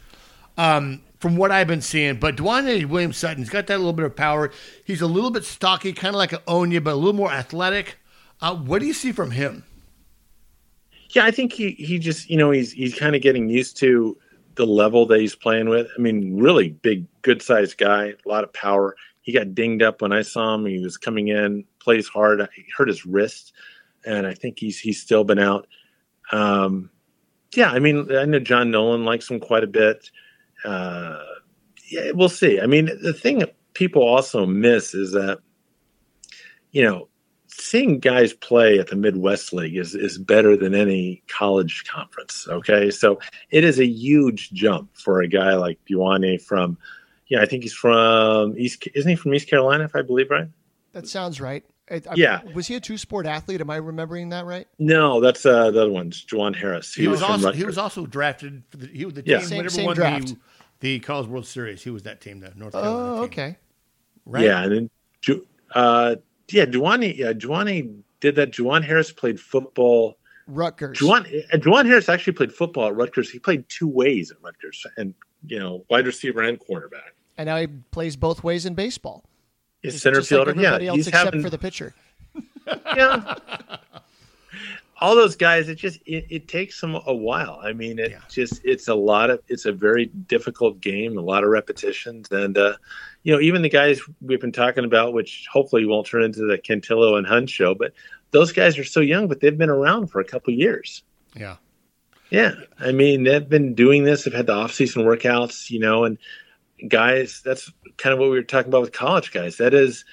Um, 0.57 1.03
from 1.25 1.37
what 1.39 1.51
I've 1.51 1.67
been 1.67 1.81
seeing. 1.81 2.17
But 2.17 2.37
Dwayne 2.37 2.85
Williams 2.85 3.17
Sutton's 3.17 3.49
got 3.49 3.67
that 3.69 3.79
little 3.79 3.95
bit 3.95 4.05
of 4.05 4.15
power. 4.15 4.53
He's 4.85 5.01
a 5.01 5.07
little 5.07 5.31
bit 5.31 5.43
stocky, 5.43 5.95
kind 5.95 6.15
of 6.15 6.19
like 6.19 6.33
an 6.33 6.41
Oña, 6.47 6.85
but 6.85 6.93
a 6.93 6.97
little 6.97 7.15
more 7.15 7.33
athletic. 7.33 7.97
Uh, 8.43 8.55
what 8.55 8.81
do 8.81 8.87
you 8.87 8.93
see 8.93 9.11
from 9.11 9.31
him? 9.31 9.65
Yeah, 11.15 11.25
I 11.25 11.31
think 11.31 11.55
he 11.55 11.71
he 11.71 11.99
just 11.99 12.29
you 12.29 12.37
know 12.37 12.51
he's 12.51 12.73
he's 12.73 12.95
kind 12.95 13.17
of 13.17 13.23
getting 13.23 13.49
used 13.49 13.79
to 13.79 14.19
the 14.57 14.67
level 14.67 15.07
that 15.07 15.19
he's 15.19 15.35
playing 15.35 15.71
with. 15.71 15.89
I 15.97 15.99
mean, 15.99 16.37
really 16.37 16.69
big, 16.69 17.07
good 17.23 17.41
sized 17.41 17.79
guy, 17.79 18.09
a 18.09 18.29
lot 18.29 18.45
of 18.45 18.53
power. 18.53 18.95
He 19.23 19.33
got 19.33 19.55
dinged 19.55 19.83
up 19.83 20.03
when 20.03 20.13
I 20.13 20.21
saw 20.21 20.55
him. 20.55 20.67
He 20.67 20.81
was 20.81 20.99
coming 20.99 21.29
in, 21.29 21.65
plays 21.81 22.07
hard. 22.07 22.47
He 22.55 22.67
hurt 22.77 22.89
his 22.89 23.07
wrist, 23.07 23.55
and 24.05 24.27
I 24.27 24.35
think 24.35 24.59
he's 24.59 24.79
he's 24.79 25.01
still 25.01 25.25
been 25.25 25.39
out. 25.39 25.69
Um, 26.33 26.91
yeah, 27.55 27.71
I 27.71 27.79
mean, 27.79 28.15
I 28.15 28.27
know 28.27 28.41
John 28.41 28.71
Nolan 28.71 29.07
likes 29.07 29.31
him 29.31 29.41
quite 29.41 29.65
a 29.65 29.69
bit 29.69 30.11
uh, 30.65 31.25
yeah, 31.89 32.11
we'll 32.15 32.29
see. 32.29 32.61
I 32.61 32.67
mean, 32.67 32.91
the 33.03 33.13
thing 33.13 33.45
people 33.75 34.03
also 34.03 34.47
miss 34.47 34.95
is 34.95 35.13
that, 35.13 35.39
you 36.73 36.83
know, 36.83 37.09
seeing 37.49 38.01
guys 38.01 38.33
play 38.33 38.79
at 38.79 38.89
the 38.89 38.97
Midwest 38.97 39.53
League 39.53 39.77
is, 39.77 39.95
is 39.95 40.19
better 40.19 40.57
than 40.57 40.75
any 40.75 41.23
college 41.29 41.85
conference. 41.85 42.47
Okay. 42.49 42.91
So 42.91 43.21
it 43.51 43.65
is 43.65 43.79
a 43.79 43.87
huge 43.87 44.51
jump 44.53 44.97
for 44.97 45.23
a 45.23 45.29
guy 45.29 45.55
like 45.55 45.79
Duane 45.87 46.39
from, 46.39 46.79
yeah, 47.29 47.43
I 47.43 47.47
think 47.47 47.63
he's 47.63 47.73
from 47.73 48.59
East, 48.59 48.89
isn't 48.95 49.09
he 49.09 49.17
from 49.17 49.35
East 49.35 49.49
Carolina, 49.49 49.85
if 49.85 49.95
I 49.95 50.03
believe 50.03 50.31
right? 50.31 50.49
That 50.93 51.07
sounds 51.07 51.41
right. 51.41 51.65
I, 51.91 51.97
I, 51.97 52.15
yeah. 52.15 52.41
Was 52.55 52.67
he 52.67 52.77
a 52.77 52.81
two 52.81 52.97
sport 52.97 53.27
athlete? 53.27 53.61
Am 53.61 53.69
I 53.69 53.77
remembering 53.77 54.31
that 54.31 54.47
right? 54.47 54.67
No, 54.79 55.21
that's 55.21 55.45
uh, 55.45 55.71
the 55.71 55.83
other 55.83 55.91
one, 55.91 56.11
Jawuan 56.11 56.57
Harris. 56.57 56.95
He, 56.95 57.03
he 57.03 57.09
was, 57.09 57.21
was 57.21 57.31
also 57.31 57.53
he 57.53 57.65
was 57.65 57.77
also 57.77 58.07
drafted 58.07 58.63
for 58.71 58.79
the 58.79 58.87
he 58.87 59.05
was 59.05 59.15
the 59.15 59.23
team 59.23 59.41
same, 59.43 59.69
same 59.69 59.93
draft. 59.93 60.29
The, 60.29 60.37
the 60.81 61.01
College 61.01 61.29
World 61.29 61.47
Series. 61.47 61.83
He 61.83 61.91
was 61.91 62.03
that 62.05 62.21
team, 62.21 62.41
the 62.41 62.53
North 62.57 62.73
Carolina. 62.73 63.21
Oh, 63.21 63.23
okay. 63.25 63.57
Right. 64.27 64.45
Yeah, 64.45 64.65
and 64.65 64.73
then 64.73 64.91
uh, 65.75 66.17
yeah, 66.51 66.67
Juwani, 66.67 67.17
yeah, 67.17 67.33
Juwani 67.33 68.01
did 68.21 68.37
that. 68.37 68.53
Jawuan 68.53 68.85
Harris 68.85 69.13
played 69.13 69.41
football. 69.41 70.17
Rutgers. 70.47 70.99
Jawuan, 70.99 71.27
Jawuan 71.55 71.87
Harris 71.87 72.09
actually 72.09 72.35
played 72.35 72.53
football 72.53 72.87
at 72.89 72.97
Rutgers. 72.97 73.31
He 73.31 73.39
played 73.39 73.69
two 73.69 73.89
ways 73.89 74.31
at 74.31 74.37
Rutgers, 74.43 74.87
and 74.97 75.15
you 75.47 75.59
know, 75.59 75.85
wide 75.91 76.07
receiver 76.07 76.43
and 76.43 76.59
cornerback. 76.59 77.13
And 77.37 77.47
now 77.49 77.57
he 77.57 77.67
plays 77.67 78.17
both 78.17 78.45
ways 78.45 78.67
in 78.67 78.75
baseball. 78.75 79.25
He's 79.83 80.01
center 80.01 80.23
fielder. 80.23 80.55
Like 80.55 80.63
yeah, 80.63 80.89
else 80.91 81.07
except 81.07 81.25
having, 81.25 81.43
for 81.43 81.51
the 81.51 81.59
pitcher. 81.59 81.95
Yeah. 82.67 83.35
all 85.01 85.15
those 85.15 85.37
guys 85.37 85.69
it 85.69 85.77
just 85.77 86.01
it, 86.07 86.27
it 86.31 86.49
takes 86.49 86.81
them 86.81 86.95
a 87.07 87.15
while. 87.15 87.61
I 87.63 87.73
mean 87.73 87.99
it 87.99 88.13
yeah. 88.13 88.21
just 88.29 88.61
it's 88.65 88.89
a 88.89 88.95
lot 88.95 89.31
of 89.31 89.41
it's 89.49 89.65
a 89.65 89.73
very 89.73 90.07
difficult 90.07 90.81
game 90.81 91.17
a 91.19 91.21
lot 91.21 91.45
of 91.45 91.51
repetitions 91.51 92.31
and 92.31 92.57
uh 92.57 92.77
you 93.23 93.33
know 93.33 93.41
even 93.41 93.63
the 93.63 93.69
guys 93.69 94.01
we've 94.21 94.41
been 94.41 94.53
talking 94.53 94.85
about 94.85 95.13
which 95.13 95.47
hopefully 95.51 95.85
won't 95.87 96.07
turn 96.07 96.23
into 96.23 96.47
the 96.47 96.59
cantillo 96.59 97.19
and 97.19 97.27
hunt 97.27 97.51
show 97.51 97.75
but 97.75 97.93
those 98.31 98.53
guys 98.53 98.79
are 98.79 98.85
so 98.85 99.01
young 99.01 99.29
but 99.29 99.41
they've 99.41 99.59
been 99.59 99.71
around 99.71 100.09
for 100.09 100.21
a 100.21 100.25
couple 100.25 100.53
years. 100.53 101.03
Yeah. 101.35 101.57
Yeah. 102.31 102.55
I 102.79 102.93
mean 102.93 103.25
they've 103.25 103.49
been 103.49 103.75
doing 103.75 104.05
this 104.05 104.25
they've 104.25 104.35
had 104.35 104.47
the 104.47 104.55
off-season 104.55 105.05
workouts 105.05 105.71
you 105.71 105.81
know 105.81 106.05
and 106.05 106.19
guys 106.89 107.43
that's 107.45 107.71
kind 107.97 108.13
of 108.13 108.19
what 108.19 108.31
we 108.31 108.37
were 108.37 108.43
talking 108.43 108.69
about 108.69 108.83
with 108.83 108.93
college 108.93 109.33
guys. 109.33 109.57
That 109.57 109.75
is 109.75 110.05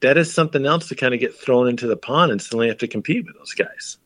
that 0.00 0.16
is 0.16 0.32
something 0.32 0.66
else 0.66 0.88
to 0.88 0.96
kind 0.96 1.14
of 1.14 1.20
get 1.20 1.34
thrown 1.34 1.68
into 1.68 1.86
the 1.86 1.96
pond 1.96 2.32
and 2.32 2.42
suddenly 2.42 2.68
have 2.68 2.78
to 2.78 2.88
compete 2.88 3.24
with 3.24 3.36
those 3.36 3.54
guys 3.54 3.98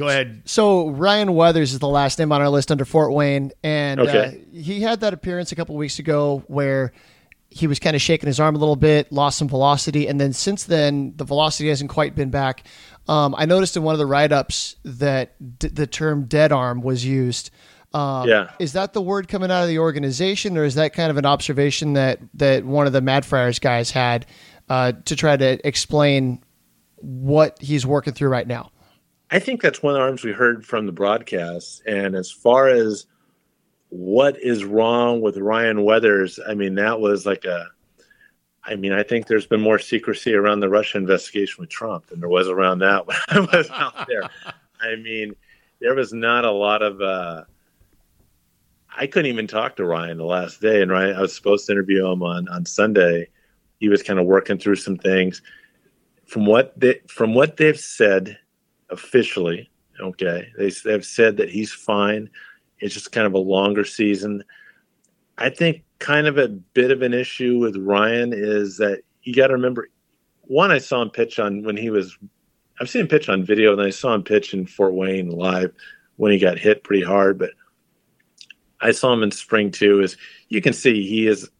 Go 0.00 0.08
ahead. 0.08 0.40
So 0.46 0.88
Ryan 0.88 1.34
Weathers 1.34 1.74
is 1.74 1.78
the 1.78 1.86
last 1.86 2.18
name 2.18 2.32
on 2.32 2.40
our 2.40 2.48
list 2.48 2.72
under 2.72 2.86
Fort 2.86 3.12
Wayne, 3.12 3.52
and 3.62 4.00
okay. 4.00 4.42
uh, 4.42 4.56
he 4.58 4.80
had 4.80 5.00
that 5.00 5.12
appearance 5.12 5.52
a 5.52 5.56
couple 5.56 5.76
weeks 5.76 5.98
ago 5.98 6.42
where 6.46 6.92
he 7.50 7.66
was 7.66 7.78
kind 7.78 7.94
of 7.94 8.00
shaking 8.00 8.26
his 8.26 8.40
arm 8.40 8.56
a 8.56 8.58
little 8.58 8.76
bit, 8.76 9.12
lost 9.12 9.36
some 9.36 9.46
velocity, 9.46 10.08
and 10.08 10.18
then 10.18 10.32
since 10.32 10.64
then 10.64 11.12
the 11.16 11.24
velocity 11.24 11.68
hasn't 11.68 11.90
quite 11.90 12.14
been 12.14 12.30
back. 12.30 12.64
Um, 13.08 13.34
I 13.36 13.44
noticed 13.44 13.76
in 13.76 13.82
one 13.82 13.94
of 13.94 13.98
the 13.98 14.06
write-ups 14.06 14.76
that 14.86 15.58
d- 15.58 15.68
the 15.68 15.86
term 15.86 16.24
"dead 16.24 16.50
arm" 16.50 16.80
was 16.80 17.04
used. 17.04 17.50
Um, 17.92 18.26
yeah. 18.26 18.52
Is 18.58 18.72
that 18.72 18.94
the 18.94 19.02
word 19.02 19.28
coming 19.28 19.50
out 19.50 19.64
of 19.64 19.68
the 19.68 19.80
organization, 19.80 20.56
or 20.56 20.64
is 20.64 20.76
that 20.76 20.94
kind 20.94 21.10
of 21.10 21.18
an 21.18 21.26
observation 21.26 21.92
that 21.92 22.20
that 22.34 22.64
one 22.64 22.86
of 22.86 22.94
the 22.94 23.02
Mad 23.02 23.26
Friars 23.26 23.58
guys 23.58 23.90
had 23.90 24.24
uh, 24.70 24.92
to 25.04 25.14
try 25.14 25.36
to 25.36 25.58
explain 25.68 26.42
what 26.96 27.60
he's 27.60 27.84
working 27.84 28.14
through 28.14 28.30
right 28.30 28.46
now? 28.46 28.70
I 29.30 29.38
think 29.38 29.62
that's 29.62 29.82
one 29.82 29.94
of 29.94 29.98
the 29.98 30.02
arms 30.02 30.24
we 30.24 30.32
heard 30.32 30.66
from 30.66 30.86
the 30.86 30.92
broadcast. 30.92 31.82
And 31.86 32.16
as 32.16 32.30
far 32.30 32.68
as 32.68 33.06
what 33.90 34.40
is 34.40 34.64
wrong 34.64 35.20
with 35.20 35.36
Ryan 35.36 35.84
Weathers, 35.84 36.40
I 36.48 36.54
mean, 36.54 36.74
that 36.76 37.00
was 37.00 37.26
like 37.26 37.44
a. 37.44 37.68
I 38.62 38.76
mean, 38.76 38.92
I 38.92 39.02
think 39.02 39.26
there's 39.26 39.46
been 39.46 39.60
more 39.60 39.78
secrecy 39.78 40.34
around 40.34 40.60
the 40.60 40.68
Russia 40.68 40.98
investigation 40.98 41.56
with 41.60 41.70
Trump 41.70 42.06
than 42.06 42.20
there 42.20 42.28
was 42.28 42.46
around 42.46 42.80
that 42.80 43.06
when 43.06 43.16
I 43.30 43.40
was 43.40 43.70
out 43.70 44.06
there. 44.06 44.28
I 44.80 44.96
mean, 44.96 45.34
there 45.80 45.94
was 45.94 46.12
not 46.12 46.44
a 46.44 46.50
lot 46.50 46.82
of. 46.82 47.00
Uh, 47.00 47.44
I 48.94 49.06
couldn't 49.06 49.30
even 49.30 49.46
talk 49.46 49.76
to 49.76 49.84
Ryan 49.84 50.18
the 50.18 50.24
last 50.24 50.60
day, 50.60 50.82
and 50.82 50.90
Ryan, 50.90 51.16
I 51.16 51.20
was 51.20 51.34
supposed 51.34 51.66
to 51.66 51.72
interview 51.72 52.06
him 52.06 52.22
on 52.22 52.48
on 52.48 52.66
Sunday. 52.66 53.28
He 53.78 53.88
was 53.88 54.02
kind 54.02 54.18
of 54.18 54.26
working 54.26 54.58
through 54.58 54.76
some 54.76 54.96
things. 54.96 55.40
From 56.26 56.46
what 56.46 56.78
they, 56.78 57.00
from 57.08 57.34
what 57.34 57.56
they've 57.56 57.78
said, 57.78 58.38
officially. 58.90 59.70
Okay, 60.00 60.48
they 60.56 60.72
have 60.90 61.04
said 61.04 61.36
that 61.36 61.50
he's 61.50 61.72
fine. 61.72 62.30
It's 62.78 62.94
just 62.94 63.12
kind 63.12 63.26
of 63.26 63.34
a 63.34 63.38
longer 63.38 63.84
season. 63.84 64.42
I 65.36 65.50
think 65.50 65.84
kind 65.98 66.26
of 66.26 66.38
a 66.38 66.48
bit 66.48 66.90
of 66.90 67.02
an 67.02 67.12
issue 67.12 67.58
with 67.58 67.76
Ryan 67.76 68.32
is 68.34 68.78
that 68.78 69.02
you 69.22 69.34
got 69.34 69.48
to 69.48 69.54
remember. 69.54 69.88
One, 70.42 70.70
I 70.70 70.78
saw 70.78 71.02
him 71.02 71.10
pitch 71.10 71.38
on 71.38 71.62
when 71.62 71.76
he 71.76 71.90
was. 71.90 72.16
I've 72.80 72.88
seen 72.88 73.02
him 73.02 73.08
pitch 73.08 73.28
on 73.28 73.44
video, 73.44 73.72
and 73.72 73.82
I 73.82 73.90
saw 73.90 74.14
him 74.14 74.22
pitch 74.22 74.54
in 74.54 74.66
Fort 74.66 74.94
Wayne 74.94 75.30
live 75.30 75.72
when 76.16 76.32
he 76.32 76.38
got 76.38 76.58
hit 76.58 76.82
pretty 76.82 77.04
hard. 77.04 77.38
But 77.38 77.50
I 78.80 78.92
saw 78.92 79.12
him 79.12 79.22
in 79.22 79.30
spring 79.30 79.70
too. 79.70 80.00
Is 80.00 80.16
you 80.48 80.62
can 80.62 80.72
see 80.72 81.06
he 81.06 81.26
is 81.26 81.50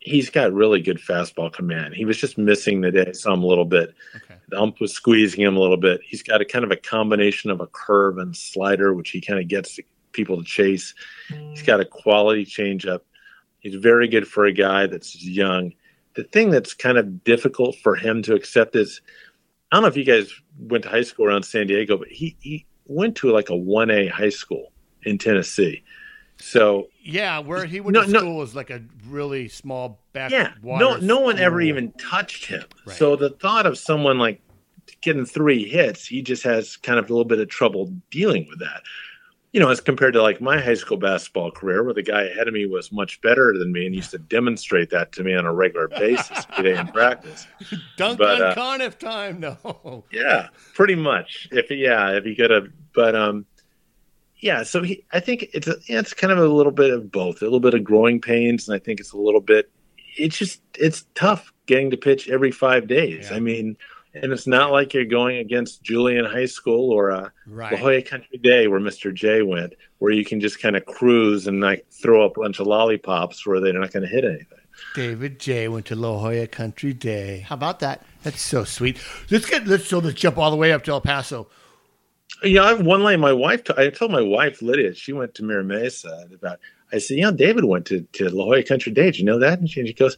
he's 0.00 0.30
got 0.30 0.52
really 0.52 0.80
good 0.80 0.98
fastball 0.98 1.52
command. 1.52 1.94
He 1.94 2.04
was 2.04 2.16
just 2.16 2.38
missing 2.38 2.80
the 2.80 2.90
day 2.90 3.12
some 3.12 3.42
a 3.42 3.46
little 3.46 3.64
bit. 3.64 3.94
Okay. 4.16 4.34
The 4.48 4.60
ump 4.60 4.80
was 4.80 4.92
squeezing 4.92 5.40
him 5.40 5.56
a 5.56 5.60
little 5.60 5.76
bit. 5.76 6.00
He's 6.04 6.22
got 6.22 6.40
a 6.40 6.44
kind 6.44 6.64
of 6.64 6.70
a 6.70 6.76
combination 6.76 7.50
of 7.50 7.60
a 7.60 7.66
curve 7.66 8.18
and 8.18 8.36
slider, 8.36 8.94
which 8.94 9.10
he 9.10 9.20
kind 9.20 9.40
of 9.40 9.48
gets 9.48 9.78
people 10.12 10.38
to 10.38 10.44
chase. 10.44 10.94
He's 11.28 11.62
got 11.62 11.80
a 11.80 11.84
quality 11.84 12.44
changeup. 12.44 13.00
He's 13.60 13.74
very 13.74 14.08
good 14.08 14.26
for 14.26 14.46
a 14.46 14.52
guy 14.52 14.86
that's 14.86 15.22
young. 15.22 15.72
The 16.14 16.24
thing 16.24 16.50
that's 16.50 16.74
kind 16.74 16.96
of 16.96 17.24
difficult 17.24 17.76
for 17.76 17.94
him 17.94 18.22
to 18.22 18.34
accept 18.34 18.76
is 18.76 19.00
I 19.70 19.76
don't 19.76 19.82
know 19.82 19.88
if 19.88 19.96
you 19.96 20.04
guys 20.04 20.32
went 20.58 20.84
to 20.84 20.90
high 20.90 21.02
school 21.02 21.26
around 21.26 21.42
San 21.42 21.66
Diego, 21.66 21.98
but 21.98 22.08
he, 22.08 22.36
he 22.40 22.64
went 22.86 23.16
to 23.16 23.30
like 23.30 23.50
a 23.50 23.54
1A 23.54 24.10
high 24.10 24.30
school 24.30 24.72
in 25.02 25.18
Tennessee. 25.18 25.82
So 26.40 26.88
yeah, 27.02 27.40
where 27.40 27.64
he 27.64 27.80
went 27.80 27.94
no, 27.94 28.04
to 28.04 28.10
school 28.10 28.32
no, 28.32 28.34
was 28.34 28.54
like 28.54 28.70
a 28.70 28.82
really 29.08 29.48
small 29.48 30.00
back. 30.12 30.30
Yeah, 30.30 30.52
no, 30.62 30.96
no 30.96 31.20
one 31.20 31.38
ever 31.38 31.60
even 31.60 31.92
touched 31.92 32.46
him. 32.46 32.64
Right. 32.86 32.96
So 32.96 33.16
the 33.16 33.30
thought 33.30 33.66
of 33.66 33.76
someone 33.76 34.18
like 34.18 34.40
getting 35.00 35.26
three 35.26 35.68
hits, 35.68 36.06
he 36.06 36.22
just 36.22 36.42
has 36.44 36.76
kind 36.76 36.98
of 36.98 37.06
a 37.06 37.08
little 37.08 37.24
bit 37.24 37.40
of 37.40 37.48
trouble 37.48 37.92
dealing 38.10 38.46
with 38.48 38.60
that. 38.60 38.82
You 39.52 39.60
know, 39.60 39.70
as 39.70 39.80
compared 39.80 40.12
to 40.12 40.22
like 40.22 40.40
my 40.40 40.60
high 40.60 40.74
school 40.74 40.98
basketball 40.98 41.50
career, 41.50 41.82
where 41.82 41.94
the 41.94 42.02
guy 42.02 42.24
ahead 42.24 42.48
of 42.48 42.54
me 42.54 42.66
was 42.66 42.92
much 42.92 43.20
better 43.22 43.54
than 43.58 43.72
me 43.72 43.86
and 43.86 43.94
used 43.94 44.10
to 44.10 44.18
demonstrate 44.18 44.90
that 44.90 45.10
to 45.12 45.24
me 45.24 45.34
on 45.34 45.46
a 45.46 45.52
regular 45.52 45.88
basis 45.98 46.44
today 46.54 46.78
in 46.78 46.86
practice. 46.88 47.46
Dunk 47.96 48.18
but, 48.18 48.40
on 48.40 48.42
uh, 48.42 48.54
Conniff 48.54 48.98
time, 48.98 49.40
no. 49.40 50.04
Yeah, 50.12 50.48
pretty 50.74 50.94
much. 50.94 51.48
If 51.50 51.70
yeah, 51.70 52.10
if 52.10 52.24
he 52.24 52.36
could 52.36 52.50
have, 52.50 52.68
but 52.94 53.16
um, 53.16 53.46
yeah, 54.40 54.62
so 54.62 54.82
he, 54.82 55.04
I 55.12 55.20
think 55.20 55.48
it's 55.52 55.66
a, 55.66 55.76
it's 55.86 56.14
kind 56.14 56.32
of 56.32 56.38
a 56.38 56.46
little 56.46 56.72
bit 56.72 56.90
of 56.90 57.10
both, 57.10 57.42
a 57.42 57.44
little 57.44 57.60
bit 57.60 57.74
of 57.74 57.84
growing 57.84 58.20
pains, 58.20 58.68
and 58.68 58.74
I 58.74 58.78
think 58.78 59.00
it's 59.00 59.12
a 59.12 59.18
little 59.18 59.40
bit. 59.40 59.70
It's 60.16 60.36
just 60.36 60.60
it's 60.74 61.04
tough 61.14 61.52
getting 61.66 61.90
to 61.90 61.96
pitch 61.96 62.28
every 62.28 62.50
five 62.50 62.86
days. 62.86 63.28
Yeah. 63.30 63.36
I 63.36 63.40
mean, 63.40 63.76
and 64.14 64.32
it's 64.32 64.46
not 64.46 64.72
like 64.72 64.94
you're 64.94 65.04
going 65.04 65.38
against 65.38 65.82
Julian 65.82 66.24
High 66.24 66.46
School 66.46 66.92
or 66.92 67.10
a 67.10 67.32
right. 67.46 67.72
La 67.72 67.78
Jolla 67.78 68.02
Country 68.02 68.38
Day 68.38 68.68
where 68.68 68.80
Mr. 68.80 69.12
J 69.12 69.42
went, 69.42 69.74
where 69.98 70.12
you 70.12 70.24
can 70.24 70.40
just 70.40 70.60
kind 70.60 70.76
of 70.76 70.86
cruise 70.86 71.46
and 71.46 71.60
like 71.60 71.86
throw 71.90 72.24
up 72.24 72.36
a 72.36 72.40
bunch 72.40 72.60
of 72.60 72.66
lollipops 72.66 73.46
where 73.46 73.60
they're 73.60 73.72
not 73.72 73.92
going 73.92 74.04
to 74.04 74.08
hit 74.08 74.24
anything. 74.24 74.58
David 74.94 75.40
J 75.40 75.68
went 75.68 75.86
to 75.86 75.96
La 75.96 76.18
Jolla 76.18 76.46
Country 76.46 76.92
Day. 76.92 77.40
How 77.40 77.54
about 77.54 77.80
that? 77.80 78.04
That's 78.22 78.40
so 78.40 78.64
sweet. 78.64 79.00
Let's 79.30 79.46
get 79.46 79.66
let's 79.66 79.86
so 79.86 79.98
let's 79.98 80.18
jump 80.18 80.38
all 80.38 80.50
the 80.50 80.56
way 80.56 80.72
up 80.72 80.84
to 80.84 80.92
El 80.92 81.00
Paso. 81.00 81.48
Yeah, 82.42 82.64
I 82.64 82.68
have 82.68 82.82
one 82.84 83.02
line. 83.02 83.20
My 83.20 83.32
wife, 83.32 83.64
t- 83.64 83.74
I 83.76 83.90
told 83.90 84.12
my 84.12 84.20
wife 84.20 84.62
Lydia, 84.62 84.94
she 84.94 85.12
went 85.12 85.34
to 85.36 85.44
Mira 85.44 85.64
Mesa. 85.64 86.28
About, 86.32 86.58
I 86.92 86.98
said, 86.98 87.16
you 87.16 87.22
know, 87.24 87.32
David 87.32 87.64
went 87.64 87.86
to 87.86 88.02
to 88.14 88.28
La 88.30 88.44
Jolla 88.44 88.62
Country 88.62 88.92
Day. 88.92 89.04
Did 89.06 89.18
you 89.18 89.24
know 89.24 89.38
that? 89.38 89.58
And 89.58 89.68
she, 89.68 89.80
and 89.80 89.88
she 89.88 89.94
goes, 89.94 90.16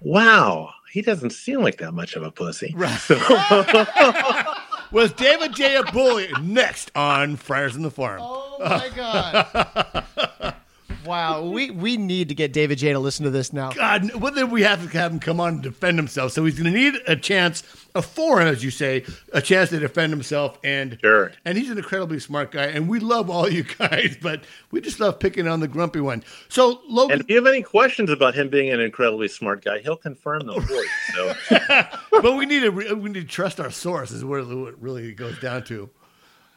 "Wow, 0.00 0.70
he 0.92 1.00
doesn't 1.02 1.30
seem 1.30 1.62
like 1.62 1.78
that 1.78 1.92
much 1.92 2.16
of 2.16 2.22
a 2.22 2.30
pussy." 2.30 2.72
Right. 2.76 2.98
So, 3.00 3.16
Was 4.92 5.12
David 5.12 5.54
J 5.54 5.76
a 5.76 5.84
bully? 5.84 6.28
Next 6.42 6.90
on 6.96 7.36
Friars 7.36 7.76
in 7.76 7.82
the 7.82 7.92
Farm. 7.92 8.20
Oh 8.20 8.56
my 8.58 8.88
god. 8.94 10.54
Wow, 11.04 11.44
we 11.44 11.70
we 11.70 11.96
need 11.96 12.28
to 12.28 12.34
get 12.34 12.52
David 12.52 12.78
J 12.78 12.92
to 12.92 12.98
listen 12.98 13.24
to 13.24 13.30
this 13.30 13.52
now. 13.52 13.70
God, 13.70 14.14
whether 14.14 14.44
we 14.44 14.62
have 14.62 14.82
to 14.82 14.98
have 14.98 15.12
him 15.12 15.20
come 15.20 15.40
on 15.40 15.54
and 15.54 15.62
defend 15.62 15.98
himself, 15.98 16.32
so 16.32 16.44
he's 16.44 16.58
going 16.58 16.72
to 16.72 16.78
need 16.78 17.00
a 17.06 17.16
chance, 17.16 17.62
a 17.94 18.02
foreign, 18.02 18.48
as 18.48 18.62
you 18.62 18.70
say, 18.70 19.04
a 19.32 19.40
chance 19.40 19.70
to 19.70 19.78
defend 19.78 20.12
himself. 20.12 20.58
And 20.62 20.98
sure, 21.00 21.32
and 21.44 21.56
he's 21.56 21.70
an 21.70 21.78
incredibly 21.78 22.20
smart 22.20 22.50
guy, 22.50 22.66
and 22.66 22.88
we 22.88 23.00
love 23.00 23.30
all 23.30 23.48
you 23.48 23.62
guys, 23.62 24.16
but 24.22 24.44
we 24.70 24.80
just 24.80 25.00
love 25.00 25.18
picking 25.18 25.48
on 25.48 25.60
the 25.60 25.68
grumpy 25.68 26.00
one. 26.00 26.22
So, 26.48 26.80
Logan, 26.88 27.12
and 27.12 27.20
if 27.22 27.30
you 27.30 27.36
have 27.36 27.46
any 27.46 27.62
questions 27.62 28.10
about 28.10 28.34
him 28.34 28.48
being 28.48 28.70
an 28.70 28.80
incredibly 28.80 29.28
smart 29.28 29.64
guy, 29.64 29.78
he'll 29.78 29.96
confirm 29.96 30.46
them 30.46 30.60
for 30.62 30.74
you. 30.74 30.88
So. 31.14 31.34
but 32.10 32.36
we 32.36 32.46
need 32.46 32.60
to 32.60 32.70
we 32.70 33.10
need 33.10 33.20
to 33.20 33.24
trust 33.24 33.60
our 33.60 33.70
source 33.70 34.10
is 34.10 34.24
where 34.24 34.40
it 34.40 34.78
really 34.78 35.12
goes 35.12 35.38
down 35.40 35.64
to. 35.64 35.88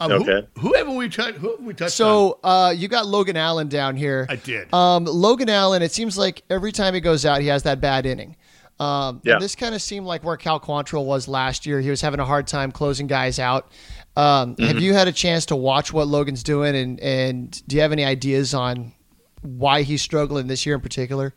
Um, 0.03 0.11
okay. 0.21 0.47
Who, 0.57 0.69
who, 0.69 0.73
haven't 0.75 0.95
we 0.95 1.09
touched? 1.09 1.37
Who 1.37 1.51
have 1.51 1.65
we 1.65 1.73
touched? 1.73 1.95
So 1.95 2.39
uh, 2.43 2.73
you 2.75 2.87
got 2.87 3.05
Logan 3.05 3.37
Allen 3.37 3.69
down 3.69 3.95
here. 3.95 4.25
I 4.29 4.35
did. 4.35 4.73
Um, 4.73 5.05
Logan 5.05 5.49
Allen. 5.49 5.81
It 5.81 5.91
seems 5.91 6.17
like 6.17 6.43
every 6.49 6.71
time 6.71 6.93
he 6.93 6.99
goes 6.99 7.25
out, 7.25 7.41
he 7.41 7.47
has 7.47 7.63
that 7.63 7.79
bad 7.79 8.05
inning. 8.05 8.35
Um, 8.79 9.21
yeah. 9.23 9.39
This 9.39 9.55
kind 9.55 9.75
of 9.75 9.81
seemed 9.81 10.05
like 10.05 10.23
where 10.23 10.35
Cal 10.35 10.59
Quantrill 10.59 11.05
was 11.05 11.27
last 11.27 11.65
year. 11.65 11.79
He 11.79 11.89
was 11.89 12.01
having 12.01 12.19
a 12.19 12.25
hard 12.25 12.47
time 12.47 12.71
closing 12.71 13.07
guys 13.07 13.39
out. 13.39 13.71
Um, 14.15 14.55
mm-hmm. 14.55 14.65
Have 14.65 14.79
you 14.79 14.93
had 14.93 15.07
a 15.07 15.11
chance 15.11 15.45
to 15.47 15.55
watch 15.55 15.93
what 15.93 16.07
Logan's 16.07 16.43
doing, 16.43 16.75
and 16.75 16.99
and 16.99 17.67
do 17.67 17.75
you 17.75 17.81
have 17.81 17.91
any 17.91 18.03
ideas 18.03 18.53
on 18.53 18.93
why 19.41 19.83
he's 19.83 20.01
struggling 20.01 20.47
this 20.47 20.65
year 20.65 20.75
in 20.75 20.81
particular? 20.81 21.33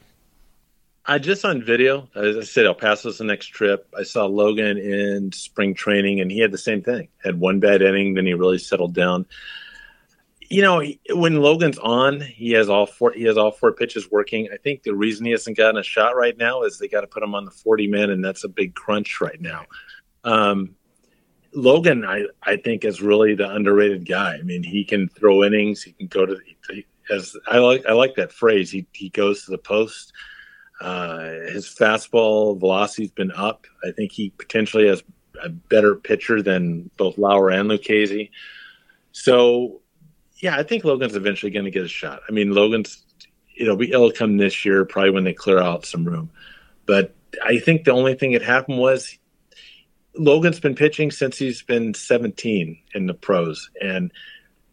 I 1.09 1.19
just 1.19 1.45
on 1.45 1.63
video, 1.63 2.09
as 2.17 2.37
I 2.37 2.43
said, 2.43 2.67
El 2.67 2.75
Paso's 2.75 3.19
the 3.19 3.25
next 3.25 3.47
trip. 3.47 3.89
I 3.97 4.03
saw 4.03 4.27
Logan 4.27 4.77
in 4.77 5.31
spring 5.31 5.75
training, 5.75 6.21
and 6.21 6.31
he 6.31 6.41
had 6.41 6.51
the 6.51 6.59
same 6.59 6.83
thing. 6.83 7.09
Had 7.23 7.39
one 7.39 7.61
bad 7.61 7.81
inning, 7.81 8.15
then 8.15 8.27
he 8.27 8.35
really 8.35 8.59
settled 8.59 8.93
down. 8.93 9.27
You 10.49 10.63
know, 10.63 10.83
when 11.11 11.37
Logan's 11.37 11.79
on, 11.79 12.21
he 12.21 12.53
has 12.53 12.69
all 12.69 12.87
four. 12.87 13.13
He 13.13 13.23
has 13.25 13.37
all 13.37 13.53
four 13.53 13.73
pitches 13.73 14.11
working. 14.11 14.49
I 14.53 14.57
think 14.57 14.83
the 14.83 14.95
reason 14.95 15.27
he 15.27 15.33
hasn't 15.33 15.57
gotten 15.57 15.79
a 15.79 15.83
shot 15.85 16.17
right 16.17 16.37
now 16.37 16.63
is 16.63 16.79
they 16.79 16.89
got 16.89 17.03
to 17.03 17.07
put 17.07 17.23
him 17.23 17.35
on 17.35 17.45
the 17.45 17.51
forty 17.53 17.87
man, 17.87 18.11
and 18.11 18.25
that's 18.25 18.45
a 18.45 18.49
big 18.49 18.75
crunch 18.75 19.21
right 19.21 19.41
now. 19.41 19.65
Um, 20.25 20.75
Logan, 21.53 22.05
I 22.05 22.27
I 22.43 22.57
think 22.57 22.85
is 22.85 23.01
really 23.01 23.35
the 23.35 23.49
underrated 23.49 24.09
guy. 24.09 24.37
I 24.37 24.43
mean, 24.43 24.63
he 24.65 24.85
can 24.85 25.09
throw 25.09 25.45
innings. 25.45 25.83
He 25.83 25.93
can 25.93 26.09
go 26.09 26.27
to. 26.27 26.37
As 27.11 27.37
I 27.47 27.59
like, 27.59 27.87
I 27.87 27.93
like 27.93 28.17
that 28.17 28.33
phrase. 28.33 28.71
He 28.71 28.87
he 28.93 29.09
goes 29.09 29.45
to 29.45 29.53
the 29.53 29.59
post. 29.59 30.13
Uh, 30.81 31.29
his 31.51 31.67
fastball 31.67 32.59
velocity's 32.59 33.11
been 33.11 33.33
up. 33.33 33.67
I 33.85 33.93
think 33.93 34.13
he 34.13 34.31
potentially 34.31 34.87
has 34.89 35.03
a 35.43 35.49
better 35.49 35.95
pitcher 35.95 36.43
than 36.43 36.91
both 36.97 37.19
Lauer 37.19 37.51
and 37.51 37.71
Lucchesi. 37.71 38.31
So, 39.13 39.81
yeah, 40.37 40.57
I 40.57 40.63
think 40.63 40.85
Logan's 40.85 41.17
eventually 41.17 41.51
going 41.53 41.65
to 41.65 41.71
get 41.71 41.85
a 41.85 41.89
shot. 41.89 42.21
I 42.29 42.33
mean, 42.33 42.53
Logan's 42.53 43.05
it'll 43.57 43.77
be 43.77 43.91
it'll 43.91 44.13
come 44.13 44.37
this 44.37 44.65
year, 44.65 44.85
probably 44.85 45.11
when 45.11 45.25
they 45.25 45.33
clear 45.33 45.59
out 45.59 45.87
some 45.87 46.05
room. 46.05 46.31
But 46.85 47.15
I 47.43 47.59
think 47.59 47.85
the 47.85 47.93
only 47.93 48.15
thing 48.15 48.33
that 48.33 48.43
happened 48.43 48.79
was 48.79 49.19
Logan's 50.15 50.61
been 50.61 50.75
pitching 50.75 51.11
since 51.11 51.39
he's 51.39 51.63
been 51.63 51.95
17 51.95 52.79
in 52.95 53.07
the 53.07 53.15
pros, 53.15 53.71
and 53.81 54.13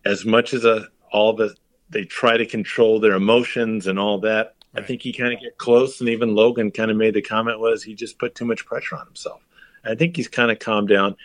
as 0.05 0.25
much 0.25 0.53
as 0.53 0.65
a, 0.65 0.71
uh, 0.71 0.85
all 1.11 1.33
the 1.33 1.55
they 1.89 2.03
try 2.03 2.37
to 2.37 2.45
control 2.45 2.99
their 2.99 3.13
emotions 3.13 3.87
and 3.87 3.99
all 3.99 4.19
that. 4.21 4.55
Right. 4.73 4.83
I 4.83 4.87
think 4.87 5.01
he 5.01 5.13
kind 5.13 5.33
of 5.33 5.39
get 5.39 5.57
close, 5.57 5.99
and 5.99 6.09
even 6.09 6.35
Logan 6.35 6.71
kind 6.71 6.89
of 6.89 6.97
made 6.97 7.13
the 7.13 7.21
comment 7.21 7.59
was 7.59 7.83
he 7.83 7.93
just 7.93 8.17
put 8.17 8.35
too 8.35 8.45
much 8.45 8.65
pressure 8.65 8.95
on 8.95 9.05
himself. 9.05 9.41
I 9.85 9.95
think 9.95 10.15
he's 10.15 10.27
kind 10.27 10.51
of 10.51 10.59
calmed 10.59 10.89
down. 10.89 11.15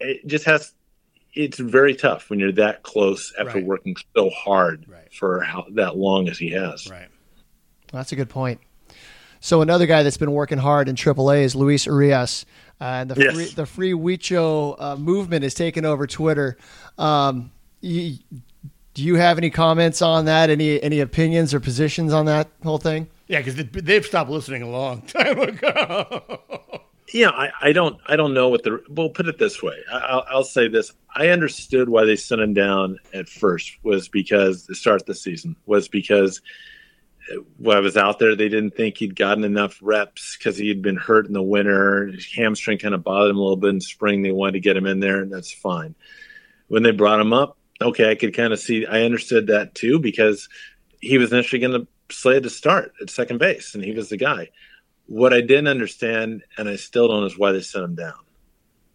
It 0.00 0.26
just 0.26 0.44
has. 0.44 0.72
It's 1.32 1.58
very 1.58 1.94
tough 1.94 2.28
when 2.28 2.40
you're 2.40 2.52
that 2.52 2.82
close 2.82 3.32
after 3.38 3.58
right. 3.58 3.64
working 3.64 3.94
so 4.16 4.30
hard 4.30 4.84
right. 4.88 5.12
for 5.12 5.40
how 5.42 5.64
that 5.74 5.96
long 5.96 6.28
as 6.28 6.38
he 6.38 6.50
has. 6.50 6.90
Right. 6.90 7.08
Well, 7.92 8.00
that's 8.00 8.10
a 8.10 8.16
good 8.16 8.28
point. 8.28 8.60
So 9.38 9.62
another 9.62 9.86
guy 9.86 10.02
that's 10.02 10.16
been 10.16 10.32
working 10.32 10.58
hard 10.58 10.88
in 10.88 10.96
AAA 10.96 11.42
is 11.42 11.54
Luis 11.54 11.86
Urias. 11.86 12.44
Uh, 12.80 12.84
and 12.84 13.10
the 13.10 13.22
yes. 13.22 13.34
free, 13.34 13.44
the 13.46 13.66
free 13.66 13.92
Huicho 13.92 14.76
uh, 14.78 14.96
movement 14.96 15.44
is 15.44 15.54
taking 15.54 15.84
over 15.84 16.06
Twitter. 16.06 16.56
Um, 16.98 17.50
you, 17.80 18.18
do 18.94 19.02
you 19.02 19.16
have 19.16 19.38
any 19.38 19.50
comments 19.50 20.02
on 20.02 20.24
that? 20.24 20.50
Any 20.50 20.82
any 20.82 21.00
opinions 21.00 21.54
or 21.54 21.60
positions 21.60 22.12
on 22.12 22.26
that 22.26 22.48
whole 22.62 22.78
thing? 22.78 23.08
Yeah, 23.28 23.40
because 23.40 23.54
they've 23.70 24.04
stopped 24.04 24.30
listening 24.30 24.62
a 24.62 24.68
long 24.68 25.02
time 25.06 25.38
ago. 25.38 26.42
yeah, 27.12 27.30
I, 27.30 27.50
I, 27.62 27.72
don't 27.72 27.96
I 28.06 28.16
don't 28.16 28.34
know 28.34 28.48
what 28.48 28.64
the 28.64 28.82
well 28.88 29.10
put 29.10 29.28
it 29.28 29.38
this 29.38 29.62
way. 29.62 29.76
I, 29.92 30.34
will 30.34 30.42
say 30.42 30.66
this: 30.66 30.92
I 31.14 31.28
understood 31.28 31.88
why 31.88 32.04
they 32.04 32.16
sent 32.16 32.40
him 32.40 32.54
down 32.54 32.98
at 33.14 33.28
first 33.28 33.78
was 33.84 34.08
because 34.08 34.66
the 34.66 34.74
start 34.74 35.02
of 35.02 35.06
the 35.06 35.14
season 35.14 35.54
was 35.66 35.86
because 35.86 36.42
uh, 37.32 37.36
when 37.58 37.76
I 37.76 37.80
was 37.80 37.96
out 37.96 38.18
there, 38.18 38.34
they 38.34 38.48
didn't 38.48 38.74
think 38.74 38.96
he'd 38.96 39.14
gotten 39.14 39.44
enough 39.44 39.78
reps 39.80 40.36
because 40.36 40.56
he 40.56 40.68
had 40.68 40.82
been 40.82 40.96
hurt 40.96 41.26
in 41.26 41.32
the 41.32 41.40
winter. 41.40 42.08
His 42.08 42.26
hamstring 42.26 42.78
kind 42.78 42.94
of 42.94 43.04
bothered 43.04 43.30
him 43.30 43.36
a 43.36 43.40
little 43.40 43.56
bit 43.56 43.70
in 43.70 43.80
spring. 43.80 44.22
They 44.22 44.32
wanted 44.32 44.54
to 44.54 44.60
get 44.60 44.76
him 44.76 44.86
in 44.86 44.98
there, 44.98 45.20
and 45.20 45.32
that's 45.32 45.52
fine. 45.52 45.94
When 46.66 46.82
they 46.82 46.90
brought 46.90 47.20
him 47.20 47.32
up, 47.32 47.56
okay, 47.80 48.10
I 48.10 48.14
could 48.14 48.34
kind 48.34 48.52
of 48.52 48.58
see. 48.58 48.86
I 48.86 49.02
understood 49.02 49.48
that 49.48 49.74
too 49.74 49.98
because 49.98 50.48
he 51.00 51.18
was 51.18 51.32
initially 51.32 51.60
going 51.60 51.80
to 51.80 51.86
slated 52.12 52.44
to 52.44 52.50
start 52.50 52.92
at 53.00 53.10
second 53.10 53.38
base, 53.38 53.74
and 53.74 53.84
he 53.84 53.92
was 53.92 54.08
the 54.08 54.16
guy. 54.16 54.50
What 55.06 55.32
I 55.32 55.40
didn't 55.40 55.68
understand, 55.68 56.42
and 56.56 56.68
I 56.68 56.76
still 56.76 57.08
don't, 57.08 57.24
is 57.24 57.38
why 57.38 57.52
they 57.52 57.60
sent 57.60 57.84
him 57.84 57.94
down. 57.94 58.18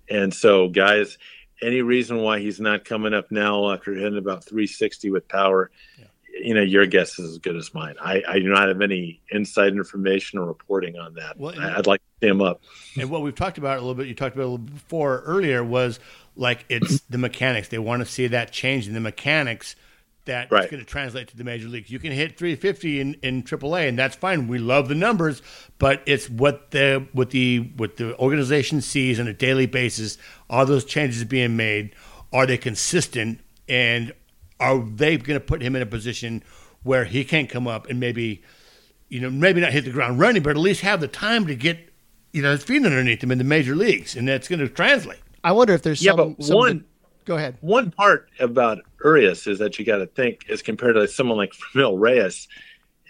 And 0.10 0.34
so, 0.34 0.70
guys, 0.70 1.18
any 1.62 1.82
reason 1.82 2.18
why 2.18 2.40
he's 2.40 2.60
not 2.60 2.86
coming 2.86 3.14
up 3.14 3.32
now 3.32 3.72
after 3.72 3.94
hitting 3.94 4.18
about 4.18 4.46
360 4.46 5.12
with 5.12 5.28
power? 5.28 5.72
Yeah. 5.98 6.06
You 6.38 6.54
know, 6.54 6.62
your 6.62 6.86
guess 6.86 7.18
is 7.18 7.32
as 7.32 7.38
good 7.38 7.56
as 7.56 7.74
mine. 7.74 7.96
I, 8.02 8.22
I, 8.28 8.40
do 8.40 8.50
not 8.50 8.68
have 8.68 8.82
any 8.82 9.22
inside 9.32 9.72
information 9.72 10.38
or 10.38 10.46
reporting 10.46 10.98
on 10.98 11.14
that. 11.14 11.40
Well, 11.40 11.58
I'd 11.58 11.88
like 11.88 12.02
to 12.02 12.06
see 12.20 12.28
him 12.28 12.42
up. 12.42 12.62
And 13.00 13.10
what 13.10 13.22
we've 13.22 13.34
talked 13.34 13.58
about 13.58 13.78
a 13.78 13.80
little 13.80 13.96
bit, 13.96 14.08
you 14.08 14.14
talked 14.14 14.36
about 14.36 14.44
a 14.44 14.52
little 14.52 14.58
before 14.58 15.22
earlier, 15.22 15.64
was 15.64 15.98
like 16.36 16.66
it's 16.70 17.02
the 17.10 17.18
mechanics. 17.18 17.68
They 17.70 17.80
want 17.80 18.02
to 18.02 18.06
see 18.06 18.28
that 18.28 18.52
change 18.52 18.88
in 18.88 18.94
the 18.94 19.00
mechanics 19.00 19.76
that's 20.26 20.52
Right. 20.52 20.70
going 20.70 20.84
to 20.84 20.90
translate 20.90 21.28
to 21.28 21.38
the 21.38 21.44
major 21.44 21.68
leagues. 21.68 21.92
You 21.92 22.00
can 22.00 22.12
hit 22.12 22.36
350 22.38 23.00
in, 23.00 23.14
in 23.22 23.44
AAA, 23.44 23.88
and 23.90 23.98
that's 24.00 24.16
fine. 24.16 24.48
We 24.48 24.58
love 24.58 24.88
the 24.88 24.96
numbers, 24.96 25.42
but 25.78 26.02
it's 26.08 26.28
what 26.30 26.72
the 26.72 27.08
what 27.14 27.30
the 27.30 27.60
what 27.78 27.98
the 27.98 28.18
organization 28.18 28.82
sees 28.82 29.20
on 29.20 29.28
a 29.28 29.34
daily 29.34 29.68
basis. 29.68 30.18
Are 30.50 30.66
those 30.66 30.84
changes 30.84 31.24
being 31.26 31.56
made? 31.56 31.96
Are 32.34 32.48
they 32.48 32.58
consistent? 32.58 33.40
And 33.70 34.14
are 34.60 34.80
they 34.80 35.18
going 35.18 35.40
to 35.40 35.46
put 35.46 35.62
him 35.62 35.76
in 35.76 35.82
a 35.84 35.86
position 35.86 36.44
where 36.84 37.06
he 37.06 37.24
can 37.24 37.46
come 37.48 37.68
up 37.68 37.88
and 37.90 38.00
maybe, 38.00 38.44
you 39.10 39.20
know, 39.20 39.30
maybe 39.30 39.62
not 39.62 39.74
hit 39.74 39.86
the 39.86 39.92
ground 39.92 40.20
running, 40.20 40.42
but 40.44 40.52
at 40.52 40.58
least 40.58 40.82
have 40.82 41.02
the 41.02 41.08
time 41.08 41.46
to 41.48 41.56
get, 41.56 41.78
you 42.32 42.42
know, 42.42 42.52
his 42.52 42.64
feet 42.64 42.84
underneath 42.86 43.24
him 43.24 43.32
in 43.32 43.38
the 43.38 43.44
major 43.44 43.76
leagues, 43.76 44.16
and 44.16 44.28
that's 44.28 44.48
going 44.48 44.60
to 44.60 44.70
translate. 44.70 45.20
I 45.46 45.52
wonder 45.52 45.74
if 45.74 45.84
there's 45.84 46.02
Yeah, 46.02 46.16
some, 46.16 46.34
but 46.34 46.44
some 46.44 46.58
one- 46.58 46.86
Go 47.26 47.38
ahead. 47.38 47.58
One 47.62 47.90
part 47.90 48.30
about 48.40 48.80
Urias 49.04 49.48
is 49.48 49.58
that 49.60 49.80
you 49.80 49.86
got 49.86 49.98
to 49.98 50.06
think, 50.06 50.46
as 50.50 50.62
compared 50.62 50.94
to 50.96 51.08
someone 51.08 51.38
like 51.38 51.54
Franmil 51.54 52.00
Reyes, 52.00 52.48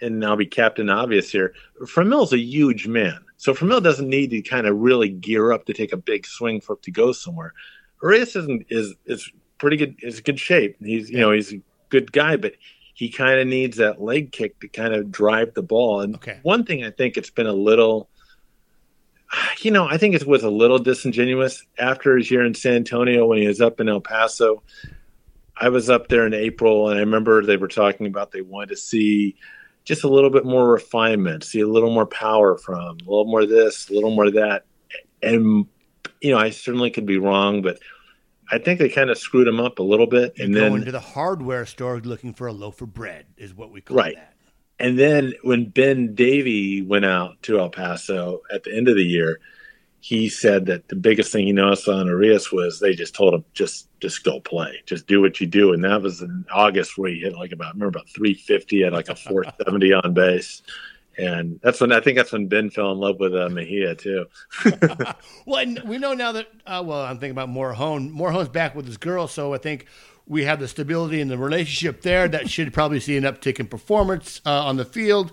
and 0.00 0.24
I'll 0.24 0.36
be 0.36 0.46
Captain 0.46 0.88
Obvious 0.88 1.30
here. 1.30 1.52
Franmil's 1.82 2.32
a 2.32 2.38
huge 2.38 2.86
man, 2.86 3.18
so 3.36 3.52
Franmil 3.52 3.82
doesn't 3.82 4.08
need 4.08 4.30
to 4.30 4.40
kind 4.40 4.66
of 4.66 4.76
really 4.78 5.10
gear 5.10 5.52
up 5.52 5.66
to 5.66 5.74
take 5.74 5.92
a 5.92 5.98
big 5.98 6.26
swing 6.26 6.62
for 6.62 6.76
to 6.76 6.90
go 6.90 7.12
somewhere. 7.12 7.52
Urias 8.02 8.36
isn't 8.36 8.66
is 8.70 8.94
is 9.04 9.30
pretty 9.58 9.76
good. 9.76 9.96
Is 10.02 10.20
good 10.20 10.40
shape. 10.40 10.76
He's 10.82 11.10
you 11.10 11.18
know 11.18 11.32
he's 11.32 11.52
a 11.52 11.60
good 11.90 12.10
guy, 12.12 12.36
but 12.36 12.52
he 12.94 13.10
kind 13.10 13.38
of 13.38 13.46
needs 13.46 13.76
that 13.76 14.00
leg 14.00 14.32
kick 14.32 14.58
to 14.60 14.68
kind 14.68 14.94
of 14.94 15.10
drive 15.12 15.52
the 15.52 15.62
ball. 15.62 16.00
And 16.00 16.14
Okay. 16.14 16.38
one 16.42 16.64
thing 16.64 16.84
I 16.84 16.90
think 16.90 17.18
it's 17.18 17.28
been 17.30 17.46
a 17.46 17.52
little 17.52 18.08
you 19.60 19.70
know, 19.70 19.86
I 19.88 19.96
think 19.98 20.14
it 20.14 20.26
was 20.26 20.42
a 20.42 20.50
little 20.50 20.78
disingenuous 20.78 21.64
after 21.78 22.16
his 22.16 22.30
year 22.30 22.44
in 22.44 22.54
San 22.54 22.74
Antonio 22.74 23.26
when 23.26 23.38
he 23.38 23.46
was 23.46 23.60
up 23.60 23.80
in 23.80 23.88
El 23.88 24.00
Paso. 24.00 24.62
I 25.58 25.68
was 25.70 25.88
up 25.88 26.08
there 26.08 26.26
in 26.26 26.34
April, 26.34 26.88
and 26.90 26.98
I 26.98 27.00
remember 27.00 27.44
they 27.44 27.56
were 27.56 27.68
talking 27.68 28.06
about 28.06 28.30
they 28.30 28.42
wanted 28.42 28.70
to 28.70 28.76
see 28.76 29.36
just 29.84 30.04
a 30.04 30.08
little 30.08 30.30
bit 30.30 30.44
more 30.44 30.68
refinement, 30.68 31.44
see 31.44 31.60
a 31.60 31.66
little 31.68 31.92
more 31.92 32.06
power 32.06 32.58
from, 32.58 32.76
a 32.78 33.08
little 33.08 33.24
more 33.24 33.42
of 33.42 33.48
this, 33.48 33.88
a 33.88 33.94
little 33.94 34.14
more 34.14 34.26
of 34.26 34.34
that. 34.34 34.64
And, 35.22 35.66
you 36.20 36.30
know, 36.30 36.38
I 36.38 36.50
certainly 36.50 36.90
could 36.90 37.06
be 37.06 37.18
wrong, 37.18 37.62
but 37.62 37.78
I 38.50 38.58
think 38.58 38.78
they 38.78 38.88
kind 38.88 39.10
of 39.10 39.18
screwed 39.18 39.48
him 39.48 39.60
up 39.60 39.78
a 39.78 39.82
little 39.82 40.06
bit. 40.06 40.34
You 40.36 40.44
And 40.44 40.54
then 40.54 40.72
then 40.72 40.84
to 40.84 40.92
the 40.92 41.00
hardware 41.00 41.66
store 41.66 42.00
looking 42.00 42.34
for 42.34 42.46
a 42.46 42.52
loaf 42.52 42.80
of 42.82 42.92
bread 42.92 43.26
is 43.36 43.54
what 43.54 43.70
we 43.72 43.80
call 43.80 43.96
Right. 43.96 44.14
that. 44.14 44.35
And 44.78 44.98
then 44.98 45.34
when 45.42 45.70
Ben 45.70 46.14
Davy 46.14 46.82
went 46.82 47.04
out 47.04 47.42
to 47.42 47.58
El 47.58 47.70
Paso 47.70 48.42
at 48.52 48.64
the 48.64 48.76
end 48.76 48.88
of 48.88 48.96
the 48.96 49.04
year, 49.04 49.40
he 50.00 50.28
said 50.28 50.66
that 50.66 50.88
the 50.88 50.96
biggest 50.96 51.32
thing 51.32 51.46
he 51.46 51.52
noticed 51.52 51.88
on 51.88 52.06
Urias 52.06 52.52
was 52.52 52.78
they 52.78 52.94
just 52.94 53.14
told 53.14 53.34
him 53.34 53.44
just 53.54 53.88
just 54.00 54.22
go 54.22 54.38
play, 54.40 54.82
just 54.86 55.06
do 55.06 55.20
what 55.20 55.40
you 55.40 55.46
do. 55.46 55.72
And 55.72 55.82
that 55.82 56.02
was 56.02 56.20
in 56.20 56.44
August 56.52 56.96
where 56.96 57.10
he 57.10 57.20
hit 57.20 57.34
like 57.34 57.52
about 57.52 57.68
I 57.68 57.70
remember 57.70 57.98
about 57.98 58.08
350 58.10 58.84
at 58.84 58.92
like 58.92 59.08
a 59.08 59.16
470 59.16 59.92
on 59.94 60.14
base. 60.14 60.62
And 61.18 61.58
that's 61.62 61.80
when 61.80 61.92
I 61.92 62.00
think 62.00 62.18
that's 62.18 62.32
when 62.32 62.46
Ben 62.46 62.68
fell 62.68 62.92
in 62.92 62.98
love 62.98 63.18
with 63.18 63.34
uh, 63.34 63.48
Mejia 63.48 63.94
too. 63.94 64.26
Well, 65.46 65.62
and 65.62 65.80
we 65.84 65.98
know 65.98 66.12
now 66.12 66.32
that, 66.32 66.48
uh, 66.66 66.82
well, 66.84 67.02
I'm 67.02 67.18
thinking 67.18 67.30
about 67.30 67.48
Morejon. 67.48 68.10
Morejon's 68.10 68.48
back 68.48 68.74
with 68.74 68.86
his 68.86 68.96
girl, 68.96 69.28
so 69.28 69.54
I 69.54 69.58
think 69.58 69.86
we 70.26 70.44
have 70.44 70.60
the 70.60 70.68
stability 70.68 71.20
in 71.20 71.28
the 71.28 71.38
relationship 71.38 72.02
there. 72.02 72.28
That 72.28 72.50
should 72.50 72.72
probably 72.72 73.00
see 73.00 73.16
an 73.16 73.24
uptick 73.24 73.60
in 73.60 73.66
performance 73.66 74.40
uh, 74.44 74.66
on 74.66 74.76
the 74.76 74.84
field. 74.84 75.32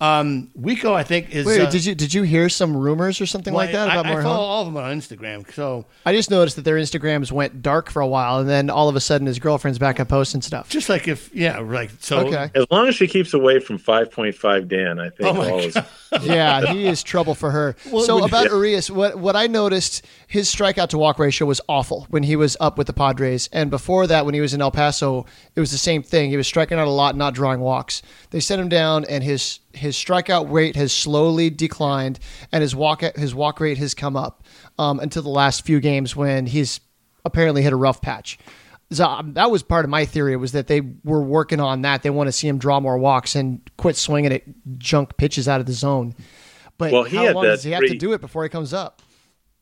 Um, 0.00 0.50
Wico, 0.58 0.94
I 0.94 1.02
think, 1.02 1.28
is. 1.34 1.44
Wait, 1.44 1.60
uh, 1.60 1.68
did 1.68 1.84
you 1.84 1.94
did 1.94 2.14
you 2.14 2.22
hear 2.22 2.48
some 2.48 2.74
rumors 2.74 3.20
or 3.20 3.26
something 3.26 3.52
like 3.52 3.72
that 3.72 3.90
I, 3.90 3.92
about 3.92 4.06
I 4.06 4.14
Morejon? 4.14 4.22
follow 4.22 4.44
all 4.46 4.66
of 4.66 4.72
them 4.72 4.82
on 4.82 4.98
Instagram, 4.98 5.52
so 5.52 5.84
I 6.06 6.14
just 6.14 6.30
noticed 6.30 6.56
that 6.56 6.62
their 6.62 6.76
Instagrams 6.76 7.30
went 7.30 7.60
dark 7.60 7.90
for 7.90 8.00
a 8.00 8.06
while, 8.06 8.38
and 8.38 8.48
then 8.48 8.70
all 8.70 8.88
of 8.88 8.96
a 8.96 9.00
sudden 9.00 9.26
his 9.26 9.38
girlfriend's 9.38 9.78
back 9.78 10.00
up 10.00 10.08
posting 10.08 10.40
stuff. 10.40 10.70
just 10.70 10.88
like 10.88 11.06
if, 11.06 11.34
yeah, 11.34 11.58
like, 11.58 11.90
so. 12.00 12.26
Okay. 12.26 12.50
As 12.54 12.64
long 12.70 12.88
as 12.88 12.94
she 12.94 13.06
keeps 13.06 13.34
away 13.34 13.60
from 13.60 13.78
5.5 13.78 14.68
Dan, 14.68 14.98
I 14.98 15.10
think 15.10 15.28
Oh 15.28 15.34
my 15.34 15.50
all 15.50 15.58
is 15.58 15.76
yeah, 16.22 16.72
he 16.72 16.86
is 16.86 17.02
trouble 17.02 17.34
for 17.34 17.50
her. 17.50 17.76
Well, 17.90 18.04
so 18.04 18.24
about 18.24 18.46
Urias, 18.50 18.90
what 18.90 19.16
what 19.18 19.34
I 19.36 19.46
noticed, 19.46 20.06
his 20.28 20.52
strikeout 20.52 20.88
to 20.90 20.98
walk 20.98 21.18
ratio 21.18 21.46
was 21.46 21.60
awful 21.68 22.06
when 22.10 22.22
he 22.22 22.36
was 22.36 22.56
up 22.60 22.78
with 22.78 22.86
the 22.86 22.92
Padres, 22.92 23.48
and 23.52 23.70
before 23.70 24.06
that, 24.06 24.24
when 24.24 24.34
he 24.34 24.40
was 24.40 24.54
in 24.54 24.60
El 24.60 24.70
Paso, 24.70 25.26
it 25.56 25.60
was 25.60 25.72
the 25.72 25.78
same 25.78 26.02
thing. 26.02 26.30
He 26.30 26.36
was 26.36 26.46
striking 26.46 26.78
out 26.78 26.86
a 26.86 26.90
lot, 26.90 27.16
not 27.16 27.34
drawing 27.34 27.60
walks. 27.60 28.02
They 28.30 28.40
sent 28.40 28.60
him 28.60 28.68
down, 28.68 29.04
and 29.06 29.24
his 29.24 29.60
his 29.72 29.96
strikeout 29.96 30.50
rate 30.52 30.76
has 30.76 30.92
slowly 30.92 31.50
declined, 31.50 32.20
and 32.52 32.62
his 32.62 32.76
walk 32.76 33.02
his 33.16 33.34
walk 33.34 33.58
rate 33.60 33.78
has 33.78 33.94
come 33.94 34.16
up 34.16 34.44
um, 34.78 35.00
until 35.00 35.22
the 35.22 35.28
last 35.28 35.64
few 35.64 35.80
games 35.80 36.14
when 36.14 36.46
he's 36.46 36.80
apparently 37.24 37.62
hit 37.62 37.72
a 37.72 37.76
rough 37.76 38.00
patch. 38.00 38.38
So 38.92 39.04
um, 39.04 39.34
that 39.34 39.50
was 39.50 39.62
part 39.62 39.84
of 39.84 39.90
my 39.90 40.04
theory 40.04 40.36
was 40.36 40.52
that 40.52 40.66
they 40.66 40.80
were 41.04 41.22
working 41.22 41.60
on 41.60 41.82
that. 41.82 42.02
They 42.02 42.10
want 42.10 42.28
to 42.28 42.32
see 42.32 42.48
him 42.48 42.58
draw 42.58 42.80
more 42.80 42.98
walks 42.98 43.36
and 43.36 43.60
quit 43.76 43.96
swinging 43.96 44.32
at 44.32 44.42
junk 44.78 45.16
pitches 45.16 45.46
out 45.46 45.60
of 45.60 45.66
the 45.66 45.72
zone. 45.72 46.14
But 46.76 46.92
Well, 46.92 47.04
he 47.04 47.16
how 47.16 47.24
had 47.26 47.34
long 47.36 47.44
does 47.44 47.62
he 47.62 47.70
have 47.72 47.82
to 47.82 47.94
do 47.96 48.12
it 48.12 48.20
before 48.20 48.42
he 48.42 48.48
comes 48.48 48.72
up? 48.74 49.02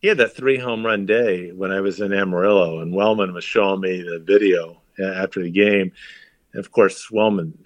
he 0.00 0.08
had 0.08 0.18
that 0.18 0.36
three 0.36 0.58
home 0.58 0.86
run 0.86 1.06
day 1.06 1.50
when 1.50 1.72
I 1.72 1.80
was 1.80 2.00
in 2.00 2.12
Amarillo, 2.12 2.80
and 2.80 2.94
Wellman 2.94 3.34
was 3.34 3.44
showing 3.44 3.80
me 3.80 4.00
the 4.02 4.20
video 4.20 4.80
uh, 4.98 5.06
after 5.06 5.42
the 5.42 5.50
game. 5.50 5.92
And 6.52 6.60
of 6.60 6.70
course, 6.70 7.10
Wellman, 7.10 7.58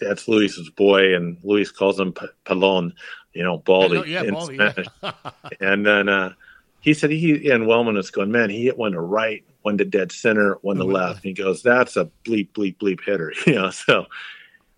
that's 0.00 0.26
Luis's 0.26 0.70
boy, 0.70 1.14
and 1.14 1.36
Luis 1.42 1.70
calls 1.70 2.00
him 2.00 2.12
P- 2.12 2.26
Pelon, 2.46 2.92
you 3.34 3.42
know, 3.42 3.58
Baldy 3.58 3.96
I 3.96 4.00
know, 4.00 4.04
yeah, 4.06 4.22
in 4.22 4.34
Baldy, 4.34 4.56
yeah. 4.56 4.70
Spanish. 4.72 5.14
and 5.60 5.84
then 5.84 6.08
uh, 6.08 6.32
he 6.80 6.94
said 6.94 7.10
he 7.10 7.50
and 7.50 7.66
Wellman 7.66 7.96
was 7.96 8.10
going, 8.10 8.32
man, 8.32 8.48
he 8.48 8.64
hit 8.64 8.78
one 8.78 8.92
to 8.92 9.00
right, 9.00 9.44
one 9.66 9.76
to 9.78 9.84
dead 9.84 10.12
center, 10.12 10.58
one 10.62 10.76
to 10.76 10.84
Oh, 10.84 10.86
left. 10.86 11.24
He 11.24 11.32
goes, 11.32 11.60
that's 11.60 11.96
a 11.96 12.08
bleep, 12.24 12.50
bleep, 12.52 12.76
bleep 12.76 13.00
hitter, 13.04 13.32
you 13.46 13.56
know. 13.56 13.70
So, 13.70 14.06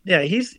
yeah, 0.05 0.23
he's 0.23 0.59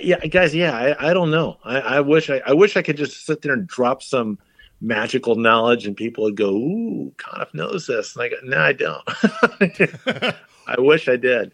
yeah, 0.00 0.24
guys. 0.26 0.54
Yeah, 0.54 0.76
I, 0.76 1.10
I 1.10 1.12
don't 1.12 1.32
know. 1.32 1.58
I, 1.64 1.80
I 1.80 2.00
wish 2.00 2.30
I, 2.30 2.40
I 2.46 2.52
wish 2.52 2.76
I 2.76 2.82
could 2.82 2.96
just 2.96 3.26
sit 3.26 3.42
there 3.42 3.52
and 3.52 3.66
drop 3.66 4.00
some 4.00 4.38
magical 4.80 5.34
knowledge, 5.34 5.88
and 5.88 5.96
people 5.96 6.22
would 6.22 6.36
go, 6.36 6.50
"Ooh, 6.50 7.12
Conniff 7.16 7.52
knows 7.52 7.88
this," 7.88 8.14
and 8.14 8.22
I 8.22 8.28
go, 8.28 8.36
"No, 8.44 8.58
I 8.58 8.72
don't." 8.72 10.34
I 10.68 10.80
wish 10.80 11.08
I 11.08 11.16
did. 11.16 11.50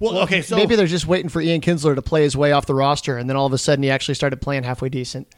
Well, 0.00 0.18
okay, 0.20 0.42
so 0.42 0.56
Maybe 0.56 0.74
they're 0.74 0.86
just 0.86 1.06
waiting 1.06 1.28
for 1.28 1.40
Ian 1.40 1.60
Kinsler 1.60 1.94
to 1.94 2.02
play 2.02 2.22
his 2.22 2.36
way 2.36 2.50
off 2.50 2.66
the 2.66 2.74
roster, 2.74 3.18
and 3.18 3.28
then 3.30 3.36
all 3.36 3.46
of 3.46 3.52
a 3.52 3.58
sudden 3.58 3.82
he 3.84 3.90
actually 3.90 4.14
started 4.14 4.40
playing 4.40 4.64
halfway 4.64 4.88
decent. 4.88 5.28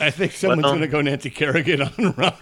I 0.00 0.10
think 0.10 0.32
someone's 0.32 0.62
Well- 0.64 0.72
going 0.72 0.80
to 0.82 0.88
go 0.88 1.00
Nancy 1.00 1.30
Kerrigan 1.30 1.82
on 1.82 2.14
Ron. 2.16 2.32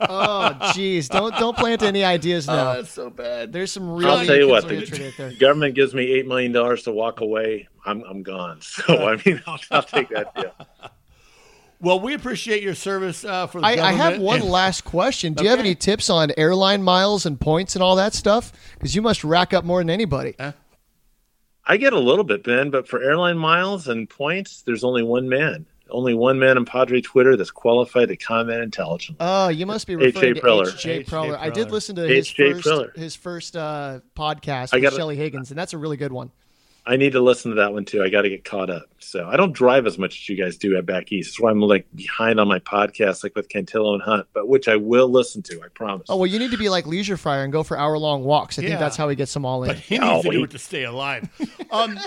Oh, 0.00 0.56
jeez! 0.74 1.08
don't 1.08 1.34
don't 1.36 1.56
plant 1.56 1.82
any 1.82 2.02
ideas 2.04 2.46
now. 2.48 2.74
that's 2.74 2.90
so 2.90 3.10
bad. 3.10 3.52
There's 3.52 3.70
some 3.72 3.88
real. 3.90 4.08
I'll 4.10 4.26
tell 4.26 4.36
you 4.36 4.48
what, 4.48 4.66
the, 4.66 4.76
hatred 4.76 5.00
right 5.00 5.14
there. 5.16 5.28
the 5.30 5.36
government 5.36 5.74
gives 5.74 5.94
me 5.94 6.04
eight 6.14 6.26
million 6.26 6.52
dollars 6.52 6.82
to 6.84 6.92
walk 6.92 7.20
away. 7.20 7.68
I'm 7.84 8.02
I'm 8.04 8.22
gone. 8.22 8.58
So 8.62 9.08
I 9.08 9.20
mean, 9.24 9.42
I'll, 9.46 9.60
I'll 9.70 9.82
take 9.82 10.08
that 10.10 10.34
deal. 10.34 10.52
Well, 11.78 12.00
we 12.00 12.14
appreciate 12.14 12.62
your 12.62 12.74
service 12.74 13.22
uh, 13.24 13.46
for 13.46 13.60
the 13.60 13.66
I, 13.66 13.72
I 13.88 13.92
have 13.92 14.18
one 14.18 14.40
And- 14.40 14.48
last 14.50 14.84
question. 14.84 15.34
Do 15.34 15.44
you 15.44 15.50
have 15.50 15.58
any 15.60 15.74
tips 15.74 16.08
on 16.08 16.32
airline 16.38 16.82
miles 16.82 17.26
and 17.26 17.38
points 17.38 17.76
and 17.76 17.82
all 17.82 17.96
that 17.96 18.14
stuff? 18.14 18.50
Because 18.74 18.94
you 18.94 19.02
must 19.02 19.22
rack 19.24 19.52
up 19.52 19.62
more 19.64 19.80
than 19.80 19.90
anybody. 19.90 20.34
I 21.68 21.76
get 21.76 21.92
a 21.92 21.98
little 21.98 22.24
bit, 22.24 22.44
Ben, 22.44 22.70
but 22.70 22.88
for 22.88 23.02
airline 23.02 23.36
miles 23.36 23.88
and 23.88 24.08
points, 24.08 24.62
there's 24.62 24.84
only 24.84 25.02
one 25.02 25.28
man. 25.28 25.66
Only 25.90 26.14
one 26.14 26.38
man 26.38 26.56
on 26.56 26.64
Padre 26.64 27.00
Twitter 27.00 27.36
that's 27.36 27.50
qualified 27.52 28.08
to 28.08 28.16
comment 28.16 28.60
intelligently. 28.62 29.18
Oh, 29.20 29.48
you 29.48 29.66
must 29.66 29.86
be 29.86 29.94
A.J. 29.94 30.04
referring 30.06 30.34
to 30.34 30.40
Preller. 30.40 30.74
A.J. 30.74 30.96
A.J. 30.98 31.04
Preller. 31.10 31.38
I 31.38 31.50
did 31.50 31.70
listen 31.70 31.94
to 31.96 32.02
his 32.02 32.28
A.J. 32.30 32.52
first 32.54 32.66
Preller. 32.66 32.96
his 32.96 33.14
first 33.16 33.56
uh, 33.56 34.00
podcast 34.16 34.70
I 34.72 34.76
with 34.76 34.82
gotta- 34.82 34.96
Shelly 34.96 35.16
Higgins, 35.16 35.50
and 35.50 35.58
that's 35.58 35.72
a 35.74 35.78
really 35.78 35.96
good 35.96 36.12
one. 36.12 36.32
I 36.88 36.96
need 36.96 37.12
to 37.12 37.20
listen 37.20 37.50
to 37.50 37.56
that 37.56 37.72
one 37.72 37.84
too. 37.84 38.02
I 38.02 38.08
got 38.10 38.22
to 38.22 38.28
get 38.28 38.44
caught 38.44 38.70
up. 38.70 38.84
So 39.00 39.26
I 39.26 39.36
don't 39.36 39.52
drive 39.52 39.86
as 39.86 39.98
much 39.98 40.20
as 40.20 40.28
you 40.28 40.36
guys 40.36 40.56
do 40.56 40.76
at 40.76 40.86
back 40.86 41.10
east. 41.12 41.30
That's 41.30 41.40
why 41.40 41.50
I'm 41.50 41.60
like 41.60 41.86
behind 41.94 42.38
on 42.38 42.46
my 42.46 42.58
podcast, 42.60 43.24
like 43.24 43.34
with 43.34 43.48
Cantillo 43.48 43.94
and 43.94 44.02
Hunt, 44.02 44.26
but 44.32 44.46
which 44.48 44.68
I 44.68 44.76
will 44.76 45.08
listen 45.08 45.42
to. 45.44 45.60
I 45.64 45.68
promise. 45.68 46.06
Oh 46.08 46.16
well, 46.16 46.26
you 46.26 46.38
need 46.38 46.52
to 46.52 46.56
be 46.58 46.68
like 46.68 46.86
Leisure 46.86 47.16
Fryer 47.16 47.42
and 47.42 47.52
go 47.52 47.62
for 47.64 47.76
hour 47.76 47.98
long 47.98 48.22
walks. 48.24 48.58
I 48.58 48.62
Yeah. 48.62 48.68
think 48.68 48.80
that's 48.80 48.96
how 48.96 49.08
he 49.08 49.16
gets 49.16 49.34
them 49.34 49.44
all 49.44 49.62
in. 49.64 49.68
But 49.70 49.78
he 49.78 49.98
No, 49.98 50.12
needs 50.14 50.24
to 50.26 50.30
do 50.30 50.38
he- 50.38 50.44
it 50.44 50.50
to 50.50 50.58
stay 50.58 50.84
alive. 50.84 51.28
Um, 51.72 51.98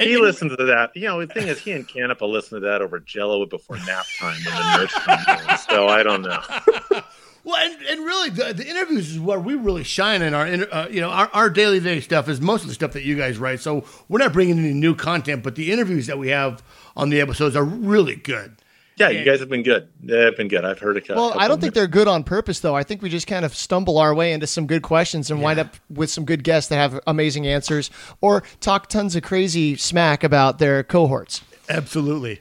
he 0.00 0.14
and- 0.14 0.22
listens 0.22 0.56
to 0.56 0.64
that. 0.64 0.90
You 0.96 1.02
know, 1.02 1.24
the 1.24 1.32
thing 1.32 1.46
is, 1.46 1.60
he 1.60 1.70
and 1.70 1.86
Canepa 1.86 2.28
listen 2.28 2.60
to 2.60 2.66
that 2.66 2.82
over 2.82 2.98
Jello 2.98 3.46
before 3.46 3.76
nap 3.86 4.04
time 4.18 4.36
when 4.44 4.54
the 4.56 4.78
nurse 4.78 4.92
comes 4.94 5.42
in. 5.48 5.58
So 5.70 5.86
I 5.86 6.02
don't 6.02 6.22
know. 6.22 6.40
Well, 7.46 7.56
and, 7.56 7.80
and 7.86 8.00
really, 8.00 8.30
the, 8.30 8.52
the 8.54 8.66
interviews 8.68 9.12
is 9.12 9.20
where 9.20 9.38
we 9.38 9.54
really 9.54 9.84
shine 9.84 10.20
in 10.20 10.34
our, 10.34 10.48
inter- 10.48 10.68
uh, 10.72 10.88
you 10.90 11.00
know, 11.00 11.10
our, 11.10 11.30
our 11.32 11.48
daily 11.48 11.78
day 11.78 12.00
stuff 12.00 12.28
is 12.28 12.40
most 12.40 12.62
of 12.62 12.68
the 12.68 12.74
stuff 12.74 12.92
that 12.94 13.04
you 13.04 13.16
guys 13.16 13.38
write. 13.38 13.60
So 13.60 13.84
we're 14.08 14.18
not 14.18 14.32
bringing 14.32 14.58
any 14.58 14.74
new 14.74 14.96
content, 14.96 15.44
but 15.44 15.54
the 15.54 15.70
interviews 15.70 16.08
that 16.08 16.18
we 16.18 16.30
have 16.30 16.60
on 16.96 17.08
the 17.10 17.20
episodes 17.20 17.54
are 17.54 17.62
really 17.62 18.16
good. 18.16 18.56
Yeah, 18.96 19.10
you 19.10 19.24
guys 19.24 19.40
have 19.40 19.48
been 19.48 19.62
good. 19.62 19.88
They've 20.02 20.36
been 20.36 20.48
good. 20.48 20.64
I've 20.64 20.80
heard 20.80 20.96
a 20.96 21.00
couple. 21.00 21.22
Well, 21.22 21.38
I 21.38 21.46
don't 21.46 21.60
think 21.60 21.74
they're 21.74 21.86
good 21.86 22.08
on 22.08 22.24
purpose, 22.24 22.60
though. 22.60 22.74
I 22.74 22.82
think 22.82 23.00
we 23.00 23.10
just 23.10 23.26
kind 23.26 23.44
of 23.44 23.54
stumble 23.54 23.98
our 23.98 24.12
way 24.12 24.32
into 24.32 24.46
some 24.48 24.66
good 24.66 24.82
questions 24.82 25.30
and 25.30 25.40
wind 25.40 25.60
up 25.60 25.76
with 25.88 26.10
some 26.10 26.24
good 26.24 26.42
guests 26.42 26.70
that 26.70 26.76
have 26.76 26.98
amazing 27.06 27.46
answers, 27.46 27.90
or 28.22 28.42
talk 28.60 28.88
tons 28.88 29.14
of 29.14 29.22
crazy 29.22 29.76
smack 29.76 30.24
about 30.24 30.58
their 30.58 30.82
cohorts. 30.82 31.42
Absolutely. 31.68 32.40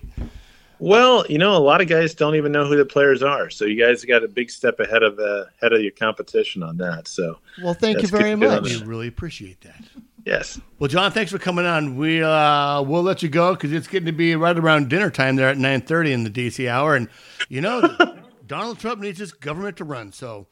Well, 0.79 1.25
you 1.27 1.37
know, 1.37 1.55
a 1.55 1.59
lot 1.59 1.81
of 1.81 1.87
guys 1.87 2.13
don't 2.13 2.35
even 2.35 2.51
know 2.51 2.65
who 2.65 2.75
the 2.75 2.85
players 2.85 3.23
are. 3.23 3.49
So 3.49 3.65
you 3.65 3.81
guys 3.81 4.03
got 4.03 4.23
a 4.23 4.27
big 4.27 4.49
step 4.49 4.79
ahead 4.79 5.03
of 5.03 5.19
uh, 5.19 5.45
ahead 5.61 5.73
of 5.73 5.81
your 5.81 5.91
competition 5.91 6.63
on 6.63 6.77
that. 6.77 7.07
So 7.07 7.39
Well, 7.63 7.73
thank 7.73 8.01
you 8.01 8.07
very 8.07 8.23
good 8.23 8.29
to 8.31 8.37
know 8.37 8.61
much. 8.61 8.81
We 8.81 8.85
really 8.85 9.07
appreciate 9.07 9.61
that. 9.61 9.83
Yes. 10.25 10.59
Well, 10.79 10.87
John, 10.87 11.11
thanks 11.11 11.31
for 11.31 11.37
coming 11.37 11.65
on. 11.65 11.97
We 11.97 12.21
uh, 12.21 12.81
we'll 12.81 13.03
let 13.03 13.21
you 13.21 13.29
go 13.29 13.53
because 13.53 13.71
it's 13.71 13.87
getting 13.87 14.07
to 14.07 14.11
be 14.11 14.35
right 14.35 14.57
around 14.57 14.89
dinner 14.89 15.11
time 15.11 15.35
there 15.35 15.49
at 15.49 15.57
nine 15.57 15.81
thirty 15.81 16.11
in 16.11 16.23
the 16.23 16.31
DC 16.31 16.67
hour, 16.67 16.95
and 16.95 17.09
you 17.47 17.61
know 17.61 17.95
Donald 18.47 18.79
Trump 18.79 19.01
needs 19.01 19.19
his 19.19 19.31
government 19.31 19.77
to 19.77 19.83
run. 19.83 20.11
So 20.11 20.47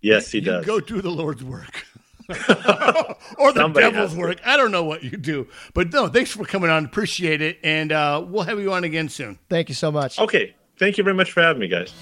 yes, 0.00 0.30
he 0.30 0.40
does. 0.40 0.64
Go 0.64 0.78
do 0.80 1.02
the 1.02 1.10
Lord's 1.10 1.42
work. 1.42 1.84
or 3.38 3.52
the 3.52 3.60
Somebody 3.60 3.90
devil's 3.90 4.14
work. 4.14 4.40
I 4.44 4.56
don't 4.56 4.72
know 4.72 4.84
what 4.84 5.02
you 5.04 5.16
do. 5.16 5.48
But 5.74 5.92
no, 5.92 6.08
thanks 6.08 6.32
for 6.32 6.44
coming 6.44 6.70
on. 6.70 6.84
Appreciate 6.84 7.40
it. 7.40 7.58
And 7.62 7.92
uh, 7.92 8.24
we'll 8.26 8.44
have 8.44 8.58
you 8.58 8.72
on 8.72 8.84
again 8.84 9.08
soon. 9.08 9.38
Thank 9.48 9.68
you 9.68 9.74
so 9.74 9.92
much. 9.92 10.18
Okay. 10.18 10.54
Thank 10.78 10.98
you 10.98 11.04
very 11.04 11.16
much 11.16 11.32
for 11.32 11.42
having 11.42 11.60
me, 11.60 11.68
guys. 11.68 11.92